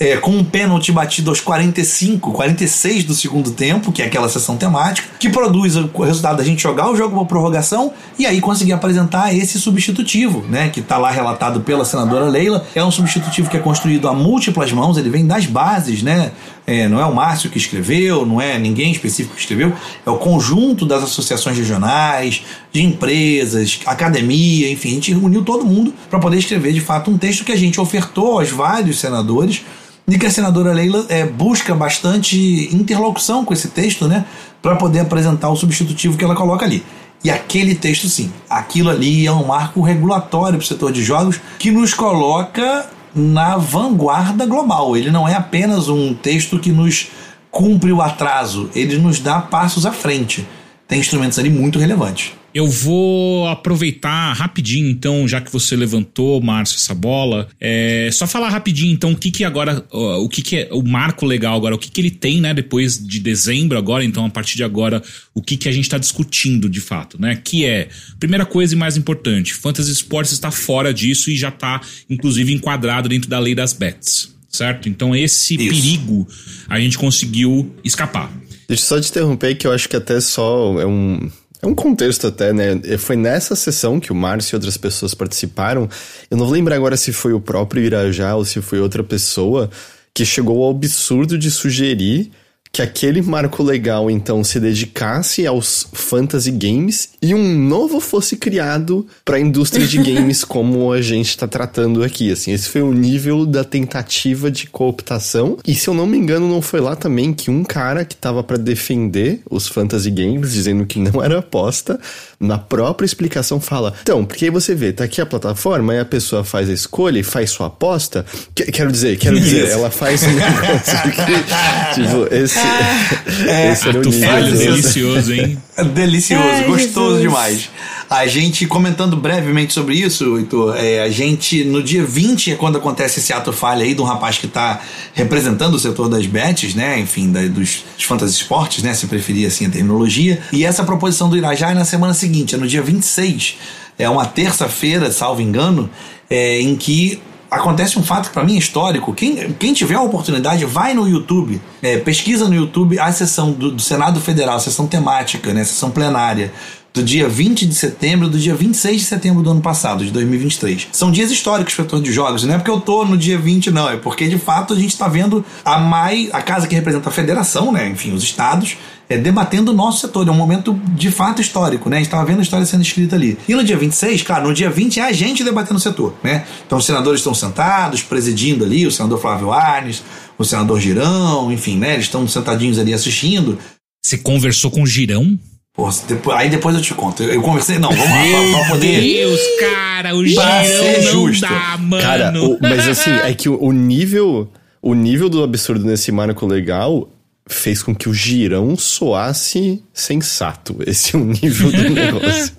É, 0.00 0.16
com 0.16 0.30
um 0.30 0.44
pênalti 0.44 0.92
batido 0.92 1.30
aos 1.30 1.40
45, 1.40 2.32
46 2.32 3.04
do 3.04 3.14
segundo 3.14 3.50
tempo, 3.50 3.90
que 3.90 4.00
é 4.00 4.06
aquela 4.06 4.28
sessão 4.28 4.56
temática, 4.56 5.08
que 5.18 5.28
produz 5.28 5.74
o 5.76 5.88
resultado 6.02 6.36
da 6.36 6.44
gente 6.44 6.62
jogar 6.62 6.88
o 6.88 6.96
jogo 6.96 7.16
para 7.16 7.24
prorrogação 7.24 7.92
e 8.18 8.24
aí 8.24 8.40
conseguir 8.40 8.72
apresentar 8.72 9.34
esse 9.34 9.58
substitutivo, 9.58 10.44
né, 10.48 10.68
que 10.68 10.80
está 10.80 10.98
lá 10.98 11.10
relatado 11.10 11.60
pela 11.60 11.84
senadora 11.84 12.26
Leila. 12.26 12.64
É 12.74 12.84
um 12.84 12.90
substitutivo 12.90 13.50
que 13.50 13.56
é 13.56 13.60
construído 13.60 14.08
a 14.08 14.14
múltiplas 14.14 14.70
mãos, 14.72 14.96
ele 14.96 15.10
vem 15.10 15.26
das 15.26 15.46
bases, 15.46 16.02
né? 16.02 16.30
É, 16.64 16.86
não 16.86 17.00
é 17.00 17.06
o 17.06 17.14
Márcio 17.14 17.48
que 17.48 17.56
escreveu, 17.56 18.26
não 18.26 18.38
é 18.40 18.58
ninguém 18.58 18.92
específico 18.92 19.34
que 19.34 19.40
escreveu, 19.40 19.72
é 20.04 20.10
o 20.10 20.18
conjunto 20.18 20.84
das 20.84 21.02
associações 21.02 21.56
regionais, 21.56 22.44
de 22.70 22.82
empresas, 22.82 23.80
academia, 23.86 24.70
enfim, 24.70 24.90
a 24.90 24.92
gente 24.92 25.14
uniu 25.14 25.42
todo 25.42 25.64
mundo 25.64 25.94
para 26.10 26.18
poder 26.18 26.36
escrever 26.36 26.74
de 26.74 26.80
fato 26.82 27.10
um 27.10 27.16
texto 27.16 27.42
que 27.42 27.52
a 27.52 27.56
gente 27.56 27.80
ofertou 27.80 28.38
aos 28.38 28.50
vários 28.50 29.00
senadores 29.00 29.62
e 30.08 30.18
que 30.18 30.24
a 30.24 30.30
senadora 30.30 30.72
Leila 30.72 31.04
é, 31.10 31.26
busca 31.26 31.74
bastante 31.74 32.74
interlocução 32.74 33.44
com 33.44 33.52
esse 33.52 33.68
texto, 33.68 34.08
né, 34.08 34.24
para 34.62 34.74
poder 34.76 35.00
apresentar 35.00 35.50
o 35.50 35.56
substitutivo 35.56 36.16
que 36.16 36.24
ela 36.24 36.34
coloca 36.34 36.64
ali. 36.64 36.82
E 37.22 37.30
aquele 37.30 37.74
texto, 37.74 38.08
sim, 38.08 38.32
aquilo 38.48 38.88
ali 38.88 39.26
é 39.26 39.32
um 39.32 39.46
marco 39.46 39.82
regulatório 39.82 40.58
para 40.58 40.64
o 40.64 40.66
setor 40.66 40.92
de 40.92 41.02
jogos 41.02 41.40
que 41.58 41.70
nos 41.70 41.92
coloca 41.92 42.86
na 43.14 43.56
vanguarda 43.56 44.46
global. 44.46 44.96
Ele 44.96 45.10
não 45.10 45.28
é 45.28 45.34
apenas 45.34 45.88
um 45.88 46.14
texto 46.14 46.58
que 46.58 46.70
nos 46.70 47.08
cumpre 47.50 47.92
o 47.92 48.00
atraso, 48.00 48.70
ele 48.74 48.98
nos 48.98 49.18
dá 49.18 49.40
passos 49.40 49.84
à 49.84 49.92
frente. 49.92 50.46
Tem 50.86 51.00
instrumentos 51.00 51.38
ali 51.38 51.50
muito 51.50 51.78
relevantes. 51.78 52.32
Eu 52.58 52.66
vou 52.66 53.46
aproveitar 53.46 54.32
rapidinho, 54.32 54.90
então, 54.90 55.28
já 55.28 55.40
que 55.40 55.52
você 55.52 55.76
levantou, 55.76 56.40
Márcio, 56.40 56.74
essa 56.74 56.92
bola, 56.92 57.48
é, 57.60 58.10
só 58.12 58.26
falar 58.26 58.48
rapidinho, 58.48 58.92
então, 58.92 59.12
o 59.12 59.16
que 59.16 59.30
que 59.30 59.44
agora, 59.44 59.86
o 59.92 60.28
que 60.28 60.42
que 60.42 60.56
é 60.56 60.68
o 60.72 60.82
marco 60.82 61.24
legal 61.24 61.56
agora, 61.56 61.76
o 61.76 61.78
que 61.78 61.88
que 61.88 62.00
ele 62.00 62.10
tem, 62.10 62.40
né, 62.40 62.52
depois 62.52 62.98
de 62.98 63.20
dezembro 63.20 63.78
agora, 63.78 64.04
então, 64.04 64.26
a 64.26 64.28
partir 64.28 64.56
de 64.56 64.64
agora, 64.64 65.00
o 65.32 65.40
que 65.40 65.56
que 65.56 65.68
a 65.68 65.72
gente 65.72 65.84
está 65.84 65.98
discutindo 65.98 66.68
de 66.68 66.80
fato, 66.80 67.16
né, 67.22 67.40
que 67.44 67.64
é, 67.64 67.90
primeira 68.18 68.44
coisa 68.44 68.74
e 68.74 68.76
mais 68.76 68.96
importante, 68.96 69.54
Fantasy 69.54 69.92
Sports 69.92 70.32
está 70.32 70.50
fora 70.50 70.92
disso 70.92 71.30
e 71.30 71.36
já 71.36 71.50
está, 71.50 71.80
inclusive, 72.10 72.52
enquadrado 72.52 73.08
dentro 73.08 73.30
da 73.30 73.38
lei 73.38 73.54
das 73.54 73.72
bets, 73.72 74.34
certo? 74.50 74.88
Então, 74.88 75.14
esse 75.14 75.54
Isso. 75.54 75.68
perigo 75.68 76.26
a 76.68 76.80
gente 76.80 76.98
conseguiu 76.98 77.72
escapar. 77.84 78.32
Deixa 78.66 78.82
eu 78.82 78.86
só 78.86 79.00
te 79.00 79.08
interromper 79.08 79.54
que 79.54 79.66
eu 79.66 79.72
acho 79.72 79.88
que 79.88 79.96
até 79.96 80.20
só 80.20 80.78
é 80.80 80.84
um. 80.84 81.30
É 81.60 81.66
um 81.66 81.74
contexto 81.74 82.28
até, 82.28 82.52
né? 82.52 82.80
Foi 82.98 83.16
nessa 83.16 83.56
sessão 83.56 83.98
que 83.98 84.12
o 84.12 84.14
Márcio 84.14 84.54
e 84.54 84.56
outras 84.56 84.76
pessoas 84.76 85.12
participaram. 85.12 85.88
Eu 86.30 86.36
não 86.36 86.44
vou 86.44 86.54
lembrar 86.54 86.76
agora 86.76 86.96
se 86.96 87.12
foi 87.12 87.32
o 87.32 87.40
próprio 87.40 87.82
Irajá 87.82 88.36
ou 88.36 88.44
se 88.44 88.60
foi 88.60 88.80
outra 88.80 89.02
pessoa 89.02 89.68
que 90.14 90.24
chegou 90.24 90.62
ao 90.62 90.70
absurdo 90.70 91.36
de 91.36 91.50
sugerir 91.50 92.30
que 92.72 92.82
aquele 92.82 93.22
marco 93.22 93.62
legal 93.62 94.10
então 94.10 94.44
se 94.44 94.60
dedicasse 94.60 95.46
aos 95.46 95.86
fantasy 95.92 96.50
games 96.50 97.10
e 97.20 97.34
um 97.34 97.58
novo 97.58 98.00
fosse 98.00 98.36
criado 98.36 99.06
para 99.24 99.36
a 99.36 99.40
indústria 99.40 99.86
de 99.86 99.98
games 100.02 100.44
como 100.44 100.92
a 100.92 101.00
gente 101.00 101.28
está 101.28 101.46
tratando 101.46 102.02
aqui, 102.02 102.30
assim. 102.30 102.52
Esse 102.52 102.68
foi 102.68 102.82
o 102.82 102.92
nível 102.92 103.44
da 103.46 103.64
tentativa 103.64 104.50
de 104.50 104.66
cooptação. 104.66 105.58
E 105.66 105.74
se 105.74 105.88
eu 105.88 105.94
não 105.94 106.06
me 106.06 106.16
engano, 106.16 106.48
não 106.48 106.62
foi 106.62 106.80
lá 106.80 106.94
também 106.94 107.32
que 107.32 107.50
um 107.50 107.64
cara 107.64 108.04
que 108.04 108.16
tava 108.16 108.42
para 108.42 108.56
defender 108.56 109.40
os 109.50 109.66
fantasy 109.66 110.10
games, 110.10 110.52
dizendo 110.52 110.86
que 110.86 110.98
não 110.98 111.22
era 111.22 111.38
aposta, 111.38 111.98
na 112.38 112.58
própria 112.58 113.06
explicação 113.06 113.60
fala: 113.60 113.94
"Então, 114.02 114.24
porque 114.24 114.46
aí 114.46 114.50
você 114.50 114.74
vê, 114.74 114.92
tá 114.92 115.04
aqui 115.04 115.20
a 115.20 115.26
plataforma 115.26 115.94
e 115.94 115.98
a 115.98 116.04
pessoa 116.04 116.44
faz 116.44 116.68
a 116.68 116.72
escolha 116.72 117.18
e 117.18 117.22
faz 117.22 117.50
sua 117.50 117.66
aposta. 117.66 118.24
quero 118.54 118.92
dizer, 118.92 119.18
quero 119.18 119.38
dizer, 119.38 119.68
ela 119.68 119.90
faz 119.90 120.22
um 120.22 120.32
negócio 120.32 121.02
que, 121.02 121.10
tipo, 121.94 122.34
esse 122.34 122.57
é, 123.48 123.72
esse 123.72 123.88
era 123.88 123.98
o 123.98 124.02
nível. 124.02 124.58
delicioso, 124.58 125.32
hein? 125.32 125.58
Delicioso, 125.94 126.44
Ai, 126.44 126.64
gostoso 126.64 127.16
Jesus. 127.16 127.22
demais. 127.22 127.70
A 128.10 128.26
gente, 128.26 128.66
comentando 128.66 129.16
brevemente 129.16 129.72
sobre 129.74 129.94
isso, 129.94 130.38
Heitor, 130.38 130.74
é, 130.76 131.02
a 131.02 131.10
gente, 131.10 131.62
no 131.64 131.82
dia 131.82 132.04
20 132.04 132.52
é 132.52 132.54
quando 132.56 132.78
acontece 132.78 133.20
esse 133.20 133.32
ato 133.32 133.52
falha 133.52 133.84
aí 133.84 133.94
de 133.94 134.00
um 134.00 134.04
rapaz 134.04 134.38
que 134.38 134.46
está 134.46 134.80
representando 135.12 135.74
o 135.74 135.78
setor 135.78 136.08
das 136.08 136.26
bets, 136.26 136.74
né? 136.74 136.98
Enfim, 136.98 137.30
da, 137.30 137.42
dos, 137.42 137.84
dos 137.96 138.04
fantasy 138.04 138.32
esportes, 138.32 138.82
né? 138.82 138.94
Se 138.94 139.06
preferir 139.06 139.46
assim 139.46 139.66
a 139.66 139.70
terminologia. 139.70 140.40
E 140.52 140.64
essa 140.64 140.82
proposição 140.84 141.28
do 141.28 141.36
Irajá 141.36 141.70
é 141.70 141.74
na 141.74 141.84
semana 141.84 142.14
seguinte, 142.14 142.54
é 142.54 142.58
no 142.58 142.66
dia 142.66 142.80
26. 142.80 143.56
É 143.98 144.08
uma 144.08 144.24
terça-feira, 144.24 145.10
salvo 145.10 145.42
engano, 145.42 145.90
é, 146.30 146.60
em 146.60 146.76
que 146.76 147.20
acontece 147.50 147.98
um 147.98 148.02
fato 148.02 148.28
que 148.28 148.34
para 148.34 148.44
mim 148.44 148.54
é 148.54 148.58
histórico. 148.58 149.12
Quem, 149.14 149.52
quem 149.52 149.72
tiver 149.72 149.94
a 149.94 150.02
oportunidade, 150.02 150.64
vai 150.64 150.94
no 150.94 151.08
YouTube, 151.08 151.60
é, 151.82 151.98
pesquisa 151.98 152.48
no 152.48 152.54
YouTube 152.54 152.98
a 152.98 153.10
sessão 153.12 153.52
do, 153.52 153.70
do, 153.70 153.82
Senado 153.82 154.20
Federal, 154.20 154.56
a 154.56 154.60
sessão 154.60 154.86
temática, 154.86 155.52
né, 155.52 155.62
a 155.62 155.64
sessão 155.64 155.90
plenária, 155.90 156.52
do 156.92 157.02
dia 157.02 157.28
20 157.28 157.66
de 157.66 157.74
setembro 157.74 158.28
do 158.28 158.38
dia 158.38 158.54
26 158.54 159.00
de 159.00 159.06
setembro 159.06 159.42
do 159.42 159.50
ano 159.50 159.60
passado, 159.60 160.04
de 160.04 160.10
2023. 160.10 160.88
São 160.90 161.12
dias 161.12 161.30
históricos 161.30 161.74
para 161.74 161.84
setor 161.84 162.02
de 162.02 162.12
jogos, 162.12 162.42
não 162.44 162.54
é 162.54 162.58
porque 162.58 162.70
eu 162.70 162.80
tô 162.80 163.04
no 163.04 163.16
dia 163.16 163.38
20, 163.38 163.70
não, 163.70 163.88
é 163.88 163.96
porque 163.96 164.26
de 164.26 164.38
fato 164.38 164.74
a 164.74 164.76
gente 164.76 164.92
está 164.92 165.06
vendo 165.06 165.44
a 165.64 165.78
MAI, 165.78 166.30
a 166.32 166.42
casa 166.42 166.66
que 166.66 166.74
representa 166.74 167.08
a 167.08 167.12
federação, 167.12 167.70
né, 167.70 167.88
enfim, 167.88 168.12
os 168.12 168.22
estados, 168.22 168.76
é, 169.08 169.16
debatendo 169.16 169.72
o 169.72 169.74
nosso 169.74 170.00
setor. 170.00 170.28
É 170.28 170.30
um 170.30 170.34
momento 170.34 170.78
de 170.94 171.10
fato 171.10 171.40
histórico, 171.40 171.88
né? 171.88 171.96
A 171.96 171.98
gente 172.00 172.08
estava 172.08 172.24
vendo 172.24 172.40
a 172.40 172.42
história 172.42 172.66
sendo 172.66 172.82
escrita 172.82 173.16
ali. 173.16 173.38
E 173.48 173.54
no 173.54 173.64
dia 173.64 173.76
26, 173.76 174.22
claro, 174.22 174.48
no 174.48 174.54
dia 174.54 174.68
20 174.68 175.00
é 175.00 175.04
a 175.04 175.12
gente 175.12 175.42
debatendo 175.42 175.76
o 175.76 175.80
setor, 175.80 176.14
né? 176.22 176.44
Então 176.66 176.78
os 176.78 176.84
senadores 176.84 177.20
estão 177.20 177.34
sentados, 177.34 178.02
presidindo 178.02 178.64
ali, 178.64 178.86
o 178.86 178.90
senador 178.90 179.20
Flávio 179.20 179.52
Arnes, 179.52 180.02
o 180.36 180.44
senador 180.44 180.80
Girão, 180.80 181.50
enfim, 181.50 181.78
né? 181.78 181.94
Eles 181.94 182.04
estão 182.04 182.26
sentadinhos 182.28 182.78
ali 182.78 182.92
assistindo. 182.92 183.58
Você 184.04 184.18
conversou 184.18 184.70
com 184.70 184.82
o 184.82 184.86
Girão? 184.86 185.38
Pô, 185.74 185.88
depois, 186.08 186.36
aí 186.36 186.50
depois 186.50 186.74
eu 186.74 186.82
te 186.82 186.92
conto. 186.92 187.22
Eu, 187.22 187.34
eu 187.34 187.42
conversei, 187.42 187.78
não, 187.78 187.90
vamos 187.90 188.04
lá, 188.04 188.52
pra, 188.52 188.58
pra 188.58 188.68
poder. 188.70 189.00
Meu 189.00 189.28
Deus, 189.28 189.40
cara, 189.60 190.16
o 190.16 190.26
Girão 190.26 190.44
não 190.44 191.02
justo. 191.02 191.40
dá, 191.42 191.78
mano. 191.78 192.02
Cara, 192.02 192.42
o, 192.42 192.58
mas 192.60 192.88
assim, 192.88 193.10
é 193.10 193.32
que 193.32 193.48
o, 193.48 193.62
o 193.62 193.72
nível. 193.72 194.50
O 194.80 194.94
nível 194.94 195.28
do 195.28 195.42
absurdo 195.42 195.84
nesse 195.84 196.12
marco 196.12 196.46
legal 196.46 197.08
fez 197.48 197.82
com 197.82 197.94
que 197.94 198.08
o 198.08 198.14
girão 198.14 198.76
soasse 198.76 199.82
sensato. 199.92 200.76
Esse 200.86 201.16
é 201.16 201.18
o 201.18 201.24
nível 201.24 201.72
do 201.72 201.88
negócio. 201.90 202.52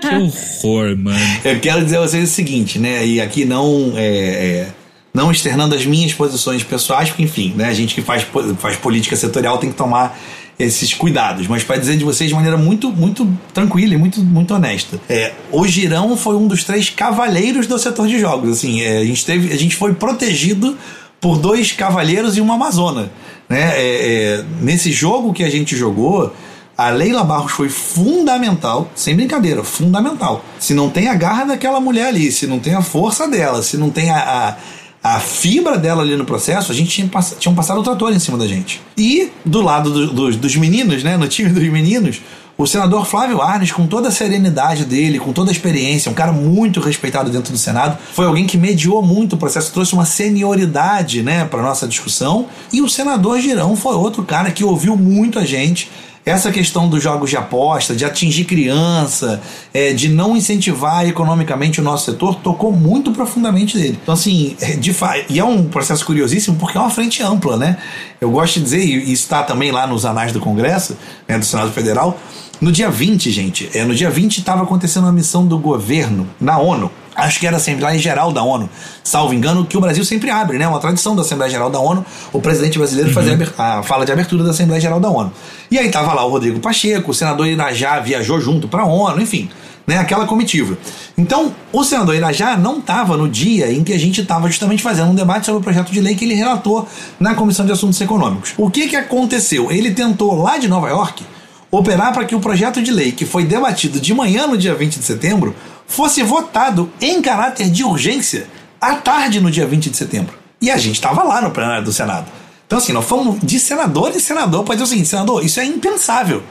que 0.00 0.06
horror, 0.08 0.96
mano. 0.96 1.18
Eu 1.44 1.60
quero 1.60 1.84
dizer 1.84 1.98
a 1.98 2.00
vocês 2.00 2.28
o 2.28 2.32
seguinte, 2.32 2.78
né? 2.78 3.06
E 3.06 3.20
aqui 3.20 3.44
não 3.44 3.92
é, 3.94 4.06
é, 4.06 4.68
não 5.12 5.30
externando 5.30 5.74
as 5.74 5.84
minhas 5.84 6.14
posições 6.14 6.64
pessoais, 6.64 7.10
porque 7.10 7.22
enfim, 7.22 7.52
né? 7.54 7.66
A 7.66 7.74
gente 7.74 7.94
que 7.94 8.00
faz, 8.00 8.26
faz 8.58 8.76
política 8.76 9.14
setorial 9.14 9.58
tem 9.58 9.70
que 9.70 9.76
tomar 9.76 10.18
esses 10.58 10.92
cuidados, 10.92 11.46
mas 11.46 11.64
para 11.64 11.76
dizer 11.76 11.96
de 11.96 12.04
vocês 12.04 12.28
de 12.28 12.34
maneira 12.34 12.56
muito, 12.56 12.92
muito 12.92 13.26
tranquila 13.54 13.94
e 13.94 13.96
muito, 13.96 14.20
muito 14.20 14.54
honesta. 14.54 15.00
É, 15.08 15.32
o 15.50 15.66
Girão 15.66 16.16
foi 16.18 16.36
um 16.36 16.46
dos 16.46 16.64
três 16.64 16.90
cavaleiros 16.90 17.66
do 17.66 17.78
setor 17.78 18.06
de 18.06 18.18
jogos. 18.18 18.58
Assim, 18.58 18.82
é, 18.82 18.98
a 18.98 19.04
gente 19.04 19.24
teve, 19.24 19.52
a 19.52 19.56
gente 19.56 19.74
foi 19.74 19.94
protegido 19.94 20.76
por 21.18 21.38
dois 21.38 21.72
cavaleiros 21.72 22.36
e 22.36 22.40
uma 22.40 22.54
amazona. 22.54 23.10
Né? 23.50 23.72
É, 23.74 24.38
é, 24.38 24.44
nesse 24.60 24.92
jogo 24.92 25.32
que 25.32 25.42
a 25.42 25.50
gente 25.50 25.76
jogou, 25.76 26.32
a 26.78 26.88
Leila 26.88 27.24
Barros 27.24 27.50
foi 27.52 27.68
fundamental, 27.68 28.90
sem 28.94 29.14
brincadeira, 29.16 29.64
fundamental. 29.64 30.44
Se 30.58 30.72
não 30.72 30.88
tem 30.88 31.08
a 31.08 31.14
garra 31.14 31.44
daquela 31.44 31.80
mulher 31.80 32.06
ali, 32.06 32.30
se 32.30 32.46
não 32.46 32.60
tem 32.60 32.74
a 32.74 32.80
força 32.80 33.28
dela, 33.28 33.62
se 33.62 33.76
não 33.76 33.90
tem 33.90 34.08
a, 34.10 34.56
a, 35.02 35.16
a 35.16 35.20
fibra 35.20 35.76
dela 35.76 36.02
ali 36.02 36.16
no 36.16 36.24
processo, 36.24 36.70
a 36.70 36.74
gente 36.74 36.90
tinha, 36.90 37.10
tinha 37.38 37.54
passado 37.54 37.80
o 37.80 37.82
trator 37.82 38.12
em 38.12 38.18
cima 38.20 38.38
da 38.38 38.46
gente. 38.46 38.80
E 38.96 39.30
do 39.44 39.60
lado 39.60 39.90
do, 39.90 40.06
do, 40.12 40.36
dos 40.36 40.56
meninos, 40.56 41.02
né, 41.02 41.16
no 41.16 41.26
time 41.26 41.50
dos 41.50 41.68
meninos, 41.68 42.22
o 42.62 42.66
senador 42.66 43.06
Flávio 43.06 43.40
Arnes, 43.40 43.72
com 43.72 43.86
toda 43.86 44.08
a 44.08 44.10
serenidade 44.10 44.84
dele, 44.84 45.18
com 45.18 45.32
toda 45.32 45.50
a 45.50 45.52
experiência, 45.52 46.10
um 46.10 46.14
cara 46.14 46.30
muito 46.30 46.78
respeitado 46.78 47.30
dentro 47.30 47.52
do 47.52 47.58
Senado, 47.58 47.96
foi 48.12 48.26
alguém 48.26 48.46
que 48.46 48.58
mediou 48.58 49.02
muito 49.02 49.32
o 49.32 49.38
processo, 49.38 49.72
trouxe 49.72 49.94
uma 49.94 50.04
senioridade 50.04 51.22
né, 51.22 51.46
para 51.46 51.62
nossa 51.62 51.88
discussão. 51.88 52.46
E 52.70 52.82
o 52.82 52.88
senador 52.88 53.40
Girão 53.40 53.74
foi 53.76 53.94
outro 53.94 54.22
cara 54.24 54.50
que 54.50 54.62
ouviu 54.62 54.94
muito 54.94 55.38
a 55.38 55.44
gente, 55.46 55.90
essa 56.24 56.52
questão 56.52 56.86
dos 56.86 57.02
jogos 57.02 57.30
de 57.30 57.36
aposta, 57.36 57.94
de 57.94 58.04
atingir 58.04 58.44
criança, 58.44 59.40
é, 59.72 59.94
de 59.94 60.08
não 60.08 60.36
incentivar 60.36 61.08
economicamente 61.08 61.80
o 61.80 61.82
nosso 61.82 62.10
setor, 62.10 62.34
tocou 62.36 62.70
muito 62.72 63.10
profundamente 63.12 63.78
dele. 63.78 63.98
Então, 64.02 64.12
assim, 64.12 64.54
é, 64.60 64.76
de 64.76 64.94
e 65.30 65.38
é 65.38 65.44
um 65.44 65.64
processo 65.64 66.04
curiosíssimo 66.04 66.58
porque 66.58 66.76
é 66.76 66.80
uma 66.80 66.90
frente 66.90 67.22
ampla, 67.22 67.56
né? 67.56 67.78
Eu 68.20 68.30
gosto 68.30 68.54
de 68.54 68.64
dizer, 68.64 68.84
e 68.84 68.96
isso 69.04 69.22
está 69.22 69.42
também 69.42 69.70
lá 69.70 69.86
nos 69.86 70.04
anais 70.04 70.30
do 70.30 70.40
Congresso, 70.40 70.96
né, 71.26 71.38
do 71.38 71.44
Senado 71.44 71.72
Federal, 71.72 72.18
no 72.60 72.70
dia 72.70 72.90
20, 72.90 73.30
gente, 73.30 73.70
é, 73.72 73.84
no 73.84 73.94
dia 73.94 74.10
20 74.10 74.38
estava 74.38 74.62
acontecendo 74.62 75.04
uma 75.04 75.12
missão 75.12 75.46
do 75.46 75.58
governo 75.58 76.28
na 76.38 76.58
ONU. 76.58 76.90
Acho 77.16 77.40
que 77.40 77.46
era 77.46 77.56
a 77.56 77.58
Assembleia 77.58 77.98
Geral 77.98 78.32
da 78.32 78.42
ONU, 78.42 78.68
salvo 79.02 79.34
engano, 79.34 79.64
que 79.64 79.76
o 79.76 79.80
Brasil 79.80 80.04
sempre 80.04 80.30
abre, 80.30 80.58
né? 80.58 80.68
Uma 80.68 80.78
tradição 80.78 81.16
da 81.16 81.22
Assembleia 81.22 81.50
Geral 81.50 81.70
da 81.70 81.78
ONU, 81.78 82.04
o 82.32 82.40
presidente 82.40 82.78
brasileiro 82.78 83.08
uhum. 83.08 83.14
fazer 83.14 83.52
a, 83.58 83.82
fala 83.82 84.04
de 84.04 84.12
abertura 84.12 84.44
da 84.44 84.50
Assembleia 84.50 84.80
Geral 84.80 85.00
da 85.00 85.08
ONU. 85.08 85.32
E 85.70 85.78
aí 85.78 85.90
tava 85.90 86.12
lá 86.12 86.24
o 86.24 86.30
Rodrigo 86.30 86.60
Pacheco, 86.60 87.10
o 87.10 87.14
senador 87.14 87.46
Irajá 87.46 87.98
viajou 87.98 88.40
junto 88.40 88.68
para 88.68 88.82
a 88.82 88.86
ONU, 88.86 89.20
enfim, 89.20 89.50
né? 89.86 89.98
Aquela 89.98 90.26
comitiva. 90.26 90.76
Então, 91.16 91.54
o 91.72 91.82
senador 91.82 92.14
Irajá 92.14 92.56
não 92.56 92.78
estava 92.78 93.16
no 93.16 93.28
dia 93.28 93.72
em 93.72 93.82
que 93.82 93.92
a 93.92 93.98
gente 93.98 94.20
estava 94.20 94.46
justamente 94.48 94.82
fazendo 94.82 95.10
um 95.10 95.14
debate 95.14 95.46
sobre 95.46 95.60
o 95.60 95.64
projeto 95.64 95.90
de 95.90 96.00
lei 96.00 96.14
que 96.14 96.24
ele 96.24 96.34
relatou 96.34 96.86
na 97.18 97.34
Comissão 97.34 97.66
de 97.66 97.72
Assuntos 97.72 98.00
Econômicos. 98.00 98.52
O 98.56 98.70
que 98.70 98.86
que 98.86 98.96
aconteceu? 98.96 99.70
Ele 99.70 99.90
tentou 99.90 100.40
lá 100.40 100.58
de 100.58 100.68
Nova 100.68 100.88
York 100.88 101.24
operar 101.70 102.12
para 102.12 102.24
que 102.24 102.34
o 102.34 102.40
projeto 102.40 102.82
de 102.82 102.90
lei 102.90 103.12
que 103.12 103.24
foi 103.24 103.44
debatido 103.44 104.00
de 104.00 104.12
manhã 104.12 104.46
no 104.46 104.58
dia 104.58 104.74
20 104.74 104.98
de 104.98 105.04
setembro 105.04 105.54
fosse 105.86 106.22
votado 106.22 106.90
em 107.00 107.20
caráter 107.22 107.70
de 107.70 107.84
urgência 107.84 108.46
à 108.80 108.94
tarde 108.94 109.40
no 109.40 109.50
dia 109.50 109.66
20 109.66 109.90
de 109.90 109.96
setembro. 109.96 110.34
E 110.60 110.70
a 110.70 110.76
gente 110.76 110.96
estava 110.96 111.22
lá 111.22 111.40
no 111.40 111.50
plenário 111.50 111.84
do 111.84 111.92
Senado. 111.92 112.26
Então, 112.66 112.78
assim, 112.78 112.92
nós 112.92 113.04
fomos 113.04 113.40
de 113.42 113.58
senador 113.58 114.14
em 114.14 114.20
senador 114.20 114.62
para 114.62 114.74
dizer 114.74 114.84
o 114.84 114.86
seguinte: 114.86 115.08
senador, 115.08 115.44
isso 115.44 115.58
é 115.58 115.64
impensável. 115.64 116.42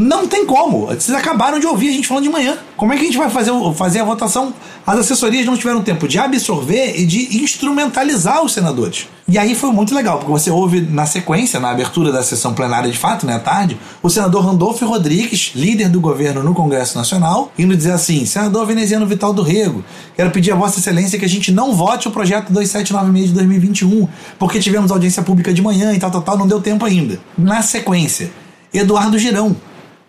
Não 0.00 0.26
tem 0.26 0.46
como. 0.46 0.86
Vocês 0.86 1.10
acabaram 1.10 1.60
de 1.60 1.66
ouvir 1.66 1.90
a 1.90 1.92
gente 1.92 2.08
falando 2.08 2.24
de 2.24 2.30
manhã. 2.30 2.56
Como 2.74 2.90
é 2.90 2.96
que 2.96 3.02
a 3.02 3.04
gente 3.04 3.18
vai 3.18 3.28
fazer, 3.28 3.52
fazer 3.74 4.00
a 4.00 4.04
votação? 4.04 4.54
As 4.86 4.98
assessorias 4.98 5.44
não 5.44 5.58
tiveram 5.58 5.82
tempo 5.82 6.08
de 6.08 6.18
absorver 6.18 6.98
e 6.98 7.04
de 7.04 7.36
instrumentalizar 7.42 8.42
os 8.42 8.54
senadores. 8.54 9.06
E 9.28 9.36
aí 9.36 9.54
foi 9.54 9.70
muito 9.72 9.94
legal, 9.94 10.16
porque 10.16 10.32
você 10.32 10.50
ouve 10.50 10.80
na 10.80 11.04
sequência, 11.04 11.60
na 11.60 11.70
abertura 11.70 12.10
da 12.10 12.22
sessão 12.22 12.54
plenária 12.54 12.90
de 12.90 12.96
fato, 12.96 13.26
né, 13.26 13.34
à 13.34 13.38
tarde, 13.38 13.76
o 14.02 14.08
senador 14.08 14.42
Randolfo 14.42 14.86
Rodrigues, 14.86 15.52
líder 15.54 15.90
do 15.90 16.00
governo 16.00 16.42
no 16.42 16.54
Congresso 16.54 16.96
Nacional, 16.96 17.52
indo 17.58 17.76
dizer 17.76 17.92
assim: 17.92 18.24
senador 18.24 18.66
veneziano 18.66 19.06
Vital 19.06 19.34
do 19.34 19.42
Rego, 19.42 19.84
quero 20.16 20.30
pedir 20.30 20.50
a 20.50 20.56
Vossa 20.56 20.78
Excelência 20.78 21.18
que 21.18 21.26
a 21.26 21.28
gente 21.28 21.52
não 21.52 21.74
vote 21.74 22.08
o 22.08 22.10
projeto 22.10 22.50
2796 22.50 23.28
de 23.28 23.34
2021, 23.34 24.08
porque 24.38 24.58
tivemos 24.58 24.90
audiência 24.90 25.22
pública 25.22 25.52
de 25.52 25.60
manhã 25.60 25.92
e 25.92 25.98
tal, 25.98 26.10
tal, 26.10 26.22
tal, 26.22 26.38
não 26.38 26.48
deu 26.48 26.60
tempo 26.60 26.86
ainda. 26.86 27.20
Na 27.36 27.60
sequência, 27.60 28.30
Eduardo 28.72 29.18
Girão, 29.18 29.54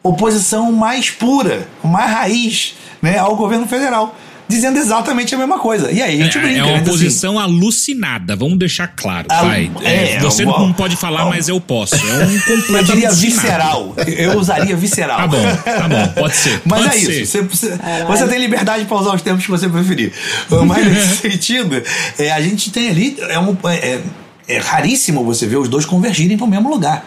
oposição 0.04 0.72
mais 0.72 1.10
pura, 1.10 1.68
mais 1.84 2.12
raiz 2.12 2.76
né, 3.02 3.18
ao 3.18 3.36
governo 3.36 3.68
federal 3.68 4.16
dizendo 4.52 4.78
exatamente 4.78 5.34
a 5.34 5.38
mesma 5.38 5.58
coisa. 5.58 5.90
E 5.92 6.02
aí 6.02 6.22
a 6.22 6.26
gente 6.26 6.38
é, 6.38 6.42
brinca. 6.42 6.60
É 6.60 6.64
uma 6.64 6.76
assim, 6.76 6.86
posição 6.86 7.40
assim, 7.40 7.54
alucinada, 7.54 8.36
vamos 8.36 8.60
deixar 8.60 8.88
claro. 8.88 9.28
A, 9.30 9.44
vai. 9.44 9.72
É, 9.82 10.16
é, 10.16 10.20
você 10.20 10.44
uma, 10.44 10.60
não 10.60 10.74
pode 10.74 10.98
falar, 10.98 11.26
mas 11.26 11.48
eu 11.48 11.60
posso. 11.60 11.96
É 11.96 12.26
um 12.26 12.40
completo 12.40 12.72
Eu 12.76 12.84
diria 12.84 13.12
visceral. 13.12 13.96
Eu 14.06 14.38
usaria 14.38 14.76
visceral. 14.76 15.18
Tá 15.18 15.28
bom, 15.28 15.56
tá 15.64 15.88
bom, 15.88 16.08
pode 16.10 16.36
ser. 16.36 16.62
Mas 16.66 16.84
pode 16.84 16.96
é 16.96 17.00
ser. 17.00 17.22
isso. 17.22 17.32
Você, 17.32 17.42
você, 17.42 17.80
você, 18.08 18.28
tem 18.28 18.40
liberdade 18.40 18.86
para 18.86 18.98
usar 18.98 19.16
os 19.16 19.22
termos 19.22 19.46
que 19.46 19.50
você 19.50 19.70
preferir. 19.70 20.12
Mas 20.68 20.86
nesse 20.86 21.16
sentido, 21.18 21.82
é, 22.20 22.32
a 22.32 22.42
gente 22.42 22.72
tem 22.72 22.90
ali. 22.90 23.18
É, 23.30 23.40
um, 23.40 23.56
é, 23.70 24.02
é 24.48 24.58
raríssimo 24.58 25.24
você 25.24 25.48
ver 25.48 25.58
os 25.58 25.70
dois 25.70 25.86
convergirem 25.86 26.36
para 26.36 26.46
o 26.46 26.50
mesmo 26.50 26.70
lugar. 26.70 27.06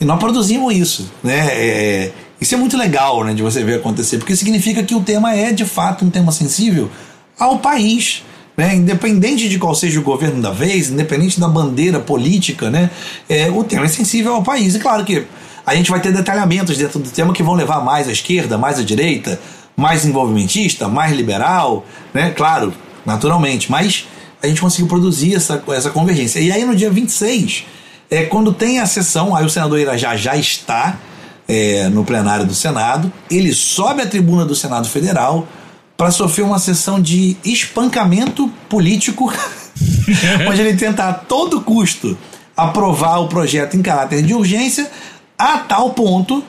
E 0.00 0.04
nós 0.04 0.20
produzimos 0.20 0.74
isso, 0.74 1.10
né? 1.24 1.48
É, 1.50 2.12
isso 2.40 2.54
é 2.54 2.58
muito 2.58 2.76
legal, 2.76 3.24
né, 3.24 3.32
de 3.32 3.42
você 3.42 3.64
ver 3.64 3.76
acontecer, 3.76 4.18
porque 4.18 4.36
significa 4.36 4.82
que 4.82 4.94
o 4.94 5.00
tema 5.00 5.34
é 5.34 5.52
de 5.52 5.64
fato 5.64 6.04
um 6.04 6.10
tema 6.10 6.32
sensível 6.32 6.90
ao 7.38 7.58
país. 7.58 8.22
né? 8.56 8.74
independente 8.74 9.48
de 9.50 9.58
qual 9.58 9.74
seja 9.74 10.00
o 10.00 10.02
governo 10.02 10.40
da 10.40 10.50
vez, 10.50 10.88
independente 10.88 11.38
da 11.38 11.46
bandeira 11.46 12.00
política, 12.00 12.70
né? 12.70 12.90
É, 13.28 13.50
o 13.50 13.62
tema 13.62 13.84
é 13.84 13.88
sensível 13.88 14.34
ao 14.34 14.42
país. 14.42 14.74
E 14.74 14.78
claro 14.78 15.04
que 15.04 15.26
a 15.66 15.74
gente 15.74 15.90
vai 15.90 16.00
ter 16.00 16.10
detalhamentos 16.10 16.78
dentro 16.78 16.98
do 16.98 17.10
tema 17.10 17.34
que 17.34 17.42
vão 17.42 17.52
levar 17.52 17.84
mais 17.84 18.08
à 18.08 18.12
esquerda, 18.12 18.56
mais 18.56 18.78
à 18.78 18.82
direita, 18.82 19.38
mais 19.76 20.06
envolvimentista, 20.06 20.88
mais 20.88 21.14
liberal, 21.14 21.84
né? 22.14 22.30
Claro, 22.30 22.72
naturalmente, 23.04 23.70
mas 23.70 24.06
a 24.42 24.46
gente 24.46 24.60
conseguiu 24.60 24.86
produzir 24.86 25.34
essa, 25.34 25.62
essa 25.68 25.90
convergência. 25.90 26.40
E 26.40 26.50
aí 26.50 26.64
no 26.64 26.74
dia 26.74 26.90
26, 26.90 27.64
é, 28.10 28.22
quando 28.24 28.54
tem 28.54 28.78
a 28.78 28.86
sessão, 28.86 29.36
aí 29.36 29.44
o 29.44 29.50
senador 29.50 29.78
Irajá 29.78 30.16
já 30.16 30.36
está 30.36 30.98
é, 31.48 31.88
no 31.88 32.04
plenário 32.04 32.44
do 32.44 32.54
Senado, 32.54 33.12
ele 33.30 33.54
sobe 33.54 34.02
à 34.02 34.06
tribuna 34.06 34.44
do 34.44 34.54
Senado 34.54 34.88
Federal 34.88 35.46
para 35.96 36.10
sofrer 36.10 36.42
uma 36.42 36.58
sessão 36.58 37.00
de 37.00 37.36
espancamento 37.44 38.48
político, 38.68 39.32
onde 40.48 40.60
ele 40.60 40.76
tenta 40.76 41.08
a 41.08 41.12
todo 41.12 41.60
custo 41.60 42.16
aprovar 42.56 43.20
o 43.20 43.28
projeto 43.28 43.76
em 43.76 43.82
caráter 43.82 44.22
de 44.22 44.34
urgência, 44.34 44.90
a 45.38 45.58
tal 45.58 45.90
ponto 45.90 46.42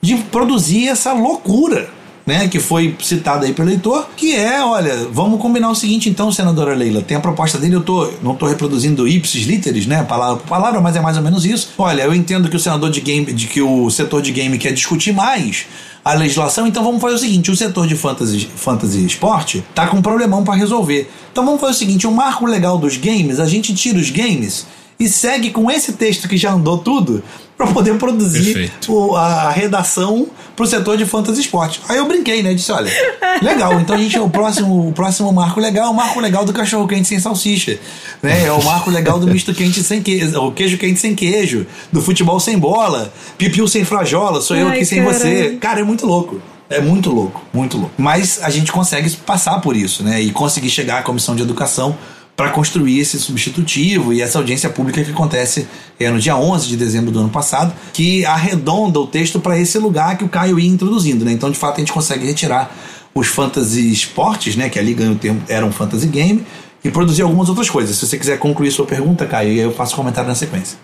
de 0.00 0.16
produzir 0.16 0.88
essa 0.88 1.12
loucura 1.12 1.99
né, 2.30 2.46
que 2.46 2.60
foi 2.60 2.94
citado 3.00 3.44
aí 3.44 3.52
pelo 3.52 3.68
eleitor, 3.68 4.08
que 4.16 4.36
é, 4.36 4.62
olha, 4.62 5.08
vamos 5.10 5.40
combinar 5.40 5.68
o 5.68 5.74
seguinte 5.74 6.08
então, 6.08 6.30
senadora 6.30 6.76
Leila, 6.76 7.02
tem 7.02 7.16
a 7.16 7.20
proposta 7.20 7.58
dele, 7.58 7.74
eu 7.74 7.82
tô, 7.82 8.08
não 8.22 8.34
estou 8.34 8.48
reproduzindo 8.48 9.08
ipsis 9.08 9.46
literis, 9.46 9.84
né, 9.84 10.04
palavra 10.04 10.36
por 10.36 10.46
palavra, 10.46 10.80
mas 10.80 10.94
é 10.94 11.00
mais 11.00 11.16
ou 11.16 11.24
menos 11.24 11.44
isso. 11.44 11.70
Olha, 11.76 12.02
eu 12.02 12.14
entendo 12.14 12.48
que 12.48 12.54
o 12.54 12.60
senador 12.60 12.88
de 12.88 13.00
game, 13.00 13.32
de 13.32 13.48
que 13.48 13.60
o 13.60 13.90
setor 13.90 14.22
de 14.22 14.30
game 14.30 14.56
quer 14.58 14.72
discutir 14.72 15.12
mais 15.12 15.66
a 16.04 16.14
legislação, 16.14 16.68
então 16.68 16.84
vamos 16.84 17.00
fazer 17.00 17.16
o 17.16 17.18
seguinte: 17.18 17.50
o 17.50 17.56
setor 17.56 17.88
de 17.88 17.96
fantasy, 17.96 18.48
fantasy 18.54 19.04
esporte 19.04 19.64
tá 19.74 19.88
com 19.88 19.96
um 19.96 20.02
problemão 20.02 20.44
para 20.44 20.54
resolver. 20.54 21.10
Então 21.32 21.44
vamos 21.44 21.60
fazer 21.60 21.72
o 21.72 21.76
seguinte: 21.76 22.06
o 22.06 22.12
marco 22.12 22.46
legal 22.46 22.78
dos 22.78 22.96
games, 22.96 23.40
a 23.40 23.46
gente 23.46 23.74
tira 23.74 23.98
os 23.98 24.08
games 24.08 24.66
e 25.00 25.08
segue 25.08 25.50
com 25.50 25.68
esse 25.68 25.94
texto 25.94 26.28
que 26.28 26.36
já 26.36 26.52
andou 26.52 26.78
tudo 26.78 27.24
para 27.60 27.66
poder 27.74 27.98
produzir 27.98 28.72
o, 28.88 29.14
a 29.14 29.50
redação 29.50 30.26
pro 30.56 30.66
setor 30.66 30.96
de 30.96 31.04
fantasy 31.04 31.42
esporte. 31.42 31.80
Aí 31.86 31.98
eu 31.98 32.06
brinquei, 32.06 32.42
né? 32.42 32.54
Disse, 32.54 32.72
olha, 32.72 32.90
legal, 33.42 33.78
então 33.78 33.96
a 33.96 33.98
gente 33.98 34.18
o 34.18 34.30
próximo, 34.30 34.88
o 34.88 34.92
próximo 34.92 35.30
marco 35.30 35.60
legal 35.60 35.88
é 35.88 35.90
o 35.90 35.94
marco 35.94 36.18
legal 36.20 36.44
do 36.44 36.54
cachorro 36.54 36.88
quente 36.88 37.06
sem 37.06 37.20
salsicha, 37.20 37.78
né? 38.22 38.46
É 38.46 38.52
o 38.52 38.64
marco 38.64 38.90
legal 38.90 39.20
do 39.20 39.26
misto 39.26 39.52
quente 39.52 39.82
sem 39.82 40.02
queijo, 40.02 40.40
o 40.40 40.52
queijo 40.52 40.78
quente 40.78 40.98
sem 40.98 41.14
queijo, 41.14 41.66
do 41.92 42.00
futebol 42.00 42.40
sem 42.40 42.58
bola, 42.58 43.12
pipiu 43.36 43.68
sem 43.68 43.84
frajola, 43.84 44.40
sou 44.40 44.56
Ai, 44.56 44.62
eu 44.62 44.68
aqui 44.68 44.86
sem 44.86 45.04
você. 45.04 45.58
Cara, 45.60 45.80
é 45.80 45.84
muito 45.84 46.06
louco. 46.06 46.40
É 46.70 46.80
muito 46.80 47.10
louco, 47.10 47.42
muito 47.52 47.76
louco. 47.76 47.92
Mas 47.98 48.38
a 48.42 48.48
gente 48.48 48.70
consegue 48.70 49.10
passar 49.16 49.60
por 49.60 49.76
isso, 49.76 50.04
né? 50.04 50.22
E 50.22 50.30
conseguir 50.30 50.70
chegar 50.70 51.00
à 51.00 51.02
comissão 51.02 51.34
de 51.34 51.42
educação 51.42 51.98
para 52.40 52.52
construir 52.52 52.98
esse 52.98 53.18
substitutivo 53.18 54.14
e 54.14 54.22
essa 54.22 54.38
audiência 54.38 54.70
pública 54.70 55.04
que 55.04 55.10
acontece 55.10 55.68
é, 55.98 56.08
no 56.08 56.18
dia 56.18 56.34
11 56.34 56.68
de 56.68 56.74
dezembro 56.74 57.10
do 57.10 57.20
ano 57.20 57.28
passado, 57.28 57.74
que 57.92 58.24
arredonda 58.24 58.98
o 58.98 59.06
texto 59.06 59.38
para 59.38 59.58
esse 59.58 59.76
lugar 59.76 60.16
que 60.16 60.24
o 60.24 60.28
Caio 60.28 60.58
ia 60.58 60.66
introduzindo. 60.66 61.22
Né? 61.22 61.32
Então, 61.32 61.50
de 61.50 61.58
fato, 61.58 61.76
a 61.76 61.80
gente 61.80 61.92
consegue 61.92 62.24
retirar 62.24 62.74
os 63.14 63.26
fantasy 63.26 63.92
esportes, 63.92 64.56
né, 64.56 64.70
que 64.70 64.78
ali 64.78 64.94
ganham 64.94 65.12
o 65.12 65.16
termo, 65.16 65.42
era 65.48 65.66
um 65.66 65.70
fantasy 65.70 66.06
game, 66.06 66.42
e 66.82 66.90
produzir 66.90 67.20
algumas 67.20 67.50
outras 67.50 67.68
coisas. 67.68 67.94
Se 67.96 68.06
você 68.06 68.16
quiser 68.16 68.38
concluir 68.38 68.70
sua 68.70 68.86
pergunta, 68.86 69.26
Caio, 69.26 69.50
aí 69.50 69.58
eu 69.58 69.72
faço 69.74 69.94
comentário 69.94 70.26
na 70.26 70.34
sequência. 70.34 70.78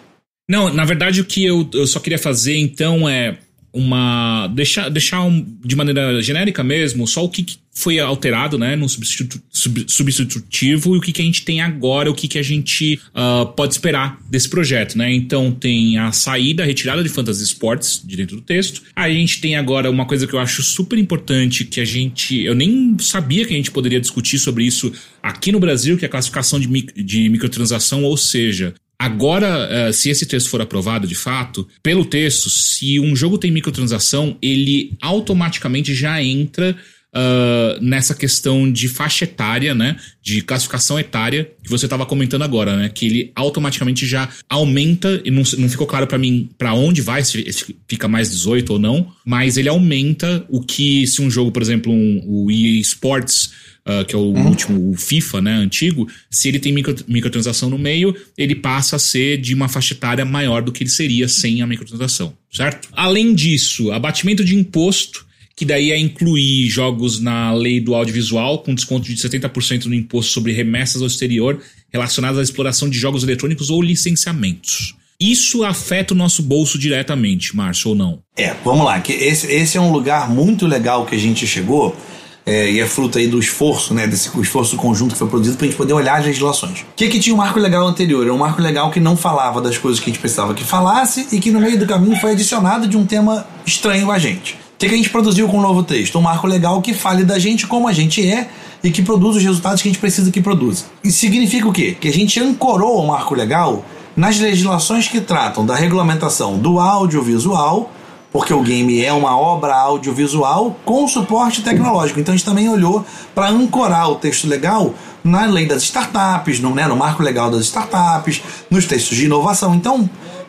Não, 0.51 0.71
na 0.71 0.85
verdade 0.85 1.23
o 1.23 1.25
que 1.25 1.43
eu, 1.43 1.67
eu 1.73 1.87
só 1.87 1.99
queria 1.99 2.19
fazer 2.19 2.59
então 2.59 3.09
é 3.09 3.39
uma. 3.73 4.49
deixar, 4.49 4.89
deixar 4.89 5.23
um, 5.23 5.45
de 5.65 5.77
maneira 5.77 6.21
genérica 6.23 6.63
mesmo, 6.65 7.07
só 7.07 7.25
o 7.25 7.29
que 7.29 7.45
foi 7.77 8.01
alterado 8.01 8.57
né, 8.57 8.75
no 8.75 8.89
substitu, 8.89 9.39
sub, 9.51 9.85
substitutivo 9.87 10.95
e 10.95 10.99
o 10.99 11.01
que, 11.01 11.13
que 11.13 11.21
a 11.21 11.25
gente 11.25 11.45
tem 11.45 11.61
agora, 11.61 12.11
o 12.11 12.15
que, 12.15 12.27
que 12.27 12.39
a 12.39 12.43
gente 12.43 12.99
uh, 13.15 13.47
pode 13.53 13.75
esperar 13.75 14.19
desse 14.31 14.49
projeto. 14.49 14.97
Né? 14.97 15.13
Então 15.13 15.53
tem 15.53 15.99
a 15.99 16.11
saída, 16.11 16.63
a 16.63 16.67
retirada 16.67 17.03
de 17.03 17.11
Fantasy 17.11 17.45
Sports 17.45 18.03
de 18.03 18.17
dentro 18.17 18.37
do 18.37 18.43
texto. 18.43 18.83
A 18.97 19.11
gente 19.11 19.43
tem 19.43 19.57
agora 19.57 19.91
uma 19.91 20.07
coisa 20.07 20.27
que 20.27 20.33
eu 20.33 20.39
acho 20.39 20.63
super 20.63 20.99
importante, 20.99 21.67
que 21.67 21.79
a 21.79 21.85
gente. 21.85 22.43
Eu 22.43 22.55
nem 22.55 22.97
sabia 22.99 23.45
que 23.45 23.53
a 23.53 23.57
gente 23.57 23.71
poderia 23.71 24.01
discutir 24.01 24.39
sobre 24.39 24.65
isso 24.65 24.91
aqui 25.23 25.53
no 25.53 25.61
Brasil, 25.61 25.99
que 25.99 26.05
é 26.05 26.09
a 26.09 26.11
classificação 26.11 26.59
de, 26.59 26.67
de 26.69 27.29
microtransação, 27.29 28.05
ou 28.05 28.17
seja, 28.17 28.75
Agora, 28.99 29.69
eh, 29.71 29.93
se 29.93 30.09
esse 30.09 30.25
texto 30.25 30.49
for 30.49 30.61
aprovado 30.61 31.07
de 31.07 31.15
fato, 31.15 31.69
pelo 31.83 32.05
texto, 32.05 32.49
se 32.49 32.99
um 32.99 33.15
jogo 33.15 33.37
tem 33.37 33.51
microtransação, 33.51 34.39
ele 34.41 34.97
automaticamente 35.03 35.95
já 35.95 36.23
entra 36.23 36.77
uh, 37.17 37.83
nessa 37.83 38.15
questão 38.15 38.71
de 38.71 38.89
faixa 38.89 39.25
etária, 39.25 39.75
né? 39.75 39.97
De 40.23 40.43
classificação 40.43 41.01
etária, 41.01 41.51
que 41.63 41.71
você 41.71 41.87
estava 41.87 42.05
comentando 42.05 42.43
agora, 42.43 42.77
né? 42.77 42.89
Que 42.89 43.07
ele 43.07 43.33
automaticamente 43.35 44.07
já 44.07 44.29
aumenta, 44.49 45.21
e 45.25 45.31
não, 45.31 45.43
não 45.59 45.69
ficou 45.69 45.87
claro 45.87 46.07
para 46.07 46.19
mim 46.19 46.49
para 46.59 46.75
onde 46.75 47.01
vai, 47.01 47.25
se 47.25 47.45
fica 47.89 48.07
mais 48.07 48.31
18 48.31 48.75
ou 48.75 48.79
não, 48.79 49.11
mas 49.25 49.57
ele 49.57 49.69
aumenta 49.69 50.45
o 50.49 50.61
que, 50.61 51.07
se 51.07 51.23
um 51.23 51.31
jogo, 51.31 51.51
por 51.51 51.63
exemplo, 51.63 51.93
um, 51.93 52.23
o 52.27 52.51
EA 52.51 52.81
Sports 52.81 53.51
uh, 53.87 54.05
que 54.05 54.15
é 54.15 54.19
o 54.19 54.23
uhum. 54.23 54.49
último, 54.49 54.91
o 54.91 54.97
FIFA, 54.97 55.41
né, 55.41 55.53
antigo, 55.53 56.09
se 56.31 56.49
ele 56.49 56.59
tem 56.59 56.73
micro, 56.73 56.95
microtransação 57.07 57.71
no 57.71 57.79
meio, 57.79 58.15
ele 58.37 58.55
passa 58.55 58.97
a 58.97 58.99
ser 58.99 59.39
de 59.39 59.55
uma 59.55 59.69
faixa 59.69 59.95
etária 59.95 60.25
maior 60.25 60.61
do 60.61 60.73
que 60.73 60.83
ele 60.83 60.91
seria 60.91 61.29
sem 61.29 61.63
a 61.63 61.67
microtransação, 61.67 62.37
certo? 62.53 62.89
Além 62.93 63.35
disso, 63.35 63.93
abatimento 63.93 64.45
de 64.45 64.57
imposto, 64.57 65.26
que 65.57 65.65
daí 65.65 65.91
é 65.91 65.99
incluir 65.99 66.69
jogos 66.69 67.19
na 67.19 67.53
lei 67.55 67.81
do 67.81 67.95
audiovisual, 67.95 68.59
com 68.59 68.75
desconto 68.75 69.07
de 69.07 69.17
70% 69.17 69.87
no 69.87 69.95
imposto 69.95 70.33
sobre 70.33 70.53
remessas 70.53 71.01
ao 71.01 71.09
exterior 71.09 71.59
relacionadas 71.91 72.39
à 72.39 72.43
exploração 72.43 72.91
de 72.91 72.99
jogos 72.99 73.23
eletrônicos 73.23 73.71
ou 73.71 73.81
licenciamentos. 73.81 74.95
Isso 75.19 75.65
afeta 75.65 76.13
o 76.13 76.17
nosso 76.17 76.43
bolso 76.43 76.79
diretamente, 76.79 77.57
Márcio, 77.57 77.91
ou 77.91 77.95
não? 77.95 78.19
É, 78.37 78.55
vamos 78.63 78.85
lá, 78.85 79.01
que 79.01 79.15
esse, 79.15 79.51
esse 79.51 79.79
é 79.79 79.81
um 79.81 79.91
lugar 79.91 80.29
muito 80.29 80.67
legal 80.67 81.07
que 81.07 81.15
a 81.15 81.19
gente 81.19 81.47
chegou, 81.47 81.97
é, 82.45 82.71
e 82.71 82.79
é 82.79 82.87
fruto 82.87 83.17
aí 83.17 83.27
do 83.27 83.39
esforço, 83.39 83.95
né, 83.95 84.07
desse 84.07 84.29
esforço 84.39 84.77
conjunto 84.77 85.13
que 85.13 85.19
foi 85.19 85.27
produzido 85.27 85.57
para 85.57 85.67
a 85.67 85.69
gente 85.71 85.77
poder 85.77 85.95
olhar 85.95 86.19
as 86.19 86.27
legislações. 86.27 86.83
O 86.83 86.85
que, 86.95 87.09
que 87.09 87.19
tinha 87.19 87.35
um 87.35 87.39
marco 87.39 87.59
legal 87.59 87.87
anterior? 87.87 88.23
Era 88.23 88.33
um 88.33 88.39
marco 88.39 88.61
legal 88.61 88.91
que 88.91 89.01
não 89.01 89.17
falava 89.17 89.61
das 89.63 89.79
coisas 89.79 89.99
que 89.99 90.11
a 90.11 90.13
gente 90.13 90.21
precisava 90.21 90.53
que 90.53 90.63
falasse 90.63 91.27
e 91.33 91.41
que 91.41 91.51
no 91.51 91.61
meio 91.61 91.79
do 91.79 91.87
caminho 91.87 92.15
foi 92.21 92.33
adicionado 92.33 92.87
de 92.87 92.97
um 92.97 93.07
tema 93.07 93.47
estranho 93.65 94.13
a 94.13 94.19
gente. 94.19 94.66
O 94.77 94.79
que, 94.79 94.89
que 94.89 94.95
a 94.95 94.97
gente 94.99 95.09
produziu 95.09 95.49
com 95.49 95.57
o 95.57 95.63
novo 95.63 95.83
texto? 95.83 96.19
Um 96.19 96.21
marco 96.21 96.47
legal 96.47 96.83
que 96.83 96.93
fale 96.93 97.25
da 97.25 97.39
gente 97.39 97.67
como 97.67 97.89
a 97.89 97.95
gente 97.95 98.31
é 98.31 98.47
e 98.85 98.91
que 98.91 99.01
produz 99.01 99.37
os 99.37 99.43
resultados 99.43 99.81
que 99.81 99.89
a 99.89 99.91
gente 99.91 99.99
precisa 99.99 100.31
que 100.31 100.43
produza. 100.43 100.85
Isso 101.03 101.19
significa 101.19 101.67
o 101.67 101.73
quê? 101.73 101.97
Que 101.99 102.09
a 102.09 102.13
gente 102.13 102.39
ancorou 102.39 103.03
o 103.03 103.07
marco 103.07 103.35
legal 103.35 103.83
nas 104.15 104.39
legislações 104.39 105.09
que 105.09 105.19
tratam 105.19 105.65
da 105.65 105.75
regulamentação 105.75 106.59
do 106.59 106.79
audiovisual 106.79 107.91
porque 108.31 108.53
o 108.53 108.61
game 108.63 109.03
é 109.03 109.11
uma 109.15 109.35
obra 109.35 109.75
audiovisual 109.75 110.77
com 110.85 111.09
suporte 111.09 111.63
tecnológico. 111.63 112.21
Então 112.21 112.35
a 112.35 112.37
gente 112.37 112.45
também 112.45 112.69
olhou 112.69 113.03
para 113.35 113.49
ancorar 113.49 114.11
o 114.11 114.17
texto 114.17 114.47
legal 114.47 114.93
na 115.25 115.47
lei 115.47 115.65
das 115.65 115.85
startups, 115.85 116.61
no, 116.61 116.75
né, 116.75 116.87
no 116.87 116.97
marco 116.97 117.23
legal 117.23 117.51
das 117.51 117.63
startups, 117.63 118.43
nos 118.71 118.85
textos 118.85 119.17
de 119.17 119.25
inovação. 119.25 119.75
Então, 119.75 120.09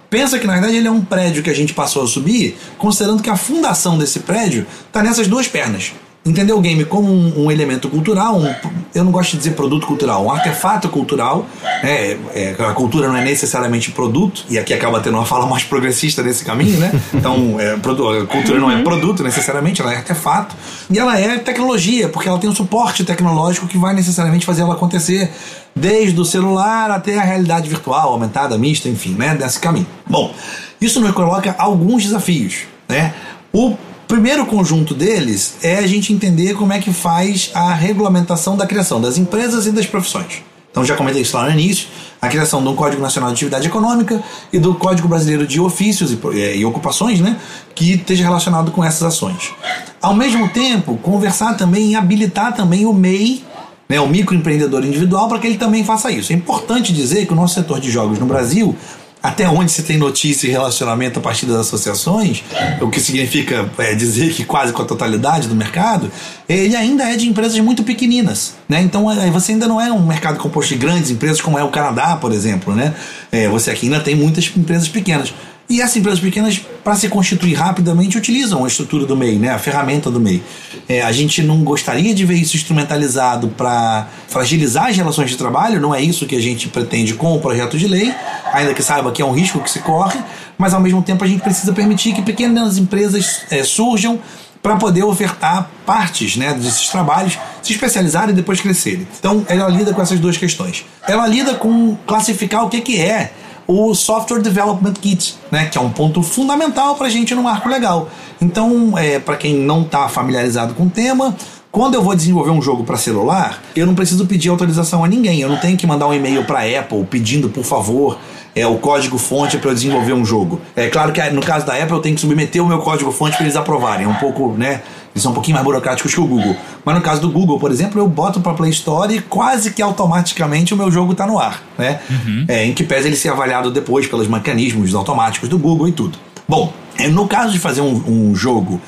pensa 0.09 0.39
que 0.39 0.47
na 0.47 0.53
verdade 0.53 0.77
ele 0.77 0.87
é 0.87 0.91
um 0.91 1.03
prédio 1.03 1.43
que 1.43 1.49
a 1.49 1.55
gente 1.55 1.73
passou 1.73 2.03
a 2.03 2.07
subir, 2.07 2.57
considerando 2.77 3.21
que 3.21 3.29
a 3.29 3.37
fundação 3.37 3.97
desse 3.97 4.19
prédio 4.19 4.65
está 4.87 5.03
nessas 5.03 5.27
duas 5.27 5.47
pernas 5.47 5.93
entender 6.29 6.53
o 6.53 6.59
game 6.59 6.83
como 6.85 7.11
um, 7.11 7.45
um 7.45 7.51
elemento 7.51 7.89
cultural, 7.89 8.37
um, 8.37 8.53
eu 8.93 9.03
não 9.03 9.11
gosto 9.11 9.31
de 9.31 9.37
dizer 9.37 9.51
produto 9.51 9.85
cultural, 9.85 10.25
um 10.25 10.31
artefato 10.31 10.89
cultural. 10.89 11.45
É, 11.83 12.17
é, 12.33 12.55
a 12.59 12.73
cultura 12.73 13.07
não 13.07 13.15
é 13.15 13.23
necessariamente 13.23 13.91
produto, 13.91 14.43
e 14.49 14.57
aqui 14.57 14.73
acaba 14.73 14.99
tendo 14.99 15.15
uma 15.15 15.25
fala 15.25 15.45
mais 15.45 15.63
progressista 15.63 16.23
nesse 16.23 16.43
caminho, 16.43 16.77
né? 16.79 16.91
Então, 17.13 17.59
é, 17.59 17.73
a 17.73 18.25
cultura 18.25 18.59
não 18.59 18.69
é 18.71 18.81
produto 18.83 19.23
necessariamente, 19.23 19.81
ela 19.81 19.93
é 19.93 19.97
artefato. 19.97 20.55
E 20.89 20.97
ela 20.97 21.19
é 21.19 21.37
tecnologia, 21.39 22.09
porque 22.09 22.29
ela 22.29 22.37
tem 22.37 22.49
um 22.49 22.55
suporte 22.55 23.03
tecnológico 23.03 23.67
que 23.67 23.77
vai 23.77 23.93
necessariamente 23.93 24.45
fazer 24.45 24.61
ela 24.61 24.73
acontecer 24.75 25.31
desde 25.75 26.19
o 26.19 26.25
celular 26.25 26.91
até 26.91 27.17
a 27.17 27.23
realidade 27.23 27.69
virtual, 27.69 28.09
aumentada, 28.09 28.57
mista, 28.57 28.87
enfim, 28.89 29.15
né? 29.15 29.35
Desse 29.35 29.59
caminho. 29.59 29.87
Bom, 30.07 30.33
isso 30.79 30.99
nos 30.99 31.11
coloca 31.11 31.55
alguns 31.57 32.03
desafios, 32.03 32.59
né? 32.87 33.13
O 33.51 33.75
primeiro 34.07 34.45
conjunto 34.45 34.93
deles 34.93 35.57
é 35.61 35.77
a 35.77 35.87
gente 35.87 36.13
entender 36.13 36.55
como 36.55 36.73
é 36.73 36.79
que 36.79 36.93
faz 36.93 37.51
a 37.53 37.73
regulamentação 37.73 38.55
da 38.55 38.65
criação 38.65 39.01
das 39.01 39.17
empresas 39.17 39.65
e 39.65 39.71
das 39.71 39.85
profissões. 39.85 40.43
Então 40.71 40.85
já 40.85 40.95
comentei 40.95 41.23
isso 41.23 41.35
lá 41.35 41.45
no 41.45 41.51
início, 41.51 41.87
a 42.21 42.27
criação 42.27 42.59
um 42.59 42.75
Código 42.75 43.01
Nacional 43.01 43.29
de 43.29 43.35
Atividade 43.35 43.67
Econômica 43.67 44.23
e 44.53 44.59
do 44.59 44.75
Código 44.75 45.07
Brasileiro 45.07 45.47
de 45.47 45.59
Ofícios 45.59 46.11
e, 46.11 46.57
e, 46.57 46.65
Ocupações, 46.65 47.19
né, 47.19 47.37
que 47.73 47.93
esteja 47.93 48.23
relacionado 48.23 48.71
com 48.71 48.83
essas 48.83 49.03
ações. 49.03 49.53
Ao 50.01 50.13
mesmo 50.13 50.47
tempo, 50.49 50.97
conversar 50.97 51.55
também 51.55 51.91
e 51.91 51.95
habilitar 51.95 52.53
também 52.53 52.85
o 52.85 52.93
MEI, 52.93 53.43
né, 53.89 53.99
o 53.99 54.07
microempreendedor 54.07 54.85
individual, 54.85 55.27
para 55.27 55.39
que 55.39 55.47
ele 55.47 55.57
também 55.57 55.83
faça 55.83 56.11
isso. 56.11 56.31
É 56.31 56.35
importante 56.35 56.93
dizer 56.93 57.25
que 57.25 57.33
o 57.33 57.35
nosso 57.35 57.55
setor 57.55 57.79
de 57.79 57.89
jogos 57.89 58.19
no 58.19 58.25
Brasil 58.27 58.75
até 59.21 59.49
onde 59.49 59.71
se 59.71 59.83
tem 59.83 59.97
notícia 59.97 60.47
e 60.47 60.51
relacionamento 60.51 61.19
a 61.19 61.21
partir 61.21 61.45
das 61.45 61.57
associações, 61.57 62.43
o 62.81 62.89
que 62.89 62.99
significa 62.99 63.69
é, 63.77 63.95
dizer 63.95 64.33
que 64.33 64.45
quase 64.45 64.71
com 64.71 64.81
a 64.81 64.85
totalidade 64.85 65.47
do 65.47 65.55
mercado, 65.55 66.11
ele 66.47 66.75
ainda 66.75 67.03
é 67.03 67.15
de 67.15 67.27
empresas 67.27 67.59
muito 67.59 67.83
pequeninas. 67.83 68.53
Né? 68.69 68.81
Então 68.81 69.11
é, 69.11 69.29
você 69.31 69.53
ainda 69.53 69.67
não 69.67 69.81
é 69.81 69.91
um 69.91 70.05
mercado 70.05 70.37
composto 70.37 70.73
de 70.73 70.79
grandes 70.79 71.09
empresas 71.09 71.41
como 71.41 71.57
é 71.57 71.63
o 71.63 71.69
Canadá, 71.69 72.15
por 72.15 72.31
exemplo. 72.31 72.75
Né? 72.75 72.93
É, 73.31 73.47
você 73.47 73.71
aqui 73.71 73.87
ainda 73.87 73.99
tem 73.99 74.15
muitas 74.15 74.51
empresas 74.55 74.87
pequenas. 74.87 75.33
E 75.69 75.81
essas 75.81 75.97
empresas 75.97 76.21
pequenas, 76.21 76.61
para 76.81 76.95
se 76.95 77.09
constituir 77.09 77.53
rapidamente, 77.53 78.17
utilizam 78.17 78.63
a 78.63 78.67
estrutura 78.67 79.05
do 79.05 79.17
MEI, 79.17 79.37
né? 79.37 79.49
a 79.49 79.59
ferramenta 79.59 80.09
do 80.09 80.17
MEI. 80.17 80.41
É, 80.87 81.01
a 81.01 81.11
gente 81.11 81.43
não 81.43 81.61
gostaria 81.61 82.15
de 82.15 82.23
ver 82.25 82.35
isso 82.35 82.55
instrumentalizado 82.55 83.49
para 83.49 84.07
fragilizar 84.29 84.85
as 84.85 84.95
relações 84.95 85.29
de 85.29 85.35
trabalho, 85.35 85.81
não 85.81 85.93
é 85.93 86.01
isso 86.01 86.25
que 86.25 86.37
a 86.37 86.41
gente 86.41 86.69
pretende 86.69 87.15
com 87.15 87.35
o 87.35 87.41
projeto 87.41 87.77
de 87.77 87.85
lei, 87.85 88.13
ainda 88.53 88.73
que 88.73 88.81
saiba 88.81 89.11
que 89.11 89.21
é 89.21 89.25
um 89.25 89.33
risco 89.33 89.59
que 89.59 89.69
se 89.69 89.79
corre, 89.79 90.17
mas 90.57 90.73
ao 90.73 90.79
mesmo 90.79 91.03
tempo 91.03 91.25
a 91.25 91.27
gente 91.27 91.41
precisa 91.41 91.73
permitir 91.73 92.13
que 92.13 92.21
pequenas 92.21 92.77
empresas 92.77 93.41
é, 93.51 93.61
surjam 93.61 94.21
para 94.61 94.77
poder 94.77 95.03
ofertar 95.03 95.69
partes 95.85 96.37
né, 96.37 96.53
desses 96.53 96.87
trabalhos, 96.87 97.37
se 97.61 97.73
especializarem 97.73 98.31
e 98.31 98.33
depois 98.33 98.59
crescerem. 98.61 99.07
Então, 99.19 99.45
ela 99.47 99.67
lida 99.69 99.93
com 99.93 100.01
essas 100.01 100.19
duas 100.19 100.37
questões. 100.37 100.85
Ela 101.07 101.27
lida 101.27 101.55
com 101.55 101.95
classificar 102.07 102.65
o 102.65 102.69
que, 102.69 102.81
que 102.81 102.99
é 102.99 103.31
o 103.67 103.93
Software 103.93 104.39
Development 104.39 104.93
Kit, 104.93 105.35
né, 105.51 105.65
que 105.65 105.77
é 105.77 105.81
um 105.81 105.89
ponto 105.89 106.23
fundamental 106.23 106.95
para 106.95 107.07
a 107.07 107.09
gente 107.09 107.35
no 107.35 107.43
marco 107.43 107.67
legal. 107.67 108.09
Então, 108.41 108.97
é, 108.97 109.19
para 109.19 109.35
quem 109.35 109.55
não 109.55 109.81
está 109.81 110.07
familiarizado 110.07 110.73
com 110.73 110.83
o 110.83 110.89
tema, 110.89 111.35
quando 111.71 111.95
eu 111.95 112.01
vou 112.01 112.15
desenvolver 112.15 112.51
um 112.51 112.61
jogo 112.61 112.83
para 112.83 112.97
celular, 112.97 113.61
eu 113.75 113.85
não 113.85 113.93
preciso 113.93 114.25
pedir 114.25 114.49
autorização 114.49 115.03
a 115.03 115.07
ninguém. 115.07 115.41
Eu 115.41 115.49
não 115.49 115.57
tenho 115.57 115.77
que 115.77 115.85
mandar 115.85 116.07
um 116.07 116.13
e-mail 116.13 116.45
para 116.45 116.61
Apple 116.61 117.05
pedindo, 117.05 117.49
por 117.49 117.63
favor, 117.63 118.17
é 118.55 118.65
o 118.65 118.77
código 118.77 119.17
fonte 119.17 119.57
para 119.57 119.69
eu 119.69 119.75
desenvolver 119.75 120.13
um 120.13 120.25
jogo. 120.25 120.59
É 120.75 120.87
claro 120.87 121.11
que 121.11 121.21
no 121.29 121.41
caso 121.41 121.65
da 121.65 121.73
Apple 121.73 121.91
eu 121.91 121.99
tenho 121.99 122.15
que 122.15 122.21
submeter 122.21 122.63
o 122.63 122.65
meu 122.65 122.79
código 122.79 123.11
fonte 123.11 123.35
para 123.35 123.45
eles 123.45 123.55
aprovarem. 123.55 124.05
É 124.05 124.09
um 124.09 124.15
pouco, 124.15 124.53
né? 124.57 124.81
Eles 125.17 125.23
são 125.23 125.31
um 125.31 125.33
pouquinho 125.33 125.55
mais 125.55 125.65
burocráticos 125.65 126.13
que 126.13 126.21
o 126.21 126.27
Google. 126.27 126.55
Mas 126.85 126.95
no 126.95 127.01
caso 127.01 127.19
do 127.19 127.31
Google, 127.31 127.59
por 127.59 127.71
exemplo, 127.71 127.99
eu 127.99 128.07
boto 128.07 128.39
para 128.39 128.53
Play 128.53 128.69
Store 128.69 129.11
e 129.15 129.19
quase 129.19 129.71
que 129.71 129.81
automaticamente 129.81 130.75
o 130.75 130.77
meu 130.77 130.91
jogo 130.91 131.13
está 131.13 131.25
no 131.25 131.39
ar, 131.39 131.63
né? 131.75 131.99
Uhum. 132.07 132.45
É, 132.47 132.65
em 132.65 132.73
que 132.73 132.83
pese 132.83 133.07
ele 133.07 133.15
ser 133.15 133.29
avaliado 133.29 133.71
depois 133.71 134.05
pelos 134.05 134.27
mecanismos 134.27 134.93
automáticos 134.93 135.49
do 135.49 135.57
Google 135.57 135.87
e 135.87 135.91
tudo. 135.91 136.19
Bom, 136.47 136.71
é, 136.99 137.07
no 137.07 137.27
caso 137.27 137.51
de 137.51 137.57
fazer 137.57 137.81
um, 137.81 138.29
um 138.29 138.35
jogo 138.35 138.79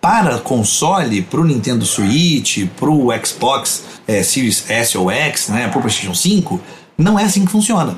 para 0.00 0.38
console, 0.38 1.22
para 1.22 1.40
o 1.40 1.44
Nintendo 1.44 1.86
Switch, 1.86 2.66
para 2.76 2.90
o 2.90 3.08
Xbox 3.24 3.84
é, 4.08 4.24
Series 4.24 4.68
S 4.68 4.98
ou 4.98 5.08
X, 5.08 5.48
né, 5.48 5.68
para 5.68 5.78
o 5.78 5.80
PlayStation 5.80 6.14
5, 6.14 6.60
não 6.98 7.16
é 7.16 7.22
assim 7.22 7.44
que 7.44 7.52
funciona. 7.52 7.96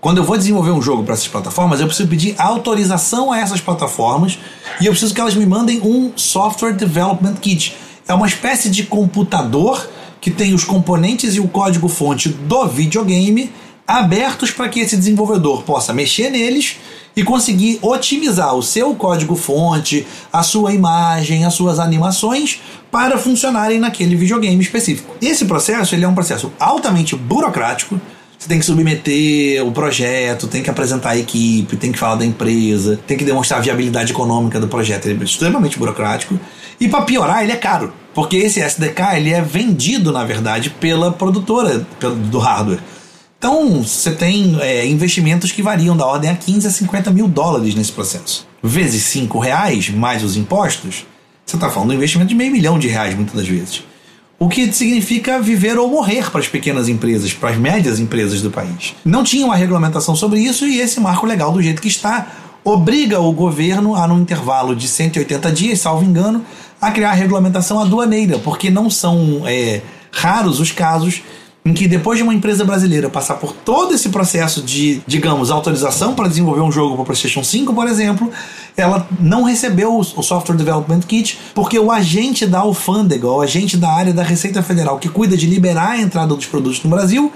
Quando 0.00 0.18
eu 0.18 0.24
vou 0.24 0.36
desenvolver 0.36 0.70
um 0.70 0.80
jogo 0.80 1.02
para 1.02 1.14
essas 1.14 1.26
plataformas, 1.26 1.80
eu 1.80 1.86
preciso 1.86 2.08
pedir 2.08 2.36
autorização 2.38 3.32
a 3.32 3.38
essas 3.38 3.60
plataformas 3.60 4.38
e 4.80 4.86
eu 4.86 4.92
preciso 4.92 5.12
que 5.12 5.20
elas 5.20 5.34
me 5.34 5.44
mandem 5.44 5.80
um 5.80 6.12
Software 6.14 6.72
Development 6.72 7.34
Kit. 7.34 7.74
É 8.06 8.14
uma 8.14 8.28
espécie 8.28 8.70
de 8.70 8.84
computador 8.84 9.90
que 10.20 10.30
tem 10.30 10.54
os 10.54 10.62
componentes 10.62 11.34
e 11.34 11.40
o 11.40 11.48
código-fonte 11.48 12.28
do 12.28 12.66
videogame 12.68 13.50
abertos 13.88 14.52
para 14.52 14.68
que 14.68 14.78
esse 14.78 14.96
desenvolvedor 14.96 15.64
possa 15.64 15.92
mexer 15.92 16.30
neles 16.30 16.76
e 17.16 17.24
conseguir 17.24 17.80
otimizar 17.82 18.54
o 18.54 18.62
seu 18.62 18.94
código-fonte, 18.94 20.06
a 20.32 20.44
sua 20.44 20.72
imagem, 20.72 21.44
as 21.44 21.54
suas 21.54 21.80
animações 21.80 22.60
para 22.88 23.18
funcionarem 23.18 23.80
naquele 23.80 24.14
videogame 24.14 24.62
específico. 24.62 25.16
Esse 25.20 25.44
processo 25.46 25.96
ele 25.96 26.04
é 26.04 26.08
um 26.08 26.14
processo 26.14 26.52
altamente 26.60 27.16
burocrático 27.16 28.00
você 28.38 28.48
tem 28.48 28.60
que 28.60 28.64
submeter 28.64 29.66
o 29.66 29.72
projeto, 29.72 30.46
tem 30.46 30.62
que 30.62 30.70
apresentar 30.70 31.10
a 31.10 31.16
equipe, 31.18 31.76
tem 31.76 31.90
que 31.90 31.98
falar 31.98 32.14
da 32.14 32.24
empresa, 32.24 32.98
tem 33.04 33.16
que 33.16 33.24
demonstrar 33.24 33.58
a 33.58 33.62
viabilidade 33.62 34.12
econômica 34.12 34.60
do 34.60 34.68
projeto. 34.68 35.06
Ele 35.06 35.20
é 35.20 35.24
extremamente 35.24 35.76
burocrático. 35.76 36.38
E 36.80 36.88
para 36.88 37.02
piorar, 37.02 37.42
ele 37.42 37.50
é 37.50 37.56
caro. 37.56 37.92
Porque 38.14 38.36
esse 38.36 38.60
SDK 38.60 39.16
ele 39.16 39.32
é 39.32 39.42
vendido, 39.42 40.12
na 40.12 40.24
verdade, 40.24 40.70
pela 40.70 41.10
produtora 41.10 41.84
do 42.30 42.38
hardware. 42.38 42.78
Então, 43.36 43.82
você 43.82 44.12
tem 44.12 44.56
é, 44.60 44.86
investimentos 44.86 45.50
que 45.50 45.62
variam 45.62 45.96
da 45.96 46.06
ordem 46.06 46.30
a 46.30 46.36
15 46.36 46.66
a 46.68 46.70
50 46.70 47.10
mil 47.10 47.26
dólares 47.26 47.74
nesse 47.74 47.90
processo. 47.90 48.46
Vezes 48.62 49.02
5 49.04 49.36
reais, 49.38 49.90
mais 49.90 50.22
os 50.22 50.36
impostos, 50.36 51.06
você 51.44 51.56
está 51.56 51.68
falando 51.70 51.90
de 51.90 51.94
um 51.96 51.98
investimento 51.98 52.28
de 52.28 52.34
meio 52.36 52.52
milhão 52.52 52.78
de 52.78 52.86
reais, 52.86 53.14
muitas 53.16 53.34
das 53.34 53.48
vezes 53.48 53.87
o 54.38 54.48
que 54.48 54.72
significa 54.72 55.40
viver 55.40 55.76
ou 55.78 55.88
morrer 55.88 56.30
para 56.30 56.40
as 56.40 56.46
pequenas 56.46 56.88
empresas, 56.88 57.32
para 57.32 57.50
as 57.50 57.56
médias 57.56 57.98
empresas 57.98 58.40
do 58.40 58.50
país. 58.50 58.94
Não 59.04 59.24
tinha 59.24 59.44
uma 59.44 59.56
regulamentação 59.56 60.14
sobre 60.14 60.40
isso 60.40 60.64
e 60.64 60.78
esse 60.78 61.00
marco 61.00 61.26
legal, 61.26 61.50
do 61.50 61.60
jeito 61.60 61.82
que 61.82 61.88
está, 61.88 62.26
obriga 62.62 63.18
o 63.20 63.32
governo 63.32 63.96
a, 63.96 64.06
num 64.06 64.20
intervalo 64.20 64.76
de 64.76 64.86
180 64.86 65.50
dias, 65.50 65.80
salvo 65.80 66.04
engano, 66.04 66.44
a 66.80 66.90
criar 66.92 67.10
a 67.10 67.14
regulamentação 67.14 67.80
aduaneira, 67.80 68.38
porque 68.38 68.70
não 68.70 68.88
são 68.88 69.42
é, 69.44 69.82
raros 70.12 70.60
os 70.60 70.70
casos 70.70 71.22
em 71.64 71.74
que 71.74 71.86
depois 71.86 72.16
de 72.16 72.22
uma 72.22 72.32
empresa 72.32 72.64
brasileira 72.64 73.10
passar 73.10 73.34
por 73.34 73.52
todo 73.52 73.94
esse 73.94 74.08
processo 74.08 74.62
de, 74.62 75.02
digamos, 75.06 75.50
autorização 75.50 76.14
para 76.14 76.28
desenvolver 76.28 76.62
um 76.62 76.72
jogo 76.72 76.96
para 76.96 77.04
PlayStation 77.04 77.44
5, 77.44 77.74
por 77.74 77.86
exemplo, 77.86 78.30
ela 78.76 79.06
não 79.20 79.42
recebeu 79.42 79.98
o 79.98 80.22
Software 80.22 80.56
Development 80.56 81.00
Kit 81.00 81.38
porque 81.54 81.78
o 81.78 81.90
agente 81.90 82.46
da 82.46 82.60
alfândega, 82.60 83.26
o 83.26 83.40
agente 83.40 83.76
da 83.76 83.90
área 83.90 84.12
da 84.12 84.22
Receita 84.22 84.62
Federal 84.62 84.98
que 84.98 85.08
cuida 85.08 85.36
de 85.36 85.46
liberar 85.46 85.90
a 85.90 86.00
entrada 86.00 86.34
dos 86.34 86.46
produtos 86.46 86.82
no 86.82 86.90
Brasil, 86.90 87.30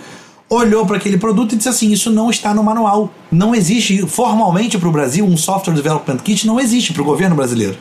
olhou 0.48 0.86
para 0.86 0.96
aquele 0.96 1.18
produto 1.18 1.54
e 1.54 1.56
disse 1.56 1.68
assim: 1.68 1.90
Isso 1.90 2.10
não 2.10 2.30
está 2.30 2.54
no 2.54 2.62
manual. 2.62 3.10
Não 3.30 3.54
existe 3.54 4.06
formalmente 4.06 4.78
para 4.78 4.88
o 4.88 4.92
Brasil 4.92 5.24
um 5.24 5.36
Software 5.36 5.74
Development 5.74 6.18
Kit, 6.18 6.46
não 6.46 6.60
existe 6.60 6.92
para 6.92 7.02
o 7.02 7.04
governo 7.04 7.36
brasileiro. 7.36 7.76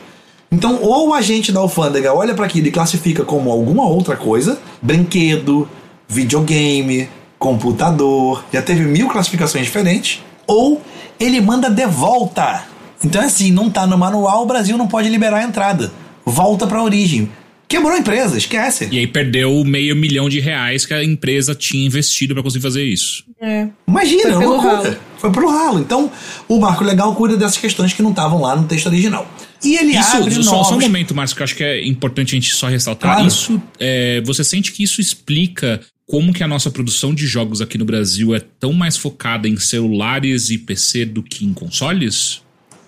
Então, 0.50 0.78
ou 0.82 1.08
o 1.08 1.14
agente 1.14 1.50
da 1.50 1.60
alfândega 1.60 2.12
olha 2.12 2.34
para 2.34 2.44
aquilo 2.44 2.66
e 2.66 2.70
classifica 2.70 3.24
como 3.24 3.50
alguma 3.50 3.86
outra 3.86 4.16
coisa, 4.16 4.58
brinquedo, 4.82 5.66
videogame, 6.12 7.08
computador, 7.38 8.44
já 8.52 8.60
teve 8.60 8.82
mil 8.82 9.08
classificações 9.08 9.64
diferentes, 9.64 10.22
ou 10.46 10.80
ele 11.18 11.40
manda 11.40 11.70
de 11.70 11.86
volta. 11.86 12.64
Então, 13.04 13.22
é 13.22 13.24
assim, 13.24 13.50
não 13.50 13.68
está 13.68 13.86
no 13.86 13.98
manual, 13.98 14.42
o 14.42 14.46
Brasil 14.46 14.76
não 14.76 14.86
pode 14.86 15.08
liberar 15.08 15.38
a 15.38 15.44
entrada. 15.44 15.90
Volta 16.24 16.66
para 16.66 16.78
a 16.78 16.84
origem. 16.84 17.28
Quebrou 17.66 17.92
a 17.92 17.98
empresa, 17.98 18.36
esquece. 18.36 18.88
E 18.92 18.98
aí 18.98 19.06
perdeu 19.06 19.64
meio 19.64 19.96
milhão 19.96 20.28
de 20.28 20.38
reais 20.38 20.84
que 20.84 20.92
a 20.92 21.02
empresa 21.02 21.54
tinha 21.54 21.86
investido 21.86 22.34
para 22.34 22.42
conseguir 22.42 22.62
fazer 22.62 22.84
isso. 22.84 23.24
É. 23.40 23.66
Imagina, 23.88 24.34
Foi 24.34 24.38
pelo 24.38 24.58
ralo. 24.58 24.96
Foi 25.16 25.32
pro 25.32 25.48
ralo. 25.48 25.80
Então, 25.80 26.12
o 26.46 26.60
marco 26.60 26.84
legal 26.84 27.14
cuida 27.14 27.36
dessas 27.36 27.56
questões 27.56 27.94
que 27.94 28.02
não 28.02 28.10
estavam 28.10 28.42
lá 28.42 28.54
no 28.54 28.64
texto 28.64 28.86
original. 28.86 29.26
E 29.64 29.76
ele 29.76 29.96
isso, 29.96 30.16
abre 30.16 30.34
só, 30.34 30.50
novos... 30.50 30.68
só 30.68 30.76
um 30.76 30.80
momento, 30.80 31.14
Márcio, 31.14 31.34
que 31.34 31.42
eu 31.42 31.44
acho 31.44 31.56
que 31.56 31.64
é 31.64 31.86
importante 31.86 32.36
a 32.36 32.38
gente 32.38 32.54
só 32.54 32.68
ressaltar. 32.68 33.14
Claro. 33.14 33.26
Isso, 33.26 33.60
é, 33.80 34.20
você 34.20 34.44
sente 34.44 34.70
que 34.70 34.82
isso 34.82 35.00
explica 35.00 35.80
como 36.12 36.30
que 36.30 36.44
a 36.44 36.46
nossa 36.46 36.70
produção 36.70 37.14
de 37.14 37.26
jogos 37.26 37.62
aqui 37.62 37.78
no 37.78 37.86
Brasil 37.86 38.34
é 38.34 38.40
tão 38.60 38.74
mais 38.74 38.98
focada 38.98 39.48
em 39.48 39.56
celulares 39.56 40.50
e 40.50 40.58
PC 40.58 41.06
do 41.06 41.22
que 41.22 41.42
em 41.46 41.54
consoles? 41.54 42.42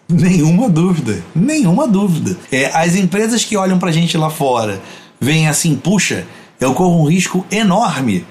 Nenhuma 0.07 0.69
dúvida, 0.69 1.25
nenhuma 1.35 1.89
dúvida. 1.89 2.37
É, 2.53 2.67
as 2.67 2.95
empresas 2.95 3.43
que 3.43 3.57
olham 3.57 3.79
pra 3.79 3.91
gente 3.91 4.15
lá 4.19 4.29
fora 4.29 4.79
veem 5.19 5.49
assim, 5.49 5.75
puxa, 5.75 6.27
eu 6.61 6.75
corro 6.75 7.01
um 7.01 7.09
risco 7.09 7.47
enorme 7.51 8.27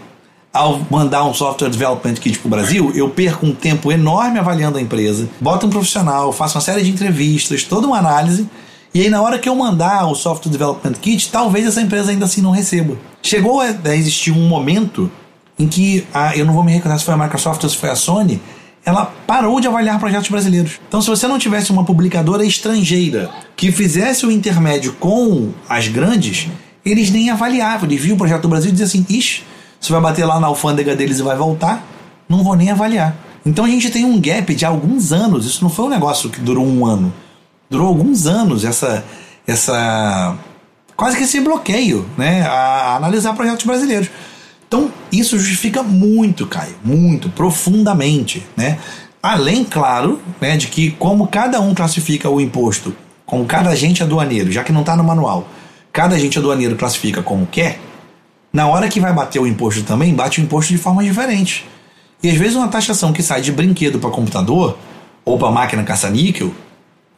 ao 0.53 0.85
mandar 0.91 1.23
um 1.23 1.33
software 1.33 1.71
development 1.71 2.13
kit 2.13 2.37
para 2.37 2.47
o 2.47 2.51
Brasil, 2.51 2.91
eu 2.93 3.09
perco 3.09 3.47
um 3.47 3.55
tempo 3.55 3.91
enorme 3.91 4.37
avaliando 4.37 4.77
a 4.77 4.81
empresa, 4.81 5.27
boto 5.41 5.65
um 5.65 5.71
profissional, 5.71 6.31
faço 6.31 6.55
uma 6.55 6.63
série 6.63 6.83
de 6.83 6.91
entrevistas, 6.91 7.63
toda 7.63 7.87
uma 7.87 7.97
análise, 7.97 8.47
e 8.93 9.01
aí 9.01 9.09
na 9.09 9.21
hora 9.21 9.39
que 9.39 9.49
eu 9.49 9.55
mandar 9.55 10.07
o 10.07 10.15
software 10.15 10.51
development 10.51 10.93
kit, 10.93 11.29
talvez 11.31 11.65
essa 11.65 11.81
empresa 11.81 12.11
ainda 12.11 12.25
assim 12.25 12.41
não 12.41 12.51
receba. 12.51 12.95
Chegou 13.21 13.61
a 13.61 13.95
existir 13.95 14.31
um 14.31 14.47
momento 14.47 15.09
em 15.57 15.67
que, 15.67 16.05
a, 16.13 16.35
eu 16.35 16.45
não 16.45 16.53
vou 16.53 16.63
me 16.63 16.71
recordar 16.71 16.99
se 16.99 17.05
foi 17.05 17.13
a 17.13 17.17
Microsoft 17.17 17.63
ou 17.63 17.69
se 17.69 17.77
foi 17.77 17.89
a 17.89 17.95
Sony, 17.95 18.41
ela 18.85 19.05
parou 19.25 19.59
de 19.61 19.67
avaliar 19.67 19.99
projetos 19.99 20.29
brasileiros. 20.29 20.79
Então, 20.87 21.01
se 21.01 21.09
você 21.09 21.27
não 21.27 21.39
tivesse 21.39 21.71
uma 21.71 21.85
publicadora 21.85 22.45
estrangeira 22.45 23.29
que 23.55 23.71
fizesse 23.71 24.25
o 24.25 24.31
intermédio 24.31 24.93
com 24.93 25.51
as 25.69 25.87
grandes, 25.87 26.49
eles 26.85 27.09
nem 27.09 27.29
avaliavam. 27.29 27.89
Eles 27.89 28.01
viam 28.01 28.15
o 28.15 28.17
projeto 28.17 28.41
do 28.41 28.49
Brasil 28.49 28.69
e 28.69 28.71
diziam 28.73 28.87
assim: 28.87 29.05
ixi, 29.09 29.43
você 29.79 29.91
vai 29.91 30.01
bater 30.01 30.25
lá 30.25 30.39
na 30.39 30.47
alfândega 30.47 30.95
deles 30.95 31.19
e 31.19 31.23
vai 31.23 31.37
voltar? 31.37 31.85
Não 32.27 32.43
vou 32.43 32.55
nem 32.55 32.71
avaliar. 32.71 33.15
Então 33.45 33.65
a 33.65 33.69
gente 33.69 33.89
tem 33.89 34.05
um 34.05 34.19
gap 34.19 34.53
de 34.53 34.65
alguns 34.65 35.11
anos. 35.11 35.45
Isso 35.45 35.63
não 35.63 35.69
foi 35.69 35.85
um 35.85 35.89
negócio 35.89 36.29
que 36.29 36.41
durou 36.41 36.65
um 36.65 36.85
ano. 36.85 37.13
Durou 37.73 37.87
alguns 37.87 38.27
anos 38.27 38.63
essa. 38.63 39.03
essa 39.47 40.37
quase 40.95 41.17
que 41.17 41.23
esse 41.23 41.41
bloqueio 41.41 42.07
né, 42.15 42.43
a 42.43 42.97
analisar 42.97 43.33
projetos 43.33 43.65
brasileiros. 43.65 44.11
Então, 44.67 44.91
isso 45.11 45.39
justifica 45.39 45.81
muito, 45.81 46.45
Caio, 46.45 46.75
muito, 46.83 47.29
profundamente, 47.29 48.45
né? 48.55 48.77
Além, 49.23 49.63
claro, 49.63 50.21
né, 50.39 50.55
de 50.55 50.67
que 50.67 50.91
como 50.91 51.25
cada 51.25 51.59
um 51.61 51.73
classifica 51.73 52.29
o 52.29 52.39
imposto, 52.39 52.95
como 53.25 53.43
cada 53.45 53.71
agente 53.71 54.03
aduaneiro, 54.03 54.51
já 54.51 54.63
que 54.63 54.71
não 54.71 54.81
está 54.81 54.95
no 54.95 55.03
manual, 55.03 55.47
cada 55.91 56.15
agente 56.15 56.37
aduaneiro 56.37 56.75
classifica 56.75 57.23
como 57.23 57.47
quer, 57.47 57.79
na 58.51 58.67
hora 58.67 58.87
que 58.87 58.99
vai 58.99 59.11
bater 59.11 59.39
o 59.39 59.47
imposto 59.47 59.81
também, 59.81 60.13
bate 60.13 60.39
o 60.39 60.43
imposto 60.43 60.71
de 60.71 60.77
forma 60.77 61.03
diferente. 61.03 61.67
E 62.21 62.29
às 62.29 62.35
vezes 62.37 62.55
uma 62.55 62.67
taxação 62.67 63.11
que 63.11 63.23
sai 63.23 63.41
de 63.41 63.51
brinquedo 63.51 63.97
para 63.97 64.11
computador 64.11 64.77
ou 65.25 65.39
para 65.39 65.51
máquina 65.51 65.83
caça-níquel, 65.83 66.53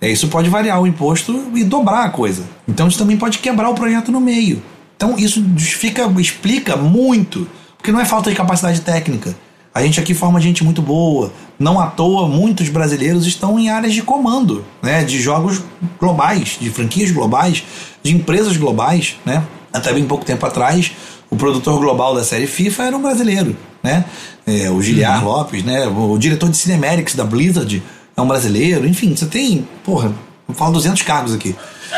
é, 0.01 0.11
isso 0.11 0.27
pode 0.27 0.49
variar 0.49 0.81
o 0.81 0.87
imposto 0.87 1.51
e 1.55 1.63
dobrar 1.63 2.05
a 2.05 2.09
coisa. 2.09 2.43
Então 2.67 2.87
isso 2.87 2.97
também 2.97 3.17
pode 3.17 3.39
quebrar 3.39 3.69
o 3.69 3.73
projeto 3.73 4.11
no 4.11 4.19
meio. 4.19 4.61
Então 4.95 5.17
isso 5.17 5.43
justifica, 5.55 6.05
explica 6.19 6.75
muito, 6.75 7.47
porque 7.77 7.91
não 7.91 7.99
é 7.99 8.05
falta 8.05 8.29
de 8.29 8.35
capacidade 8.35 8.81
técnica. 8.81 9.35
A 9.73 9.81
gente 9.81 9.99
aqui 9.99 10.13
forma 10.13 10.39
gente 10.39 10.63
muito 10.63 10.81
boa. 10.81 11.33
Não 11.59 11.79
à 11.79 11.87
toa, 11.87 12.29
muitos 12.29 12.69
brasileiros 12.69 13.25
estão 13.25 13.59
em 13.59 13.69
áreas 13.69 13.93
de 13.93 14.01
comando, 14.01 14.63
né? 14.81 15.03
De 15.03 15.19
jogos 15.19 15.61
globais, 15.99 16.57
de 16.59 16.69
franquias 16.69 17.11
globais, 17.11 17.63
de 18.01 18.15
empresas 18.15 18.55
globais, 18.55 19.17
né? 19.25 19.43
Até 19.73 19.91
bem 19.91 20.05
pouco 20.05 20.23
tempo 20.23 20.45
atrás, 20.45 20.93
o 21.29 21.35
produtor 21.35 21.77
global 21.79 22.15
da 22.15 22.23
série 22.23 22.47
FIFA 22.47 22.83
era 22.83 22.97
um 22.97 23.01
brasileiro, 23.01 23.57
né? 23.83 24.05
É, 24.47 24.69
o 24.69 24.81
Giliar 24.81 25.21
uhum. 25.21 25.29
Lopes, 25.29 25.63
né? 25.63 25.85
O 25.87 26.17
diretor 26.17 26.49
de 26.49 26.55
Cinematics 26.55 27.13
da 27.13 27.25
Blizzard 27.25 27.83
é 28.15 28.21
um 28.21 28.27
brasileiro. 28.27 28.87
Enfim, 28.87 29.15
você 29.15 29.25
tem, 29.25 29.67
porra, 29.83 30.13
eu 30.47 30.53
falo 30.53 30.73
200 30.73 31.01
cargos 31.01 31.33
aqui. 31.33 31.55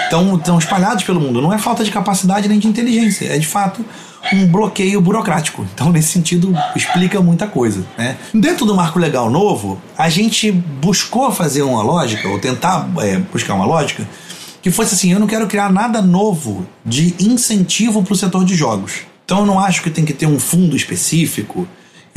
Então, 0.08 0.36
estão 0.36 0.58
espalhados 0.58 1.04
pelo 1.04 1.20
mundo. 1.20 1.42
Não 1.42 1.52
é 1.52 1.58
falta 1.58 1.84
de 1.84 1.92
capacidade 1.92 2.48
nem 2.48 2.60
de 2.60 2.68
inteligência. 2.68 3.26
É, 3.26 3.38
de 3.38 3.48
fato, 3.48 3.84
um 4.34 4.48
bloqueio 4.48 5.02
burocrático. 5.02 5.66
Então, 5.74 5.92
nesse 5.92 6.10
sentido, 6.10 6.54
explica 6.76 7.22
muita 7.22 7.48
coisa. 7.48 7.86
Né? 7.98 8.18
Dentro 8.34 8.66
do 8.66 8.76
marco 8.76 9.00
legal 9.00 9.30
novo, 9.30 9.82
a 9.98 10.10
gente 10.10 10.52
buscou 10.52 11.32
fazer 11.32 11.62
uma 11.62 11.84
lógica, 11.84 12.28
ou 12.28 12.40
tentar 12.40 12.88
é, 13.00 13.18
buscar 13.18 13.54
uma 13.54 13.66
lógica, 13.66 14.08
que 14.62 14.72
fosse 14.72 14.96
assim: 14.96 15.12
eu 15.12 15.20
não 15.20 15.28
quero 15.28 15.48
criar 15.48 15.72
nada 15.72 16.02
novo 16.02 16.66
de 16.86 17.16
incentivo 17.20 18.04
para 18.04 18.14
o 18.14 18.16
setor 18.16 18.46
de 18.46 18.56
jogos. 18.56 19.02
Então, 19.26 19.40
eu 19.40 19.46
não 19.46 19.60
acho 19.60 19.82
que 19.82 19.90
tem 19.90 20.06
que 20.06 20.14
ter 20.14 20.26
um 20.26 20.40
fundo 20.40 20.76
específico, 20.76 21.68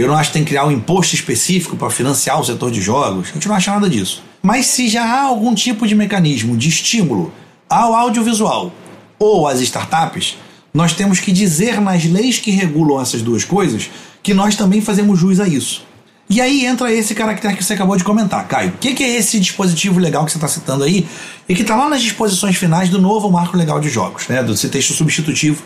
eu 0.01 0.09
não 0.09 0.16
acho 0.16 0.31
que 0.31 0.35
tem 0.35 0.44
que 0.44 0.51
criar 0.51 0.66
um 0.66 0.70
imposto 0.70 1.14
específico 1.14 1.77
para 1.77 1.90
financiar 1.90 2.40
o 2.40 2.44
setor 2.44 2.70
de 2.70 2.81
jogos, 2.81 3.28
a 3.31 3.32
gente 3.35 3.48
não 3.48 3.55
acha 3.55 3.70
nada 3.70 3.89
disso. 3.89 4.22
Mas 4.43 4.66
se 4.66 4.89
já 4.89 5.05
há 5.05 5.22
algum 5.22 5.55
tipo 5.55 5.86
de 5.86 5.94
mecanismo 5.94 6.56
de 6.56 6.68
estímulo 6.68 7.32
ao 7.68 7.94
audiovisual 7.94 8.72
ou 9.18 9.47
às 9.47 9.60
startups, 9.60 10.36
nós 10.72 10.93
temos 10.94 11.20
que 11.20 11.32
dizer 11.32 11.81
nas 11.81 12.05
leis 12.05 12.39
que 12.39 12.51
regulam 12.51 13.01
essas 13.01 13.20
duas 13.20 13.44
coisas 13.44 13.90
que 14.22 14.32
nós 14.32 14.56
também 14.56 14.81
fazemos 14.81 15.18
jus 15.18 15.40
a 15.40 15.47
isso. 15.47 15.85
E 16.28 16.40
aí 16.40 16.64
entra 16.64 16.93
esse 16.93 17.12
caractere 17.12 17.56
que 17.56 17.64
você 17.64 17.74
acabou 17.74 17.97
de 17.97 18.05
comentar, 18.05 18.47
Caio. 18.47 18.70
O 18.70 18.78
que, 18.78 18.94
que, 18.94 19.02
é 19.02 19.16
esse 19.16 19.40
dispositivo 19.40 19.98
legal 19.98 20.24
que 20.24 20.31
você 20.31 20.39
está 20.39 20.47
citando 20.47 20.85
aí 20.85 21.05
e 21.48 21.55
que 21.56 21.62
está 21.62 21.74
lá 21.74 21.89
nas 21.89 22.01
disposições 22.01 22.56
finais 22.56 22.89
do 22.89 23.01
novo 23.01 23.28
marco 23.31 23.56
legal 23.56 23.81
de 23.81 23.89
jogos, 23.89 24.28
né? 24.28 24.40
Do 24.40 24.55
texto 24.55 24.93
substitutivo 24.93 25.60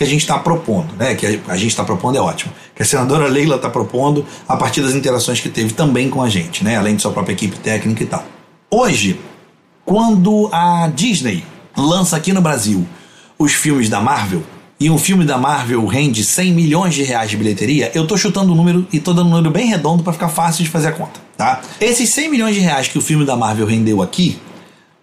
que 0.00 0.04
a 0.04 0.06
gente 0.06 0.22
está 0.22 0.38
propondo, 0.38 0.94
né? 0.96 1.14
Que 1.14 1.42
a, 1.46 1.56
gente 1.58 1.68
está 1.68 1.84
propondo 1.84 2.16
é 2.16 2.20
ótimo. 2.22 2.50
Que 2.74 2.82
a 2.82 2.86
senadora 2.86 3.28
Leila 3.28 3.56
está 3.56 3.68
propondo 3.68 4.24
a 4.48 4.56
partir 4.56 4.80
das 4.80 4.94
interações 4.94 5.40
que 5.40 5.50
teve 5.50 5.74
também 5.74 6.08
com 6.08 6.22
a 6.22 6.28
gente, 6.30 6.64
né? 6.64 6.78
Além 6.78 6.96
de 6.96 7.02
sua 7.02 7.10
própria 7.10 7.34
equipe 7.34 7.58
técnica 7.58 8.02
e 8.02 8.06
tal. 8.06 8.24
Hoje, 8.70 9.20
quando 9.84 10.48
a 10.54 10.90
Disney 10.94 11.44
lança 11.76 12.16
aqui 12.16 12.32
no 12.32 12.40
Brasil 12.40 12.88
os 13.38 13.52
filmes 13.52 13.90
da 13.90 14.00
Marvel, 14.00 14.42
e 14.80 14.88
um 14.88 14.96
filme 14.96 15.26
da 15.26 15.36
Marvel 15.36 15.84
rende 15.84 16.24
100 16.24 16.54
milhões 16.54 16.94
de 16.94 17.02
reais 17.02 17.28
de 17.28 17.36
bilheteria, 17.36 17.92
eu 17.94 18.06
tô 18.06 18.16
chutando 18.16 18.48
o 18.48 18.54
um 18.54 18.56
número 18.56 18.86
e 18.90 18.98
tô 18.98 19.12
dando 19.12 19.26
um 19.26 19.32
número 19.32 19.50
bem 19.50 19.66
redondo 19.66 20.02
para 20.02 20.14
ficar 20.14 20.30
fácil 20.30 20.64
de 20.64 20.70
fazer 20.70 20.88
a 20.88 20.92
conta, 20.92 21.20
tá? 21.36 21.60
Esses 21.78 22.08
100 22.08 22.30
milhões 22.30 22.54
de 22.54 22.62
reais 22.62 22.88
que 22.88 22.96
o 22.96 23.02
filme 23.02 23.26
da 23.26 23.36
Marvel 23.36 23.66
rendeu 23.66 24.00
aqui, 24.00 24.38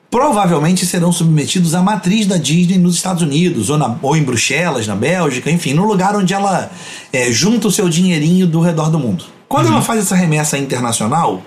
provavelmente 0.09 0.85
serão 0.85 1.11
submetidos 1.11 1.75
à 1.75 1.81
matriz 1.81 2.25
da 2.25 2.37
Disney 2.37 2.77
nos 2.77 2.95
Estados 2.95 3.21
Unidos, 3.21 3.69
ou, 3.69 3.77
na, 3.77 3.95
ou 4.01 4.15
em 4.15 4.23
Bruxelas, 4.23 4.87
na 4.87 4.95
Bélgica, 4.95 5.51
enfim, 5.51 5.73
no 5.73 5.85
lugar 5.85 6.15
onde 6.15 6.33
ela 6.33 6.71
é, 7.11 7.31
junta 7.31 7.67
o 7.67 7.71
seu 7.71 7.89
dinheirinho 7.89 8.47
do 8.47 8.61
redor 8.61 8.89
do 8.89 8.99
mundo. 8.99 9.25
Quando 9.47 9.67
uhum. 9.67 9.73
ela 9.73 9.81
faz 9.81 9.99
essa 9.99 10.15
remessa 10.15 10.57
internacional, 10.57 11.41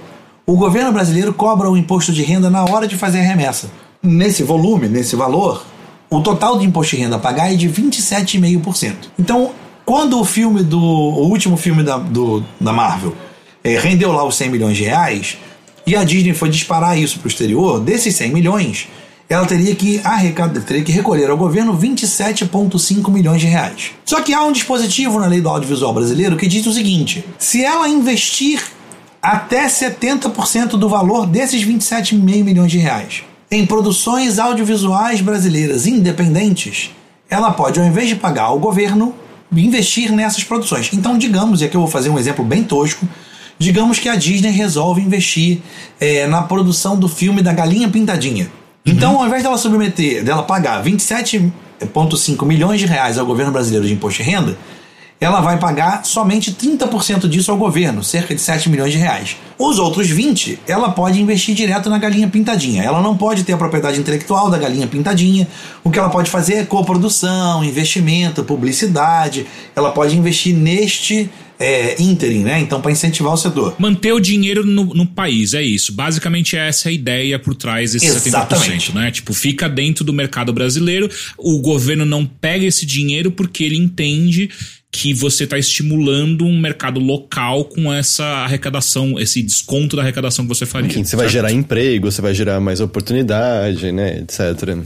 o 0.47 0.57
governo 0.57 0.93
brasileiro 0.93 1.33
cobra 1.33 1.71
o 1.71 1.77
imposto 1.77 2.13
de 2.13 2.23
renda 2.23 2.51
na 2.51 2.65
hora 2.65 2.87
de 2.87 2.97
fazer 2.97 3.21
a 3.21 3.25
remessa. 3.25 3.71
Nesse 4.03 4.43
volume, 4.43 4.89
nesse 4.89 5.15
valor, 5.15 5.65
o 6.09 6.21
total 6.21 6.59
de 6.59 6.67
imposto 6.67 6.97
de 6.97 7.03
renda 7.03 7.17
a 7.17 7.19
pagar 7.19 7.53
é 7.53 7.57
de 7.57 7.69
27,5%. 7.69 8.95
Então, 9.19 9.53
quando 9.85 10.21
o 10.21 10.25
filme 10.25 10.63
do. 10.63 10.81
o 10.81 11.29
último 11.29 11.57
filme 11.57 11.83
da, 11.83 11.99
do, 11.99 12.43
da 12.61 12.73
Marvel 12.73 13.15
é, 13.63 13.79
rendeu 13.79 14.13
lá 14.13 14.25
os 14.25 14.37
100 14.37 14.51
milhões 14.51 14.77
de 14.77 14.85
reais, 14.85 15.39
e 15.87 15.97
a 15.97 16.05
Disney 16.05 16.35
foi 16.35 16.49
disparar 16.49 16.99
isso 16.99 17.19
para 17.19 17.27
o 17.27 17.31
exterior, 17.31 17.81
desses 17.81 18.15
100 18.17 18.33
milhões, 18.33 18.89
ela 19.29 19.47
teria 19.47 19.75
que 19.77 20.01
arrecadar, 20.03 20.61
teria 20.63 20.83
que 20.83 20.91
recolher 20.91 21.31
ao 21.31 21.37
governo 21.37 21.77
27,5 21.77 23.11
milhões 23.11 23.41
de 23.41 23.47
reais. 23.47 23.93
Só 24.05 24.21
que 24.21 24.35
há 24.35 24.43
um 24.43 24.51
dispositivo 24.51 25.21
na 25.21 25.27
lei 25.27 25.41
do 25.41 25.49
audiovisual 25.49 25.95
brasileiro 25.95 26.37
que 26.37 26.49
diz 26.49 26.67
o 26.67 26.73
seguinte: 26.73 27.25
se 27.39 27.65
ela 27.65 27.89
investir 27.89 28.61
até 29.23 29.67
70% 29.67 30.71
do 30.71 30.89
valor 30.89 31.27
desses 31.27 31.63
27,5 31.65 32.43
milhões 32.43 32.73
de 32.73 32.79
reais 32.79 33.23
em 33.51 33.67
produções 33.67 34.39
audiovisuais 34.39 35.21
brasileiras 35.21 35.87
independentes, 35.87 36.91
ela 37.29 37.51
pode, 37.53 37.81
ao 37.81 37.87
invés 37.87 38.09
de 38.09 38.17
pagar 38.17 38.45
ao 38.45 38.59
governo, 38.59 39.15
investir 39.53 40.13
nessas 40.13 40.45
produções. 40.45 40.91
Então, 40.93 41.19
digamos, 41.19 41.61
e 41.61 41.65
aqui 41.65 41.77
eu 41.77 41.81
vou 41.81 41.91
fazer 41.91 42.11
um 42.11 42.19
exemplo 42.19 42.45
bem 42.45 42.63
tosco, 42.63 43.09
digamos 43.61 43.99
que 43.99 44.09
a 44.09 44.17
Disney 44.17 44.51
resolve 44.51 45.03
investir 45.03 45.61
é, 46.01 46.27
na 46.27 46.43
produção 46.43 46.99
do 46.99 47.07
filme 47.07 47.43
da 47.43 47.53
Galinha 47.53 47.91
Pintadinha. 47.91 48.51
Então, 48.87 49.13
uhum. 49.13 49.21
ao 49.21 49.27
invés 49.27 49.43
dela 49.43 49.59
submeter, 49.59 50.25
dela 50.25 50.43
pagar 50.43 50.83
27,5 50.83 52.47
milhões 52.47 52.81
de 52.81 52.87
reais 52.87 53.19
ao 53.19 53.27
governo 53.27 53.53
brasileiro 53.53 53.87
de 53.87 53.93
imposto 53.93 54.23
de 54.23 54.31
renda, 54.31 54.57
ela 55.21 55.43
vai 55.43 55.59
pagar 55.59 56.07
somente 56.07 56.51
30% 56.53 57.29
disso 57.29 57.51
ao 57.51 57.59
governo, 57.59 58.03
cerca 58.03 58.35
de 58.35 58.41
7 58.41 58.71
milhões 58.71 58.93
de 58.93 58.99
reais. 58.99 59.37
Os 59.59 59.79
outros 59.79 60.09
20, 60.09 60.61
ela 60.67 60.93
pode 60.93 61.21
investir 61.21 61.55
direto 61.55 61.91
na 61.91 61.99
galinha 61.99 62.27
pintadinha. 62.27 62.83
Ela 62.83 63.03
não 63.03 63.15
pode 63.15 63.45
ter 63.45 63.53
a 63.53 63.59
propriedade 63.59 64.01
intelectual 64.01 64.49
da 64.49 64.57
galinha 64.57 64.87
pintadinha. 64.87 65.47
O 65.85 65.91
que 65.91 65.99
ela 65.99 66.09
pode 66.09 66.31
fazer 66.31 66.55
é 66.55 66.65
coprodução, 66.65 67.63
investimento, 67.63 68.43
publicidade. 68.43 69.47
Ela 69.77 69.91
pode 69.91 70.17
investir 70.17 70.57
neste 70.57 71.29
é, 71.61 72.01
ínterim, 72.03 72.43
né? 72.43 72.59
Então, 72.59 72.81
para 72.81 72.91
incentivar 72.91 73.35
o 73.35 73.37
setor. 73.37 73.77
Manter 73.79 74.13
o 74.13 74.19
dinheiro 74.19 74.65
no, 74.65 74.85
no, 74.95 75.07
país, 75.07 75.53
é 75.53 75.63
isso. 75.63 75.93
Basicamente, 75.93 76.57
essa 76.57 76.89
é 76.89 76.91
a 76.91 76.93
ideia 76.93 77.39
por 77.39 77.55
trás 77.55 77.93
desses 77.93 78.27
Exatamente. 78.27 78.91
70%, 78.91 78.95
né? 78.95 79.11
Tipo, 79.11 79.35
fica 79.35 79.69
dentro 79.69 80.03
do 80.03 80.13
mercado 80.13 80.55
brasileiro, 80.55 81.11
o 81.37 81.61
governo 81.61 82.07
não 82.07 82.25
pega 82.25 82.65
esse 82.65 82.87
dinheiro 82.87 83.31
porque 83.31 83.63
ele 83.63 83.77
entende 83.77 84.49
que 84.91 85.13
você 85.13 85.45
está 85.45 85.59
estimulando 85.59 86.47
um 86.47 86.59
mercado 86.59 86.99
local 86.99 87.67
com 87.67 87.93
essa 87.93 88.25
arrecadação, 88.25 89.21
esse 89.21 89.43
desconto 89.43 89.95
da 89.95 90.03
arrecadação 90.03 90.47
que 90.47 90.49
você 90.49 90.65
faria. 90.65 90.89
Enfim, 90.89 91.05
você 91.05 91.11
certo? 91.11 91.21
vai 91.21 91.29
gerar 91.29 91.53
emprego, 91.53 92.11
você 92.11 92.23
vai 92.23 92.35
gerar 92.35 92.59
mais 92.59 92.81
oportunidade, 92.81 93.93
né, 93.93 94.19
etc. 94.19 94.79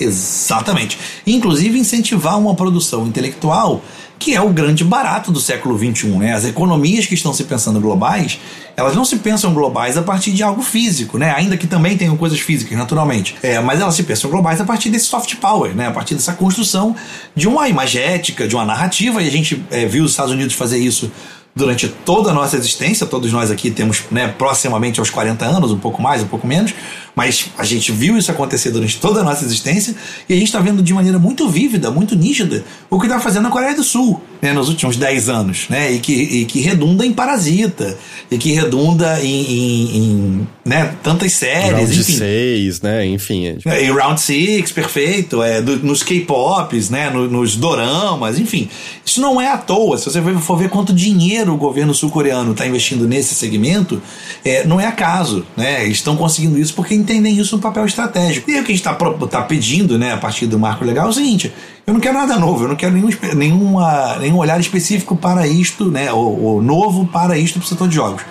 Exatamente. 0.00 0.96
Inclusive 1.26 1.78
incentivar 1.78 2.38
uma 2.38 2.54
produção 2.54 3.06
intelectual 3.06 3.84
que 4.20 4.34
é 4.34 4.40
o 4.40 4.50
grande 4.50 4.84
barato 4.84 5.32
do 5.32 5.40
século 5.40 5.76
XXI. 5.78 6.08
Né? 6.10 6.34
As 6.34 6.44
economias 6.44 7.06
que 7.06 7.14
estão 7.14 7.32
se 7.32 7.44
pensando 7.44 7.80
globais, 7.80 8.38
elas 8.76 8.94
não 8.94 9.02
se 9.04 9.16
pensam 9.16 9.54
globais 9.54 9.96
a 9.96 10.02
partir 10.02 10.30
de 10.32 10.42
algo 10.42 10.62
físico, 10.62 11.16
né? 11.16 11.34
ainda 11.34 11.56
que 11.56 11.66
também 11.66 11.96
tenham 11.96 12.14
coisas 12.18 12.38
físicas, 12.38 12.76
naturalmente. 12.76 13.34
É, 13.42 13.58
mas 13.60 13.80
elas 13.80 13.94
se 13.94 14.02
pensam 14.02 14.30
globais 14.30 14.60
a 14.60 14.64
partir 14.64 14.90
desse 14.90 15.06
soft 15.06 15.36
power, 15.36 15.74
né? 15.74 15.88
a 15.88 15.90
partir 15.90 16.14
dessa 16.14 16.34
construção 16.34 16.94
de 17.34 17.48
uma 17.48 17.66
imagética, 17.66 18.46
de 18.46 18.54
uma 18.54 18.66
narrativa, 18.66 19.22
e 19.22 19.26
a 19.26 19.30
gente 19.30 19.64
é, 19.70 19.86
viu 19.86 20.04
os 20.04 20.10
Estados 20.10 20.32
Unidos 20.32 20.54
fazer 20.54 20.78
isso 20.78 21.10
durante 21.54 21.88
toda 21.88 22.30
a 22.30 22.32
nossa 22.32 22.56
existência, 22.56 23.06
todos 23.06 23.32
nós 23.32 23.50
aqui 23.50 23.70
temos 23.70 24.04
né, 24.10 24.28
proximamente 24.28 25.00
aos 25.00 25.10
40 25.10 25.44
anos, 25.44 25.72
um 25.72 25.78
pouco 25.78 26.00
mais, 26.00 26.22
um 26.22 26.26
pouco 26.26 26.46
menos, 26.46 26.72
mas 27.14 27.50
a 27.58 27.64
gente 27.64 27.90
viu 27.90 28.16
isso 28.16 28.30
acontecer 28.30 28.70
durante 28.70 28.98
toda 28.98 29.20
a 29.20 29.24
nossa 29.24 29.44
existência 29.44 29.94
e 30.28 30.32
a 30.32 30.36
gente 30.36 30.46
está 30.46 30.60
vendo 30.60 30.82
de 30.82 30.94
maneira 30.94 31.18
muito 31.18 31.48
vívida, 31.48 31.90
muito 31.90 32.14
nítida, 32.14 32.64
o 32.88 33.00
que 33.00 33.06
está 33.06 33.18
fazendo 33.18 33.48
a 33.48 33.50
Coreia 33.50 33.74
do 33.74 33.82
Sul 33.82 34.20
né, 34.40 34.52
nos 34.52 34.68
últimos 34.68 34.96
10 34.96 35.28
anos, 35.28 35.66
né, 35.68 35.92
e 35.92 35.98
que, 35.98 36.12
e 36.12 36.44
que 36.44 36.60
redunda 36.60 37.04
em 37.04 37.12
Parasita, 37.12 37.98
e 38.30 38.38
que 38.38 38.52
redunda 38.52 39.20
em, 39.20 39.42
em, 39.42 39.96
em 39.96 40.48
né, 40.64 40.94
tantas 41.02 41.32
séries. 41.32 41.72
Round 41.72 42.00
enfim. 42.00 42.12
6, 42.16 42.80
né, 42.80 43.06
enfim. 43.06 43.46
É, 43.46 43.52
tipo... 43.54 43.68
E 43.68 43.90
Round 43.90 44.20
6, 44.20 44.72
perfeito, 44.72 45.42
é, 45.42 45.60
do, 45.60 45.78
nos 45.80 46.02
K-Pops, 46.02 46.90
né, 46.90 47.10
no, 47.10 47.28
nos 47.28 47.56
doramas, 47.56 48.38
enfim. 48.38 48.68
Isso 49.04 49.20
não 49.20 49.40
é 49.40 49.48
à 49.48 49.58
toa, 49.58 49.98
se 49.98 50.04
você 50.04 50.22
for 50.40 50.56
ver 50.56 50.70
quanto 50.70 50.92
dinheiro 50.92 51.39
o 51.48 51.56
governo 51.56 51.94
sul-coreano 51.94 52.52
está 52.52 52.66
investindo 52.66 53.06
nesse 53.06 53.34
segmento, 53.34 54.02
é, 54.44 54.66
não 54.66 54.80
é 54.80 54.86
acaso, 54.86 55.46
né, 55.56 55.84
eles 55.84 55.98
estão 55.98 56.16
conseguindo 56.16 56.58
isso 56.58 56.74
porque 56.74 56.94
entendem 56.94 57.38
isso 57.38 57.56
no 57.56 57.62
papel 57.62 57.86
estratégico. 57.86 58.50
E 58.50 58.58
o 58.58 58.64
que 58.64 58.72
a 58.72 58.74
gente 58.74 58.86
está 58.86 58.94
tá 58.94 59.42
pedindo, 59.42 59.98
né, 59.98 60.12
a 60.12 60.16
partir 60.16 60.46
do 60.46 60.58
marco 60.58 60.84
legal, 60.84 61.06
é 61.06 61.10
o 61.10 61.12
seguinte: 61.12 61.52
eu 61.86 61.94
não 61.94 62.00
quero 62.00 62.18
nada 62.18 62.36
novo, 62.36 62.64
eu 62.64 62.68
não 62.68 62.76
quero 62.76 62.92
nenhum, 62.92 63.08
nenhuma, 63.34 64.16
nenhum 64.18 64.38
olhar 64.38 64.58
específico 64.60 65.16
para 65.16 65.46
isto, 65.46 65.90
né, 65.90 66.12
ou, 66.12 66.42
ou 66.42 66.62
novo 66.62 67.06
para 67.06 67.38
isto 67.38 67.58
para 67.58 67.66
o 67.66 67.68
setor 67.68 67.88
de 67.88 67.94
jogos. 67.94 68.22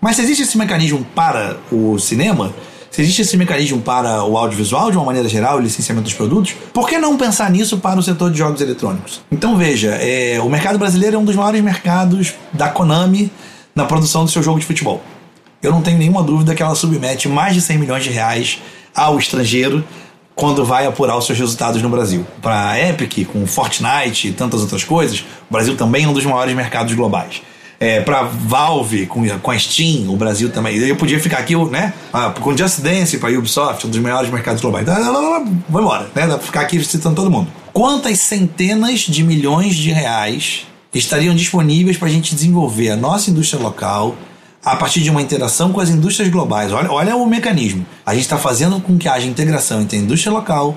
Mas 0.00 0.16
se 0.16 0.22
existe 0.22 0.42
esse 0.42 0.56
mecanismo 0.56 1.04
para 1.14 1.56
o 1.72 1.98
cinema, 1.98 2.52
se 2.98 3.02
existe 3.02 3.22
esse 3.22 3.36
mecanismo 3.36 3.80
para 3.80 4.24
o 4.24 4.36
audiovisual 4.36 4.90
de 4.90 4.96
uma 4.96 5.06
maneira 5.06 5.28
geral, 5.28 5.58
o 5.58 5.60
licenciamento 5.60 6.06
dos 6.06 6.14
produtos, 6.14 6.56
por 6.74 6.88
que 6.88 6.98
não 6.98 7.16
pensar 7.16 7.48
nisso 7.48 7.78
para 7.78 7.96
o 7.96 8.02
setor 8.02 8.28
de 8.28 8.38
jogos 8.38 8.60
eletrônicos? 8.60 9.20
Então 9.30 9.56
veja, 9.56 9.90
é, 9.90 10.40
o 10.40 10.48
mercado 10.48 10.80
brasileiro 10.80 11.14
é 11.14 11.18
um 11.20 11.24
dos 11.24 11.36
maiores 11.36 11.62
mercados 11.62 12.34
da 12.52 12.68
Konami 12.68 13.30
na 13.72 13.84
produção 13.84 14.24
do 14.24 14.30
seu 14.32 14.42
jogo 14.42 14.58
de 14.58 14.66
futebol. 14.66 15.00
eu 15.62 15.70
não 15.70 15.80
tenho 15.80 15.96
nenhuma 15.96 16.24
dúvida 16.24 16.56
que 16.56 16.60
ela 16.60 16.74
submete 16.74 17.28
mais 17.28 17.54
de 17.54 17.60
100 17.60 17.78
milhões 17.78 18.02
de 18.02 18.10
reais 18.10 18.60
ao 18.92 19.16
estrangeiro 19.16 19.84
quando 20.34 20.64
vai 20.64 20.84
apurar 20.84 21.16
os 21.16 21.24
seus 21.24 21.38
resultados 21.38 21.80
no 21.80 21.88
Brasil. 21.88 22.26
Para 22.42 22.70
a 22.70 22.80
Epic, 22.80 23.28
com 23.28 23.46
Fortnite 23.46 24.26
e 24.26 24.32
tantas 24.32 24.60
outras 24.60 24.82
coisas, 24.82 25.20
o 25.48 25.52
Brasil 25.52 25.76
também 25.76 26.02
é 26.02 26.08
um 26.08 26.12
dos 26.12 26.26
maiores 26.26 26.52
mercados 26.52 26.92
globais. 26.94 27.42
É, 27.80 28.00
para 28.00 28.22
Valve, 28.22 29.06
com, 29.06 29.26
com 29.38 29.50
a 29.52 29.58
Steam, 29.58 30.10
o 30.12 30.16
Brasil 30.16 30.50
também. 30.50 30.76
Eu 30.78 30.96
podia 30.96 31.20
ficar 31.20 31.38
aqui, 31.38 31.54
né? 31.66 31.94
Ah, 32.12 32.30
com 32.30 32.56
Just 32.56 32.80
Dance, 32.80 33.18
para 33.18 33.30
Ubisoft, 33.38 33.86
um 33.86 33.90
dos 33.90 34.00
maiores 34.00 34.30
mercados 34.30 34.60
globais. 34.60 34.86
Vou 35.68 35.80
embora, 35.80 36.10
né? 36.14 36.26
Dá 36.26 36.36
pra 36.36 36.46
ficar 36.46 36.62
aqui 36.62 36.82
citando 36.84 37.14
todo 37.14 37.30
mundo. 37.30 37.48
Quantas 37.72 38.18
centenas 38.18 39.00
de 39.00 39.22
milhões 39.22 39.76
de 39.76 39.92
reais 39.92 40.66
estariam 40.92 41.34
disponíveis 41.34 41.96
para 41.96 42.08
a 42.08 42.10
gente 42.10 42.34
desenvolver 42.34 42.90
a 42.90 42.96
nossa 42.96 43.30
indústria 43.30 43.62
local, 43.62 44.16
a 44.64 44.76
partir 44.76 45.00
de 45.00 45.10
uma 45.10 45.22
interação 45.22 45.72
com 45.72 45.80
as 45.80 45.88
indústrias 45.88 46.28
globais. 46.30 46.72
Olha, 46.72 46.90
olha 46.90 47.16
o 47.16 47.26
mecanismo. 47.26 47.86
A 48.04 48.12
gente 48.12 48.24
está 48.24 48.36
fazendo 48.36 48.80
com 48.80 48.98
que 48.98 49.08
haja 49.08 49.26
integração 49.26 49.80
entre 49.80 49.96
a 49.96 50.00
indústria 50.00 50.32
local, 50.32 50.76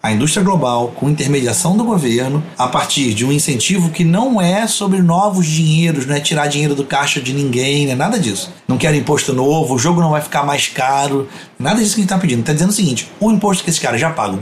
a 0.00 0.12
indústria 0.12 0.44
global, 0.44 0.92
com 0.94 1.10
intermediação 1.10 1.76
do 1.76 1.82
governo, 1.82 2.42
a 2.56 2.68
partir 2.68 3.12
de 3.14 3.24
um 3.24 3.32
incentivo 3.32 3.90
que 3.90 4.04
não 4.04 4.40
é 4.40 4.66
sobre 4.66 5.02
novos 5.02 5.46
dinheiros, 5.46 6.06
não 6.06 6.14
é 6.14 6.20
tirar 6.20 6.46
dinheiro 6.46 6.74
do 6.74 6.84
caixa 6.84 7.20
de 7.20 7.32
ninguém, 7.32 7.86
não 7.86 7.92
é 7.94 7.96
nada 7.96 8.18
disso. 8.18 8.52
Não 8.68 8.78
quero 8.78 8.96
imposto 8.96 9.32
novo, 9.32 9.74
o 9.74 9.78
jogo 9.78 10.00
não 10.00 10.10
vai 10.10 10.20
ficar 10.20 10.44
mais 10.44 10.68
caro, 10.68 11.28
nada 11.58 11.80
disso 11.80 11.96
que 11.96 12.00
a 12.00 12.02
gente 12.02 12.12
está 12.12 12.18
pedindo. 12.18 12.40
Está 12.40 12.52
dizendo 12.52 12.70
o 12.70 12.74
seguinte: 12.74 13.10
o 13.18 13.30
imposto 13.32 13.64
que 13.64 13.70
esses 13.70 13.82
caras 13.82 14.00
já 14.00 14.10
pagam 14.10 14.38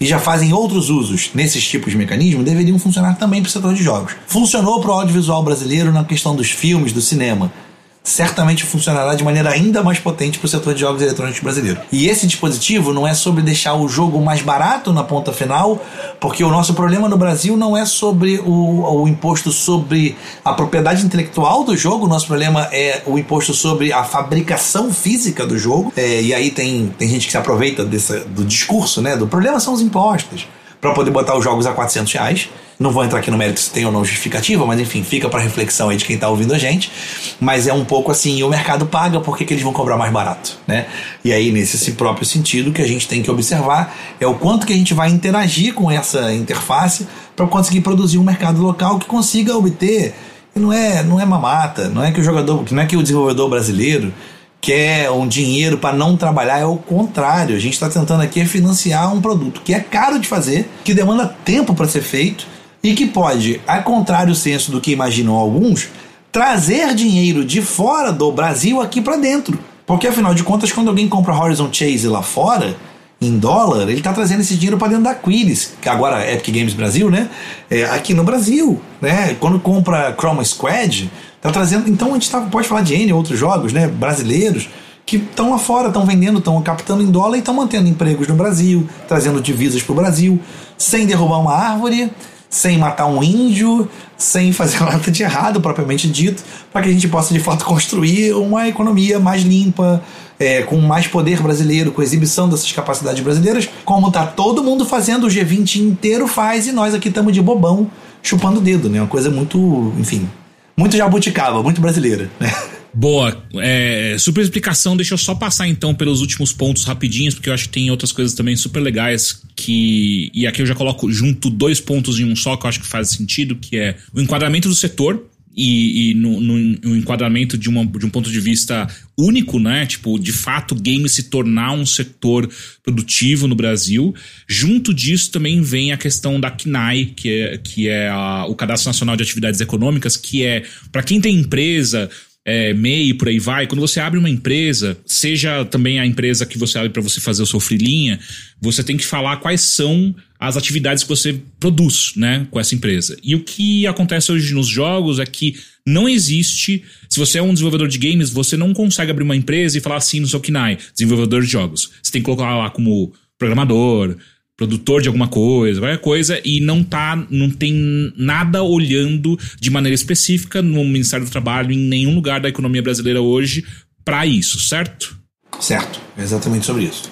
e 0.00 0.06
já 0.06 0.18
fazem 0.18 0.52
outros 0.52 0.88
usos 0.88 1.30
nesses 1.34 1.66
tipos 1.68 1.92
de 1.92 1.98
mecanismo 1.98 2.42
deveriam 2.42 2.78
funcionar 2.78 3.18
também 3.18 3.42
para 3.42 3.48
o 3.48 3.52
setor 3.52 3.74
de 3.74 3.82
jogos. 3.82 4.14
Funcionou 4.26 4.80
para 4.80 4.90
o 4.90 4.94
audiovisual 4.94 5.42
brasileiro 5.42 5.92
na 5.92 6.04
questão 6.04 6.36
dos 6.36 6.50
filmes, 6.50 6.92
do 6.92 7.00
cinema 7.00 7.52
certamente 8.02 8.64
funcionará 8.64 9.14
de 9.14 9.22
maneira 9.22 9.50
ainda 9.50 9.82
mais 9.82 9.98
potente 9.98 10.38
para 10.38 10.46
o 10.46 10.48
setor 10.48 10.74
de 10.74 10.80
jogos 10.80 11.02
eletrônicos 11.02 11.40
brasileiro. 11.40 11.80
E 11.92 12.08
esse 12.08 12.26
dispositivo 12.26 12.92
não 12.92 13.06
é 13.06 13.14
sobre 13.14 13.42
deixar 13.42 13.74
o 13.74 13.88
jogo 13.88 14.20
mais 14.20 14.42
barato 14.42 14.92
na 14.92 15.04
ponta 15.04 15.32
final, 15.32 15.80
porque 16.18 16.42
o 16.42 16.50
nosso 16.50 16.74
problema 16.74 17.08
no 17.08 17.16
Brasil 17.16 17.56
não 17.56 17.76
é 17.76 17.84
sobre 17.84 18.38
o, 18.38 19.02
o 19.02 19.08
imposto 19.08 19.52
sobre 19.52 20.16
a 20.44 20.52
propriedade 20.52 21.04
intelectual 21.04 21.62
do 21.64 21.76
jogo, 21.76 22.06
o 22.06 22.08
nosso 22.08 22.26
problema 22.26 22.68
é 22.72 23.02
o 23.06 23.18
imposto 23.18 23.52
sobre 23.52 23.92
a 23.92 24.02
fabricação 24.02 24.92
física 24.92 25.46
do 25.46 25.58
jogo. 25.58 25.92
É, 25.96 26.22
e 26.22 26.34
aí 26.34 26.50
tem, 26.50 26.92
tem 26.98 27.08
gente 27.08 27.26
que 27.26 27.32
se 27.32 27.38
aproveita 27.38 27.84
desse, 27.84 28.20
do 28.20 28.44
discurso, 28.44 29.02
né? 29.02 29.16
Do 29.16 29.26
problema 29.26 29.60
são 29.60 29.74
os 29.74 29.80
impostos 29.80 30.46
para 30.80 30.92
poder 30.92 31.10
botar 31.10 31.36
os 31.36 31.44
jogos 31.44 31.66
a 31.66 31.72
400 31.72 32.12
reais. 32.12 32.48
Não 32.78 32.90
vou 32.90 33.04
entrar 33.04 33.18
aqui 33.18 33.30
no 33.30 33.36
mérito 33.36 33.60
se 33.60 33.70
tem 33.70 33.84
ou 33.84 33.92
não 33.92 34.02
justificativa, 34.02 34.64
mas 34.64 34.80
enfim, 34.80 35.04
fica 35.04 35.28
para 35.28 35.38
reflexão 35.40 35.90
aí 35.90 35.98
de 35.98 36.04
quem 36.06 36.14
está 36.14 36.30
ouvindo 36.30 36.54
a 36.54 36.58
gente. 36.58 36.90
Mas 37.38 37.66
é 37.66 37.74
um 37.74 37.84
pouco 37.84 38.10
assim, 38.10 38.42
o 38.42 38.48
mercado 38.48 38.86
paga, 38.86 39.20
por 39.20 39.36
que, 39.36 39.44
que 39.44 39.52
eles 39.52 39.62
vão 39.62 39.72
cobrar 39.72 39.98
mais 39.98 40.10
barato? 40.10 40.56
Né? 40.66 40.86
E 41.22 41.30
aí, 41.30 41.52
nesse 41.52 41.92
próprio 41.92 42.24
sentido, 42.24 42.72
que 42.72 42.80
a 42.80 42.88
gente 42.88 43.06
tem 43.06 43.22
que 43.22 43.30
observar 43.30 43.94
é 44.18 44.26
o 44.26 44.34
quanto 44.34 44.66
que 44.66 44.72
a 44.72 44.76
gente 44.76 44.94
vai 44.94 45.10
interagir 45.10 45.74
com 45.74 45.90
essa 45.90 46.32
interface 46.32 47.06
para 47.36 47.46
conseguir 47.46 47.82
produzir 47.82 48.16
um 48.16 48.24
mercado 48.24 48.62
local 48.62 48.98
que 48.98 49.06
consiga 49.06 49.54
obter. 49.54 50.14
E 50.56 50.58
não 50.58 50.72
é, 50.72 51.02
não 51.02 51.20
é 51.20 51.26
mamata, 51.26 51.88
não 51.88 52.02
é 52.02 52.10
que 52.10 52.20
o 52.20 52.24
jogador, 52.24 52.64
não 52.70 52.82
é 52.82 52.86
que 52.86 52.96
o 52.96 53.02
desenvolvedor 53.02 53.50
brasileiro 53.50 54.12
quer 54.60 55.10
um 55.10 55.26
dinheiro 55.26 55.78
para 55.78 55.96
não 55.96 56.16
trabalhar, 56.16 56.58
é 56.58 56.64
o 56.64 56.76
contrário. 56.76 57.56
A 57.56 57.58
gente 57.58 57.74
está 57.74 57.88
tentando 57.88 58.22
aqui 58.22 58.44
financiar 58.44 59.12
um 59.14 59.20
produto 59.20 59.62
que 59.64 59.72
é 59.72 59.80
caro 59.80 60.18
de 60.18 60.28
fazer, 60.28 60.68
que 60.84 60.94
demanda 60.94 61.34
tempo 61.44 61.74
para 61.74 61.88
ser 61.88 62.02
feito 62.02 62.46
e 62.82 62.94
que 62.94 63.06
pode, 63.06 63.60
a 63.66 63.78
contrário 63.78 64.34
senso 64.34 64.70
do 64.70 64.80
que 64.80 64.92
imaginam 64.92 65.34
alguns, 65.34 65.88
trazer 66.32 66.94
dinheiro 66.94 67.44
de 67.44 67.60
fora 67.60 68.12
do 68.12 68.30
Brasil 68.32 68.80
aqui 68.80 69.00
para 69.00 69.16
dentro. 69.16 69.58
Porque 69.86 70.06
afinal 70.06 70.34
de 70.34 70.44
contas, 70.44 70.70
quando 70.70 70.88
alguém 70.88 71.08
compra 71.08 71.34
Horizon 71.34 71.68
Chase 71.72 72.06
lá 72.06 72.22
fora, 72.22 72.76
em 73.20 73.38
dólar, 73.38 73.82
ele 73.82 73.98
está 73.98 74.12
trazendo 74.12 74.40
esse 74.40 74.54
dinheiro 74.54 74.78
para 74.78 74.88
dentro 74.88 75.04
da 75.04 75.14
Quiris, 75.14 75.74
que 75.80 75.88
agora 75.88 76.24
é 76.24 76.34
Epic 76.34 76.54
Games 76.54 76.72
Brasil, 76.72 77.10
né? 77.10 77.28
É, 77.70 77.84
aqui 77.84 78.14
no 78.14 78.24
Brasil, 78.24 78.80
né? 79.00 79.36
Quando 79.38 79.60
compra 79.60 80.14
Chroma 80.18 80.42
Squad, 80.42 81.10
tá 81.40 81.50
trazendo. 81.50 81.88
Então 81.88 82.10
a 82.10 82.12
gente 82.14 82.30
tá, 82.30 82.40
pode 82.40 82.66
falar 82.66 82.80
de 82.80 82.94
N 82.94 83.12
outros 83.12 83.38
jogos, 83.38 83.72
né? 83.72 83.86
Brasileiros 83.86 84.70
que 85.04 85.16
estão 85.16 85.50
lá 85.50 85.58
fora, 85.58 85.88
estão 85.88 86.06
vendendo, 86.06 86.38
estão 86.38 86.62
captando 86.62 87.02
em 87.02 87.10
dólar 87.10 87.36
e 87.36 87.40
estão 87.40 87.52
mantendo 87.52 87.88
empregos 87.88 88.28
no 88.28 88.34
Brasil, 88.34 88.88
trazendo 89.08 89.40
divisas 89.40 89.82
para 89.82 89.92
o 89.92 89.96
Brasil, 89.96 90.38
sem 90.78 91.04
derrubar 91.04 91.40
uma 91.40 91.52
árvore, 91.52 92.12
sem 92.50 92.76
matar 92.76 93.06
um 93.06 93.22
índio, 93.22 93.88
sem 94.18 94.52
fazer 94.52 94.80
nada 94.84 95.10
de 95.10 95.22
errado, 95.22 95.60
propriamente 95.60 96.08
dito, 96.08 96.42
para 96.72 96.82
que 96.82 96.88
a 96.88 96.92
gente 96.92 97.06
possa 97.06 97.32
de 97.32 97.38
fato 97.38 97.64
construir 97.64 98.34
uma 98.34 98.68
economia 98.68 99.20
mais 99.20 99.42
limpa, 99.42 100.02
é, 100.38 100.62
com 100.62 100.76
mais 100.78 101.06
poder 101.06 101.40
brasileiro, 101.40 101.92
com 101.92 102.02
exibição 102.02 102.48
dessas 102.48 102.70
capacidades 102.72 103.22
brasileiras, 103.22 103.68
como 103.84 104.10
tá 104.10 104.26
todo 104.26 104.64
mundo 104.64 104.84
fazendo, 104.84 105.26
o 105.26 105.30
G20 105.30 105.76
inteiro 105.76 106.26
faz 106.26 106.66
e 106.66 106.72
nós 106.72 106.92
aqui 106.92 107.08
estamos 107.08 107.32
de 107.32 107.40
bobão 107.40 107.88
chupando 108.22 108.58
o 108.58 108.62
dedo, 108.62 108.88
né? 108.88 109.00
Uma 109.00 109.06
coisa 109.06 109.30
muito, 109.30 109.92
enfim, 109.98 110.28
muito 110.76 110.96
jabuticaba, 110.96 111.62
muito 111.62 111.80
brasileira, 111.80 112.30
né? 112.40 112.52
Boa, 112.92 113.44
é, 113.54 114.16
super 114.18 114.40
explicação. 114.40 114.96
Deixa 114.96 115.14
eu 115.14 115.18
só 115.18 115.34
passar 115.34 115.68
então 115.68 115.94
pelos 115.94 116.20
últimos 116.20 116.52
pontos 116.52 116.84
rapidinhos, 116.84 117.34
porque 117.34 117.48
eu 117.48 117.54
acho 117.54 117.64
que 117.64 117.74
tem 117.74 117.90
outras 117.90 118.12
coisas 118.12 118.34
também 118.34 118.56
super 118.56 118.80
legais 118.80 119.42
que. 119.54 120.30
E 120.34 120.46
aqui 120.46 120.62
eu 120.62 120.66
já 120.66 120.74
coloco 120.74 121.10
junto 121.12 121.50
dois 121.50 121.80
pontos 121.80 122.18
em 122.18 122.24
um 122.24 122.34
só 122.34 122.56
que 122.56 122.66
eu 122.66 122.68
acho 122.68 122.80
que 122.80 122.86
faz 122.86 123.10
sentido, 123.10 123.54
que 123.56 123.76
é 123.76 123.96
o 124.12 124.20
enquadramento 124.20 124.68
do 124.68 124.74
setor, 124.74 125.24
e, 125.56 126.10
e 126.10 126.14
no, 126.14 126.40
no, 126.40 126.58
no, 126.58 126.96
enquadramento 126.96 127.58
de, 127.58 127.68
uma, 127.68 127.84
de 127.84 128.06
um 128.06 128.10
ponto 128.10 128.30
de 128.30 128.40
vista 128.40 128.86
único, 129.18 129.58
né? 129.58 129.84
Tipo, 129.84 130.18
de 130.18 130.32
fato, 130.32 130.74
game 130.74 131.08
se 131.08 131.24
tornar 131.24 131.72
um 131.72 131.84
setor 131.84 132.48
produtivo 132.82 133.48
no 133.48 133.54
Brasil. 133.54 134.14
Junto 134.48 134.94
disso 134.94 135.30
também 135.30 135.60
vem 135.60 135.92
a 135.92 135.96
questão 135.96 136.40
da 136.40 136.50
CNAE, 136.50 137.06
que 137.06 137.28
é, 137.28 137.58
que 137.58 137.88
é 137.88 138.08
a, 138.08 138.46
o 138.46 138.54
Cadastro 138.54 138.88
Nacional 138.88 139.16
de 139.16 139.22
Atividades 139.22 139.60
Econômicas, 139.60 140.16
que 140.16 140.44
é, 140.44 140.64
para 140.92 141.02
quem 141.02 141.20
tem 141.20 141.36
empresa, 141.36 142.08
é, 142.44 142.72
MEI, 142.72 143.14
por 143.14 143.28
aí 143.28 143.38
vai. 143.38 143.66
Quando 143.66 143.80
você 143.80 144.00
abre 144.00 144.18
uma 144.18 144.30
empresa, 144.30 144.98
seja 145.04 145.64
também 145.64 146.00
a 146.00 146.06
empresa 146.06 146.46
que 146.46 146.58
você 146.58 146.78
abre 146.78 146.90
para 146.90 147.02
você 147.02 147.20
fazer 147.20 147.42
o 147.42 147.46
seu 147.46 147.60
freelinha, 147.60 148.18
você 148.60 148.82
tem 148.82 148.96
que 148.96 149.04
falar 149.04 149.36
quais 149.38 149.60
são 149.60 150.14
as 150.38 150.56
atividades 150.56 151.02
que 151.02 151.08
você 151.08 151.38
produz, 151.58 152.12
né, 152.16 152.46
com 152.50 152.58
essa 152.58 152.74
empresa. 152.74 153.16
E 153.22 153.34
o 153.34 153.44
que 153.44 153.86
acontece 153.86 154.32
hoje 154.32 154.54
nos 154.54 154.66
jogos 154.66 155.18
é 155.18 155.26
que 155.26 155.54
não 155.86 156.08
existe. 156.08 156.82
Se 157.08 157.18
você 157.18 157.38
é 157.38 157.42
um 157.42 157.52
desenvolvedor 157.52 157.88
de 157.88 157.98
games, 157.98 158.30
você 158.30 158.56
não 158.56 158.72
consegue 158.72 159.10
abrir 159.10 159.24
uma 159.24 159.36
empresa 159.36 159.76
e 159.76 159.80
falar 159.80 159.96
assim 159.96 160.20
no 160.20 160.26
seu 160.26 160.40
KNAI, 160.40 160.78
desenvolvedor 160.94 161.42
de 161.42 161.48
jogos. 161.48 161.90
Você 162.02 162.12
tem 162.12 162.22
que 162.22 162.26
colocar 162.26 162.56
lá 162.56 162.70
como 162.70 163.12
programador, 163.38 164.16
produtor 164.60 165.00
de 165.00 165.08
alguma 165.08 165.26
coisa, 165.26 165.80
qualquer 165.80 166.00
coisa, 166.02 166.38
e 166.44 166.60
não 166.60 166.84
tá, 166.84 167.16
não 167.30 167.48
tem 167.48 168.12
nada 168.14 168.62
olhando 168.62 169.38
de 169.58 169.70
maneira 169.70 169.94
específica 169.94 170.60
no 170.60 170.84
Ministério 170.84 171.24
do 171.24 171.32
Trabalho, 171.32 171.72
em 171.72 171.78
nenhum 171.78 172.14
lugar 172.14 172.42
da 172.42 172.48
economia 172.50 172.82
brasileira 172.82 173.22
hoje, 173.22 173.64
para 174.04 174.26
isso, 174.26 174.60
certo? 174.60 175.18
Certo, 175.58 175.98
exatamente 176.18 176.66
sobre 176.66 176.84
isso. 176.84 177.10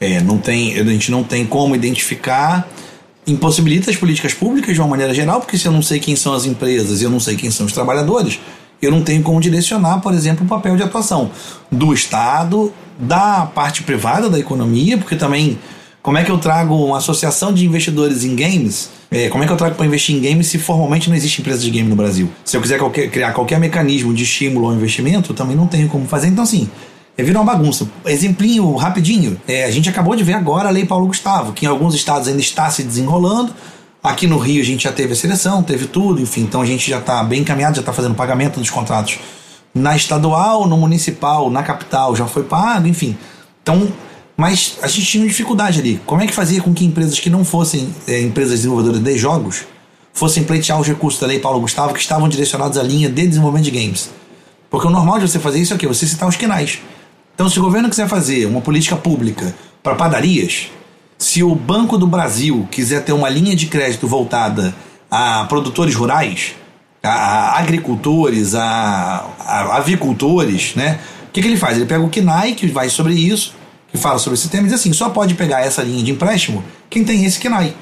É, 0.00 0.20
não 0.20 0.38
tem, 0.38 0.80
a 0.80 0.82
gente 0.82 1.12
não 1.12 1.22
tem 1.22 1.46
como 1.46 1.76
identificar, 1.76 2.68
impossibilita 3.24 3.88
as 3.88 3.96
políticas 3.96 4.34
públicas 4.34 4.74
de 4.74 4.80
uma 4.80 4.88
maneira 4.88 5.14
geral, 5.14 5.40
porque 5.40 5.56
se 5.56 5.66
eu 5.66 5.72
não 5.72 5.82
sei 5.82 6.00
quem 6.00 6.16
são 6.16 6.34
as 6.34 6.44
empresas 6.44 7.00
eu 7.02 7.10
não 7.10 7.20
sei 7.20 7.36
quem 7.36 7.52
são 7.52 7.66
os 7.66 7.72
trabalhadores, 7.72 8.40
eu 8.82 8.90
não 8.90 9.02
tenho 9.02 9.22
como 9.22 9.40
direcionar, 9.40 10.00
por 10.00 10.12
exemplo, 10.12 10.44
o 10.44 10.48
papel 10.48 10.76
de 10.76 10.82
atuação 10.82 11.30
do 11.70 11.94
Estado, 11.94 12.72
da 12.98 13.46
parte 13.46 13.84
privada 13.84 14.28
da 14.28 14.40
economia, 14.40 14.98
porque 14.98 15.14
também 15.14 15.56
como 16.02 16.16
é 16.16 16.24
que 16.24 16.30
eu 16.30 16.38
trago 16.38 16.74
uma 16.74 16.98
associação 16.98 17.52
de 17.52 17.66
investidores 17.66 18.24
em 18.24 18.34
games? 18.34 18.90
É, 19.10 19.28
como 19.28 19.44
é 19.44 19.46
que 19.46 19.52
eu 19.52 19.56
trago 19.56 19.74
para 19.74 19.84
investir 19.84 20.16
em 20.16 20.20
games 20.20 20.46
se 20.46 20.58
formalmente 20.58 21.10
não 21.10 21.16
existe 21.16 21.40
empresa 21.40 21.60
de 21.60 21.70
game 21.70 21.88
no 21.88 21.96
Brasil? 21.96 22.30
Se 22.44 22.56
eu 22.56 22.60
quiser 22.60 22.78
qualquer, 22.78 23.10
criar 23.10 23.32
qualquer 23.32 23.60
mecanismo 23.60 24.14
de 24.14 24.22
estímulo 24.22 24.66
ao 24.66 24.74
investimento, 24.74 25.32
eu 25.32 25.36
também 25.36 25.54
não 25.54 25.66
tenho 25.66 25.88
como 25.88 26.06
fazer. 26.06 26.28
Então, 26.28 26.44
assim, 26.44 26.70
é 27.18 27.22
virar 27.22 27.40
uma 27.40 27.52
bagunça. 27.52 27.86
Exemplinho 28.06 28.74
rapidinho. 28.76 29.40
É, 29.46 29.64
a 29.64 29.70
gente 29.70 29.88
acabou 29.90 30.16
de 30.16 30.24
ver 30.24 30.34
agora 30.34 30.68
a 30.68 30.70
Lei 30.70 30.86
Paulo 30.86 31.06
Gustavo, 31.06 31.52
que 31.52 31.66
em 31.66 31.68
alguns 31.68 31.94
estados 31.94 32.28
ainda 32.28 32.40
está 32.40 32.70
se 32.70 32.82
desenrolando. 32.82 33.54
Aqui 34.02 34.26
no 34.26 34.38
Rio 34.38 34.62
a 34.62 34.64
gente 34.64 34.84
já 34.84 34.92
teve 34.92 35.12
a 35.12 35.16
seleção, 35.16 35.62
teve 35.62 35.86
tudo, 35.86 36.22
enfim, 36.22 36.40
então 36.40 36.62
a 36.62 36.66
gente 36.66 36.88
já 36.88 36.98
está 36.98 37.22
bem 37.22 37.42
encaminhado, 37.42 37.74
já 37.74 37.80
está 37.80 37.92
fazendo 37.92 38.14
pagamento 38.14 38.58
dos 38.58 38.70
contratos 38.70 39.18
na 39.74 39.94
estadual, 39.94 40.66
no 40.66 40.78
municipal, 40.78 41.50
na 41.50 41.62
capital, 41.62 42.16
já 42.16 42.26
foi 42.26 42.44
pago, 42.44 42.88
enfim. 42.88 43.14
Então, 43.62 43.92
mas 44.40 44.78
a 44.80 44.86
gente 44.86 45.06
tinha 45.06 45.26
dificuldade 45.26 45.80
ali. 45.80 46.00
Como 46.06 46.22
é 46.22 46.26
que 46.26 46.32
fazia 46.32 46.62
com 46.62 46.72
que 46.72 46.82
empresas 46.82 47.20
que 47.20 47.28
não 47.28 47.44
fossem 47.44 47.94
é, 48.08 48.22
empresas 48.22 48.60
desenvolvedoras 48.60 49.02
de 49.02 49.18
jogos 49.18 49.66
fossem 50.14 50.42
pleitear 50.42 50.80
os 50.80 50.86
recursos 50.86 51.20
da 51.20 51.26
Lei 51.26 51.38
Paulo 51.38 51.60
Gustavo 51.60 51.92
que 51.92 52.00
estavam 52.00 52.26
direcionados 52.26 52.78
à 52.78 52.82
linha 52.82 53.10
de 53.10 53.26
desenvolvimento 53.26 53.66
de 53.66 53.70
games? 53.70 54.08
Porque 54.70 54.86
o 54.86 54.90
normal 54.90 55.18
de 55.18 55.28
você 55.28 55.38
fazer 55.38 55.60
isso 55.60 55.74
é 55.74 55.76
o 55.76 55.78
quê? 55.78 55.86
Você 55.86 56.06
citar 56.06 56.26
os 56.26 56.36
quinais. 56.36 56.78
Então, 57.34 57.50
se 57.50 57.60
o 57.60 57.62
governo 57.62 57.90
quiser 57.90 58.08
fazer 58.08 58.46
uma 58.46 58.62
política 58.62 58.96
pública 58.96 59.54
para 59.82 59.94
padarias, 59.94 60.68
se 61.18 61.42
o 61.42 61.54
Banco 61.54 61.98
do 61.98 62.06
Brasil 62.06 62.66
quiser 62.70 63.04
ter 63.04 63.12
uma 63.12 63.28
linha 63.28 63.54
de 63.54 63.66
crédito 63.66 64.08
voltada 64.08 64.74
a 65.10 65.44
produtores 65.44 65.94
rurais, 65.94 66.54
a 67.02 67.58
agricultores, 67.58 68.54
a, 68.54 69.26
a 69.38 69.76
avicultores, 69.76 70.74
né? 70.74 70.98
O 71.28 71.30
que, 71.30 71.42
que 71.42 71.46
ele 71.46 71.58
faz? 71.58 71.76
Ele 71.76 71.84
pega 71.84 72.02
o 72.02 72.08
KNAI, 72.08 72.54
que 72.54 72.66
vai 72.68 72.88
sobre 72.88 73.12
isso, 73.12 73.59
que 73.90 73.98
fala 73.98 74.18
sobre 74.18 74.38
esse 74.38 74.48
tema, 74.48 74.64
diz 74.64 74.74
assim: 74.74 74.92
só 74.92 75.08
pode 75.10 75.34
pegar 75.34 75.60
essa 75.60 75.82
linha 75.82 76.02
de 76.02 76.10
empréstimo 76.10 76.62
quem 76.88 77.04
tem 77.04 77.24
esse 77.24 77.38
KNAI. 77.38 77.74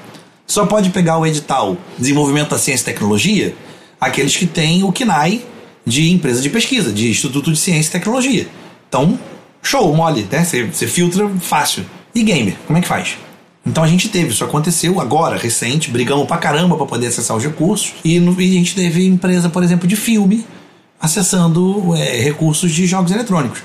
Só 0.45 0.65
pode 0.65 0.89
pegar 0.89 1.17
o 1.19 1.25
edital 1.25 1.77
Desenvolvimento 1.97 2.49
da 2.49 2.57
Ciência 2.57 2.83
e 2.83 2.85
Tecnologia 2.85 3.55
aqueles 3.99 4.35
que 4.35 4.45
têm 4.45 4.83
o 4.83 4.91
KNAI 4.91 5.43
de 5.85 6.11
empresa 6.11 6.41
de 6.41 6.49
pesquisa, 6.49 6.91
de 6.91 7.09
Instituto 7.09 7.51
de 7.51 7.59
Ciência 7.59 7.89
e 7.89 7.91
Tecnologia. 7.91 8.47
Então, 8.87 9.19
show, 9.61 9.93
mole, 9.93 10.27
né? 10.31 10.43
Você 10.43 10.87
filtra 10.87 11.29
fácil. 11.39 11.85
E 12.13 12.23
gamer, 12.23 12.55
como 12.65 12.79
é 12.79 12.81
que 12.81 12.87
faz? 12.87 13.17
Então 13.65 13.83
a 13.83 13.87
gente 13.87 14.09
teve, 14.09 14.31
isso 14.31 14.43
aconteceu 14.43 14.99
agora, 14.99 15.37
recente, 15.37 15.91
brigamos 15.91 16.25
pra 16.25 16.37
caramba 16.37 16.75
pra 16.75 16.85
poder 16.85 17.07
acessar 17.07 17.37
os 17.37 17.43
recursos. 17.43 17.93
E, 18.03 18.19
no, 18.19 18.39
e 18.41 18.51
a 18.51 18.53
gente 18.53 18.73
teve 18.73 19.05
empresa, 19.05 19.49
por 19.49 19.61
exemplo, 19.63 19.87
de 19.87 19.95
filme 19.95 20.45
acessando 20.99 21.95
é, 21.95 22.19
recursos 22.19 22.71
de 22.71 22.85
jogos 22.85 23.11
eletrônicos. 23.11 23.61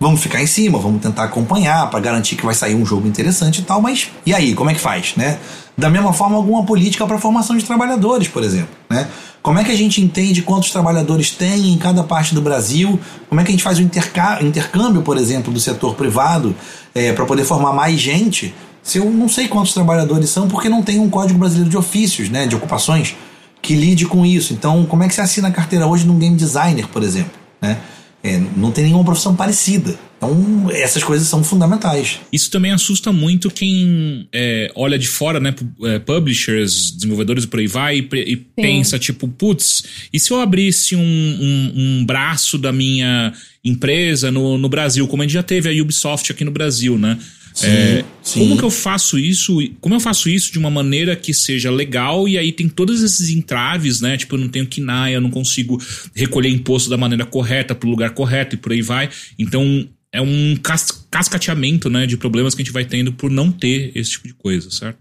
Vamos 0.00 0.20
ficar 0.20 0.40
em 0.40 0.46
cima, 0.46 0.78
vamos 0.78 1.02
tentar 1.02 1.24
acompanhar 1.24 1.90
para 1.90 1.98
garantir 1.98 2.36
que 2.36 2.46
vai 2.46 2.54
sair 2.54 2.74
um 2.76 2.86
jogo 2.86 3.08
interessante 3.08 3.60
e 3.60 3.64
tal, 3.64 3.82
mas 3.82 4.10
e 4.24 4.32
aí, 4.32 4.54
como 4.54 4.70
é 4.70 4.74
que 4.74 4.80
faz, 4.80 5.14
né? 5.16 5.38
Da 5.76 5.90
mesma 5.90 6.12
forma, 6.12 6.36
alguma 6.36 6.64
política 6.64 7.04
para 7.04 7.18
formação 7.18 7.56
de 7.56 7.64
trabalhadores, 7.64 8.28
por 8.28 8.44
exemplo, 8.44 8.70
né? 8.88 9.08
Como 9.42 9.58
é 9.58 9.64
que 9.64 9.72
a 9.72 9.76
gente 9.76 10.00
entende 10.00 10.42
quantos 10.42 10.70
trabalhadores 10.70 11.30
tem 11.30 11.72
em 11.72 11.78
cada 11.78 12.04
parte 12.04 12.34
do 12.34 12.40
Brasil? 12.40 12.98
Como 13.28 13.40
é 13.40 13.44
que 13.44 13.50
a 13.50 13.52
gente 13.52 13.62
faz 13.62 13.78
o 13.78 13.82
intercâmbio, 13.82 15.02
por 15.02 15.16
exemplo, 15.16 15.52
do 15.52 15.58
setor 15.58 15.94
privado 15.94 16.54
é, 16.94 17.12
para 17.12 17.24
poder 17.24 17.44
formar 17.44 17.72
mais 17.72 17.98
gente? 17.98 18.54
Se 18.82 18.98
eu 18.98 19.10
não 19.10 19.28
sei 19.28 19.48
quantos 19.48 19.72
trabalhadores 19.74 20.30
são, 20.30 20.48
porque 20.48 20.68
não 20.68 20.82
tem 20.82 20.98
um 21.00 21.10
código 21.10 21.38
brasileiro 21.38 21.70
de 21.70 21.76
ofícios, 21.76 22.28
né, 22.28 22.46
de 22.46 22.54
ocupações, 22.54 23.16
que 23.60 23.74
lide 23.74 24.06
com 24.06 24.24
isso. 24.24 24.52
Então, 24.52 24.84
como 24.86 25.02
é 25.02 25.08
que 25.08 25.14
você 25.14 25.20
assina 25.20 25.48
a 25.48 25.50
carteira 25.50 25.86
hoje 25.86 26.06
num 26.06 26.18
game 26.18 26.36
designer, 26.36 26.86
por 26.88 27.02
exemplo? 27.02 27.32
Né? 27.60 27.78
É, 28.22 28.40
não 28.56 28.72
tem 28.72 28.84
nenhuma 28.84 29.04
profissão 29.04 29.34
parecida. 29.34 29.96
Então, 30.16 30.68
essas 30.72 31.04
coisas 31.04 31.28
são 31.28 31.44
fundamentais. 31.44 32.18
Isso 32.32 32.50
também 32.50 32.72
assusta 32.72 33.12
muito 33.12 33.48
quem 33.48 34.28
é, 34.32 34.72
olha 34.74 34.98
de 34.98 35.06
fora, 35.06 35.38
né? 35.38 35.54
É, 35.84 36.00
publishers, 36.00 36.90
desenvolvedores 36.90 37.44
e 37.44 37.46
por 37.46 37.60
aí 37.60 37.68
vai, 37.68 37.98
e, 37.98 38.32
e 38.32 38.36
pensa, 38.36 38.98
tipo, 38.98 39.28
putz, 39.28 39.84
e 40.12 40.18
se 40.18 40.32
eu 40.32 40.40
abrisse 40.40 40.96
um, 40.96 41.00
um, 41.00 41.72
um 41.76 42.04
braço 42.04 42.58
da 42.58 42.72
minha 42.72 43.32
empresa 43.64 44.32
no, 44.32 44.58
no 44.58 44.68
Brasil, 44.68 45.06
como 45.06 45.22
a 45.22 45.24
gente 45.24 45.34
já 45.34 45.42
teve 45.42 45.68
a 45.68 45.82
Ubisoft 45.82 46.32
aqui 46.32 46.44
no 46.44 46.50
Brasil, 46.50 46.98
né? 46.98 47.16
Sim, 47.58 47.66
é, 47.66 48.04
sim. 48.22 48.40
Como 48.40 48.56
que 48.56 48.62
eu 48.62 48.70
faço 48.70 49.18
isso? 49.18 49.58
Como 49.80 49.96
eu 49.96 50.00
faço 50.00 50.28
isso 50.28 50.52
de 50.52 50.58
uma 50.60 50.70
maneira 50.70 51.16
que 51.16 51.34
seja 51.34 51.72
legal 51.72 52.28
e 52.28 52.38
aí 52.38 52.52
tem 52.52 52.68
todos 52.68 53.02
esses 53.02 53.30
entraves, 53.30 54.00
né? 54.00 54.16
Tipo, 54.16 54.36
eu 54.36 54.40
não 54.40 54.48
tenho 54.48 54.66
KINAI, 54.66 55.16
eu 55.16 55.20
não 55.20 55.30
consigo 55.30 55.76
recolher 56.14 56.50
imposto 56.50 56.88
da 56.88 56.96
maneira 56.96 57.26
correta, 57.26 57.74
pro 57.74 57.90
lugar 57.90 58.10
correto 58.10 58.54
e 58.54 58.58
por 58.58 58.70
aí 58.70 58.80
vai. 58.80 59.10
Então, 59.36 59.88
é 60.12 60.22
um 60.22 60.56
cas 60.62 61.04
cascateamento, 61.10 61.90
né, 61.90 62.06
de 62.06 62.16
problemas 62.16 62.54
que 62.54 62.62
a 62.62 62.64
gente 62.64 62.72
vai 62.72 62.84
tendo 62.84 63.12
por 63.12 63.28
não 63.28 63.50
ter 63.50 63.90
esse 63.94 64.12
tipo 64.12 64.28
de 64.28 64.34
coisa, 64.34 64.70
certo? 64.70 65.00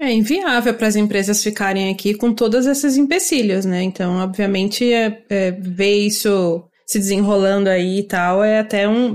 É 0.00 0.12
inviável 0.12 0.74
para 0.74 0.88
as 0.88 0.96
empresas 0.96 1.42
ficarem 1.42 1.90
aqui 1.90 2.14
com 2.14 2.34
todos 2.34 2.66
esses 2.66 2.96
empecilhos, 2.96 3.64
né? 3.64 3.82
Então, 3.82 4.16
obviamente, 4.16 4.92
é, 4.92 5.22
é, 5.30 5.52
ver 5.52 6.06
isso 6.06 6.64
se 6.86 6.98
desenrolando 7.00 7.68
aí 7.68 7.98
e 7.98 8.02
tal, 8.04 8.44
é 8.44 8.60
até 8.60 8.88
um. 8.88 9.12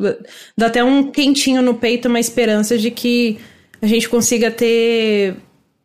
dá 0.58 0.68
até 0.68 0.84
um 0.84 1.10
quentinho 1.10 1.62
no 1.62 1.76
peito, 1.76 2.10
uma 2.10 2.20
esperança 2.20 2.78
de 2.78 2.92
que 2.92 3.40
a 3.82 3.88
gente 3.88 4.10
consiga 4.10 4.52
ter 4.52 5.38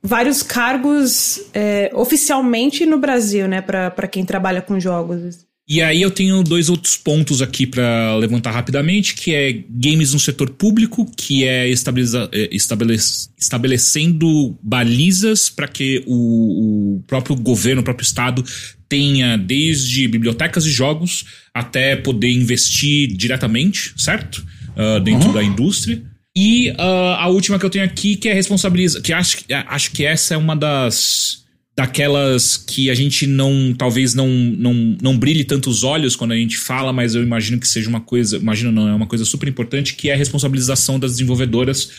vários 0.02 0.42
cargos 0.42 1.40
é, 1.54 1.90
oficialmente 1.94 2.84
no 2.84 2.98
Brasil, 2.98 3.46
né, 3.48 3.60
para 3.60 4.08
quem 4.08 4.24
trabalha 4.24 4.60
com 4.60 4.78
jogos. 4.78 5.46
E 5.68 5.82
aí 5.82 6.00
eu 6.00 6.12
tenho 6.12 6.44
dois 6.44 6.68
outros 6.68 6.96
pontos 6.96 7.42
aqui 7.42 7.66
para 7.66 8.14
levantar 8.16 8.52
rapidamente, 8.52 9.16
que 9.16 9.34
é 9.34 9.52
games 9.68 10.12
no 10.12 10.20
setor 10.20 10.50
público, 10.50 11.10
que 11.16 11.44
é, 11.44 11.68
é 11.68 11.68
estabelec 11.68 13.02
estabelecendo 13.36 14.56
balizas 14.62 15.50
para 15.50 15.66
que 15.66 16.04
o, 16.06 16.98
o, 16.98 17.02
próprio 17.08 17.34
governo, 17.34 17.80
o 17.80 17.84
próprio 17.84 18.04
estado 18.04 18.44
tenha 18.88 19.36
desde 19.36 20.08
bibliotecas 20.08 20.64
de 20.64 20.70
jogos 20.70 21.24
até 21.52 21.96
poder 21.96 22.30
investir 22.30 23.14
diretamente, 23.16 23.92
certo? 23.96 24.44
Uh, 24.76 25.00
dentro 25.00 25.28
uhum. 25.28 25.34
da 25.34 25.42
indústria. 25.42 26.02
E 26.36 26.70
uh, 26.72 27.16
a 27.18 27.28
última 27.28 27.58
que 27.58 27.64
eu 27.64 27.70
tenho 27.70 27.84
aqui, 27.84 28.14
que 28.14 28.28
é 28.28 28.34
responsabiliza, 28.34 29.00
que 29.00 29.12
acho, 29.12 29.38
acho 29.68 29.90
que 29.92 30.04
essa 30.04 30.34
é 30.34 30.36
uma 30.36 30.54
das 30.54 31.44
daquelas 31.76 32.56
que 32.56 32.88
a 32.88 32.94
gente 32.94 33.26
não 33.26 33.74
talvez 33.76 34.14
não, 34.14 34.28
não, 34.28 34.96
não 35.02 35.18
brilhe 35.18 35.44
tanto 35.44 35.68
os 35.68 35.84
olhos 35.84 36.16
quando 36.16 36.32
a 36.32 36.36
gente 36.36 36.56
fala, 36.56 36.90
mas 36.90 37.14
eu 37.14 37.22
imagino 37.22 37.60
que 37.60 37.68
seja 37.68 37.86
uma 37.86 38.00
coisa, 38.00 38.38
imagino 38.38 38.72
não, 38.72 38.88
é 38.88 38.94
uma 38.94 39.06
coisa 39.06 39.26
super 39.26 39.46
importante, 39.46 39.94
que 39.94 40.08
é 40.08 40.14
a 40.14 40.16
responsabilização 40.16 40.98
das 40.98 41.12
desenvolvedoras 41.12 41.90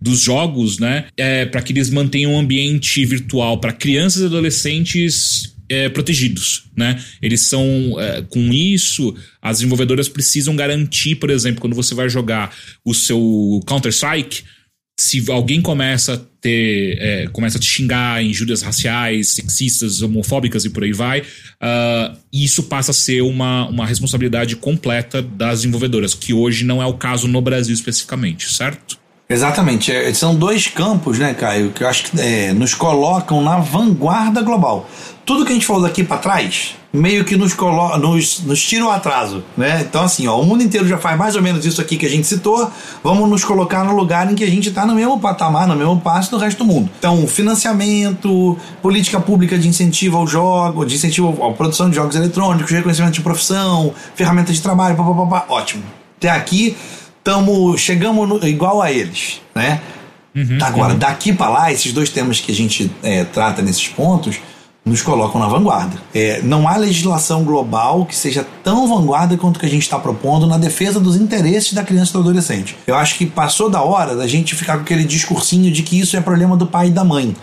dos 0.00 0.20
jogos, 0.20 0.78
né? 0.78 1.06
É, 1.16 1.44
para 1.44 1.60
que 1.60 1.72
eles 1.72 1.90
mantenham 1.90 2.32
um 2.32 2.38
ambiente 2.38 3.04
virtual 3.04 3.58
para 3.58 3.72
crianças 3.72 4.22
e 4.22 4.26
adolescentes 4.26 5.54
é, 5.68 5.88
protegidos, 5.88 6.64
né? 6.76 7.02
Eles 7.20 7.42
são 7.42 7.96
é, 7.98 8.22
com 8.22 8.52
isso 8.52 9.14
as 9.40 9.58
desenvolvedoras 9.58 10.08
precisam 10.08 10.56
garantir, 10.56 11.16
por 11.16 11.30
exemplo, 11.30 11.60
quando 11.60 11.76
você 11.76 11.94
vai 11.94 12.08
jogar 12.08 12.54
o 12.84 12.94
seu 12.94 13.60
Counter 13.66 13.92
Strike 13.92 14.42
se 14.98 15.30
alguém 15.30 15.62
começa 15.62 16.14
a 16.14 16.18
ter. 16.40 16.98
É, 17.00 17.26
começa 17.28 17.56
a 17.56 17.60
te 17.60 17.66
xingar 17.66 18.22
injúrias 18.22 18.62
raciais, 18.62 19.28
sexistas, 19.28 20.02
homofóbicas 20.02 20.64
e 20.64 20.70
por 20.70 20.82
aí 20.82 20.92
vai, 20.92 21.20
uh, 21.20 22.18
isso 22.32 22.64
passa 22.64 22.90
a 22.90 22.94
ser 22.94 23.22
uma, 23.22 23.68
uma 23.68 23.86
responsabilidade 23.86 24.56
completa 24.56 25.22
das 25.22 25.60
desenvolvedoras, 25.60 26.14
que 26.14 26.32
hoje 26.32 26.64
não 26.64 26.82
é 26.82 26.86
o 26.86 26.94
caso 26.94 27.28
no 27.28 27.40
Brasil 27.40 27.72
especificamente, 27.72 28.52
certo? 28.52 28.97
Exatamente. 29.28 29.92
É, 29.92 30.12
são 30.14 30.34
dois 30.34 30.68
campos, 30.68 31.18
né, 31.18 31.34
Caio, 31.34 31.70
que 31.70 31.84
eu 31.84 31.88
acho 31.88 32.04
que 32.04 32.20
é, 32.20 32.52
nos 32.52 32.72
colocam 32.74 33.42
na 33.42 33.58
vanguarda 33.58 34.40
global. 34.40 34.88
Tudo 35.26 35.44
que 35.44 35.50
a 35.50 35.54
gente 35.54 35.66
falou 35.66 35.82
daqui 35.82 36.02
para 36.02 36.16
trás 36.16 36.74
meio 36.90 37.22
que 37.24 37.36
nos, 37.36 37.52
colo 37.52 37.98
nos, 37.98 38.40
nos 38.40 38.62
tira 38.62 38.86
o 38.86 38.90
atraso, 38.90 39.44
né? 39.56 39.84
Então, 39.86 40.02
assim, 40.02 40.26
ó, 40.26 40.40
o 40.40 40.44
mundo 40.44 40.62
inteiro 40.62 40.88
já 40.88 40.96
faz 40.96 41.18
mais 41.18 41.36
ou 41.36 41.42
menos 41.42 41.66
isso 41.66 41.80
aqui 41.80 41.98
que 41.98 42.06
a 42.06 42.08
gente 42.08 42.26
citou, 42.26 42.70
vamos 43.04 43.28
nos 43.28 43.44
colocar 43.44 43.84
no 43.84 43.94
lugar 43.94 44.30
em 44.32 44.34
que 44.34 44.42
a 44.42 44.46
gente 44.46 44.70
está 44.70 44.86
no 44.86 44.94
mesmo 44.94 45.20
patamar, 45.20 45.68
no 45.68 45.76
mesmo 45.76 46.00
passo 46.00 46.30
do 46.30 46.38
resto 46.38 46.58
do 46.58 46.64
mundo. 46.64 46.88
Então, 46.98 47.26
financiamento, 47.26 48.56
política 48.80 49.20
pública 49.20 49.58
de 49.58 49.68
incentivo 49.68 50.16
ao 50.16 50.26
jogo, 50.26 50.86
de 50.86 50.94
incentivo 50.94 51.44
à 51.44 51.52
produção 51.52 51.90
de 51.90 51.96
jogos 51.96 52.16
eletrônicos, 52.16 52.72
reconhecimento 52.72 53.12
de 53.12 53.20
profissão, 53.20 53.92
ferramentas 54.14 54.56
de 54.56 54.62
trabalho, 54.62 54.96
papapá, 54.96 55.44
ótimo. 55.50 55.82
Até 56.16 56.30
aqui, 56.30 56.76
tamo, 57.28 57.76
chegamos 57.76 58.26
no, 58.26 58.48
igual 58.48 58.80
a 58.80 58.90
eles, 58.90 59.42
né? 59.54 59.82
Uhum, 60.34 60.58
Agora, 60.62 60.94
uhum. 60.94 60.98
daqui 60.98 61.30
para 61.30 61.50
lá, 61.50 61.70
esses 61.70 61.92
dois 61.92 62.08
temas 62.08 62.40
que 62.40 62.50
a 62.50 62.54
gente 62.54 62.90
é, 63.02 63.22
trata 63.22 63.60
nesses 63.60 63.86
pontos, 63.86 64.40
nos 64.82 65.02
colocam 65.02 65.38
na 65.38 65.46
vanguarda. 65.46 66.00
É, 66.14 66.40
não 66.42 66.66
há 66.66 66.78
legislação 66.78 67.44
global 67.44 68.06
que 68.06 68.16
seja 68.16 68.46
tão 68.64 68.88
vanguarda 68.88 69.36
quanto 69.36 69.58
o 69.58 69.60
que 69.60 69.66
a 69.66 69.68
gente 69.68 69.82
está 69.82 69.98
propondo 69.98 70.46
na 70.46 70.56
defesa 70.56 70.98
dos 70.98 71.16
interesses 71.16 71.74
da 71.74 71.82
criança 71.82 72.12
e 72.12 72.14
do 72.14 72.20
adolescente. 72.20 72.78
Eu 72.86 72.94
acho 72.94 73.16
que 73.16 73.26
passou 73.26 73.68
da 73.68 73.82
hora 73.82 74.16
da 74.16 74.26
gente 74.26 74.54
ficar 74.54 74.76
com 74.76 74.82
aquele 74.82 75.04
discursinho 75.04 75.70
de 75.70 75.82
que 75.82 76.00
isso 76.00 76.16
é 76.16 76.22
problema 76.22 76.56
do 76.56 76.66
pai 76.66 76.86
e 76.86 76.90
da 76.90 77.04
mãe. 77.04 77.36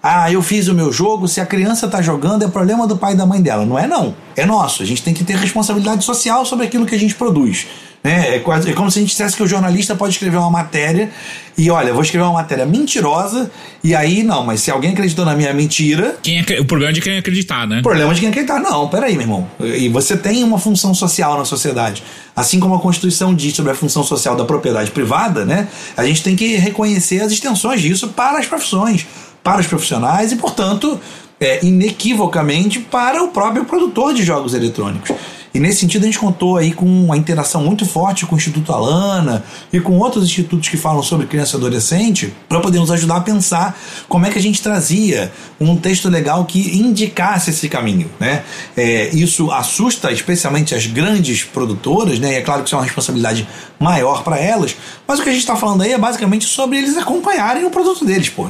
Ah, 0.00 0.30
eu 0.30 0.42
fiz 0.42 0.68
o 0.68 0.74
meu 0.74 0.92
jogo, 0.92 1.26
se 1.26 1.40
a 1.40 1.46
criança 1.46 1.86
está 1.86 2.00
jogando 2.00 2.44
é 2.44 2.48
problema 2.48 2.86
do 2.86 2.96
pai 2.96 3.14
e 3.14 3.16
da 3.16 3.26
mãe 3.26 3.42
dela. 3.42 3.66
Não 3.66 3.76
é 3.76 3.88
não, 3.88 4.14
é 4.36 4.46
nosso. 4.46 4.84
A 4.84 4.86
gente 4.86 5.02
tem 5.02 5.12
que 5.12 5.24
ter 5.24 5.36
responsabilidade 5.36 6.04
social 6.04 6.44
sobre 6.46 6.66
aquilo 6.66 6.86
que 6.86 6.94
a 6.94 6.98
gente 6.98 7.16
produz. 7.16 7.66
Né? 8.02 8.36
É, 8.36 8.38
quase, 8.40 8.70
é 8.70 8.72
como 8.72 8.90
se 8.90 8.98
a 8.98 9.02
gente 9.02 9.10
dissesse 9.10 9.36
que 9.36 9.42
o 9.42 9.46
jornalista 9.46 9.94
pode 9.94 10.14
escrever 10.14 10.36
uma 10.36 10.50
matéria 10.50 11.10
e 11.56 11.70
olha, 11.70 11.92
vou 11.92 12.02
escrever 12.02 12.24
uma 12.24 12.32
matéria 12.32 12.66
mentirosa 12.66 13.50
e 13.84 13.94
aí 13.94 14.24
não, 14.24 14.44
mas 14.44 14.60
se 14.60 14.70
alguém 14.70 14.90
acreditou 14.92 15.24
na 15.24 15.36
minha 15.36 15.52
mentira. 15.52 16.16
Quem 16.20 16.40
é, 16.40 16.60
o 16.60 16.64
problema 16.64 16.90
é 16.90 16.94
de 16.94 17.00
quem 17.00 17.16
acreditar, 17.16 17.66
né? 17.66 17.78
O 17.78 17.82
problema 17.82 18.10
é 18.10 18.14
de 18.14 18.20
quem 18.20 18.28
acreditar. 18.30 18.58
Não, 18.58 18.88
peraí, 18.88 19.12
meu 19.12 19.22
irmão. 19.22 19.48
E 19.60 19.88
você 19.88 20.16
tem 20.16 20.42
uma 20.42 20.58
função 20.58 20.92
social 20.94 21.38
na 21.38 21.44
sociedade. 21.44 22.02
Assim 22.34 22.58
como 22.58 22.74
a 22.74 22.80
Constituição 22.80 23.34
diz 23.34 23.54
sobre 23.54 23.70
a 23.70 23.74
função 23.74 24.02
social 24.02 24.34
da 24.34 24.44
propriedade 24.44 24.90
privada, 24.90 25.44
né? 25.44 25.68
A 25.96 26.04
gente 26.04 26.22
tem 26.22 26.34
que 26.34 26.56
reconhecer 26.56 27.20
as 27.20 27.30
extensões 27.30 27.80
disso 27.80 28.08
para 28.08 28.38
as 28.38 28.46
profissões, 28.46 29.06
para 29.44 29.60
os 29.60 29.66
profissionais 29.66 30.32
e, 30.32 30.36
portanto, 30.36 30.98
é, 31.38 31.64
inequivocamente 31.64 32.80
para 32.80 33.22
o 33.22 33.28
próprio 33.28 33.64
produtor 33.64 34.14
de 34.14 34.24
jogos 34.24 34.54
eletrônicos. 34.54 35.10
E 35.54 35.60
nesse 35.60 35.80
sentido 35.80 36.02
a 36.02 36.06
gente 36.06 36.18
contou 36.18 36.56
aí 36.56 36.72
com 36.72 36.86
uma 36.86 37.16
interação 37.16 37.62
muito 37.62 37.84
forte 37.84 38.24
com 38.24 38.34
o 38.34 38.38
Instituto 38.38 38.72
Alana 38.72 39.44
e 39.72 39.80
com 39.80 39.98
outros 39.98 40.24
institutos 40.24 40.68
que 40.68 40.78
falam 40.78 41.02
sobre 41.02 41.26
criança 41.26 41.56
e 41.56 41.58
adolescente 41.58 42.32
para 42.48 42.58
poder 42.60 42.78
nos 42.78 42.90
ajudar 42.90 43.16
a 43.16 43.20
pensar 43.20 43.78
como 44.08 44.24
é 44.24 44.30
que 44.30 44.38
a 44.38 44.42
gente 44.42 44.62
trazia 44.62 45.30
um 45.60 45.76
texto 45.76 46.08
legal 46.08 46.44
que 46.46 46.78
indicasse 46.78 47.50
esse 47.50 47.68
caminho, 47.68 48.10
né? 48.18 48.42
É, 48.76 49.10
isso 49.12 49.50
assusta 49.50 50.10
especialmente 50.10 50.74
as 50.74 50.86
grandes 50.86 51.44
produtoras, 51.44 52.18
né? 52.18 52.32
E 52.32 52.34
é 52.36 52.40
claro 52.40 52.62
que 52.62 52.68
isso 52.68 52.74
é 52.74 52.78
uma 52.78 52.84
responsabilidade 52.84 53.46
maior 53.78 54.22
para 54.22 54.38
elas, 54.38 54.74
mas 55.06 55.18
o 55.18 55.22
que 55.22 55.28
a 55.28 55.32
gente 55.32 55.42
está 55.42 55.56
falando 55.56 55.82
aí 55.82 55.92
é 55.92 55.98
basicamente 55.98 56.46
sobre 56.46 56.78
eles 56.78 56.96
acompanharem 56.96 57.64
o 57.64 57.70
produto 57.70 58.04
deles, 58.04 58.30
pô. 58.30 58.48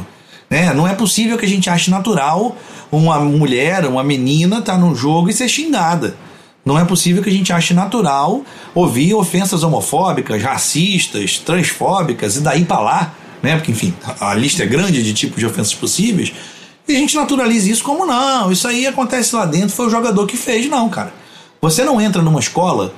Né? 0.48 0.72
Não 0.74 0.86
é 0.86 0.94
possível 0.94 1.38
que 1.38 1.46
a 1.46 1.48
gente 1.48 1.68
ache 1.70 1.90
natural 1.90 2.56
uma 2.92 3.18
mulher, 3.18 3.86
uma 3.86 4.04
menina, 4.04 4.60
tá 4.60 4.76
num 4.76 4.94
jogo 4.94 5.30
e 5.30 5.32
ser 5.32 5.48
xingada. 5.48 6.14
Não 6.64 6.78
é 6.78 6.84
possível 6.84 7.22
que 7.22 7.28
a 7.28 7.32
gente 7.32 7.52
ache 7.52 7.74
natural 7.74 8.42
ouvir 8.74 9.14
ofensas 9.14 9.64
homofóbicas, 9.64 10.40
racistas, 10.42 11.38
transfóbicas 11.38 12.36
e 12.36 12.40
daí 12.40 12.64
para 12.64 12.80
lá, 12.80 13.14
né? 13.42 13.56
Porque, 13.56 13.72
enfim, 13.72 13.92
a 14.20 14.32
lista 14.34 14.62
é 14.62 14.66
grande 14.66 15.02
de 15.02 15.12
tipos 15.12 15.38
de 15.38 15.46
ofensas 15.46 15.74
possíveis. 15.74 16.32
E 16.86 16.96
a 16.96 16.98
gente 16.98 17.16
naturaliza 17.16 17.70
isso 17.70 17.82
como 17.82 18.06
não, 18.06 18.50
isso 18.50 18.66
aí 18.66 18.86
acontece 18.86 19.34
lá 19.34 19.44
dentro, 19.44 19.70
foi 19.70 19.86
o 19.86 19.90
jogador 19.90 20.26
que 20.26 20.36
fez. 20.36 20.68
Não, 20.68 20.88
cara. 20.88 21.12
Você 21.60 21.84
não 21.84 22.00
entra 22.00 22.22
numa 22.22 22.40
escola 22.40 22.92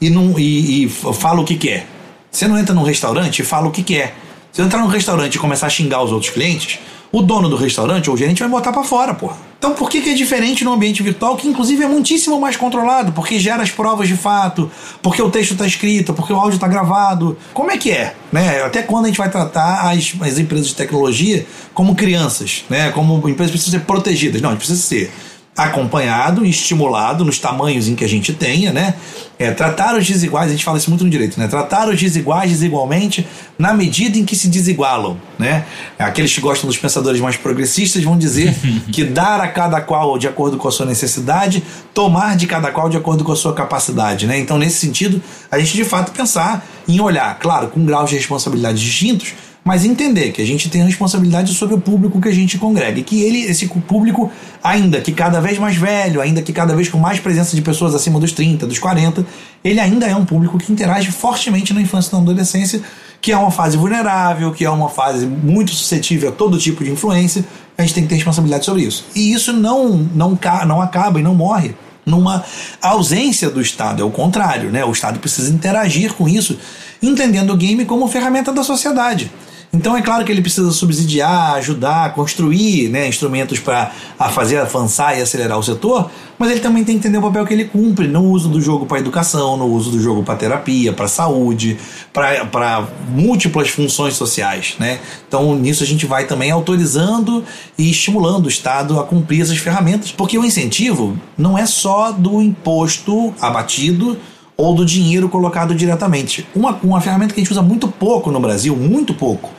e, 0.00 0.10
não, 0.10 0.38
e, 0.38 0.84
e 0.84 0.88
fala 0.88 1.40
o 1.40 1.44
que 1.44 1.56
quer. 1.56 1.78
É. 1.78 1.86
Você 2.30 2.46
não 2.48 2.58
entra 2.58 2.74
num 2.74 2.82
restaurante 2.82 3.40
e 3.40 3.44
fala 3.44 3.68
o 3.68 3.70
que 3.70 3.82
quer. 3.82 4.14
É. 4.58 4.62
Entrar 4.62 4.80
num 4.80 4.86
restaurante 4.86 5.34
e 5.34 5.38
começar 5.38 5.66
a 5.66 5.70
xingar 5.70 6.02
os 6.02 6.12
outros 6.12 6.30
clientes, 6.30 6.78
o 7.12 7.22
dono 7.22 7.48
do 7.48 7.56
restaurante 7.56 8.08
ou 8.08 8.14
o 8.14 8.18
gerente 8.18 8.40
vai 8.40 8.48
botar 8.48 8.72
para 8.72 8.82
fora, 8.82 9.14
porra. 9.14 9.36
Então 9.58 9.72
por 9.72 9.88
que, 9.88 10.00
que 10.00 10.10
é 10.10 10.14
diferente 10.14 10.64
no 10.64 10.72
ambiente 10.72 11.02
virtual, 11.02 11.36
que 11.36 11.48
inclusive 11.48 11.82
é 11.82 11.88
muitíssimo 11.88 12.38
mais 12.40 12.56
controlado, 12.56 13.12
porque 13.12 13.38
gera 13.38 13.62
as 13.62 13.70
provas 13.70 14.06
de 14.06 14.16
fato, 14.16 14.70
porque 15.02 15.20
o 15.20 15.30
texto 15.30 15.52
está 15.52 15.66
escrito, 15.66 16.12
porque 16.12 16.32
o 16.32 16.36
áudio 16.36 16.56
está 16.56 16.68
gravado? 16.68 17.36
Como 17.54 17.70
é 17.70 17.78
que 17.78 17.90
é? 17.90 18.14
Né? 18.30 18.62
Até 18.62 18.82
quando 18.82 19.06
a 19.06 19.08
gente 19.08 19.18
vai 19.18 19.30
tratar 19.30 19.90
as, 19.90 20.14
as 20.20 20.38
empresas 20.38 20.68
de 20.68 20.74
tecnologia 20.74 21.46
como 21.72 21.94
crianças, 21.94 22.64
né? 22.68 22.90
como 22.90 23.16
empresas 23.28 23.50
precisam 23.50 23.80
ser 23.80 23.86
protegidas? 23.86 24.42
Não, 24.42 24.50
a 24.50 24.52
gente 24.52 24.60
precisa 24.60 24.82
ser 24.82 25.10
acompanhado 25.56 26.44
e 26.44 26.50
estimulado 26.50 27.24
nos 27.24 27.38
tamanhos 27.38 27.88
em 27.88 27.94
que 27.94 28.04
a 28.04 28.08
gente 28.08 28.34
tenha, 28.34 28.72
né? 28.72 28.94
É, 29.38 29.50
tratar 29.50 29.96
os 29.96 30.06
desiguais, 30.06 30.48
a 30.48 30.52
gente 30.52 30.64
fala 30.64 30.76
isso 30.76 30.90
muito 30.90 31.02
no 31.02 31.10
direito, 31.10 31.40
né? 31.40 31.48
Tratar 31.48 31.88
os 31.88 31.98
desiguais 31.98 32.50
desigualmente 32.50 33.26
na 33.58 33.72
medida 33.72 34.18
em 34.18 34.24
que 34.24 34.36
se 34.36 34.48
desigualam, 34.48 35.16
né? 35.38 35.64
Aqueles 35.98 36.34
que 36.34 36.40
gostam 36.40 36.66
dos 36.66 36.76
pensadores 36.76 37.20
mais 37.20 37.36
progressistas 37.36 38.02
vão 38.04 38.18
dizer 38.18 38.54
que 38.92 39.04
dar 39.04 39.40
a 39.40 39.48
cada 39.48 39.80
qual 39.80 40.18
de 40.18 40.28
acordo 40.28 40.58
com 40.58 40.68
a 40.68 40.70
sua 40.70 40.84
necessidade, 40.84 41.62
tomar 41.94 42.36
de 42.36 42.46
cada 42.46 42.70
qual 42.70 42.90
de 42.90 42.98
acordo 42.98 43.24
com 43.24 43.32
a 43.32 43.36
sua 43.36 43.54
capacidade, 43.54 44.26
né? 44.26 44.38
Então, 44.38 44.58
nesse 44.58 44.76
sentido, 44.76 45.22
a 45.50 45.58
gente 45.58 45.74
de 45.74 45.84
fato 45.84 46.12
pensar 46.12 46.66
em 46.86 47.00
olhar, 47.00 47.38
claro, 47.38 47.68
com 47.68 47.84
graus 47.84 48.10
de 48.10 48.16
responsabilidade 48.16 48.78
distintos, 48.78 49.32
mas 49.66 49.84
entender 49.84 50.30
que 50.30 50.40
a 50.40 50.46
gente 50.46 50.70
tem 50.70 50.84
responsabilidade 50.84 51.52
sobre 51.52 51.74
o 51.74 51.80
público 51.80 52.20
que 52.20 52.28
a 52.28 52.32
gente 52.32 52.56
congrega 52.56 53.00
e 53.00 53.02
que 53.02 53.20
ele, 53.20 53.40
esse 53.40 53.66
público, 53.66 54.30
ainda 54.62 55.00
que 55.00 55.10
cada 55.10 55.40
vez 55.40 55.58
mais 55.58 55.74
velho, 55.74 56.20
ainda 56.20 56.40
que 56.40 56.52
cada 56.52 56.72
vez 56.72 56.88
com 56.88 56.98
mais 56.98 57.18
presença 57.18 57.56
de 57.56 57.60
pessoas 57.60 57.92
acima 57.92 58.20
dos 58.20 58.30
30, 58.30 58.64
dos 58.64 58.78
40, 58.78 59.26
ele 59.64 59.80
ainda 59.80 60.06
é 60.06 60.14
um 60.14 60.24
público 60.24 60.56
que 60.56 60.72
interage 60.72 61.10
fortemente 61.10 61.74
na 61.74 61.82
infância 61.82 62.10
e 62.10 62.12
na 62.12 62.22
adolescência, 62.22 62.80
que 63.20 63.32
é 63.32 63.36
uma 63.36 63.50
fase 63.50 63.76
vulnerável, 63.76 64.52
que 64.52 64.64
é 64.64 64.70
uma 64.70 64.88
fase 64.88 65.26
muito 65.26 65.72
suscetível 65.72 66.28
a 66.28 66.32
todo 66.32 66.56
tipo 66.58 66.84
de 66.84 66.92
influência. 66.92 67.44
A 67.76 67.82
gente 67.82 67.92
tem 67.92 68.04
que 68.04 68.08
ter 68.08 68.14
responsabilidade 68.14 68.64
sobre 68.64 68.82
isso. 68.82 69.04
E 69.16 69.32
isso 69.32 69.52
não, 69.52 69.96
não, 70.14 70.38
não 70.64 70.80
acaba 70.80 71.18
e 71.18 71.24
não 71.24 71.34
morre 71.34 71.74
numa 72.06 72.44
ausência 72.80 73.50
do 73.50 73.60
Estado, 73.60 74.00
é 74.00 74.06
o 74.06 74.12
contrário, 74.12 74.70
né? 74.70 74.84
O 74.84 74.92
Estado 74.92 75.18
precisa 75.18 75.52
interagir 75.52 76.14
com 76.14 76.28
isso, 76.28 76.56
entendendo 77.02 77.52
o 77.52 77.56
game 77.56 77.84
como 77.84 78.06
ferramenta 78.06 78.52
da 78.52 78.62
sociedade. 78.62 79.28
Então 79.72 79.96
é 79.96 80.02
claro 80.02 80.24
que 80.24 80.32
ele 80.32 80.40
precisa 80.40 80.70
subsidiar, 80.70 81.54
ajudar, 81.54 82.14
construir 82.14 82.88
né, 82.88 83.08
instrumentos 83.08 83.58
para 83.58 83.90
fazer 84.30 84.58
avançar 84.58 85.18
e 85.18 85.22
acelerar 85.22 85.58
o 85.58 85.62
setor, 85.62 86.10
mas 86.38 86.50
ele 86.50 86.60
também 86.60 86.84
tem 86.84 86.94
que 86.98 87.00
entender 87.00 87.18
o 87.18 87.22
papel 87.22 87.44
que 87.46 87.52
ele 87.52 87.64
cumpre 87.64 88.06
no 88.06 88.22
uso 88.22 88.48
do 88.48 88.60
jogo 88.60 88.86
para 88.86 88.98
educação, 88.98 89.56
no 89.56 89.66
uso 89.66 89.90
do 89.90 90.00
jogo 90.00 90.22
para 90.22 90.36
terapia, 90.36 90.92
para 90.92 91.08
saúde, 91.08 91.78
para 92.12 92.86
múltiplas 93.10 93.68
funções 93.68 94.14
sociais. 94.14 94.76
Né? 94.78 94.98
Então 95.28 95.54
nisso 95.54 95.82
a 95.82 95.86
gente 95.86 96.06
vai 96.06 96.26
também 96.26 96.50
autorizando 96.50 97.44
e 97.76 97.90
estimulando 97.90 98.46
o 98.46 98.48
Estado 98.48 98.98
a 98.98 99.04
cumprir 99.04 99.42
essas 99.42 99.58
ferramentas, 99.58 100.10
porque 100.10 100.38
o 100.38 100.44
incentivo 100.44 101.18
não 101.36 101.58
é 101.58 101.66
só 101.66 102.12
do 102.12 102.40
imposto 102.40 103.34
abatido 103.40 104.16
ou 104.56 104.74
do 104.74 104.84
dinheiro 104.84 105.28
colocado 105.28 105.74
diretamente. 105.74 106.46
Uma, 106.54 106.78
uma 106.82 107.00
ferramenta 107.00 107.34
que 107.34 107.40
a 107.40 107.42
gente 107.42 107.52
usa 107.52 107.62
muito 107.62 107.88
pouco 107.88 108.30
no 108.30 108.40
Brasil, 108.40 108.74
muito 108.74 109.12
pouco, 109.14 109.50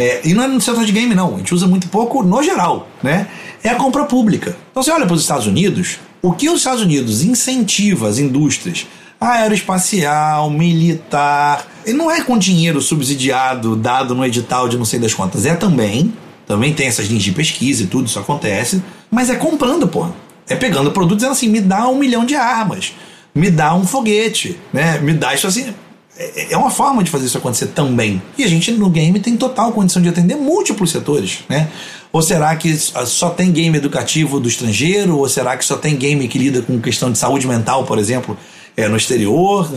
é, 0.00 0.22
e 0.24 0.32
não 0.32 0.44
é 0.44 0.48
no 0.48 0.60
setor 0.60 0.84
de 0.84 0.92
game, 0.92 1.14
não. 1.14 1.34
A 1.34 1.38
gente 1.38 1.54
usa 1.54 1.66
muito 1.66 1.88
pouco 1.88 2.22
no 2.22 2.42
geral, 2.42 2.88
né? 3.02 3.28
É 3.62 3.68
a 3.68 3.74
compra 3.74 4.04
pública. 4.04 4.56
Então 4.70 4.82
você 4.82 4.90
olha 4.90 5.04
para 5.04 5.14
os 5.14 5.20
Estados 5.20 5.46
Unidos, 5.46 5.98
o 6.22 6.32
que 6.32 6.48
os 6.48 6.58
Estados 6.58 6.82
Unidos 6.82 7.22
incentiva 7.22 8.08
as 8.08 8.18
indústrias 8.18 8.86
aeroespacial, 9.20 10.48
militar, 10.48 11.66
e 11.84 11.92
não 11.92 12.10
é 12.10 12.22
com 12.22 12.38
dinheiro 12.38 12.80
subsidiado 12.80 13.76
dado 13.76 14.14
no 14.14 14.24
edital 14.24 14.66
de 14.66 14.78
não 14.78 14.86
sei 14.86 14.98
das 14.98 15.12
quantas, 15.12 15.44
é 15.44 15.54
também, 15.54 16.14
também 16.46 16.72
tem 16.72 16.86
essas 16.86 17.06
linhas 17.06 17.24
de 17.24 17.32
pesquisa 17.32 17.82
e 17.82 17.86
tudo, 17.86 18.06
isso 18.06 18.18
acontece, 18.18 18.82
mas 19.10 19.28
é 19.28 19.34
comprando, 19.34 19.86
pô. 19.86 20.08
É 20.48 20.56
pegando 20.56 20.90
produtos 20.90 21.18
dizendo 21.18 21.32
assim, 21.32 21.48
me 21.48 21.60
dá 21.60 21.86
um 21.86 21.98
milhão 21.98 22.24
de 22.24 22.34
armas, 22.34 22.94
me 23.34 23.50
dá 23.50 23.74
um 23.74 23.86
foguete, 23.86 24.58
né? 24.72 24.98
Me 24.98 25.12
dá 25.12 25.34
isso 25.34 25.46
assim. 25.46 25.72
É, 26.16 26.52
é 26.52 26.56
uma 26.56 26.70
forma 26.70 27.02
de 27.02 27.10
fazer 27.10 27.26
isso 27.26 27.38
acontecer 27.38 27.68
também. 27.68 28.20
E 28.36 28.44
a 28.44 28.48
gente 28.48 28.70
no 28.72 28.90
game 28.90 29.18
tem 29.20 29.36
total 29.36 29.72
condição 29.72 30.02
de 30.02 30.08
atender 30.08 30.36
múltiplos 30.36 30.90
setores, 30.90 31.40
né? 31.48 31.68
Ou 32.12 32.20
será 32.20 32.56
que 32.56 32.76
só 32.76 33.30
tem 33.30 33.52
game 33.52 33.76
educativo 33.76 34.40
do 34.40 34.48
estrangeiro? 34.48 35.16
Ou 35.16 35.28
será 35.28 35.56
que 35.56 35.64
só 35.64 35.76
tem 35.76 35.96
game 35.96 36.26
que 36.28 36.38
lida 36.38 36.60
com 36.60 36.80
questão 36.80 37.10
de 37.10 37.18
saúde 37.18 37.46
mental, 37.46 37.84
por 37.84 37.98
exemplo, 37.98 38.36
é, 38.76 38.88
no 38.88 38.96
exterior? 38.96 39.70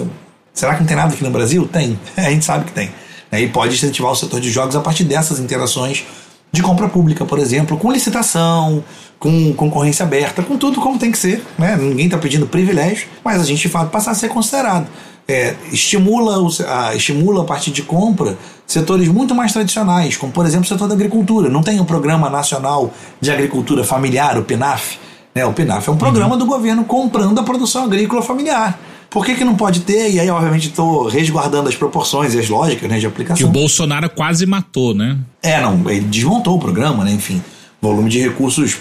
Será 0.54 0.74
que 0.74 0.82
não 0.82 0.88
tem 0.88 0.98
nada 0.98 1.14
aqui 1.14 1.24
no 1.24 1.32
Brasil? 1.32 1.68
Tem. 1.72 2.00
A 2.18 2.30
gente 2.30 2.44
sabe 2.44 2.66
que 2.66 2.72
tem. 2.72 2.92
E 3.32 3.48
pode 3.48 3.74
incentivar 3.74 4.12
o 4.12 4.16
setor 4.16 4.40
de 4.40 4.52
jogos 4.52 4.76
a 4.76 4.80
partir 4.80 5.04
dessas 5.04 5.40
interações 5.40 6.04
de 6.52 6.62
compra 6.62 6.88
pública, 6.88 7.26
por 7.26 7.40
exemplo, 7.40 7.78
com 7.78 7.92
licitação, 7.92 8.84
com 9.24 9.54
concorrência 9.54 10.06
aberta, 10.06 10.44
com 10.44 10.58
tudo 10.58 10.82
como 10.82 11.00
tem 11.00 11.10
que 11.10 11.18
ser. 11.18 11.42
Né? 11.58 11.78
Ninguém 11.78 12.08
está 12.08 12.18
pedindo 12.18 12.46
privilégio, 12.46 13.08
mas 13.24 13.40
a 13.40 13.46
gente 13.46 13.62
de 13.62 13.70
fato 13.70 13.90
passar 13.90 14.12
a 14.12 14.16
ser 14.16 14.28
considerado 14.28 14.86
é, 15.26 15.56
estimula, 15.72 16.40
o, 16.40 16.50
a, 16.68 16.94
estimula 16.94 17.44
a 17.44 17.46
partir 17.46 17.72
de 17.72 17.82
compra 17.84 18.38
setores 18.68 19.08
muito 19.08 19.34
mais 19.34 19.54
tradicionais, 19.54 20.18
como 20.18 20.34
por 20.34 20.46
exemplo 20.46 20.66
o 20.66 20.68
setor 20.68 20.90
da 20.90 20.94
agricultura. 20.94 21.50
Não 21.50 21.62
tem 21.62 21.80
o 21.80 21.84
um 21.84 21.86
Programa 21.86 22.30
Nacional 22.30 22.94
de 23.22 23.32
Agricultura 23.32 23.86
Familiar, 23.86 24.38
o 24.38 24.44
PNAF. 24.44 25.00
Né? 25.34 25.46
O 25.46 25.54
PNAF 25.54 25.88
é 25.88 25.92
um 25.94 25.98
programa 25.98 26.34
uhum. 26.34 26.40
do 26.40 26.46
governo 26.46 26.84
comprando 26.84 27.40
a 27.40 27.44
produção 27.44 27.86
agrícola 27.86 28.22
familiar. 28.22 28.78
Por 29.10 29.26
que, 29.26 29.36
que 29.36 29.46
não 29.46 29.56
pode 29.56 29.82
ter? 29.82 30.12
E 30.12 30.20
aí, 30.20 30.30
obviamente, 30.30 30.68
estou 30.68 31.08
resguardando 31.08 31.70
as 31.70 31.76
proporções 31.76 32.34
e 32.34 32.40
as 32.40 32.50
lógicas 32.50 32.90
né, 32.90 33.00
de 33.00 33.06
aplicação. 33.06 33.38
Que 33.38 33.44
o 33.46 33.48
Bolsonaro 33.48 34.10
quase 34.10 34.46
matou, 34.46 34.94
né? 34.94 35.18
É, 35.42 35.62
não, 35.62 35.90
ele 35.90 36.02
desmontou 36.02 36.58
o 36.58 36.60
programa, 36.60 37.06
né? 37.06 37.12
Enfim, 37.12 37.42
volume 37.80 38.10
de 38.10 38.20
recursos 38.20 38.80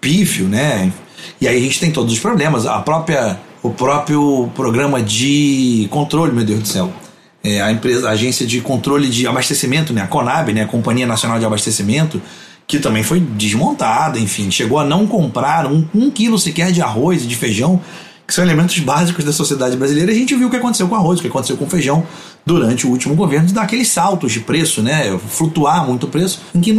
pífio, 0.00 0.46
né? 0.46 0.92
E 1.40 1.46
aí 1.46 1.56
a 1.56 1.60
gente 1.60 1.78
tem 1.78 1.90
todos 1.90 2.12
os 2.12 2.18
problemas. 2.18 2.66
A 2.66 2.80
própria 2.80 3.38
o 3.62 3.70
próprio 3.70 4.50
programa 4.54 5.02
de 5.02 5.86
controle, 5.90 6.32
meu 6.32 6.44
Deus 6.44 6.60
do 6.60 6.68
céu. 6.68 6.92
É, 7.42 7.60
a 7.60 7.70
empresa, 7.72 8.08
a 8.08 8.12
agência 8.12 8.46
de 8.46 8.60
controle 8.60 9.08
de 9.08 9.26
abastecimento, 9.26 9.92
né, 9.92 10.02
a 10.02 10.06
Conab, 10.06 10.52
né, 10.52 10.62
a 10.62 10.66
Companhia 10.66 11.06
Nacional 11.06 11.38
de 11.38 11.44
Abastecimento, 11.44 12.20
que 12.66 12.78
também 12.78 13.02
foi 13.02 13.20
desmontada, 13.20 14.18
enfim, 14.18 14.50
chegou 14.50 14.78
a 14.78 14.84
não 14.84 15.06
comprar 15.06 15.66
um, 15.66 15.86
um 15.94 16.10
quilo 16.10 16.38
sequer 16.38 16.70
de 16.70 16.82
arroz 16.82 17.24
e 17.24 17.26
de 17.26 17.36
feijão, 17.36 17.80
que 18.30 18.34
são 18.34 18.44
elementos 18.44 18.78
básicos 18.78 19.24
da 19.24 19.32
sociedade 19.32 19.76
brasileira. 19.76 20.12
E 20.12 20.14
a 20.14 20.18
gente 20.18 20.36
viu 20.36 20.46
o 20.46 20.50
que 20.50 20.56
aconteceu 20.56 20.86
com 20.86 20.94
arroz, 20.94 21.18
o 21.18 21.22
que 21.22 21.26
aconteceu 21.26 21.56
com 21.56 21.68
feijão 21.68 22.06
durante 22.46 22.86
o 22.86 22.90
último 22.90 23.16
governo, 23.16 23.48
de 23.48 23.52
dar 23.52 23.62
aqueles 23.62 23.88
saltos 23.88 24.30
de 24.30 24.38
preço, 24.38 24.82
né, 24.82 25.18
flutuar 25.28 25.84
muito 25.84 26.06
o 26.06 26.08
preço, 26.08 26.40
em 26.54 26.60
que 26.60 26.70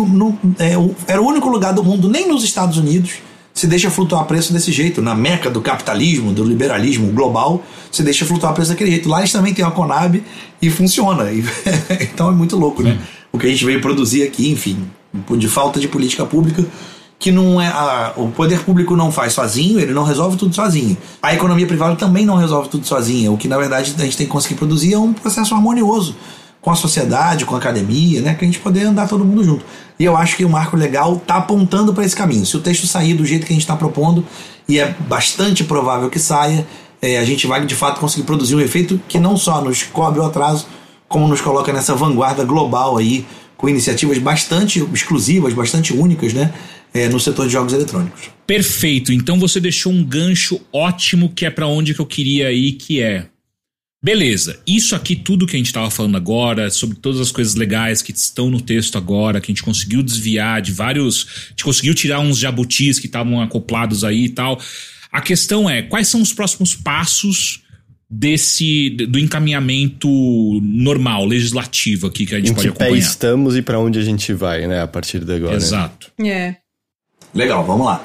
é, 0.57 1.11
era 1.11 1.22
o 1.22 1.28
único 1.28 1.49
lugar 1.49 1.73
do 1.73 1.84
mundo, 1.84 2.07
nem 2.07 2.26
nos 2.26 2.45
Estados 2.45 2.78
Unidos, 2.78 3.15
se 3.53 3.68
deixa 3.68 3.91
flutuar 3.91 4.23
preço 4.23 4.53
desse 4.53 4.72
jeito. 4.72 5.02
Na 5.02 5.14
meca 5.14 5.49
do 5.49 5.60
capitalismo, 5.60 6.32
do 6.32 6.41
liberalismo 6.41 7.11
global, 7.11 7.61
se 7.91 8.02
deixa 8.02 8.26
flutuar 8.26 8.53
preço 8.53 8.69
daquele 8.69 8.91
jeito. 8.91 9.10
Lá 9.10 9.19
eles 9.19 9.34
também 9.34 9.53
têm 9.53 9.65
a 9.65 9.72
Conab 9.72 10.23
e 10.61 10.69
funciona. 10.69 11.26
então 11.99 12.30
é 12.30 12.32
muito 12.32 12.56
louco, 12.56 12.82
né? 12.82 12.98
O 13.30 13.38
que 13.38 13.45
a 13.45 13.49
gente 13.49 13.65
veio 13.65 13.82
produzir 13.82 14.23
aqui, 14.23 14.49
enfim, 14.49 14.78
de 15.38 15.49
falta 15.49 15.82
de 15.82 15.90
política 15.90 16.26
pública 16.26 16.65
que 17.22 17.31
não 17.31 17.61
é 17.61 17.68
a, 17.68 18.14
o 18.18 18.30
poder 18.30 18.64
público 18.64 18.95
não 18.95 19.11
faz 19.11 19.34
sozinho, 19.34 19.80
ele 19.80 19.93
não 19.93 20.03
resolve 20.03 20.38
tudo 20.38 20.56
sozinho. 20.56 20.98
A 21.22 21.31
economia 21.35 21.68
privada 21.68 21.95
também 21.95 22.26
não 22.26 22.35
resolve 22.35 22.68
tudo 22.68 22.85
sozinha. 22.88 23.31
O 23.31 23.38
que 23.38 23.48
na 23.48 23.60
verdade 23.60 23.93
a 23.95 24.03
gente 24.03 24.18
tem 24.18 24.26
que 24.26 24.31
conseguir 24.31 24.56
produzir 24.56 24.93
é 24.93 24.98
um 24.98 25.14
processo 25.14 25.53
harmonioso 25.53 26.15
com 26.60 26.72
a 26.72 26.76
sociedade, 26.76 27.45
com 27.45 27.53
a 27.53 27.60
academia, 27.60 28.22
né, 28.22 28.34
que 28.34 28.43
a 28.43 28.48
gente 28.48 28.57
poder 28.57 28.85
andar 28.85 29.07
todo 29.07 29.23
mundo 29.23 29.43
junto. 29.43 29.64
E 29.99 30.03
eu 30.03 30.18
acho 30.18 30.35
que 30.35 30.43
o 30.43 30.49
marco 30.49 30.76
legal 30.76 31.18
está 31.18 31.35
apontando 31.35 31.93
para 31.93 32.03
esse 32.03 32.15
caminho. 32.15 32.43
Se 32.43 32.57
o 32.57 32.60
texto 32.60 32.88
sair 32.88 33.14
do 33.14 33.23
jeito 33.23 33.45
que 33.45 33.53
a 33.53 33.56
gente 33.56 33.64
está 33.64 33.76
propondo, 33.76 34.26
e 34.68 34.80
é 34.80 34.95
bastante 35.07 35.64
provável 35.64 36.10
que 36.10 36.18
saia, 36.18 36.65
é, 36.99 37.19
a 37.19 37.23
gente 37.23 37.45
vai 37.45 37.64
de 37.64 37.76
fato 37.76 37.99
conseguir 37.99 38.23
produzir 38.23 38.56
um 38.56 38.60
efeito 38.60 38.99
que 39.07 39.19
não 39.19 39.38
só 39.38 39.61
nos 39.61 39.84
cobre 39.84 40.19
o 40.19 40.23
atraso, 40.23 40.65
como 41.07 41.27
nos 41.27 41.41
coloca 41.41 41.72
nessa 41.72 41.93
vanguarda 41.93 42.43
global 42.43 42.98
aí, 42.98 43.27
com 43.61 43.69
iniciativas 43.69 44.17
bastante 44.17 44.79
exclusivas, 44.91 45.53
bastante 45.53 45.93
únicas, 45.93 46.33
né? 46.33 46.51
É, 46.93 47.07
no 47.07 47.19
setor 47.21 47.45
de 47.45 47.53
jogos 47.53 47.71
eletrônicos. 47.71 48.23
Perfeito. 48.45 49.13
Então 49.13 49.39
você 49.39 49.61
deixou 49.61 49.93
um 49.93 50.03
gancho 50.03 50.59
ótimo 50.73 51.29
que 51.29 51.45
é 51.45 51.49
para 51.49 51.65
onde 51.65 51.93
que 51.93 52.01
eu 52.01 52.05
queria 52.05 52.51
ir, 52.51 52.73
que 52.73 52.99
é 52.99 53.27
Beleza, 54.03 54.59
isso 54.65 54.95
aqui, 54.95 55.15
tudo 55.15 55.45
que 55.45 55.55
a 55.55 55.59
gente 55.59 55.67
estava 55.67 55.91
falando 55.91 56.17
agora, 56.17 56.71
sobre 56.71 56.97
todas 56.97 57.21
as 57.21 57.31
coisas 57.31 57.53
legais 57.53 58.01
que 58.01 58.11
estão 58.11 58.49
no 58.49 58.59
texto 58.59 58.97
agora, 58.97 59.39
que 59.39 59.51
a 59.51 59.53
gente 59.53 59.61
conseguiu 59.61 60.01
desviar 60.01 60.59
de 60.59 60.71
vários. 60.71 61.27
A 61.45 61.49
gente 61.49 61.63
conseguiu 61.63 61.93
tirar 61.93 62.19
uns 62.19 62.39
jabutis 62.39 62.97
que 62.97 63.05
estavam 63.05 63.39
acoplados 63.39 64.03
aí 64.03 64.25
e 64.25 64.29
tal. 64.29 64.59
A 65.11 65.21
questão 65.21 65.69
é, 65.69 65.83
quais 65.83 66.07
são 66.07 66.19
os 66.19 66.33
próximos 66.33 66.73
passos 66.73 67.60
desse 68.11 68.89
do 68.89 69.17
encaminhamento 69.17 70.09
normal, 70.61 71.25
legislativo 71.25 72.07
aqui 72.07 72.25
que 72.25 72.35
a 72.35 72.39
gente 72.39 72.51
em 72.51 72.53
pode 72.53 72.67
que 72.67 72.77
pé 72.77 72.85
acompanhar? 72.85 73.07
estamos 73.07 73.55
e 73.55 73.61
para 73.61 73.79
onde 73.79 73.97
a 73.97 74.01
gente 74.01 74.33
vai, 74.33 74.67
né, 74.67 74.81
a 74.81 74.88
partir 74.88 75.23
de 75.23 75.33
agora. 75.33 75.55
Exato. 75.55 76.11
É. 76.21 76.57
Legal, 77.33 77.65
vamos 77.65 77.85
lá. 77.85 78.03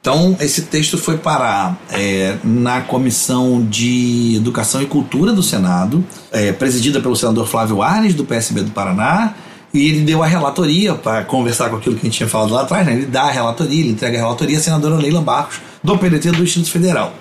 Então, 0.00 0.36
esse 0.40 0.62
texto 0.62 0.98
foi 0.98 1.18
parar 1.18 1.78
é, 1.90 2.36
na 2.42 2.82
Comissão 2.82 3.64
de 3.64 4.36
Educação 4.36 4.82
e 4.82 4.86
Cultura 4.86 5.32
do 5.32 5.42
Senado, 5.42 6.04
é, 6.30 6.52
presidida 6.52 7.00
pelo 7.00 7.16
senador 7.16 7.46
Flávio 7.46 7.82
Arnes, 7.82 8.14
do 8.14 8.24
PSB 8.24 8.62
do 8.62 8.70
Paraná, 8.70 9.34
e 9.72 9.88
ele 9.88 10.00
deu 10.02 10.22
a 10.22 10.26
relatoria 10.26 10.94
para 10.94 11.24
conversar 11.24 11.68
com 11.70 11.76
aquilo 11.76 11.96
que 11.96 12.02
a 12.02 12.04
gente 12.04 12.18
tinha 12.18 12.28
falado 12.28 12.52
lá 12.52 12.62
atrás, 12.62 12.86
né? 12.86 12.92
ele 12.92 13.06
dá 13.06 13.22
a 13.22 13.30
relatoria, 13.30 13.80
ele 13.80 13.90
entrega 13.90 14.18
a 14.18 14.20
relatoria 14.20 14.58
à 14.58 14.60
senadora 14.60 14.96
Leila 14.96 15.22
Barros, 15.22 15.60
do 15.82 15.98
PDT 15.98 16.32
do 16.32 16.44
Distrito 16.44 16.70
Federal. 16.70 17.14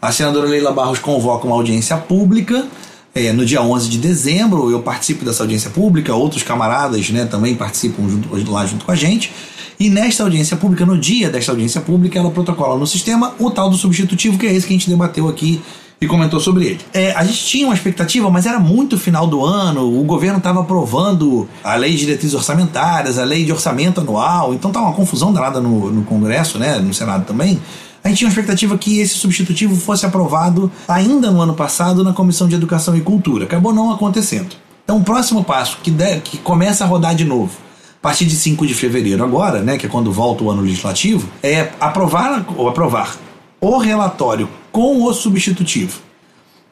A 0.00 0.12
senadora 0.12 0.48
Leila 0.48 0.72
Barros 0.72 0.98
convoca 0.98 1.46
uma 1.46 1.56
audiência 1.56 1.96
pública 1.96 2.66
é, 3.14 3.32
no 3.32 3.44
dia 3.44 3.60
11 3.60 3.88
de 3.88 3.98
dezembro, 3.98 4.70
eu 4.70 4.80
participo 4.80 5.24
dessa 5.24 5.42
audiência 5.42 5.68
pública, 5.70 6.14
outros 6.14 6.42
camaradas 6.42 7.10
né, 7.10 7.24
também 7.24 7.56
participam 7.56 8.08
junto, 8.08 8.50
lá 8.50 8.64
junto 8.64 8.84
com 8.84 8.92
a 8.92 8.94
gente. 8.94 9.32
E 9.78 9.90
nesta 9.90 10.22
audiência 10.22 10.56
pública, 10.56 10.86
no 10.86 10.96
dia 10.96 11.28
desta 11.28 11.50
audiência 11.50 11.80
pública, 11.80 12.18
ela 12.18 12.30
protocola 12.30 12.78
no 12.78 12.86
sistema 12.86 13.34
o 13.38 13.50
tal 13.50 13.68
do 13.68 13.76
substitutivo, 13.76 14.38
que 14.38 14.46
é 14.46 14.52
esse 14.52 14.66
que 14.66 14.72
a 14.72 14.76
gente 14.76 14.88
debateu 14.88 15.28
aqui 15.28 15.60
e 16.00 16.06
comentou 16.06 16.38
sobre 16.38 16.66
ele. 16.66 16.80
É, 16.94 17.12
a 17.12 17.24
gente 17.24 17.44
tinha 17.44 17.66
uma 17.66 17.74
expectativa, 17.74 18.30
mas 18.30 18.46
era 18.46 18.60
muito 18.60 18.96
final 18.96 19.26
do 19.26 19.44
ano, 19.44 20.00
o 20.00 20.04
governo 20.04 20.38
estava 20.38 20.60
aprovando 20.60 21.48
a 21.64 21.74
lei 21.74 21.92
de 21.92 21.98
diretrizes 21.98 22.34
orçamentárias, 22.34 23.18
a 23.18 23.24
lei 23.24 23.44
de 23.44 23.52
orçamento 23.52 24.00
anual, 24.00 24.54
então 24.54 24.70
tá 24.70 24.80
uma 24.80 24.92
confusão 24.92 25.32
danada 25.32 25.60
no, 25.60 25.90
no 25.90 26.02
Congresso, 26.04 26.58
né, 26.58 26.78
no 26.78 26.94
Senado 26.94 27.26
também. 27.26 27.60
A 28.02 28.08
gente 28.08 28.18
tinha 28.18 28.28
uma 28.28 28.32
expectativa 28.32 28.78
que 28.78 28.98
esse 28.98 29.14
substitutivo 29.14 29.76
fosse 29.76 30.06
aprovado 30.06 30.70
ainda 30.88 31.30
no 31.30 31.40
ano 31.40 31.54
passado 31.54 32.02
na 32.02 32.12
Comissão 32.12 32.48
de 32.48 32.54
Educação 32.54 32.96
e 32.96 33.00
Cultura. 33.00 33.44
Acabou 33.44 33.74
não 33.74 33.92
acontecendo. 33.92 34.56
Então, 34.84 34.98
o 34.98 35.04
próximo 35.04 35.44
passo, 35.44 35.78
que, 35.82 35.92
que 36.24 36.38
começa 36.38 36.84
a 36.84 36.86
rodar 36.86 37.14
de 37.14 37.24
novo, 37.24 37.52
a 38.00 38.02
partir 38.02 38.24
de 38.24 38.34
5 38.34 38.66
de 38.66 38.74
fevereiro 38.74 39.22
agora, 39.22 39.60
né, 39.60 39.76
que 39.76 39.86
é 39.86 39.88
quando 39.88 40.10
volta 40.10 40.42
o 40.42 40.50
ano 40.50 40.62
legislativo, 40.62 41.28
é 41.42 41.70
aprovar 41.78 42.44
ou 42.56 42.68
aprovar 42.68 43.16
o 43.60 43.76
relatório 43.76 44.48
com 44.72 45.04
o 45.04 45.12
substitutivo 45.12 46.00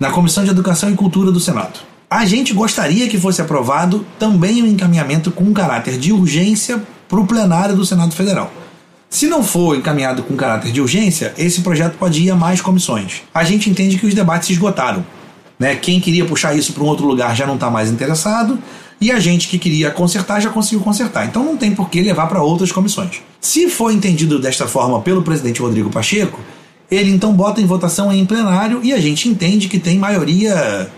na 0.00 0.10
Comissão 0.10 0.44
de 0.44 0.50
Educação 0.50 0.90
e 0.90 0.94
Cultura 0.94 1.30
do 1.30 1.38
Senado. 1.38 1.80
A 2.10 2.24
gente 2.24 2.54
gostaria 2.54 3.06
que 3.08 3.18
fosse 3.18 3.42
aprovado 3.42 4.06
também 4.18 4.62
o 4.62 4.64
um 4.64 4.68
encaminhamento 4.68 5.30
com 5.30 5.52
caráter 5.52 5.98
de 5.98 6.10
urgência 6.10 6.82
para 7.06 7.20
o 7.20 7.26
plenário 7.26 7.76
do 7.76 7.84
Senado 7.84 8.14
Federal. 8.14 8.50
Se 9.10 9.26
não 9.26 9.42
for 9.42 9.76
encaminhado 9.76 10.22
com 10.22 10.36
caráter 10.36 10.70
de 10.70 10.80
urgência, 10.80 11.32
esse 11.38 11.62
projeto 11.62 11.96
pode 11.96 12.22
ir 12.22 12.30
a 12.30 12.36
mais 12.36 12.60
comissões. 12.60 13.22
A 13.32 13.42
gente 13.42 13.70
entende 13.70 13.96
que 13.96 14.06
os 14.06 14.14
debates 14.14 14.46
se 14.46 14.52
esgotaram. 14.52 15.04
Né? 15.58 15.74
Quem 15.76 15.98
queria 15.98 16.24
puxar 16.24 16.54
isso 16.54 16.72
para 16.72 16.84
um 16.84 16.86
outro 16.86 17.06
lugar 17.06 17.34
já 17.34 17.46
não 17.46 17.54
está 17.54 17.70
mais 17.70 17.90
interessado, 17.90 18.58
e 19.00 19.10
a 19.10 19.18
gente 19.18 19.48
que 19.48 19.58
queria 19.58 19.90
consertar 19.90 20.40
já 20.40 20.50
conseguiu 20.50 20.80
consertar. 20.80 21.26
Então 21.26 21.44
não 21.44 21.56
tem 21.56 21.74
por 21.74 21.88
que 21.88 22.02
levar 22.02 22.26
para 22.26 22.42
outras 22.42 22.70
comissões. 22.70 23.22
Se 23.40 23.68
for 23.70 23.92
entendido 23.92 24.38
desta 24.38 24.66
forma 24.66 25.00
pelo 25.00 25.22
presidente 25.22 25.62
Rodrigo 25.62 25.88
Pacheco, 25.88 26.40
ele 26.90 27.10
então 27.10 27.32
bota 27.32 27.60
em 27.60 27.66
votação 27.66 28.12
em 28.12 28.24
plenário 28.26 28.80
e 28.82 28.92
a 28.92 29.00
gente 29.00 29.28
entende 29.28 29.68
que 29.68 29.78
tem 29.78 29.98
maioria 29.98 30.90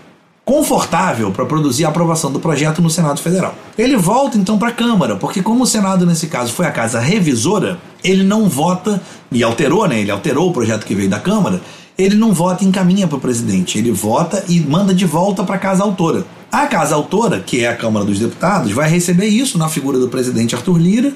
confortável 0.51 1.31
para 1.31 1.45
produzir 1.45 1.85
a 1.85 1.87
aprovação 1.87 2.29
do 2.29 2.37
projeto 2.37 2.81
no 2.81 2.89
Senado 2.89 3.21
Federal. 3.21 3.55
Ele 3.77 3.95
volta 3.95 4.37
então 4.37 4.59
para 4.59 4.67
a 4.67 4.73
Câmara, 4.73 5.15
porque 5.15 5.41
como 5.41 5.63
o 5.63 5.65
Senado 5.65 6.05
nesse 6.05 6.27
caso 6.27 6.51
foi 6.51 6.65
a 6.65 6.71
casa 6.71 6.99
revisora, 6.99 7.79
ele 8.03 8.21
não 8.21 8.49
vota 8.49 9.01
e 9.31 9.41
alterou, 9.43 9.87
né? 9.87 10.01
Ele 10.01 10.11
alterou 10.11 10.49
o 10.49 10.51
projeto 10.51 10.85
que 10.85 10.93
veio 10.93 11.09
da 11.09 11.21
Câmara. 11.21 11.61
Ele 11.97 12.15
não 12.15 12.33
vota 12.33 12.65
e 12.65 12.67
encaminha 12.67 13.07
para 13.07 13.15
o 13.15 13.21
presidente, 13.21 13.77
ele 13.77 13.93
vota 13.93 14.43
e 14.49 14.59
manda 14.59 14.93
de 14.93 15.05
volta 15.05 15.41
para 15.41 15.55
a 15.55 15.57
casa 15.57 15.83
autora. 15.83 16.25
A 16.51 16.67
casa 16.67 16.95
autora, 16.95 17.39
que 17.39 17.63
é 17.63 17.69
a 17.69 17.75
Câmara 17.77 18.05
dos 18.05 18.19
Deputados, 18.19 18.73
vai 18.73 18.89
receber 18.89 19.27
isso 19.27 19.57
na 19.57 19.69
figura 19.69 19.99
do 19.99 20.09
presidente 20.09 20.53
Arthur 20.53 20.77
Lira, 20.77 21.13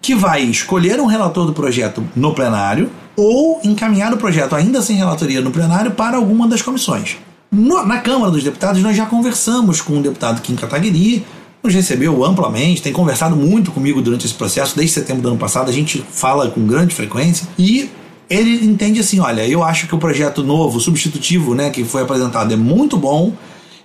que 0.00 0.14
vai 0.14 0.42
escolher 0.42 1.00
um 1.00 1.06
relator 1.06 1.46
do 1.46 1.52
projeto 1.52 2.04
no 2.14 2.32
plenário 2.32 2.88
ou 3.16 3.60
encaminhar 3.64 4.14
o 4.14 4.18
projeto 4.18 4.54
ainda 4.54 4.80
sem 4.80 4.94
relatoria 4.94 5.40
no 5.40 5.50
plenário 5.50 5.90
para 5.90 6.16
alguma 6.16 6.46
das 6.46 6.62
comissões. 6.62 7.16
No, 7.50 7.84
na 7.86 7.98
Câmara 7.98 8.30
dos 8.30 8.44
Deputados, 8.44 8.82
nós 8.82 8.96
já 8.96 9.06
conversamos 9.06 9.80
com 9.80 9.98
o 9.98 10.02
deputado 10.02 10.42
Kim 10.42 10.54
Kataguiri, 10.54 11.24
nos 11.62 11.74
recebeu 11.74 12.22
amplamente, 12.24 12.82
tem 12.82 12.92
conversado 12.92 13.34
muito 13.34 13.72
comigo 13.72 14.02
durante 14.02 14.26
esse 14.26 14.34
processo, 14.34 14.76
desde 14.76 14.94
setembro 14.94 15.22
do 15.22 15.28
ano 15.28 15.38
passado, 15.38 15.68
a 15.70 15.72
gente 15.72 16.04
fala 16.12 16.50
com 16.50 16.66
grande 16.66 16.94
frequência, 16.94 17.48
e 17.58 17.90
ele 18.28 18.64
entende 18.64 19.00
assim: 19.00 19.18
olha, 19.18 19.48
eu 19.48 19.62
acho 19.62 19.86
que 19.86 19.94
o 19.94 19.98
projeto 19.98 20.42
novo, 20.42 20.78
substitutivo, 20.78 21.54
né, 21.54 21.70
que 21.70 21.84
foi 21.84 22.02
apresentado 22.02 22.52
é 22.52 22.56
muito 22.56 22.98
bom, 22.98 23.32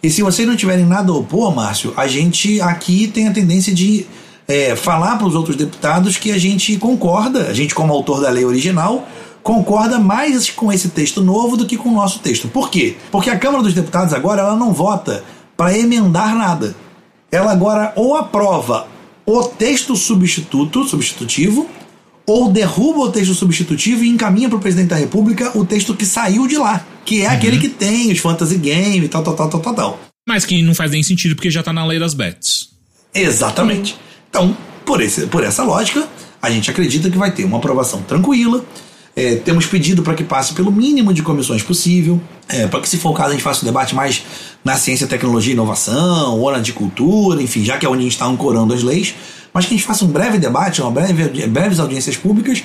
e 0.03 0.09
se 0.09 0.21
vocês 0.21 0.45
não 0.45 0.57
tiverem 0.57 0.85
nada 0.85 1.11
a 1.11 1.15
opor, 1.15 1.55
Márcio, 1.55 1.93
a 1.95 2.05
gente 2.05 2.59
aqui 2.59 3.07
tem 3.07 3.29
a 3.29 3.31
tendência 3.31 3.73
de 3.73 4.05
é, 4.45 4.75
falar 4.75 5.17
para 5.17 5.25
os 5.25 5.35
outros 5.35 5.55
deputados 5.55 6.17
que 6.17 6.33
a 6.33 6.37
gente 6.37 6.75
concorda, 6.75 7.47
a 7.47 7.53
gente, 7.53 7.73
como 7.73 7.93
autor 7.93 8.19
da 8.19 8.29
lei 8.29 8.43
original, 8.43 9.07
concorda 9.43 9.99
mais 9.99 10.49
com 10.49 10.71
esse 10.71 10.89
texto 10.89 11.21
novo 11.21 11.57
do 11.57 11.65
que 11.65 11.77
com 11.77 11.89
o 11.89 11.93
nosso 11.93 12.19
texto. 12.19 12.47
Por 12.47 12.71
quê? 12.71 12.95
Porque 13.11 13.29
a 13.29 13.37
Câmara 13.37 13.61
dos 13.61 13.73
Deputados 13.73 14.13
agora 14.13 14.41
ela 14.41 14.55
não 14.55 14.73
vota 14.73 15.23
para 15.55 15.77
emendar 15.77 16.35
nada. 16.35 16.75
Ela 17.29 17.51
agora 17.51 17.91
ou 17.95 18.15
aprova 18.15 18.87
o 19.25 19.43
texto 19.43 19.95
substituto, 19.95 20.85
substitutivo, 20.85 21.69
ou 22.25 22.51
derruba 22.51 22.99
o 23.01 23.11
texto 23.11 23.33
substitutivo 23.33 24.03
e 24.03 24.09
encaminha 24.09 24.47
para 24.47 24.57
o 24.57 24.61
presidente 24.61 24.89
da 24.89 24.95
República 24.95 25.57
o 25.57 25.65
texto 25.65 25.93
que 25.93 26.05
saiu 26.05 26.47
de 26.47 26.57
lá, 26.57 26.85
que 27.03 27.21
é 27.21 27.27
uhum. 27.27 27.33
aquele 27.33 27.59
que 27.59 27.69
tem 27.69 28.11
os 28.11 28.19
fantasy 28.19 28.57
game 28.57 29.05
e 29.05 29.09
tal, 29.09 29.23
tal, 29.23 29.35
tal, 29.35 29.49
tal, 29.49 29.59
tal, 29.59 29.73
tal. 29.73 29.99
Mas 30.27 30.45
que 30.45 30.61
não 30.61 30.73
faz 30.73 30.91
nem 30.91 31.03
sentido 31.03 31.35
porque 31.35 31.51
já 31.51 31.59
está 31.59 31.73
na 31.73 31.85
lei 31.85 31.99
das 31.99 32.13
bets. 32.13 32.69
Exatamente. 33.13 33.97
Então, 34.29 34.55
por, 34.85 35.01
esse, 35.01 35.27
por 35.27 35.43
essa 35.43 35.63
lógica, 35.63 36.07
a 36.41 36.49
gente 36.49 36.71
acredita 36.71 37.09
que 37.09 37.17
vai 37.17 37.31
ter 37.31 37.43
uma 37.43 37.57
aprovação 37.57 38.01
tranquila. 38.01 38.63
É, 39.15 39.35
temos 39.35 39.65
pedido 39.67 40.01
para 40.01 40.15
que 40.15 40.23
passe 40.23 40.53
pelo 40.53 40.71
mínimo 40.71 41.13
de 41.13 41.21
comissões 41.21 41.61
possível, 41.61 42.19
é, 42.47 42.65
para 42.65 42.79
que, 42.79 42.89
se 42.89 42.97
for 42.97 43.11
o 43.11 43.13
caso, 43.13 43.29
a 43.29 43.31
gente 43.33 43.43
faça 43.43 43.59
o 43.59 43.63
um 43.63 43.65
debate 43.67 43.93
mais 43.93 44.23
na 44.63 44.75
ciência, 44.75 45.05
tecnologia 45.05 45.51
e 45.51 45.53
inovação, 45.53 46.39
ou 46.39 46.51
na 46.51 46.59
de 46.59 46.73
cultura, 46.73 47.41
enfim, 47.41 47.63
já 47.63 47.77
que 47.77 47.85
é 47.85 47.89
onde 47.89 47.99
a 47.99 48.03
gente 48.03 48.13
está 48.13 48.25
ancorando 48.25 48.73
as 48.73 48.81
leis, 48.81 49.13
mas 49.53 49.65
que 49.65 49.73
a 49.73 49.77
gente 49.77 49.85
faça 49.85 50.03
um 50.03 50.07
breve 50.07 50.39
debate, 50.39 50.81
uma 50.81 50.89
breve, 50.89 51.47
breves 51.47 51.79
audiências 51.79 52.17
públicas 52.17 52.63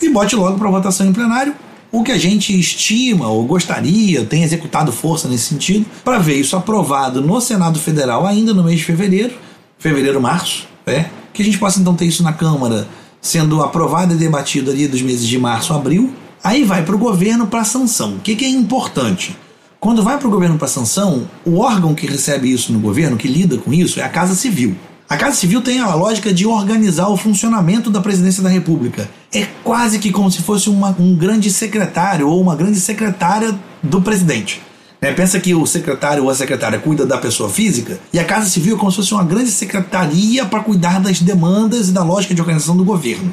e 0.00 0.08
bote 0.08 0.34
logo 0.34 0.58
para 0.58 0.70
votação 0.70 1.06
em 1.06 1.12
plenário 1.12 1.54
o 1.92 2.02
que 2.04 2.12
a 2.12 2.18
gente 2.18 2.58
estima 2.58 3.28
ou 3.28 3.44
gostaria, 3.44 4.24
tem 4.24 4.42
executado 4.42 4.92
força 4.92 5.28
nesse 5.28 5.46
sentido, 5.46 5.84
para 6.04 6.18
ver 6.18 6.36
isso 6.36 6.56
aprovado 6.56 7.20
no 7.20 7.40
Senado 7.40 7.78
Federal 7.78 8.26
ainda 8.26 8.54
no 8.54 8.62
mês 8.62 8.78
de 8.78 8.84
fevereiro, 8.84 9.34
fevereiro, 9.78 10.20
março, 10.20 10.68
é, 10.86 11.06
que 11.32 11.42
a 11.42 11.44
gente 11.44 11.58
possa 11.58 11.80
então 11.80 11.94
ter 11.94 12.04
isso 12.04 12.22
na 12.22 12.32
Câmara 12.32 12.86
sendo 13.20 13.62
aprovado 13.62 14.14
e 14.14 14.16
debatido 14.16 14.70
ali 14.70 14.86
dos 14.86 15.02
meses 15.02 15.26
de 15.26 15.38
março 15.38 15.72
abril, 15.72 16.12
aí 16.42 16.64
vai 16.64 16.84
para 16.84 16.94
o 16.94 16.98
governo 16.98 17.46
para 17.46 17.64
sanção. 17.64 18.14
O 18.14 18.20
que, 18.20 18.34
que 18.34 18.44
é 18.44 18.48
importante? 18.48 19.36
Quando 19.78 20.02
vai 20.02 20.18
para 20.18 20.28
o 20.28 20.30
governo 20.30 20.58
para 20.58 20.68
sanção, 20.68 21.28
o 21.44 21.58
órgão 21.58 21.94
que 21.94 22.06
recebe 22.06 22.52
isso 22.52 22.72
no 22.72 22.78
governo, 22.78 23.16
que 23.16 23.28
lida 23.28 23.56
com 23.56 23.72
isso, 23.72 23.98
é 23.98 24.02
a 24.02 24.08
Casa 24.08 24.34
Civil. 24.34 24.76
A 25.08 25.16
Casa 25.16 25.36
Civil 25.36 25.60
tem 25.60 25.80
a 25.80 25.94
lógica 25.94 26.32
de 26.32 26.46
organizar 26.46 27.08
o 27.08 27.16
funcionamento 27.16 27.90
da 27.90 28.00
presidência 28.00 28.42
da 28.42 28.48
República. 28.48 29.10
É 29.32 29.46
quase 29.64 29.98
que 29.98 30.12
como 30.12 30.30
se 30.30 30.42
fosse 30.42 30.70
uma, 30.70 30.94
um 31.00 31.16
grande 31.16 31.50
secretário 31.50 32.28
ou 32.28 32.40
uma 32.40 32.54
grande 32.54 32.78
secretária 32.78 33.58
do 33.82 34.00
presidente. 34.00 34.62
Né? 35.00 35.12
Pensa 35.12 35.40
que 35.40 35.54
o 35.54 35.66
secretário 35.66 36.24
ou 36.24 36.30
a 36.30 36.34
secretária 36.34 36.78
cuida 36.78 37.06
da 37.06 37.16
pessoa 37.16 37.48
física 37.48 37.98
e 38.12 38.18
a 38.18 38.24
Casa 38.24 38.48
Civil 38.48 38.76
é 38.76 38.78
como 38.78 38.90
se 38.90 38.98
fosse 38.98 39.14
uma 39.14 39.24
grande 39.24 39.50
secretaria 39.50 40.44
para 40.44 40.60
cuidar 40.60 41.00
das 41.00 41.20
demandas 41.20 41.88
e 41.88 41.92
da 41.92 42.02
lógica 42.02 42.34
de 42.34 42.40
organização 42.40 42.76
do 42.76 42.84
governo. 42.84 43.32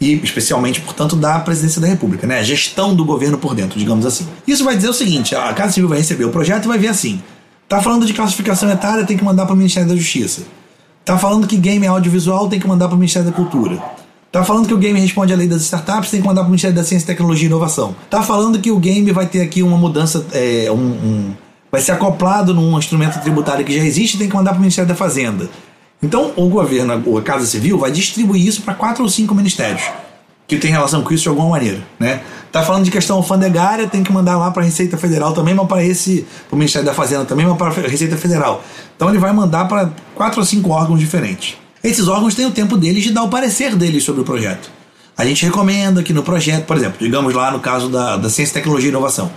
E 0.00 0.12
especialmente, 0.22 0.80
portanto, 0.80 1.16
da 1.16 1.38
presidência 1.40 1.80
da 1.80 1.86
República, 1.86 2.26
né? 2.26 2.38
a 2.38 2.42
gestão 2.42 2.94
do 2.94 3.04
governo 3.04 3.36
por 3.38 3.54
dentro, 3.54 3.78
digamos 3.78 4.06
assim. 4.06 4.26
Isso 4.46 4.64
vai 4.64 4.76
dizer 4.76 4.88
o 4.88 4.92
seguinte: 4.92 5.34
a 5.34 5.52
Casa 5.52 5.72
Civil 5.72 5.88
vai 5.88 5.98
receber 5.98 6.24
o 6.24 6.30
projeto 6.30 6.64
e 6.64 6.68
vai 6.68 6.78
ver 6.78 6.88
assim. 6.88 7.20
Tá 7.68 7.82
falando 7.82 8.06
de 8.06 8.14
classificação 8.14 8.70
etária, 8.70 9.04
tem 9.04 9.16
que 9.16 9.24
mandar 9.24 9.44
para 9.44 9.54
o 9.54 9.56
Ministério 9.56 9.88
da 9.88 9.96
Justiça. 9.96 10.42
Tá 11.04 11.18
falando 11.18 11.46
que 11.46 11.56
game 11.56 11.84
é 11.84 11.88
audiovisual, 11.88 12.48
tem 12.48 12.60
que 12.60 12.66
mandar 12.66 12.86
para 12.86 12.94
o 12.94 12.98
Ministério 12.98 13.28
da 13.28 13.34
Cultura. 13.34 13.82
Tá 14.30 14.44
falando 14.44 14.66
que 14.66 14.74
o 14.74 14.78
game 14.78 15.00
responde 15.00 15.32
à 15.32 15.36
lei 15.36 15.48
das 15.48 15.62
startups, 15.62 16.10
tem 16.10 16.20
que 16.20 16.26
mandar 16.26 16.42
para 16.42 16.48
o 16.48 16.50
Ministério 16.50 16.76
da 16.76 16.84
Ciência, 16.84 17.06
Tecnologia 17.06 17.44
e 17.44 17.46
Inovação. 17.46 17.96
Tá 18.10 18.22
falando 18.22 18.58
que 18.58 18.70
o 18.70 18.78
game 18.78 19.10
vai 19.10 19.26
ter 19.26 19.40
aqui 19.40 19.62
uma 19.62 19.78
mudança, 19.78 20.26
é, 20.32 20.70
um, 20.70 20.74
um, 20.74 21.34
vai 21.72 21.80
ser 21.80 21.92
acoplado 21.92 22.52
num 22.52 22.78
instrumento 22.78 23.20
tributário 23.20 23.64
que 23.64 23.74
já 23.74 23.82
existe, 23.82 24.18
tem 24.18 24.28
que 24.28 24.36
mandar 24.36 24.50
para 24.50 24.58
o 24.58 24.60
Ministério 24.60 24.88
da 24.88 24.94
Fazenda. 24.94 25.48
Então, 26.02 26.32
o 26.36 26.48
governo, 26.48 27.16
a 27.16 27.22
Casa 27.22 27.46
Civil, 27.46 27.78
vai 27.78 27.90
distribuir 27.90 28.46
isso 28.46 28.62
para 28.62 28.74
quatro 28.74 29.02
ou 29.02 29.08
cinco 29.08 29.34
ministérios 29.34 29.82
que 30.48 30.56
tem 30.56 30.70
relação 30.70 31.02
com 31.02 31.12
isso 31.12 31.24
de 31.24 31.28
alguma 31.28 31.50
maneira, 31.50 31.78
né? 32.00 32.22
Tá 32.50 32.62
falando 32.62 32.82
de 32.82 32.90
questão 32.90 33.18
alfandegária, 33.18 33.86
tem 33.86 34.02
que 34.02 34.10
mandar 34.10 34.38
lá 34.38 34.50
para 34.50 34.62
a 34.62 34.64
Receita 34.64 34.96
Federal 34.96 35.34
também, 35.34 35.54
mas 35.54 35.68
para 35.68 35.84
esse, 35.84 36.26
para 36.48 36.56
o 36.56 36.58
Ministério 36.58 36.86
da 36.86 36.94
Fazenda 36.94 37.26
também, 37.26 37.46
mas 37.46 37.58
para 37.58 37.68
a 37.68 37.86
Receita 37.86 38.16
Federal. 38.16 38.64
Então 38.96 39.10
ele 39.10 39.18
vai 39.18 39.30
mandar 39.30 39.68
para 39.68 39.90
quatro 40.14 40.40
ou 40.40 40.46
cinco 40.46 40.70
órgãos 40.70 40.98
diferentes. 40.98 41.58
Esses 41.88 42.06
órgãos 42.06 42.34
têm 42.34 42.44
o 42.44 42.50
tempo 42.50 42.76
deles 42.76 43.02
de 43.02 43.12
dar 43.12 43.22
o 43.22 43.30
parecer 43.30 43.74
deles 43.74 44.04
sobre 44.04 44.20
o 44.20 44.24
projeto. 44.24 44.70
A 45.16 45.24
gente 45.24 45.42
recomenda 45.46 46.02
que 46.02 46.12
no 46.12 46.22
projeto, 46.22 46.66
por 46.66 46.76
exemplo, 46.76 46.98
digamos 47.00 47.32
lá 47.32 47.50
no 47.50 47.60
caso 47.60 47.88
da, 47.88 48.18
da 48.18 48.28
ciência, 48.28 48.52
tecnologia 48.52 48.88
e 48.88 48.90
inovação, 48.90 49.30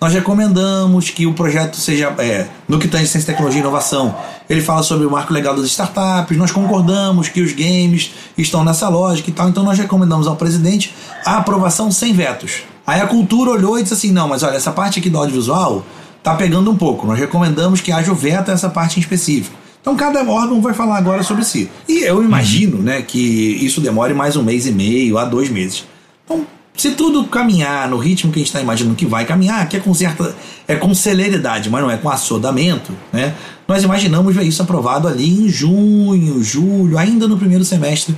nós 0.00 0.14
recomendamos 0.14 1.10
que 1.10 1.26
o 1.26 1.34
projeto 1.34 1.76
seja, 1.76 2.14
é, 2.16 2.46
no 2.66 2.78
que 2.78 2.88
tange 2.88 3.08
ciência, 3.08 3.30
tecnologia 3.30 3.58
e 3.58 3.62
inovação, 3.62 4.16
ele 4.48 4.62
fala 4.62 4.82
sobre 4.82 5.06
o 5.06 5.10
marco 5.10 5.34
legal 5.34 5.54
das 5.54 5.66
startups, 5.66 6.34
nós 6.38 6.50
concordamos 6.50 7.28
que 7.28 7.42
os 7.42 7.52
games 7.52 8.12
estão 8.38 8.64
nessa 8.64 8.88
lógica 8.88 9.28
e 9.28 9.32
tal, 9.34 9.50
então 9.50 9.62
nós 9.62 9.76
recomendamos 9.76 10.26
ao 10.26 10.34
presidente 10.34 10.94
a 11.26 11.36
aprovação 11.36 11.92
sem 11.92 12.14
vetos. 12.14 12.62
Aí 12.86 13.02
a 13.02 13.06
cultura 13.06 13.50
olhou 13.50 13.78
e 13.78 13.82
disse 13.82 13.92
assim: 13.92 14.12
não, 14.12 14.26
mas 14.26 14.42
olha, 14.42 14.56
essa 14.56 14.72
parte 14.72 14.98
aqui 14.98 15.10
do 15.10 15.18
audiovisual 15.18 15.84
tá 16.22 16.34
pegando 16.34 16.70
um 16.70 16.76
pouco, 16.76 17.06
nós 17.06 17.18
recomendamos 17.18 17.82
que 17.82 17.92
haja 17.92 18.10
o 18.10 18.14
veto 18.14 18.50
a 18.50 18.54
essa 18.54 18.70
parte 18.70 18.98
em 18.98 19.02
específico. 19.02 19.67
Então 19.80 19.96
cada 19.96 20.22
órgão 20.28 20.60
vai 20.60 20.74
falar 20.74 20.98
agora 20.98 21.22
sobre 21.22 21.44
si. 21.44 21.70
E 21.88 22.00
eu 22.00 22.22
imagino 22.22 22.78
né, 22.78 23.02
que 23.02 23.18
isso 23.18 23.80
demore 23.80 24.12
mais 24.14 24.36
um 24.36 24.42
mês 24.42 24.66
e 24.66 24.72
meio 24.72 25.18
a 25.18 25.24
dois 25.24 25.48
meses. 25.48 25.84
Então 26.24 26.46
se 26.78 26.92
tudo 26.92 27.24
caminhar 27.24 27.88
no 27.88 27.98
ritmo 27.98 28.30
que 28.30 28.38
a 28.38 28.40
gente 28.40 28.46
está 28.46 28.60
imaginando 28.60 28.94
que 28.94 29.04
vai 29.04 29.26
caminhar, 29.26 29.68
que 29.68 29.76
é 29.76 29.80
com 29.80 29.92
certa. 29.92 30.32
é 30.68 30.76
com 30.76 30.94
celeridade, 30.94 31.68
mas 31.68 31.82
não 31.82 31.90
é 31.90 31.96
com 31.96 32.08
assodamento, 32.08 32.92
né? 33.12 33.34
Nós 33.66 33.82
imaginamos 33.82 34.32
ver 34.32 34.44
isso 34.44 34.62
aprovado 34.62 35.08
ali 35.08 35.28
em 35.28 35.48
junho, 35.48 36.40
julho, 36.40 36.96
ainda 36.96 37.26
no 37.26 37.36
primeiro 37.36 37.64
semestre 37.64 38.16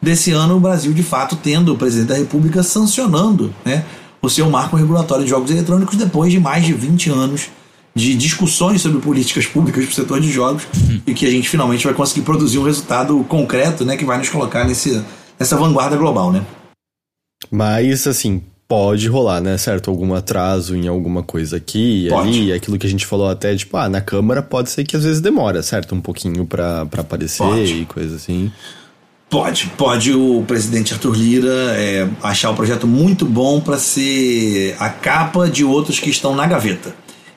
desse 0.00 0.30
ano, 0.30 0.58
o 0.58 0.60
Brasil 0.60 0.92
de 0.92 1.02
fato 1.02 1.36
tendo 1.36 1.72
o 1.72 1.78
presidente 1.78 2.08
da 2.08 2.16
República 2.16 2.62
sancionando 2.62 3.54
né, 3.64 3.82
o 4.20 4.28
seu 4.28 4.50
marco 4.50 4.76
regulatório 4.76 5.24
de 5.24 5.30
jogos 5.30 5.50
eletrônicos 5.50 5.96
depois 5.96 6.30
de 6.30 6.38
mais 6.38 6.66
de 6.66 6.74
20 6.74 7.08
anos 7.08 7.48
de 7.94 8.14
discussões 8.14 8.80
sobre 8.80 9.00
políticas 9.00 9.46
públicas 9.46 9.84
para 9.84 9.92
o 9.92 9.94
setor 9.94 10.20
de 10.20 10.30
jogos 10.30 10.64
uhum. 10.74 11.00
e 11.06 11.14
que 11.14 11.26
a 11.26 11.30
gente 11.30 11.48
finalmente 11.48 11.84
vai 11.84 11.94
conseguir 11.94 12.22
produzir 12.22 12.58
um 12.58 12.64
resultado 12.64 13.22
concreto 13.28 13.84
né, 13.84 13.96
que 13.96 14.04
vai 14.04 14.18
nos 14.18 14.28
colocar 14.28 14.64
nesse, 14.64 15.02
nessa 15.38 15.56
vanguarda 15.56 15.96
global. 15.96 16.32
Né? 16.32 16.44
Mas, 17.50 18.06
assim, 18.06 18.42
pode 18.72 19.06
rolar, 19.08 19.42
né? 19.42 19.58
Certo? 19.58 19.90
Algum 19.90 20.14
atraso 20.14 20.74
em 20.74 20.88
alguma 20.88 21.22
coisa 21.22 21.58
aqui 21.58 22.06
e 22.06 22.14
ali. 22.14 22.52
Aquilo 22.52 22.78
que 22.78 22.86
a 22.86 22.90
gente 22.90 23.04
falou 23.04 23.28
até, 23.28 23.54
tipo, 23.54 23.76
ah, 23.76 23.88
na 23.88 24.00
Câmara 24.00 24.42
pode 24.42 24.70
ser 24.70 24.84
que 24.84 24.96
às 24.96 25.04
vezes 25.04 25.20
demora, 25.20 25.62
certo? 25.62 25.94
Um 25.94 26.00
pouquinho 26.00 26.46
para 26.46 26.82
aparecer 26.96 27.44
pode. 27.44 27.82
e 27.82 27.84
coisa 27.84 28.16
assim. 28.16 28.50
Pode, 29.28 29.66
pode 29.76 30.12
o 30.12 30.42
presidente 30.46 30.92
Arthur 30.92 31.14
Lira 31.14 31.74
é, 31.76 32.08
achar 32.22 32.50
o 32.50 32.54
projeto 32.54 32.86
muito 32.86 33.24
bom 33.24 33.60
para 33.60 33.78
ser 33.78 34.76
a 34.78 34.88
capa 34.88 35.48
de 35.48 35.64
outros 35.64 35.98
que 35.98 36.10
estão 36.10 36.34
na 36.34 36.46
gaveta. 36.46 36.94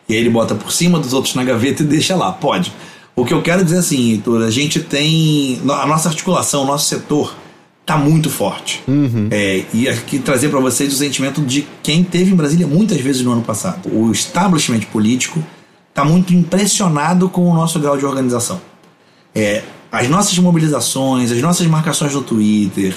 E 0.07 0.13
aí 0.13 0.19
ele 0.19 0.29
bota 0.29 0.55
por 0.55 0.71
cima 0.71 0.99
dos 0.99 1.13
outros 1.13 1.35
na 1.35 1.43
gaveta 1.43 1.83
e 1.83 1.85
deixa 1.85 2.15
lá. 2.15 2.31
Pode. 2.31 2.71
O 3.15 3.25
que 3.25 3.33
eu 3.33 3.41
quero 3.41 3.63
dizer 3.63 3.77
assim, 3.77 4.11
Heitor, 4.11 4.43
a 4.43 4.51
gente 4.51 4.79
tem. 4.79 5.61
A 5.69 5.87
nossa 5.87 6.09
articulação, 6.09 6.63
o 6.63 6.65
nosso 6.65 6.87
setor 6.87 7.35
tá 7.85 7.97
muito 7.97 8.29
forte. 8.29 8.83
Uhum. 8.87 9.27
É, 9.31 9.63
e 9.73 9.87
aqui 9.87 10.19
trazer 10.19 10.49
para 10.49 10.59
vocês 10.59 10.93
o 10.93 10.97
sentimento 10.97 11.41
de 11.41 11.67
quem 11.83 12.03
teve 12.03 12.31
em 12.31 12.35
Brasília 12.35 12.65
muitas 12.65 12.99
vezes 12.99 13.21
no 13.21 13.31
ano 13.31 13.43
passado. 13.43 13.89
O 13.89 14.11
establishment 14.11 14.81
político 14.91 15.43
tá 15.93 16.03
muito 16.03 16.33
impressionado 16.33 17.29
com 17.29 17.49
o 17.49 17.53
nosso 17.53 17.79
grau 17.79 17.97
de 17.97 18.05
organização. 18.05 18.59
É, 19.33 19.63
as 19.91 20.09
nossas 20.09 20.37
mobilizações, 20.39 21.31
as 21.31 21.41
nossas 21.41 21.67
marcações 21.67 22.13
no 22.13 22.21
Twitter, 22.21 22.95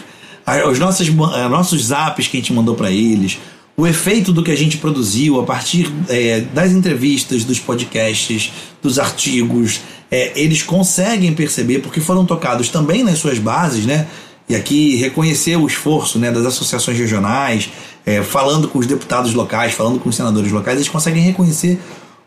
os 0.68 0.78
nossos, 0.78 1.08
nossos 1.08 1.86
zaps 1.86 2.26
que 2.26 2.38
a 2.38 2.40
gente 2.40 2.52
mandou 2.52 2.74
para 2.74 2.90
eles, 2.90 3.38
o 3.78 3.86
efeito 3.86 4.32
do 4.32 4.42
que 4.42 4.50
a 4.50 4.56
gente 4.56 4.76
produziu 4.76 5.38
a 5.38 5.44
partir 5.44 5.88
é, 6.08 6.40
das 6.40 6.72
entrevistas, 6.72 7.44
dos 7.44 7.60
podcasts, 7.60 8.52
dos 8.82 8.98
artigos, 8.98 9.80
é, 10.10 10.32
eles 10.34 10.64
conseguem 10.64 11.32
perceber, 11.32 11.78
porque 11.78 12.00
foram 12.00 12.26
tocados 12.26 12.68
também 12.70 13.04
nas 13.04 13.20
suas 13.20 13.38
bases, 13.38 13.86
né? 13.86 14.08
E 14.48 14.56
aqui 14.56 14.96
reconhecer 14.96 15.56
o 15.56 15.64
esforço 15.64 16.18
né, 16.18 16.32
das 16.32 16.44
associações 16.44 16.98
regionais, 16.98 17.70
é, 18.04 18.20
falando 18.20 18.66
com 18.66 18.80
os 18.80 18.86
deputados 18.86 19.32
locais, 19.32 19.74
falando 19.74 20.00
com 20.00 20.08
os 20.08 20.16
senadores 20.16 20.50
locais, 20.50 20.78
eles 20.78 20.88
conseguem 20.88 21.22
reconhecer 21.22 21.78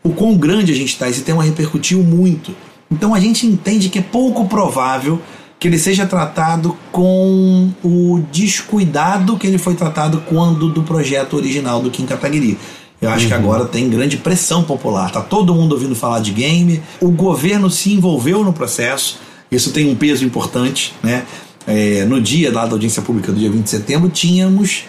o 0.02 0.10
quão 0.10 0.34
grande 0.34 0.72
a 0.72 0.74
gente 0.74 0.94
está. 0.94 1.06
Esse 1.06 1.20
tema 1.20 1.42
repercutiu 1.42 2.02
muito. 2.02 2.54
Então 2.90 3.14
a 3.14 3.20
gente 3.20 3.46
entende 3.46 3.90
que 3.90 3.98
é 3.98 4.02
pouco 4.02 4.46
provável 4.48 5.20
que 5.62 5.68
ele 5.68 5.78
seja 5.78 6.04
tratado 6.04 6.76
com 6.90 7.70
o 7.84 8.20
descuidado 8.32 9.38
que 9.38 9.46
ele 9.46 9.58
foi 9.58 9.76
tratado 9.76 10.20
quando 10.26 10.68
do 10.68 10.82
projeto 10.82 11.36
original 11.36 11.80
do 11.80 11.88
Kim 11.88 12.04
Kataguiri. 12.04 12.58
Eu 13.00 13.08
acho 13.08 13.22
uhum. 13.22 13.28
que 13.28 13.34
agora 13.34 13.64
tem 13.66 13.88
grande 13.88 14.16
pressão 14.16 14.64
popular. 14.64 15.12
Tá 15.12 15.20
todo 15.20 15.54
mundo 15.54 15.74
ouvindo 15.74 15.94
falar 15.94 16.18
de 16.18 16.32
game. 16.32 16.82
O 17.00 17.12
governo 17.12 17.70
se 17.70 17.92
envolveu 17.92 18.42
no 18.42 18.52
processo. 18.52 19.20
Isso 19.52 19.70
tem 19.70 19.88
um 19.88 19.94
peso 19.94 20.24
importante, 20.24 20.94
né? 21.00 21.22
é, 21.64 22.04
no 22.06 22.20
dia 22.20 22.52
lá 22.52 22.66
da 22.66 22.72
audiência 22.72 23.00
pública 23.00 23.30
do 23.30 23.38
dia 23.38 23.48
20 23.48 23.62
de 23.62 23.70
setembro, 23.70 24.08
tínhamos 24.08 24.82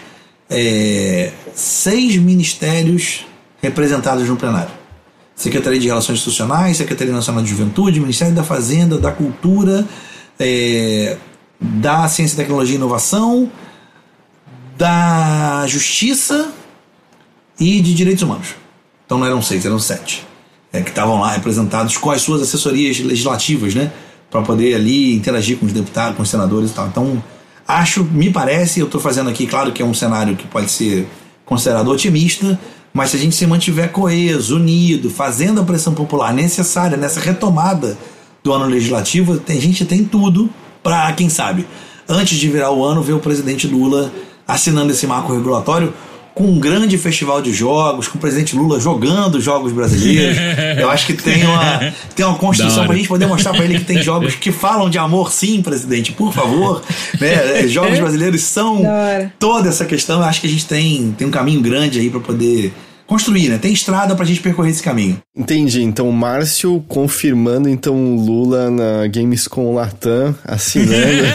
é, 0.50 1.30
seis 1.54 2.16
ministérios 2.16 3.24
representados 3.62 4.28
no 4.28 4.34
plenário. 4.34 4.72
Secretaria 5.36 5.78
de 5.78 5.86
Relações 5.86 6.18
Institucionais, 6.18 6.78
Secretaria 6.78 7.14
Nacional 7.14 7.44
de 7.44 7.50
Juventude, 7.50 8.00
Ministério 8.00 8.34
da 8.34 8.42
Fazenda, 8.42 8.98
da 8.98 9.12
Cultura, 9.12 9.86
é, 10.38 11.16
da 11.60 12.08
Ciência, 12.08 12.36
Tecnologia 12.36 12.74
e 12.74 12.78
Inovação, 12.78 13.50
da 14.76 15.64
Justiça 15.66 16.52
e 17.58 17.80
de 17.80 17.94
Direitos 17.94 18.22
Humanos. 18.22 18.48
Então 19.06 19.18
não 19.18 19.26
eram 19.26 19.42
seis, 19.42 19.64
eram 19.64 19.78
sete. 19.78 20.26
É, 20.72 20.82
que 20.82 20.90
estavam 20.90 21.20
lá 21.20 21.30
representados 21.30 21.96
com 21.96 22.10
as 22.10 22.20
suas 22.22 22.42
assessorias 22.42 22.98
legislativas, 22.98 23.76
né? 23.76 23.92
para 24.34 24.42
poder 24.42 24.74
ali 24.74 25.14
interagir 25.14 25.56
com 25.56 25.64
os 25.64 25.72
deputados, 25.72 26.16
com 26.16 26.24
os 26.24 26.28
senadores 26.28 26.72
e 26.72 26.74
tal. 26.74 26.88
Então, 26.88 27.22
acho, 27.68 28.02
me 28.02 28.30
parece, 28.30 28.80
eu 28.80 28.86
estou 28.86 29.00
fazendo 29.00 29.30
aqui, 29.30 29.46
claro 29.46 29.70
que 29.70 29.80
é 29.80 29.84
um 29.84 29.94
cenário 29.94 30.34
que 30.34 30.44
pode 30.48 30.72
ser 30.72 31.06
considerado 31.44 31.86
otimista, 31.86 32.58
mas 32.92 33.10
se 33.10 33.16
a 33.16 33.20
gente 33.20 33.36
se 33.36 33.46
mantiver 33.46 33.92
coeso, 33.92 34.56
unido, 34.56 35.08
fazendo 35.08 35.60
a 35.60 35.64
pressão 35.64 35.94
popular 35.94 36.34
necessária 36.34 36.96
nessa 36.96 37.20
retomada 37.20 37.96
do 38.44 38.52
ano 38.52 38.66
legislativo, 38.66 39.42
a 39.48 39.52
gente 39.54 39.86
tem 39.86 40.04
tudo 40.04 40.50
para, 40.82 41.10
quem 41.14 41.30
sabe, 41.30 41.66
antes 42.06 42.38
de 42.38 42.46
virar 42.46 42.70
o 42.70 42.84
ano, 42.84 43.02
ver 43.02 43.14
o 43.14 43.18
presidente 43.18 43.66
Lula 43.66 44.12
assinando 44.46 44.92
esse 44.92 45.06
marco 45.06 45.32
regulatório 45.32 45.94
com 46.34 46.44
um 46.44 46.58
grande 46.58 46.98
festival 46.98 47.40
de 47.40 47.54
jogos, 47.54 48.06
com 48.06 48.18
o 48.18 48.20
presidente 48.20 48.54
Lula 48.54 48.78
jogando 48.78 49.40
jogos 49.40 49.72
brasileiros. 49.72 50.36
Eu 50.76 50.90
acho 50.90 51.06
que 51.06 51.14
tem 51.14 51.44
uma, 51.44 51.94
tem 52.14 52.26
uma 52.26 52.36
construção 52.36 52.84
para 52.84 52.92
a 52.92 52.96
gente 52.96 53.08
poder 53.08 53.26
mostrar 53.26 53.52
para 53.52 53.64
ele 53.64 53.78
que 53.78 53.84
tem 53.84 54.02
jogos 54.02 54.34
que 54.34 54.52
falam 54.52 54.90
de 54.90 54.98
amor, 54.98 55.32
sim, 55.32 55.62
presidente, 55.62 56.12
por 56.12 56.30
favor. 56.30 56.82
né? 57.18 57.66
Jogos 57.68 57.98
brasileiros 57.98 58.42
são 58.42 58.82
toda 59.38 59.70
essa 59.70 59.86
questão. 59.86 60.18
Eu 60.18 60.26
acho 60.26 60.40
que 60.40 60.48
a 60.48 60.50
gente 60.50 60.66
tem, 60.66 61.14
tem 61.16 61.26
um 61.26 61.30
caminho 61.30 61.62
grande 61.62 61.98
aí 61.98 62.10
para 62.10 62.20
poder 62.20 62.74
construir, 63.06 63.48
né? 63.48 63.58
Tem 63.58 63.72
estrada 63.72 64.14
pra 64.14 64.24
gente 64.24 64.40
percorrer 64.40 64.70
esse 64.70 64.82
caminho. 64.82 65.20
Entendi. 65.36 65.82
Então, 65.82 66.10
Márcio 66.10 66.84
confirmando 66.88 67.68
então 67.68 68.16
Lula 68.16 68.70
na 68.70 69.06
Gamescom 69.06 69.74
Latam, 69.74 70.34
assinando. 70.44 70.92
É. 70.92 71.34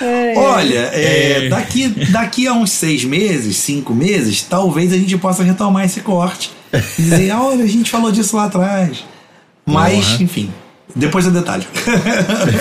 Olha, 0.36 0.90
é, 0.92 1.46
é. 1.46 1.48
Daqui, 1.48 1.88
daqui 2.10 2.46
a 2.46 2.52
uns 2.52 2.72
seis 2.72 3.04
meses, 3.04 3.56
cinco 3.58 3.94
meses, 3.94 4.42
talvez 4.42 4.92
a 4.92 4.96
gente 4.96 5.16
possa 5.16 5.42
retomar 5.42 5.84
esse 5.84 6.00
corte 6.00 6.50
e 6.98 7.02
dizer, 7.02 7.30
olha, 7.36 7.64
a 7.64 7.68
gente 7.68 7.90
falou 7.90 8.10
disso 8.10 8.36
lá 8.36 8.44
atrás. 8.44 9.04
Mas, 9.64 10.14
uhum. 10.14 10.24
enfim, 10.24 10.52
depois 10.94 11.24
do 11.24 11.30
detalhe. 11.30 11.66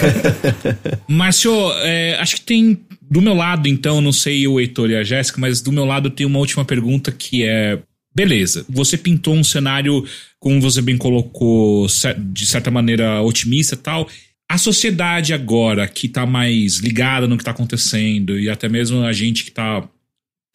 Márcio, 1.08 1.54
é, 1.78 2.18
acho 2.20 2.36
que 2.36 2.42
tem 2.42 2.80
do 3.14 3.22
meu 3.22 3.36
lado, 3.36 3.68
então, 3.68 4.02
não 4.02 4.12
sei 4.12 4.48
o 4.48 4.60
Heitor 4.60 4.90
e 4.90 4.96
a 4.96 5.04
Jéssica, 5.04 5.40
mas 5.40 5.62
do 5.62 5.72
meu 5.72 5.86
lado 5.86 6.10
tem 6.10 6.26
uma 6.26 6.40
última 6.40 6.66
pergunta 6.66 7.12
que 7.12 7.44
é: 7.44 7.80
beleza, 8.14 8.66
você 8.68 8.98
pintou 8.98 9.36
um 9.36 9.44
cenário, 9.44 10.04
como 10.40 10.60
você 10.60 10.82
bem 10.82 10.98
colocou, 10.98 11.86
de 12.18 12.48
certa 12.48 12.72
maneira 12.72 13.22
otimista 13.22 13.78
tal. 13.78 14.10
A 14.50 14.58
sociedade 14.58 15.32
agora 15.32 15.88
que 15.88 16.08
está 16.08 16.26
mais 16.26 16.78
ligada 16.78 17.28
no 17.28 17.38
que 17.38 17.44
está 17.44 17.52
acontecendo 17.52 18.40
e 18.40 18.50
até 18.50 18.68
mesmo 18.68 19.04
a 19.04 19.14
gente 19.14 19.44
que 19.44 19.52
está 19.52 19.88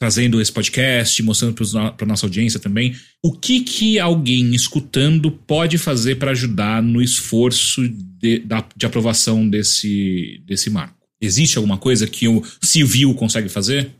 trazendo 0.00 0.40
esse 0.40 0.52
podcast, 0.52 1.22
mostrando 1.22 1.54
para 1.96 2.06
nossa 2.06 2.26
audiência 2.26 2.58
também, 2.58 2.94
o 3.22 3.32
que 3.32 3.60
que 3.60 4.00
alguém 4.00 4.52
escutando 4.52 5.30
pode 5.30 5.78
fazer 5.78 6.16
para 6.16 6.32
ajudar 6.32 6.82
no 6.82 7.00
esforço 7.00 7.88
de, 7.88 8.42
de 8.76 8.86
aprovação 8.86 9.48
desse, 9.48 10.42
desse 10.44 10.70
marco? 10.70 10.97
Existe 11.20 11.58
alguma 11.58 11.76
coisa 11.76 12.06
que 12.06 12.28
o 12.28 12.42
civil 12.62 13.14
consegue 13.14 13.48
fazer? 13.48 13.90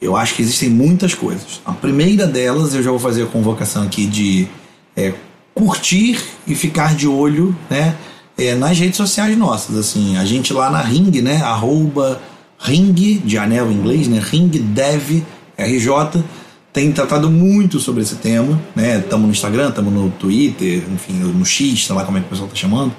Eu 0.00 0.16
acho 0.16 0.34
que 0.34 0.42
existem 0.42 0.68
muitas 0.70 1.14
coisas. 1.14 1.60
A 1.64 1.72
primeira 1.72 2.26
delas, 2.26 2.74
eu 2.74 2.82
já 2.82 2.90
vou 2.90 2.98
fazer 2.98 3.22
a 3.22 3.26
convocação 3.26 3.82
aqui 3.82 4.06
de 4.06 4.48
é, 4.96 5.14
curtir 5.54 6.18
e 6.46 6.54
ficar 6.54 6.94
de 6.94 7.06
olho, 7.06 7.56
né? 7.68 7.96
é, 8.40 8.54
nas 8.54 8.78
redes 8.78 8.96
sociais 8.96 9.36
nossas. 9.36 9.76
Assim, 9.76 10.16
a 10.16 10.24
gente 10.24 10.52
lá 10.52 10.70
na 10.70 10.80
Ring, 10.80 11.10
né? 11.20 11.42
Arroba 11.42 12.20
Ring, 12.58 12.92
de 13.24 13.38
anel 13.38 13.70
em 13.70 13.74
inglês, 13.74 14.08
né? 14.08 14.18
Ring 14.18 14.48
Dev 14.48 15.22
RJ, 15.58 16.24
tem 16.72 16.90
tratado 16.90 17.30
muito 17.30 17.78
sobre 17.78 18.02
esse 18.02 18.16
tema, 18.16 18.60
né? 18.74 18.98
Estamos 18.98 19.26
no 19.26 19.32
Instagram, 19.32 19.68
estamos 19.68 19.92
no 19.92 20.10
Twitter, 20.10 20.82
enfim, 20.92 21.14
no 21.14 21.44
X, 21.44 21.86
sei 21.86 21.94
lá 21.94 22.04
como 22.04 22.16
é 22.16 22.20
que 22.20 22.26
o 22.26 22.30
pessoal 22.30 22.48
está 22.48 22.58
chamando. 22.58 22.94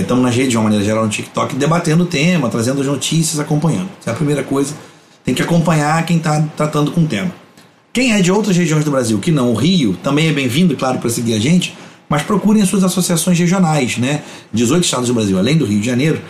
Estamos 0.00 0.24
nas 0.24 0.34
redes 0.34 0.50
de 0.50 0.56
uma 0.56 0.64
maneira 0.64 0.84
geral 0.84 1.04
no 1.04 1.10
TikTok 1.10 1.54
debatendo 1.56 2.04
o 2.04 2.06
tema, 2.06 2.48
trazendo 2.48 2.80
as 2.80 2.86
notícias, 2.86 3.38
acompanhando. 3.38 3.88
Essa 4.00 4.10
é 4.10 4.12
a 4.12 4.16
primeira 4.16 4.42
coisa. 4.42 4.74
Tem 5.24 5.34
que 5.34 5.42
acompanhar 5.42 6.04
quem 6.06 6.16
está 6.16 6.40
tratando 6.56 6.90
com 6.90 7.02
o 7.02 7.06
tema. 7.06 7.32
Quem 7.92 8.14
é 8.14 8.22
de 8.22 8.32
outras 8.32 8.56
regiões 8.56 8.84
do 8.84 8.90
Brasil 8.90 9.18
que 9.18 9.30
não 9.30 9.52
o 9.52 9.54
Rio, 9.54 9.96
também 10.02 10.28
é 10.28 10.32
bem-vindo, 10.32 10.74
claro, 10.76 10.98
para 10.98 11.10
seguir 11.10 11.34
a 11.34 11.38
gente, 11.38 11.76
mas 12.08 12.22
procurem 12.22 12.62
as 12.62 12.68
suas 12.68 12.84
associações 12.84 13.38
regionais, 13.38 13.98
né? 13.98 14.22
18 14.52 14.84
estados 14.84 15.08
do 15.08 15.14
Brasil, 15.14 15.38
além 15.38 15.56
do 15.56 15.64
Rio 15.64 15.80
de 15.80 15.86
Janeiro, 15.86 16.20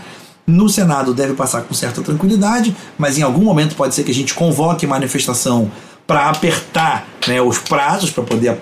no 0.45 0.67
Senado 0.67 1.13
deve 1.13 1.33
passar 1.33 1.61
com 1.61 1.73
certa 1.73 2.01
tranquilidade, 2.01 2.75
mas 2.97 3.17
em 3.17 3.21
algum 3.21 3.43
momento 3.43 3.75
pode 3.75 3.95
ser 3.95 4.03
que 4.03 4.11
a 4.11 4.15
gente 4.15 4.33
convoque 4.33 4.85
manifestação 4.85 5.71
para 6.05 6.29
apertar 6.29 7.07
né, 7.27 7.41
os 7.41 7.57
prazos, 7.59 8.09
para 8.09 8.23
poder 8.23 8.57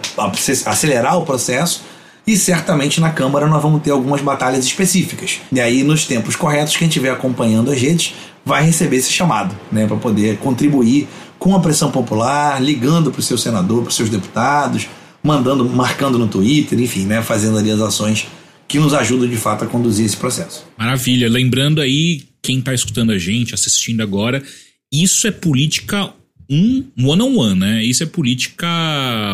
acelerar 0.66 1.18
o 1.18 1.26
processo 1.26 1.84
e 2.26 2.38
certamente 2.38 3.02
na 3.02 3.10
Câmara 3.10 3.48
nós 3.48 3.62
vamos 3.62 3.82
ter 3.82 3.92
algumas 3.92 4.22
batalhas 4.22 4.64
específicas. 4.66 5.42
E 5.52 5.60
aí, 5.60 5.84
nos 5.84 6.06
tempos 6.06 6.36
corretos, 6.36 6.78
quem 6.78 6.88
estiver 6.88 7.10
acompanhando 7.10 7.72
as 7.72 7.82
redes 7.82 8.14
vai 8.46 8.64
receber 8.64 8.98
esse 8.98 9.12
chamado, 9.12 9.56
né, 9.72 9.88
para 9.88 9.98
poder 9.98 10.38
contribuir 10.38 11.08
com 11.40 11.56
a 11.56 11.60
pressão 11.60 11.90
popular, 11.90 12.62
ligando 12.62 13.12
para 13.12 13.20
o 13.20 13.24
seu 13.24 13.38
senador, 13.38 13.82
para 13.82 13.90
os 13.90 13.96
seus 13.96 14.10
deputados, 14.10 14.88
mandando, 15.24 15.66
marcando 15.66 16.20
no 16.20 16.28
Twitter, 16.28 16.80
enfim, 16.80 17.06
né, 17.06 17.22
fazendo 17.22 17.58
ali 17.58 17.72
as 17.72 17.82
ações 17.82 18.28
que 18.72 18.80
nos 18.80 18.94
ajudam 18.94 19.28
de 19.28 19.36
fato 19.36 19.66
a 19.66 19.68
conduzir 19.68 20.06
esse 20.06 20.16
processo. 20.16 20.66
Maravilha. 20.78 21.30
Lembrando 21.30 21.82
aí, 21.82 22.24
quem 22.42 22.60
está 22.60 22.74
escutando 22.74 23.12
a 23.12 23.18
gente, 23.18 23.54
assistindo 23.54 24.02
agora, 24.02 24.42
isso 24.90 25.28
é 25.28 25.32
política 25.32 26.14
um 26.50 26.86
one-on-one, 26.98 27.60
né? 27.60 27.84
Isso 27.84 28.04
é 28.04 28.06
política 28.06 28.68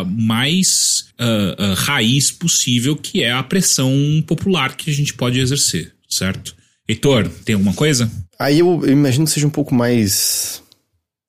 mais 0.08 1.06
uh, 1.20 1.62
uh, 1.62 1.74
raiz 1.74 2.32
possível, 2.32 2.96
que 2.96 3.22
é 3.22 3.32
a 3.32 3.42
pressão 3.42 3.92
popular 4.26 4.76
que 4.76 4.90
a 4.90 4.94
gente 4.94 5.14
pode 5.14 5.38
exercer, 5.38 5.92
certo? 6.08 6.54
Heitor, 6.88 7.28
tem 7.44 7.54
alguma 7.54 7.74
coisa? 7.74 8.10
Aí 8.38 8.58
eu, 8.58 8.80
eu 8.84 8.92
imagino 8.92 9.24
que 9.24 9.30
seja 9.30 9.46
um 9.46 9.50
pouco 9.50 9.74
mais, 9.74 10.62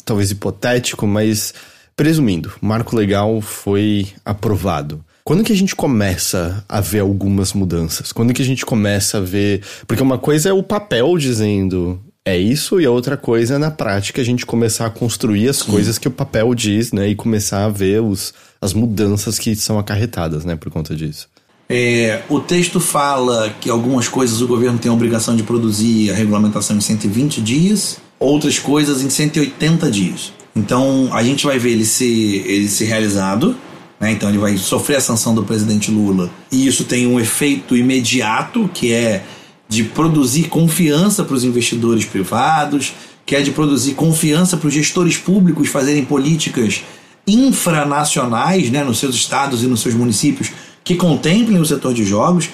talvez 0.04 0.32
hipotético, 0.32 1.06
mas 1.06 1.54
presumindo, 1.96 2.52
marco 2.62 2.96
legal 2.96 3.40
foi 3.42 4.08
aprovado. 4.24 5.04
Quando 5.30 5.44
que 5.44 5.54
a 5.54 5.56
gente 5.56 5.76
começa 5.76 6.66
a 6.68 6.82
ver 6.82 7.02
algumas 7.02 7.54
mudanças? 7.54 8.12
Quando 8.12 8.34
que 8.34 8.42
a 8.42 8.46
gente 8.46 8.66
começa 8.66 9.20
a 9.20 9.22
ver. 9.22 9.62
Porque 9.86 10.02
uma 10.02 10.18
coisa 10.18 10.50
é 10.50 10.54
o 10.54 10.64
papel 10.64 11.16
dizendo 11.20 12.00
é 12.26 12.36
isso, 12.36 12.82
e 12.82 12.86
a 12.88 12.90
outra 12.90 13.16
coisa 13.16 13.54
é 13.54 13.58
na 13.60 13.70
prática 13.70 14.24
a 14.24 14.26
gente 14.26 14.44
começar 14.44 14.88
a 14.88 14.90
construir 14.90 15.48
as 15.48 15.62
coisas 15.62 16.00
que 16.00 16.08
o 16.08 16.12
papel 16.12 16.56
diz, 16.56 16.92
né? 16.92 17.10
E 17.10 17.14
começar 17.14 17.66
a 17.66 17.70
ver 17.70 18.02
os, 18.02 18.34
as 18.60 18.74
mudanças 18.74 19.38
que 19.38 19.56
são 19.56 19.78
acarretadas, 19.78 20.46
né, 20.46 20.56
por 20.56 20.72
conta 20.72 20.96
disso. 20.96 21.28
É, 21.70 22.24
o 22.28 22.40
texto 22.40 22.80
fala 22.80 23.54
que 23.62 23.70
algumas 23.70 24.08
coisas 24.08 24.42
o 24.42 24.48
governo 24.48 24.80
tem 24.80 24.90
a 24.90 24.96
obrigação 24.96 25.36
de 25.36 25.44
produzir 25.44 26.10
a 26.10 26.16
regulamentação 26.16 26.76
em 26.76 26.82
120 26.82 27.40
dias, 27.40 27.98
outras 28.20 28.58
coisas 28.58 29.04
em 29.04 29.12
180 29.12 29.92
dias. 29.92 30.34
Então 30.56 31.10
a 31.14 31.22
gente 31.22 31.46
vai 31.46 31.60
ver 31.60 31.74
ele 31.74 31.86
ser, 31.86 32.06
ele 32.06 32.68
ser 32.68 32.86
realizado, 32.86 33.56
né? 34.00 34.12
então 34.12 34.30
ele 34.30 34.38
vai 34.38 34.58
sofrer 34.58 34.98
a 34.98 35.02
sanção 35.02 35.36
do 35.36 35.44
presidente 35.44 35.92
Lula, 35.92 36.30
e 36.52 36.66
isso 36.68 36.84
tem 36.84 37.08
um 37.08 37.20
efeito 37.20 37.76
imediato 37.76 38.70
que 38.74 38.94
é 38.94 39.24
de 39.68 39.84
produzir 39.84 40.46
confiança 40.46 41.24
para 41.24 41.36
os 41.36 41.44
investidores 41.44 42.04
privados, 42.04 42.94
que 43.26 43.36
é 43.36 43.42
de 43.42 43.52
produzir 43.52 43.94
confiança 43.94 44.58
para 44.58 44.68
os 44.68 44.74
gestores 44.74 45.16
públicos 45.16 45.70
fazerem 45.70 46.04
políticas 46.04 46.82
infranacionais 47.28 48.72
né, 48.72 48.84
nos 48.84 48.98
seus 48.98 49.14
estados 49.14 49.62
e 49.62 49.68
nos 49.68 49.82
seus 49.82 49.94
municípios 49.94 50.52
que 50.84 50.96
contemplem 50.96 51.60
o 51.60 51.66
setor 51.66 51.94
de 51.94 52.04
jogos. 52.04 52.50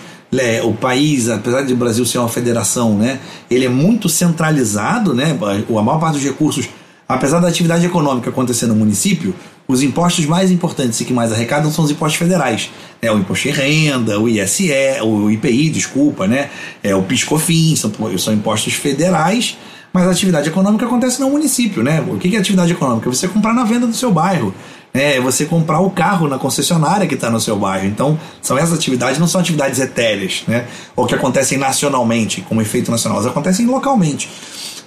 O 0.65 0.73
país, 0.73 1.29
apesar 1.29 1.61
de 1.61 1.71
o 1.71 1.77
Brasil 1.77 2.05
ser 2.05 2.17
uma 2.17 2.27
federação, 2.27 2.97
né, 2.97 3.21
ele 3.49 3.63
é 3.63 3.69
muito 3.69 4.09
centralizado, 4.09 5.13
né, 5.13 5.37
a 5.41 5.81
maior 5.81 5.97
parte 5.97 6.15
dos 6.15 6.23
recursos, 6.25 6.67
apesar 7.07 7.39
da 7.39 7.47
atividade 7.47 7.85
econômica 7.85 8.29
acontecer 8.29 8.65
no 8.67 8.75
município, 8.75 9.33
os 9.67 9.81
impostos 9.81 10.25
mais 10.25 10.51
importantes 10.51 10.99
e 11.01 11.05
que 11.05 11.13
mais 11.13 11.31
arrecadam 11.31 11.71
são 11.71 11.85
os 11.85 11.91
impostos 11.91 12.19
federais. 12.19 12.69
É 13.01 13.11
o 13.11 13.17
imposto 13.17 13.47
de 13.47 13.53
renda, 13.53 14.19
o 14.19 14.29
ISE, 14.29 14.71
o 15.03 15.29
IPI, 15.29 15.69
desculpa, 15.69 16.27
né? 16.27 16.49
É 16.83 16.95
o 16.95 17.01
PiscoFins, 17.03 17.79
são, 17.79 17.91
são 18.17 18.33
impostos 18.33 18.73
federais, 18.73 19.57
mas 19.91 20.07
a 20.07 20.11
atividade 20.11 20.49
econômica 20.49 20.85
acontece 20.85 21.19
no 21.19 21.29
município, 21.29 21.81
né? 21.81 22.03
O 22.07 22.17
que 22.17 22.35
é 22.35 22.39
atividade 22.39 22.71
econômica? 22.71 23.09
Você 23.09 23.27
comprar 23.27 23.53
na 23.53 23.63
venda 23.63 23.87
do 23.87 23.95
seu 23.95 24.11
bairro. 24.11 24.53
É 24.97 25.19
você 25.19 25.43
comprar 25.43 25.81
o 25.81 25.89
carro 25.89 26.25
na 26.25 26.37
concessionária 26.37 27.05
que 27.05 27.15
está 27.15 27.29
no 27.29 27.41
seu 27.41 27.57
bairro. 27.57 27.85
Então, 27.85 28.17
são 28.41 28.57
essas 28.57 28.73
atividades, 28.73 29.19
não 29.19 29.27
são 29.27 29.41
atividades 29.41 29.77
etéreas, 29.81 30.43
né? 30.47 30.65
Ou 30.95 31.05
que 31.05 31.13
acontecem 31.13 31.57
nacionalmente, 31.57 32.41
como 32.41 32.61
efeito 32.61 32.89
nacional, 32.89 33.17
elas 33.17 33.29
acontecem 33.29 33.65
localmente. 33.65 34.29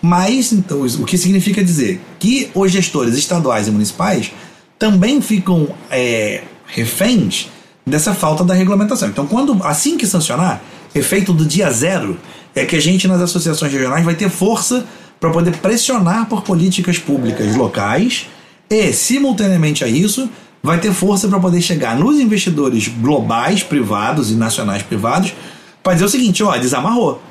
Mas, 0.00 0.50
então, 0.50 0.80
o 0.80 1.04
que 1.04 1.18
significa 1.18 1.62
dizer 1.62 2.00
que 2.18 2.50
os 2.54 2.72
gestores 2.72 3.18
estaduais 3.18 3.68
e 3.68 3.70
municipais 3.70 4.32
também 4.78 5.20
ficam 5.20 5.68
é, 5.90 6.42
reféns 6.66 7.48
dessa 7.84 8.14
falta 8.14 8.42
da 8.42 8.54
regulamentação. 8.54 9.08
Então, 9.08 9.26
quando 9.26 9.60
assim 9.62 9.98
que 9.98 10.06
sancionar, 10.06 10.62
efeito 10.94 11.34
do 11.34 11.44
dia 11.44 11.70
zero, 11.70 12.18
é 12.54 12.64
que 12.64 12.76
a 12.76 12.80
gente 12.80 13.06
nas 13.06 13.20
associações 13.20 13.70
regionais 13.70 14.04
vai 14.04 14.14
ter 14.14 14.30
força 14.30 14.86
para 15.20 15.30
poder 15.30 15.56
pressionar 15.58 16.26
por 16.26 16.42
políticas 16.42 16.98
públicas 16.98 17.54
locais 17.56 18.26
e, 18.70 18.92
simultaneamente 18.92 19.84
a 19.84 19.88
isso, 19.88 20.28
vai 20.62 20.78
ter 20.78 20.92
força 20.92 21.28
para 21.28 21.38
poder 21.38 21.60
chegar 21.60 21.96
nos 21.96 22.20
investidores 22.20 22.88
globais, 22.88 23.62
privados 23.62 24.30
e 24.30 24.34
nacionais 24.34 24.82
privados, 24.82 25.32
para 25.82 25.94
dizer 25.94 26.04
o 26.04 26.08
seguinte: 26.08 26.42
ó, 26.42 26.56
desamarrou. 26.56 27.22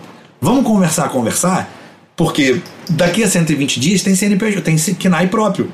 Vamos 0.42 0.66
conversar, 0.66 1.10
conversar, 1.10 1.72
porque 2.16 2.62
daqui 2.90 3.24
a 3.24 3.30
120 3.30 3.80
dias 3.80 4.02
tem 4.02 4.16
CNPJ, 4.16 4.62
tem 4.62 4.76
KNAI 4.76 5.28
próprio. 5.28 5.72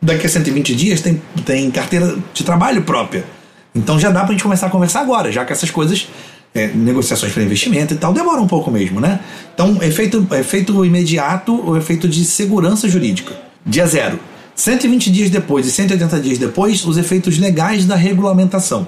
Daqui 0.00 0.26
a 0.26 0.28
120 0.28 0.74
dias 0.74 1.00
tem, 1.00 1.20
tem 1.44 1.70
carteira 1.70 2.16
de 2.32 2.44
trabalho 2.44 2.82
própria. 2.82 3.24
Então 3.74 3.98
já 3.98 4.10
dá 4.10 4.20
pra 4.20 4.32
gente 4.32 4.42
começar 4.42 4.66
a 4.66 4.70
conversar 4.70 5.00
agora, 5.00 5.32
já 5.32 5.44
que 5.44 5.52
essas 5.52 5.70
coisas, 5.70 6.08
é, 6.54 6.68
negociações 6.68 7.32
para 7.32 7.42
investimento 7.42 7.94
e 7.94 7.96
tal, 7.96 8.12
demoram 8.12 8.42
um 8.42 8.46
pouco 8.46 8.70
mesmo, 8.70 9.00
né? 9.00 9.20
Então, 9.54 9.82
efeito, 9.82 10.26
efeito 10.32 10.84
imediato, 10.84 11.54
o 11.68 11.76
efeito 11.76 12.06
de 12.06 12.24
segurança 12.24 12.88
jurídica. 12.88 13.34
Dia 13.66 13.86
zero. 13.86 14.20
120 14.54 15.10
dias 15.10 15.30
depois 15.30 15.66
e 15.66 15.70
180 15.70 16.20
dias 16.20 16.38
depois, 16.38 16.84
os 16.84 16.96
efeitos 16.96 17.38
legais 17.38 17.84
da 17.84 17.96
regulamentação. 17.96 18.86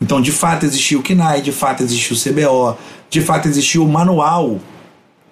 Então, 0.00 0.20
de 0.20 0.30
fato, 0.30 0.66
existiu 0.66 1.00
o 1.00 1.02
KNAI, 1.02 1.40
de 1.40 1.52
fato, 1.52 1.82
existiu 1.82 2.16
o 2.16 2.20
CBO, 2.20 2.78
de 3.08 3.20
fato, 3.22 3.48
existiu 3.48 3.84
o 3.84 3.88
manual, 3.88 4.60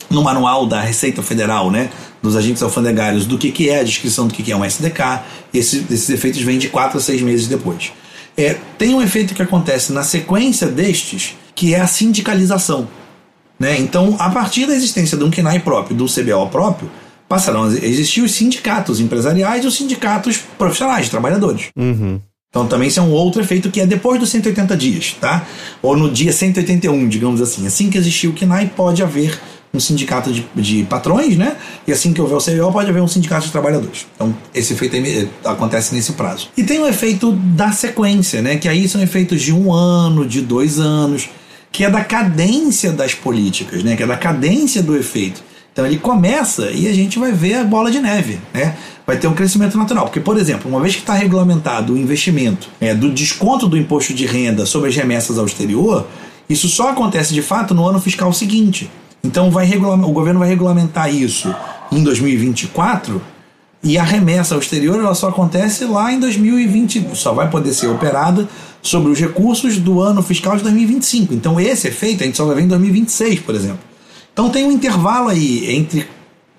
no 0.08 0.22
manual 0.22 0.66
da 0.66 0.80
Receita 0.80 1.22
Federal, 1.22 1.70
né, 1.70 1.90
dos 2.22 2.34
agentes 2.34 2.62
alfandegários, 2.62 3.26
do 3.26 3.36
que, 3.36 3.50
que 3.50 3.68
é 3.68 3.80
a 3.80 3.82
descrição 3.82 4.26
do 4.26 4.32
que, 4.32 4.42
que 4.42 4.52
é 4.52 4.56
um 4.56 4.64
SDK. 4.64 5.22
Esse, 5.52 5.84
esses 5.90 6.08
efeitos 6.08 6.40
vêm 6.40 6.58
de 6.58 6.68
4 6.68 6.96
a 6.96 7.00
6 7.00 7.22
meses 7.22 7.46
depois. 7.46 7.92
É, 8.36 8.56
tem 8.78 8.94
um 8.94 9.02
efeito 9.02 9.34
que 9.34 9.42
acontece 9.42 9.92
na 9.92 10.02
sequência 10.02 10.66
destes, 10.66 11.36
que 11.54 11.74
é 11.74 11.80
a 11.80 11.86
sindicalização. 11.86 12.88
Né? 13.58 13.78
Então, 13.78 14.16
a 14.18 14.30
partir 14.30 14.66
da 14.66 14.74
existência 14.74 15.16
de 15.16 15.24
um 15.24 15.30
KNAI 15.30 15.60
próprio, 15.60 15.96
do 15.96 16.06
CBO 16.06 16.48
próprio, 16.50 16.90
passarão 17.28 17.64
a 17.64 17.68
existir 17.68 18.20
os 18.20 18.32
sindicatos 18.32 19.00
empresariais 19.00 19.64
e 19.64 19.66
os 19.66 19.76
sindicatos 19.76 20.38
profissionais, 20.58 21.06
de 21.06 21.10
trabalhadores. 21.10 21.70
Uhum. 21.76 22.20
Então 22.50 22.68
também 22.68 22.86
isso 22.86 23.00
é 23.00 23.02
um 23.02 23.10
outro 23.10 23.42
efeito 23.42 23.68
que 23.68 23.80
é 23.80 23.86
depois 23.86 24.20
dos 24.20 24.30
180 24.30 24.76
dias, 24.76 25.16
tá? 25.20 25.44
Ou 25.82 25.96
no 25.96 26.08
dia 26.08 26.32
181, 26.32 27.08
digamos 27.08 27.40
assim. 27.40 27.66
Assim 27.66 27.90
que 27.90 27.98
existir 27.98 28.28
o 28.28 28.32
KNAI, 28.32 28.70
pode 28.76 29.02
haver 29.02 29.40
um 29.74 29.80
sindicato 29.80 30.32
de, 30.32 30.46
de 30.54 30.84
patrões, 30.84 31.36
né? 31.36 31.56
E 31.84 31.92
assim 31.92 32.12
que 32.12 32.20
houver 32.20 32.36
o 32.36 32.38
CBO, 32.38 32.72
pode 32.72 32.88
haver 32.88 33.02
um 33.02 33.08
sindicato 33.08 33.46
de 33.46 33.50
trabalhadores. 33.50 34.06
Então, 34.14 34.34
esse 34.54 34.72
efeito 34.72 34.94
aí, 34.94 35.28
acontece 35.44 35.92
nesse 35.92 36.12
prazo. 36.12 36.48
E 36.56 36.62
tem 36.62 36.78
o 36.78 36.86
efeito 36.86 37.32
da 37.32 37.72
sequência, 37.72 38.40
né? 38.40 38.56
Que 38.56 38.68
aí 38.68 38.88
são 38.88 39.02
efeitos 39.02 39.42
de 39.42 39.52
um 39.52 39.72
ano, 39.72 40.24
de 40.24 40.40
dois 40.40 40.78
anos, 40.78 41.28
que 41.72 41.82
é 41.82 41.90
da 41.90 42.04
cadência 42.04 42.92
das 42.92 43.14
políticas, 43.14 43.82
né? 43.82 43.96
Que 43.96 44.04
é 44.04 44.06
da 44.06 44.16
cadência 44.16 44.80
do 44.80 44.96
efeito. 44.96 45.42
Então 45.74 45.84
ele 45.84 45.98
começa 45.98 46.70
e 46.70 46.86
a 46.86 46.92
gente 46.92 47.18
vai 47.18 47.32
ver 47.32 47.54
a 47.54 47.64
bola 47.64 47.90
de 47.90 47.98
neve, 47.98 48.38
né? 48.52 48.76
Vai 49.04 49.18
ter 49.18 49.26
um 49.26 49.34
crescimento 49.34 49.76
natural. 49.76 50.04
Porque, 50.04 50.20
por 50.20 50.38
exemplo, 50.38 50.70
uma 50.70 50.80
vez 50.80 50.94
que 50.94 51.00
está 51.00 51.14
regulamentado 51.14 51.94
o 51.94 51.98
investimento 51.98 52.68
é, 52.80 52.94
do 52.94 53.10
desconto 53.10 53.66
do 53.66 53.76
imposto 53.76 54.14
de 54.14 54.24
renda 54.24 54.64
sobre 54.66 54.88
as 54.88 54.94
remessas 54.94 55.36
ao 55.36 55.44
exterior, 55.44 56.06
isso 56.48 56.68
só 56.68 56.90
acontece 56.90 57.34
de 57.34 57.42
fato 57.42 57.74
no 57.74 57.84
ano 57.84 58.00
fiscal 58.00 58.32
seguinte. 58.32 58.88
Então 59.22 59.50
vai 59.50 59.68
o 59.76 60.12
governo 60.12 60.38
vai 60.38 60.48
regulamentar 60.48 61.12
isso 61.12 61.52
em 61.90 62.04
2024 62.04 63.20
e 63.82 63.98
a 63.98 64.04
remessa 64.04 64.54
ao 64.54 64.60
exterior 64.60 65.00
ela 65.00 65.14
só 65.14 65.28
acontece 65.28 65.84
lá 65.86 66.12
em 66.12 66.20
2020, 66.20 67.16
só 67.16 67.34
vai 67.34 67.50
poder 67.50 67.74
ser 67.74 67.88
operada 67.88 68.48
sobre 68.80 69.10
os 69.10 69.18
recursos 69.18 69.76
do 69.78 70.00
ano 70.00 70.22
fiscal 70.22 70.56
de 70.56 70.62
2025. 70.62 71.34
Então 71.34 71.58
esse 71.58 71.88
efeito 71.88 72.22
a 72.22 72.26
gente 72.26 72.36
só 72.36 72.44
vai 72.44 72.54
ver 72.54 72.62
em 72.62 72.68
2026, 72.68 73.40
por 73.40 73.56
exemplo. 73.56 73.93
Então 74.34 74.50
tem 74.50 74.64
um 74.64 74.72
intervalo 74.72 75.28
aí 75.28 75.76
entre 75.76 76.06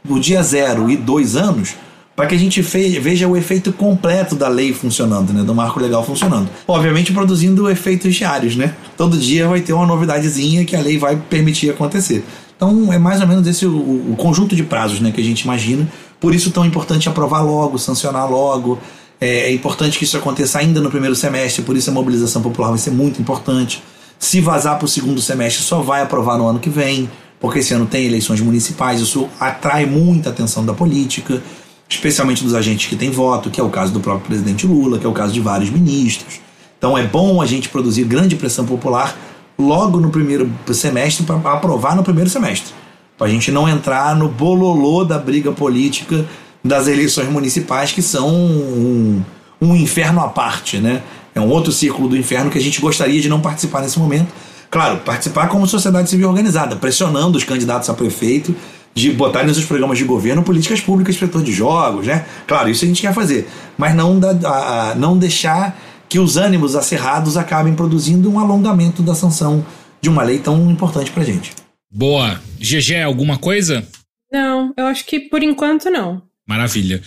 o 0.09 0.17
dia 0.17 0.41
zero 0.41 0.89
e 0.89 0.95
dois 0.95 1.35
anos 1.35 1.75
para 2.15 2.25
que 2.27 2.33
a 2.33 2.37
gente 2.37 2.61
veja 2.61 3.27
o 3.27 3.35
efeito 3.35 3.73
completo 3.73 4.35
da 4.35 4.47
lei 4.47 4.71
funcionando, 4.71 5.33
né, 5.33 5.43
do 5.43 5.53
marco 5.53 5.77
legal 5.81 6.01
funcionando. 6.05 6.49
Obviamente 6.65 7.11
produzindo 7.11 7.69
efeitos 7.69 8.15
diários, 8.15 8.55
né? 8.55 8.73
Todo 8.95 9.17
dia 9.17 9.45
vai 9.49 9.59
ter 9.59 9.73
uma 9.73 9.85
novidadezinha 9.85 10.63
que 10.63 10.77
a 10.77 10.79
lei 10.79 10.97
vai 10.97 11.17
permitir 11.17 11.69
acontecer. 11.69 12.23
Então 12.55 12.93
é 12.93 12.97
mais 12.97 13.19
ou 13.19 13.27
menos 13.27 13.45
esse 13.45 13.65
o, 13.65 13.75
o 13.75 14.15
conjunto 14.17 14.55
de 14.55 14.63
prazos, 14.63 15.01
né, 15.01 15.11
que 15.11 15.19
a 15.19 15.23
gente 15.23 15.41
imagina. 15.41 15.85
Por 16.17 16.33
isso 16.33 16.51
tão 16.51 16.65
importante 16.65 17.09
aprovar 17.09 17.41
logo, 17.41 17.77
sancionar 17.77 18.31
logo. 18.31 18.79
É, 19.19 19.49
é 19.49 19.53
importante 19.53 19.97
que 19.97 20.05
isso 20.05 20.15
aconteça 20.15 20.59
ainda 20.59 20.79
no 20.79 20.89
primeiro 20.89 21.15
semestre, 21.15 21.63
por 21.63 21.75
isso 21.75 21.89
a 21.89 21.93
mobilização 21.93 22.41
popular 22.41 22.69
vai 22.69 22.77
ser 22.77 22.91
muito 22.91 23.21
importante. 23.21 23.83
Se 24.17 24.39
vazar 24.39 24.77
para 24.77 24.85
o 24.85 24.87
segundo 24.87 25.21
semestre, 25.21 25.61
só 25.61 25.81
vai 25.81 26.01
aprovar 26.01 26.37
no 26.37 26.47
ano 26.47 26.59
que 26.59 26.69
vem 26.69 27.09
porque 27.45 27.59
esse 27.59 27.75
ano 27.75 27.85
tem 27.85 28.07
eleições 28.07 28.41
municipais, 28.41 28.99
isso 28.99 29.29
atrai 29.39 29.85
muita 29.85 30.31
atenção 30.31 30.65
da 30.65 30.73
política, 30.73 31.43
especialmente 31.87 32.43
dos 32.43 32.55
agentes 32.55 32.87
que 32.87 32.95
têm 32.95 33.11
voto, 33.11 33.51
que 33.51 33.61
é 33.61 33.63
o 33.63 33.69
caso 33.69 33.93
do 33.93 33.99
próprio 33.99 34.25
presidente 34.25 34.65
Lula, 34.65 34.97
que 34.97 35.05
é 35.05 35.07
o 35.07 35.13
caso 35.13 35.31
de 35.31 35.39
vários 35.39 35.69
ministros. 35.69 36.39
Então 36.75 36.97
é 36.97 37.03
bom 37.03 37.39
a 37.39 37.45
gente 37.45 37.69
produzir 37.69 38.03
grande 38.05 38.35
pressão 38.35 38.65
popular 38.65 39.15
logo 39.59 39.99
no 39.99 40.09
primeiro 40.09 40.51
semestre 40.73 41.23
para 41.23 41.35
aprovar 41.53 41.95
no 41.95 42.03
primeiro 42.03 42.31
semestre. 42.31 42.73
Para 43.15 43.27
a 43.27 43.29
gente 43.29 43.51
não 43.51 43.69
entrar 43.69 44.15
no 44.15 44.27
bololô 44.27 45.05
da 45.05 45.19
briga 45.19 45.51
política 45.51 46.25
das 46.63 46.87
eleições 46.87 47.29
municipais, 47.29 47.91
que 47.91 48.01
são 48.01 48.27
um, 48.27 49.23
um 49.61 49.75
inferno 49.75 50.19
à 50.19 50.29
parte, 50.29 50.79
né? 50.79 51.03
É 51.35 51.39
um 51.39 51.51
outro 51.51 51.71
círculo 51.71 52.09
do 52.09 52.17
inferno 52.17 52.49
que 52.49 52.57
a 52.57 52.61
gente 52.61 52.81
gostaria 52.81 53.21
de 53.21 53.29
não 53.29 53.39
participar 53.39 53.81
nesse 53.81 53.99
momento, 53.99 54.33
Claro, 54.75 54.97
participar 54.97 55.47
como 55.47 55.65
sociedade 55.65 56.09
civil 56.09 56.27
organizada, 56.27 56.75
pressionando 56.75 57.37
os 57.37 57.45
candidatos 57.45 57.89
a 57.89 57.93
prefeito 57.93 58.53
de 58.93 59.09
botarem 59.09 59.47
nos 59.47 59.55
seus 59.55 59.65
programas 59.65 59.97
de 59.97 60.03
governo 60.03 60.43
políticas 60.43 60.81
públicas 60.81 61.15
para 61.15 61.41
de 61.41 61.53
jogos, 61.53 62.07
né? 62.07 62.25
Claro, 62.45 62.67
isso 62.67 62.83
a 62.83 62.87
gente 62.89 63.01
quer 63.01 63.13
fazer, 63.13 63.47
mas 63.77 63.95
não, 63.95 64.19
da, 64.19 64.31
a, 64.31 64.91
a, 64.91 64.95
não 64.95 65.17
deixar 65.17 65.79
que 66.09 66.19
os 66.19 66.35
ânimos 66.35 66.75
acerrados 66.75 67.37
acabem 67.37 67.73
produzindo 67.73 68.29
um 68.29 68.37
alongamento 68.37 69.01
da 69.01 69.15
sanção 69.15 69.65
de 70.01 70.09
uma 70.09 70.23
lei 70.23 70.39
tão 70.39 70.69
importante 70.69 71.09
para 71.09 71.23
gente. 71.23 71.53
Boa. 71.89 72.41
GG, 72.59 73.01
alguma 73.01 73.37
coisa? 73.37 73.87
Não, 74.29 74.73
eu 74.75 74.87
acho 74.87 75.05
que 75.05 75.21
por 75.21 75.41
enquanto 75.41 75.89
não. 75.89 76.21
Maravilha. 76.45 77.01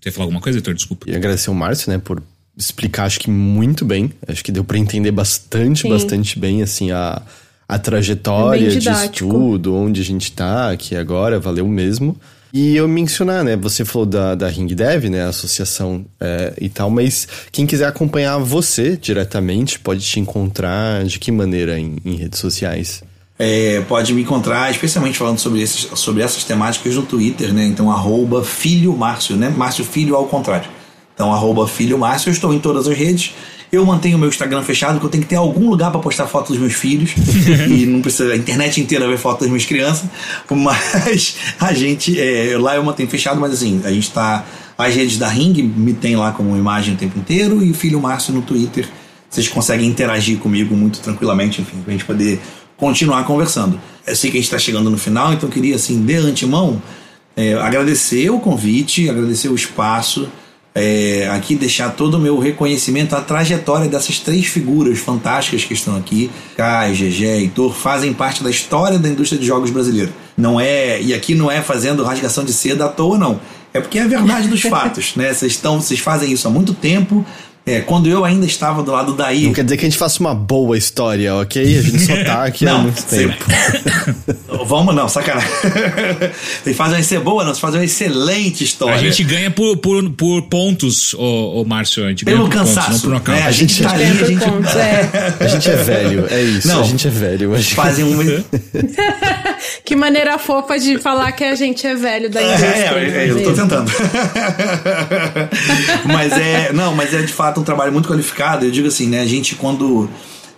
Você 0.00 0.10
falar 0.10 0.24
alguma 0.24 0.40
coisa, 0.40 0.56
Heitor? 0.56 0.72
Desculpa. 0.72 1.04
E 1.06 1.14
agradecer 1.14 1.50
o 1.50 1.54
Márcio, 1.54 1.92
né, 1.92 1.98
por 1.98 2.22
explicar, 2.56 3.04
acho 3.04 3.20
que 3.20 3.30
muito 3.30 3.84
bem. 3.84 4.12
Acho 4.26 4.42
que 4.44 4.52
deu 4.52 4.64
para 4.64 4.78
entender 4.78 5.10
bastante, 5.10 5.82
Sim. 5.82 5.88
bastante 5.90 6.38
bem, 6.38 6.62
assim, 6.62 6.90
a, 6.90 7.20
a 7.68 7.78
trajetória 7.78 8.66
é 8.66 8.76
de 8.76 8.88
estudo, 8.88 9.74
onde 9.74 10.00
a 10.00 10.04
gente 10.04 10.32
tá 10.32 10.70
aqui 10.70 10.96
agora, 10.96 11.40
valeu 11.40 11.66
mesmo. 11.66 12.16
E 12.52 12.76
eu 12.76 12.86
mencionar, 12.86 13.42
né? 13.42 13.56
Você 13.56 13.84
falou 13.84 14.06
da, 14.06 14.36
da 14.36 14.48
Ring 14.48 14.68
Dev, 14.68 15.06
né? 15.06 15.24
A 15.24 15.28
associação 15.30 16.06
é, 16.20 16.54
e 16.60 16.68
tal, 16.68 16.88
mas 16.88 17.26
quem 17.50 17.66
quiser 17.66 17.86
acompanhar 17.86 18.38
você 18.38 18.96
diretamente 18.96 19.80
pode 19.80 20.00
te 20.02 20.20
encontrar 20.20 21.04
de 21.04 21.18
que 21.18 21.32
maneira 21.32 21.76
em, 21.76 21.96
em 22.04 22.14
redes 22.14 22.38
sociais? 22.38 23.02
É, 23.36 23.80
pode 23.88 24.14
me 24.14 24.22
encontrar, 24.22 24.70
especialmente 24.70 25.18
falando 25.18 25.40
sobre, 25.40 25.60
esses, 25.60 25.98
sobre 25.98 26.22
essas 26.22 26.44
temáticas 26.44 26.94
no 26.94 27.02
Twitter, 27.02 27.52
né? 27.52 27.66
Então, 27.66 27.90
arroba 27.90 28.44
filho 28.44 28.96
Márcio, 28.96 29.34
né? 29.34 29.48
Márcio 29.48 29.84
Filho 29.84 30.14
ao 30.14 30.26
contrário. 30.26 30.70
Então, 31.14 31.32
arroba 31.32 31.66
filho 31.68 31.96
Márcio, 31.96 32.28
eu 32.28 32.32
estou 32.32 32.52
em 32.52 32.58
todas 32.58 32.88
as 32.88 32.96
redes. 32.96 33.32
Eu 33.70 33.84
mantenho 33.84 34.16
o 34.16 34.20
meu 34.20 34.28
Instagram 34.28 34.62
fechado, 34.62 34.94
porque 34.94 35.06
eu 35.06 35.10
tenho 35.10 35.22
que 35.22 35.28
ter 35.28 35.36
algum 35.36 35.68
lugar 35.68 35.90
para 35.90 36.00
postar 36.00 36.26
fotos 36.26 36.50
dos 36.50 36.58
meus 36.58 36.74
filhos. 36.74 37.12
e 37.68 37.86
não 37.86 38.00
precisa 38.00 38.32
a 38.32 38.36
internet 38.36 38.80
inteira 38.80 39.06
ver 39.08 39.18
fotos 39.18 39.40
das 39.40 39.48
minhas 39.48 39.64
crianças. 39.64 40.08
Mas 40.50 41.36
a 41.58 41.72
gente, 41.72 42.20
é, 42.20 42.56
lá 42.58 42.76
eu 42.76 42.84
mantenho 42.84 43.08
fechado, 43.08 43.40
mas 43.40 43.52
assim, 43.52 43.80
a 43.84 43.90
gente 43.90 44.08
está. 44.08 44.44
As 44.76 44.94
redes 44.94 45.18
da 45.18 45.28
Ring 45.28 45.52
me 45.62 45.92
tem 45.92 46.16
lá 46.16 46.32
como 46.32 46.56
imagem 46.56 46.94
o 46.94 46.96
tempo 46.96 47.18
inteiro. 47.18 47.62
E 47.62 47.70
o 47.70 47.74
filho 47.74 48.00
Márcio 48.00 48.34
no 48.34 48.42
Twitter. 48.42 48.88
Vocês 49.30 49.48
conseguem 49.48 49.88
interagir 49.88 50.38
comigo 50.38 50.76
muito 50.76 51.00
tranquilamente, 51.00 51.60
enfim, 51.60 51.78
pra 51.82 51.92
gente 51.92 52.04
poder 52.04 52.40
continuar 52.76 53.24
conversando. 53.24 53.80
Eu 54.06 54.14
sei 54.14 54.30
que 54.30 54.36
a 54.36 54.40
gente 54.40 54.46
está 54.46 54.58
chegando 54.58 54.88
no 54.88 54.98
final, 54.98 55.32
então 55.32 55.48
eu 55.48 55.52
queria, 55.52 55.74
assim, 55.74 56.04
de 56.04 56.16
antemão, 56.16 56.80
é, 57.36 57.54
agradecer 57.54 58.30
o 58.30 58.38
convite, 58.38 59.10
agradecer 59.10 59.48
o 59.48 59.54
espaço 59.56 60.28
é, 60.74 61.28
aqui 61.30 61.54
deixar 61.54 61.90
todo 61.90 62.14
o 62.14 62.18
meu 62.18 62.38
reconhecimento 62.38 63.14
à 63.14 63.20
trajetória 63.20 63.88
dessas 63.88 64.18
três 64.18 64.46
figuras 64.46 64.98
fantásticas 64.98 65.64
que 65.64 65.72
estão 65.72 65.96
aqui. 65.96 66.30
Kai, 66.56 66.92
GG, 66.92 67.24
Heitor, 67.24 67.72
fazem 67.72 68.12
parte 68.12 68.42
da 68.42 68.50
história 68.50 68.98
da 68.98 69.08
indústria 69.08 69.40
de 69.40 69.46
jogos 69.46 69.70
brasileira. 69.70 70.10
Não 70.36 70.60
é, 70.60 71.00
e 71.00 71.14
aqui 71.14 71.34
não 71.34 71.48
é 71.48 71.62
fazendo 71.62 72.02
rasgação 72.02 72.44
de 72.44 72.52
seda 72.52 72.86
à 72.86 72.88
toa, 72.88 73.16
não. 73.16 73.40
É 73.72 73.80
porque 73.80 73.98
é 73.98 74.02
a 74.02 74.08
verdade 74.08 74.48
dos 74.48 74.62
fatos, 74.66 75.14
né? 75.14 75.32
Vocês 75.32 75.52
estão, 75.52 75.80
vocês 75.80 76.00
fazem 76.00 76.32
isso 76.32 76.48
há 76.48 76.50
muito 76.50 76.74
tempo, 76.74 77.24
é, 77.66 77.80
quando 77.80 78.08
eu 78.10 78.26
ainda 78.26 78.44
estava 78.44 78.82
do 78.82 78.92
lado 78.92 79.14
daí. 79.14 79.46
Não 79.46 79.54
quer 79.54 79.64
dizer 79.64 79.78
que 79.78 79.86
a 79.86 79.88
gente 79.88 79.98
faça 79.98 80.20
uma 80.20 80.34
boa 80.34 80.76
história, 80.76 81.34
ok? 81.34 81.78
A 81.78 81.82
gente 81.82 82.00
só 82.00 82.14
tá 82.22 82.44
aqui 82.44 82.64
não, 82.66 82.76
há 82.76 82.78
muito 82.80 83.02
tempo. 83.04 83.42
Vamos, 84.66 84.94
não, 84.94 85.08
sacanagem. 85.08 85.48
Vocês 86.62 86.76
fazem 86.76 86.98
uma 86.98 87.02
ser 87.02 87.20
boa, 87.20 87.42
não, 87.42 87.50
vocês 87.50 87.60
fazem 87.60 87.80
uma 87.80 87.84
excelente 87.84 88.64
história. 88.64 88.94
A 88.94 88.98
gente 88.98 89.22
ganha 89.24 89.50
por, 89.50 89.76
por, 89.76 90.10
por 90.10 90.42
pontos, 90.42 91.12
ô, 91.14 91.60
ô 91.60 91.64
Márcio. 91.64 92.04
A 92.04 92.08
gente 92.08 92.24
Pelo 92.24 92.46
ganha 92.46 92.60
cansaço. 92.60 92.88
Pontos, 92.88 93.04
não 93.04 93.20
por 93.20 93.34
né? 93.34 93.42
A 93.42 93.50
gente 93.50 93.82
tá 93.82 93.92
ali, 93.92 94.04
a 94.04 94.24
gente... 94.24 94.44
Pontos, 94.44 94.76
é. 94.76 95.36
a 95.40 95.46
gente 95.46 95.70
é 95.70 95.76
velho, 95.76 96.26
é 96.30 96.42
isso. 96.42 96.68
Não, 96.68 96.80
a 96.80 96.84
gente 96.84 97.06
é 97.06 97.10
velho. 97.10 97.56
Gente... 97.56 97.74
Fazem 97.74 98.04
um. 98.04 98.44
que 99.84 99.96
maneira 99.96 100.38
fofa 100.38 100.78
de 100.78 100.98
falar 100.98 101.32
que 101.32 101.44
a 101.44 101.54
gente 101.54 101.86
é 101.86 101.94
velho 101.94 102.30
da 102.30 102.42
indústria. 102.42 102.66
É, 102.66 103.04
é, 103.04 103.26
é 103.26 103.30
eu 103.30 103.42
tô 103.42 103.52
tentando. 103.52 103.90
mas 106.06 106.32
é. 106.32 106.72
Não, 106.72 106.94
mas 106.94 107.12
é 107.12 107.22
de 107.22 107.32
fato 107.32 107.53
um 107.60 107.64
trabalho 107.64 107.92
muito 107.92 108.08
qualificado. 108.08 108.64
Eu 108.64 108.70
digo 108.70 108.88
assim, 108.88 109.06
né? 109.06 109.20
A 109.20 109.26
gente, 109.26 109.54
quando 109.54 110.08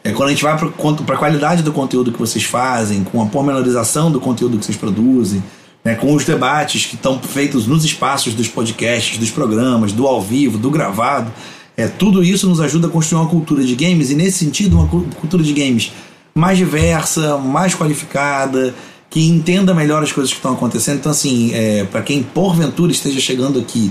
É, 0.05 0.13
quando 0.13 0.29
a 0.29 0.33
gente 0.33 0.45
vai 0.45 0.57
para 0.57 0.69
a 1.15 1.19
qualidade 1.19 1.65
do 1.65 1.73
conteúdo 1.73 2.13
que 2.13 2.19
vocês 2.19 2.45
fazem, 2.45 3.03
com 3.03 3.21
a 3.21 3.27
pormenorização 3.27 4.09
do 4.09 4.21
conteúdo 4.21 4.57
que 4.57 4.65
vocês 4.65 4.79
produzem, 4.79 5.43
né, 5.85 5.97
com 5.97 6.15
os 6.15 6.25
debates 6.25 6.87
que 6.87 6.95
estão 6.95 7.19
feitos 7.19 7.67
nos 7.67 7.85
espaços 7.85 8.33
dos 8.33 8.47
podcasts, 8.47 9.19
dos 9.19 9.33
programas, 9.33 9.93
do 9.93 10.07
ao 10.07 10.23
vivo, 10.23 10.59
do 10.59 10.71
gravado, 10.71 11.33
é, 11.77 11.89
tudo 11.89 12.23
isso 12.23 12.49
nos 12.49 12.61
ajuda 12.61 12.87
a 12.87 12.91
construir 12.91 13.21
uma 13.21 13.29
cultura 13.29 13.65
de 13.65 13.75
games 13.75 14.11
e, 14.11 14.15
nesse 14.15 14.39
sentido, 14.45 14.77
uma 14.77 14.87
cultura 14.87 15.43
de 15.43 15.53
games 15.53 15.91
mais 16.33 16.57
diversa, 16.57 17.37
mais 17.37 17.75
qualificada, 17.75 18.73
que 19.11 19.29
entenda 19.29 19.75
melhor 19.75 20.05
as 20.05 20.13
coisas 20.13 20.31
que 20.33 20.39
estão 20.39 20.53
acontecendo. 20.53 20.99
Então, 20.99 21.11
assim, 21.11 21.53
é, 21.53 21.85
para 21.85 22.03
quem 22.03 22.23
porventura 22.23 22.93
esteja 22.93 23.19
chegando 23.19 23.59
aqui 23.59 23.91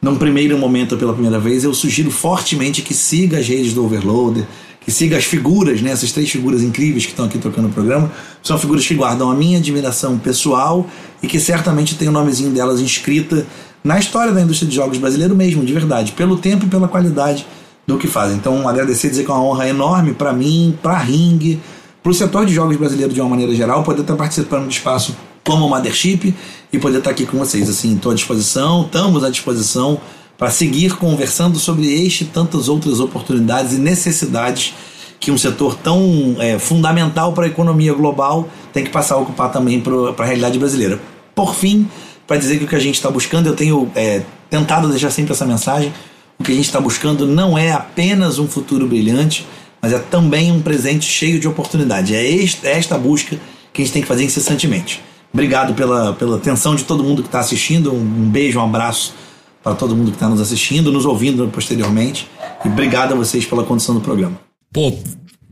num 0.00 0.16
primeiro 0.16 0.56
momento 0.58 0.96
pela 0.96 1.12
primeira 1.12 1.38
vez, 1.38 1.64
eu 1.64 1.74
sugiro 1.74 2.10
fortemente 2.10 2.82
que 2.82 2.94
siga 2.94 3.38
as 3.38 3.48
redes 3.48 3.72
do 3.72 3.84
Overloader, 3.84 4.46
que 4.80 4.92
siga 4.92 5.16
as 5.16 5.24
figuras, 5.24 5.82
né, 5.82 5.90
essas 5.90 6.12
três 6.12 6.30
figuras 6.30 6.62
incríveis 6.62 7.04
que 7.04 7.10
estão 7.10 7.24
aqui 7.24 7.38
tocando 7.38 7.66
o 7.66 7.70
programa. 7.72 8.10
São 8.40 8.56
figuras 8.56 8.86
que 8.86 8.94
guardam 8.94 9.30
a 9.30 9.34
minha 9.34 9.58
admiração 9.58 10.16
pessoal 10.16 10.86
e 11.20 11.26
que 11.26 11.40
certamente 11.40 11.96
tem 11.96 12.08
o 12.08 12.12
nomezinho 12.12 12.50
delas 12.52 12.80
inscrita 12.80 13.44
na 13.82 13.98
história 13.98 14.32
da 14.32 14.40
indústria 14.40 14.68
de 14.68 14.76
jogos 14.76 14.98
brasileiro 14.98 15.34
mesmo, 15.34 15.64
de 15.64 15.72
verdade, 15.72 16.12
pelo 16.12 16.36
tempo 16.36 16.66
e 16.66 16.68
pela 16.68 16.86
qualidade 16.86 17.44
do 17.84 17.98
que 17.98 18.06
fazem. 18.06 18.36
Então, 18.36 18.68
agradecer, 18.68 19.10
dizer 19.10 19.24
que 19.24 19.30
é 19.30 19.34
uma 19.34 19.42
honra 19.42 19.68
enorme 19.68 20.12
para 20.12 20.32
mim, 20.32 20.76
para 20.80 20.98
Ring, 20.98 21.60
para 22.02 22.10
o 22.10 22.14
setor 22.14 22.46
de 22.46 22.54
jogos 22.54 22.76
brasileiro 22.76 23.12
de 23.12 23.20
uma 23.20 23.30
maneira 23.30 23.54
geral, 23.54 23.82
poder 23.82 24.02
estar 24.02 24.14
participando 24.14 24.64
do 24.64 24.70
espaço 24.70 25.16
como 25.46 25.68
Mothership 25.68 26.34
e 26.72 26.78
poder 26.78 26.98
estar 26.98 27.10
aqui 27.10 27.24
com 27.24 27.38
vocês. 27.38 27.70
Assim, 27.70 27.94
estou 27.94 28.12
à 28.12 28.14
disposição, 28.14 28.82
estamos 28.82 29.24
à 29.24 29.30
disposição 29.30 29.98
para 30.36 30.50
seguir 30.50 30.96
conversando 30.96 31.58
sobre 31.58 31.86
este 31.86 32.24
e 32.24 32.26
tantas 32.26 32.68
outras 32.68 33.00
oportunidades 33.00 33.72
e 33.72 33.78
necessidades 33.78 34.74
que 35.18 35.30
um 35.30 35.38
setor 35.38 35.76
tão 35.76 36.36
é, 36.38 36.58
fundamental 36.58 37.32
para 37.32 37.44
a 37.44 37.48
economia 37.48 37.94
global 37.94 38.48
tem 38.72 38.84
que 38.84 38.90
passar 38.90 39.14
a 39.14 39.18
ocupar 39.18 39.50
também 39.50 39.80
para 39.80 40.24
a 40.24 40.26
realidade 40.26 40.58
brasileira. 40.58 41.00
Por 41.34 41.54
fim, 41.54 41.88
para 42.26 42.36
dizer 42.36 42.58
que 42.58 42.64
o 42.64 42.68
que 42.68 42.76
a 42.76 42.80
gente 42.80 42.96
está 42.96 43.10
buscando, 43.10 43.46
eu 43.46 43.54
tenho 43.54 43.90
é, 43.94 44.22
tentado 44.50 44.88
deixar 44.88 45.10
sempre 45.10 45.32
essa 45.32 45.46
mensagem: 45.46 45.92
o 46.38 46.44
que 46.44 46.52
a 46.52 46.54
gente 46.54 46.66
está 46.66 46.80
buscando 46.80 47.26
não 47.26 47.56
é 47.56 47.72
apenas 47.72 48.38
um 48.38 48.46
futuro 48.46 48.86
brilhante, 48.86 49.46
mas 49.80 49.92
é 49.92 49.98
também 49.98 50.52
um 50.52 50.60
presente 50.60 51.06
cheio 51.06 51.40
de 51.40 51.48
oportunidade. 51.48 52.14
É 52.14 52.26
é 52.26 52.78
esta 52.78 52.98
busca 52.98 53.38
que 53.72 53.80
a 53.80 53.84
gente 53.84 53.92
tem 53.92 54.02
que 54.02 54.08
fazer 54.08 54.24
incessantemente. 54.24 55.00
Obrigado 55.36 55.74
pela, 55.74 56.14
pela 56.14 56.38
atenção 56.38 56.74
de 56.74 56.84
todo 56.84 57.04
mundo 57.04 57.20
que 57.20 57.28
está 57.28 57.40
assistindo. 57.40 57.92
Um 57.92 58.30
beijo, 58.30 58.58
um 58.58 58.64
abraço 58.64 59.12
para 59.62 59.74
todo 59.74 59.94
mundo 59.94 60.10
que 60.10 60.16
está 60.16 60.30
nos 60.30 60.40
assistindo, 60.40 60.90
nos 60.90 61.04
ouvindo 61.04 61.46
posteriormente. 61.48 62.26
E 62.64 62.68
obrigado 62.68 63.12
a 63.12 63.14
vocês 63.14 63.44
pela 63.44 63.62
condição 63.62 63.94
do 63.94 64.00
programa. 64.00 64.40
Pô, 64.72 64.98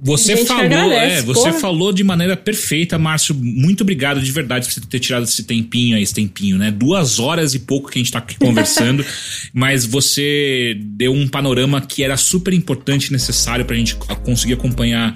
você 0.03 0.39
falou, 0.39 0.65
agradece, 0.65 1.17
é, 1.17 1.23
você 1.23 1.51
porra. 1.51 1.61
falou 1.61 1.93
de 1.93 2.03
maneira 2.03 2.35
perfeita, 2.35 2.97
Márcio. 2.97 3.35
Muito 3.35 3.83
obrigado 3.83 4.23
de 4.23 4.33
verdade 4.33 4.67
por 4.67 4.73
você 4.73 4.81
ter 4.81 5.01
tirado 5.01 5.25
esse 5.25 5.45
tempinho 5.45 5.99
aí, 5.99 6.03
esse 6.03 6.15
tempinho, 6.15 6.57
né? 6.57 6.71
Duas 6.71 7.19
horas 7.19 7.55
e 7.55 7.59
pouco 7.59 7.91
que 7.91 7.99
a 7.99 8.03
gente 8.03 8.11
tá 8.11 8.21
aqui 8.21 8.39
conversando, 8.39 9.05
mas 9.53 9.85
você 9.85 10.79
deu 10.81 11.13
um 11.13 11.29
panorama 11.29 11.83
que 11.83 12.03
era 12.03 12.17
super 12.17 12.55
importante 12.55 13.09
e 13.09 13.13
necessário 13.13 13.67
pra 13.67 13.77
gente 13.77 13.97
conseguir 14.25 14.55
acompanhar 14.55 15.15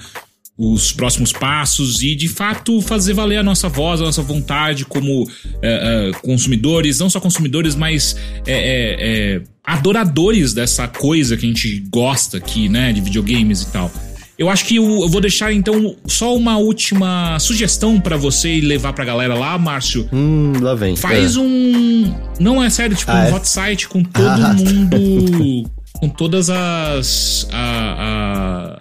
os 0.59 0.91
próximos 0.91 1.33
passos 1.33 2.03
e 2.03 2.17
de 2.17 2.27
fato 2.27 2.83
fazer 2.83 3.15
valer 3.15 3.37
a 3.37 3.43
nossa 3.45 3.69
voz, 3.69 4.01
a 4.01 4.05
nossa 4.05 4.23
vontade 4.23 4.85
como 4.85 5.25
é, 5.63 6.11
é, 6.11 6.13
consumidores, 6.21 6.99
não 6.99 7.09
só 7.09 7.21
consumidores, 7.21 7.77
mas 7.77 8.17
é, 8.45 9.41
adoradores 9.63 10.53
dessa 10.53 10.89
coisa 10.89 11.37
que 11.37 11.47
a 11.47 11.49
gente 11.49 11.85
gosta 11.89 12.39
aqui, 12.39 12.69
né, 12.69 12.93
de 12.93 13.01
videogames 13.01 13.63
e 13.63 13.71
tal. 13.71 13.91
Eu 14.39 14.49
acho 14.49 14.65
que 14.65 14.77
eu, 14.77 14.85
eu 14.85 15.09
vou 15.09 15.21
deixar 15.21 15.53
então 15.53 15.97
só 16.07 16.35
uma 16.37 16.59
última 16.59 17.39
sugestão 17.41 18.01
para 18.01 18.17
você 18.17 18.55
e 18.55 18.61
levar 18.61 18.93
pra 18.93 19.05
galera 19.05 19.35
lá, 19.35 19.59
Márcio. 19.59 20.09
Hum, 20.13 20.53
lá 20.61 20.77
vem. 20.77 20.95
Faz 20.95 21.37
é. 21.37 21.41
um. 21.41 22.15
Não 22.39 22.63
é 22.63 22.71
sério, 22.71 22.97
tipo, 22.97 23.11
ah, 23.11 23.15
um 23.15 23.19
é? 23.25 23.35
hot 23.35 23.49
site 23.49 23.89
com 23.89 24.05
todo 24.05 24.29
ah, 24.29 24.55
mundo. 24.55 25.69
com 25.93 26.09
todas 26.09 26.49
as. 26.51 27.49
A, 27.53 27.97
a, 27.99 28.78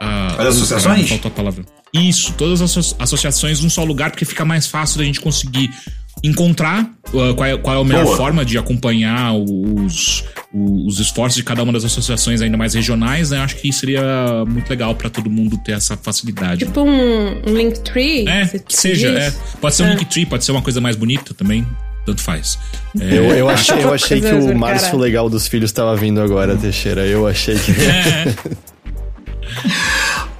as 0.00 0.56
associações? 0.56 1.08
Faltou 1.08 1.30
a 1.30 1.34
palavra. 1.34 1.64
Isso, 1.92 2.32
todas 2.34 2.62
as 2.62 2.94
associações 2.98 3.60
num 3.60 3.70
só 3.70 3.84
lugar, 3.84 4.10
porque 4.10 4.24
fica 4.24 4.44
mais 4.44 4.66
fácil 4.66 4.98
da 4.98 5.04
gente 5.04 5.20
conseguir 5.20 5.70
encontrar 6.22 6.84
uh, 7.12 7.34
qual, 7.34 7.48
é, 7.48 7.56
qual 7.56 7.76
é 7.76 7.80
a 7.80 7.84
melhor 7.84 8.04
Boa. 8.04 8.16
forma 8.16 8.44
de 8.44 8.58
acompanhar 8.58 9.32
os, 9.32 10.24
os 10.52 10.98
esforços 10.98 11.36
de 11.36 11.42
cada 11.42 11.62
uma 11.62 11.72
das 11.72 11.84
associações 11.84 12.42
ainda 12.42 12.56
mais 12.56 12.74
regionais, 12.74 13.30
né? 13.30 13.38
Acho 13.38 13.56
que 13.56 13.72
seria 13.72 14.02
muito 14.46 14.68
legal 14.68 14.94
para 14.94 15.08
todo 15.08 15.30
mundo 15.30 15.56
ter 15.58 15.72
essa 15.72 15.96
facilidade. 15.96 16.64
Tipo 16.66 16.82
um, 16.82 17.42
um 17.46 17.56
Linktree? 17.56 18.28
É, 18.28 18.46
que 18.46 18.76
seja, 18.76 19.08
é. 19.08 19.32
Pode 19.60 19.74
ser 19.74 19.84
um 19.84 19.86
é. 19.86 19.94
Linktree, 19.94 20.26
pode 20.26 20.44
ser 20.44 20.52
uma 20.52 20.62
coisa 20.62 20.80
mais 20.80 20.96
bonita 20.96 21.32
também 21.34 21.66
tanto 22.04 22.22
faz. 22.22 22.58
É... 22.98 23.18
Eu, 23.18 23.24
eu 23.24 23.48
achei, 23.48 23.84
eu 23.84 23.92
achei 23.92 24.20
que 24.20 24.32
o 24.32 24.56
Márcio 24.56 24.98
Legal 24.98 25.28
dos 25.28 25.46
Filhos 25.46 25.70
estava 25.70 25.94
vindo 25.94 26.20
agora, 26.20 26.56
Teixeira. 26.56 27.06
Eu 27.06 27.26
achei 27.26 27.58
que. 27.58 27.72
É. 27.72 28.34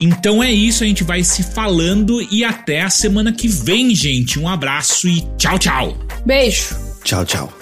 Então 0.00 0.42
é 0.42 0.50
isso, 0.50 0.82
a 0.82 0.86
gente 0.86 1.04
vai 1.04 1.22
se 1.22 1.42
falando 1.42 2.20
e 2.30 2.44
até 2.44 2.82
a 2.82 2.90
semana 2.90 3.32
que 3.32 3.46
vem, 3.46 3.94
gente. 3.94 4.38
Um 4.38 4.48
abraço 4.48 5.08
e 5.08 5.20
tchau, 5.38 5.58
tchau. 5.58 5.96
Beijo. 6.26 6.76
Tchau, 7.04 7.24
tchau. 7.24 7.52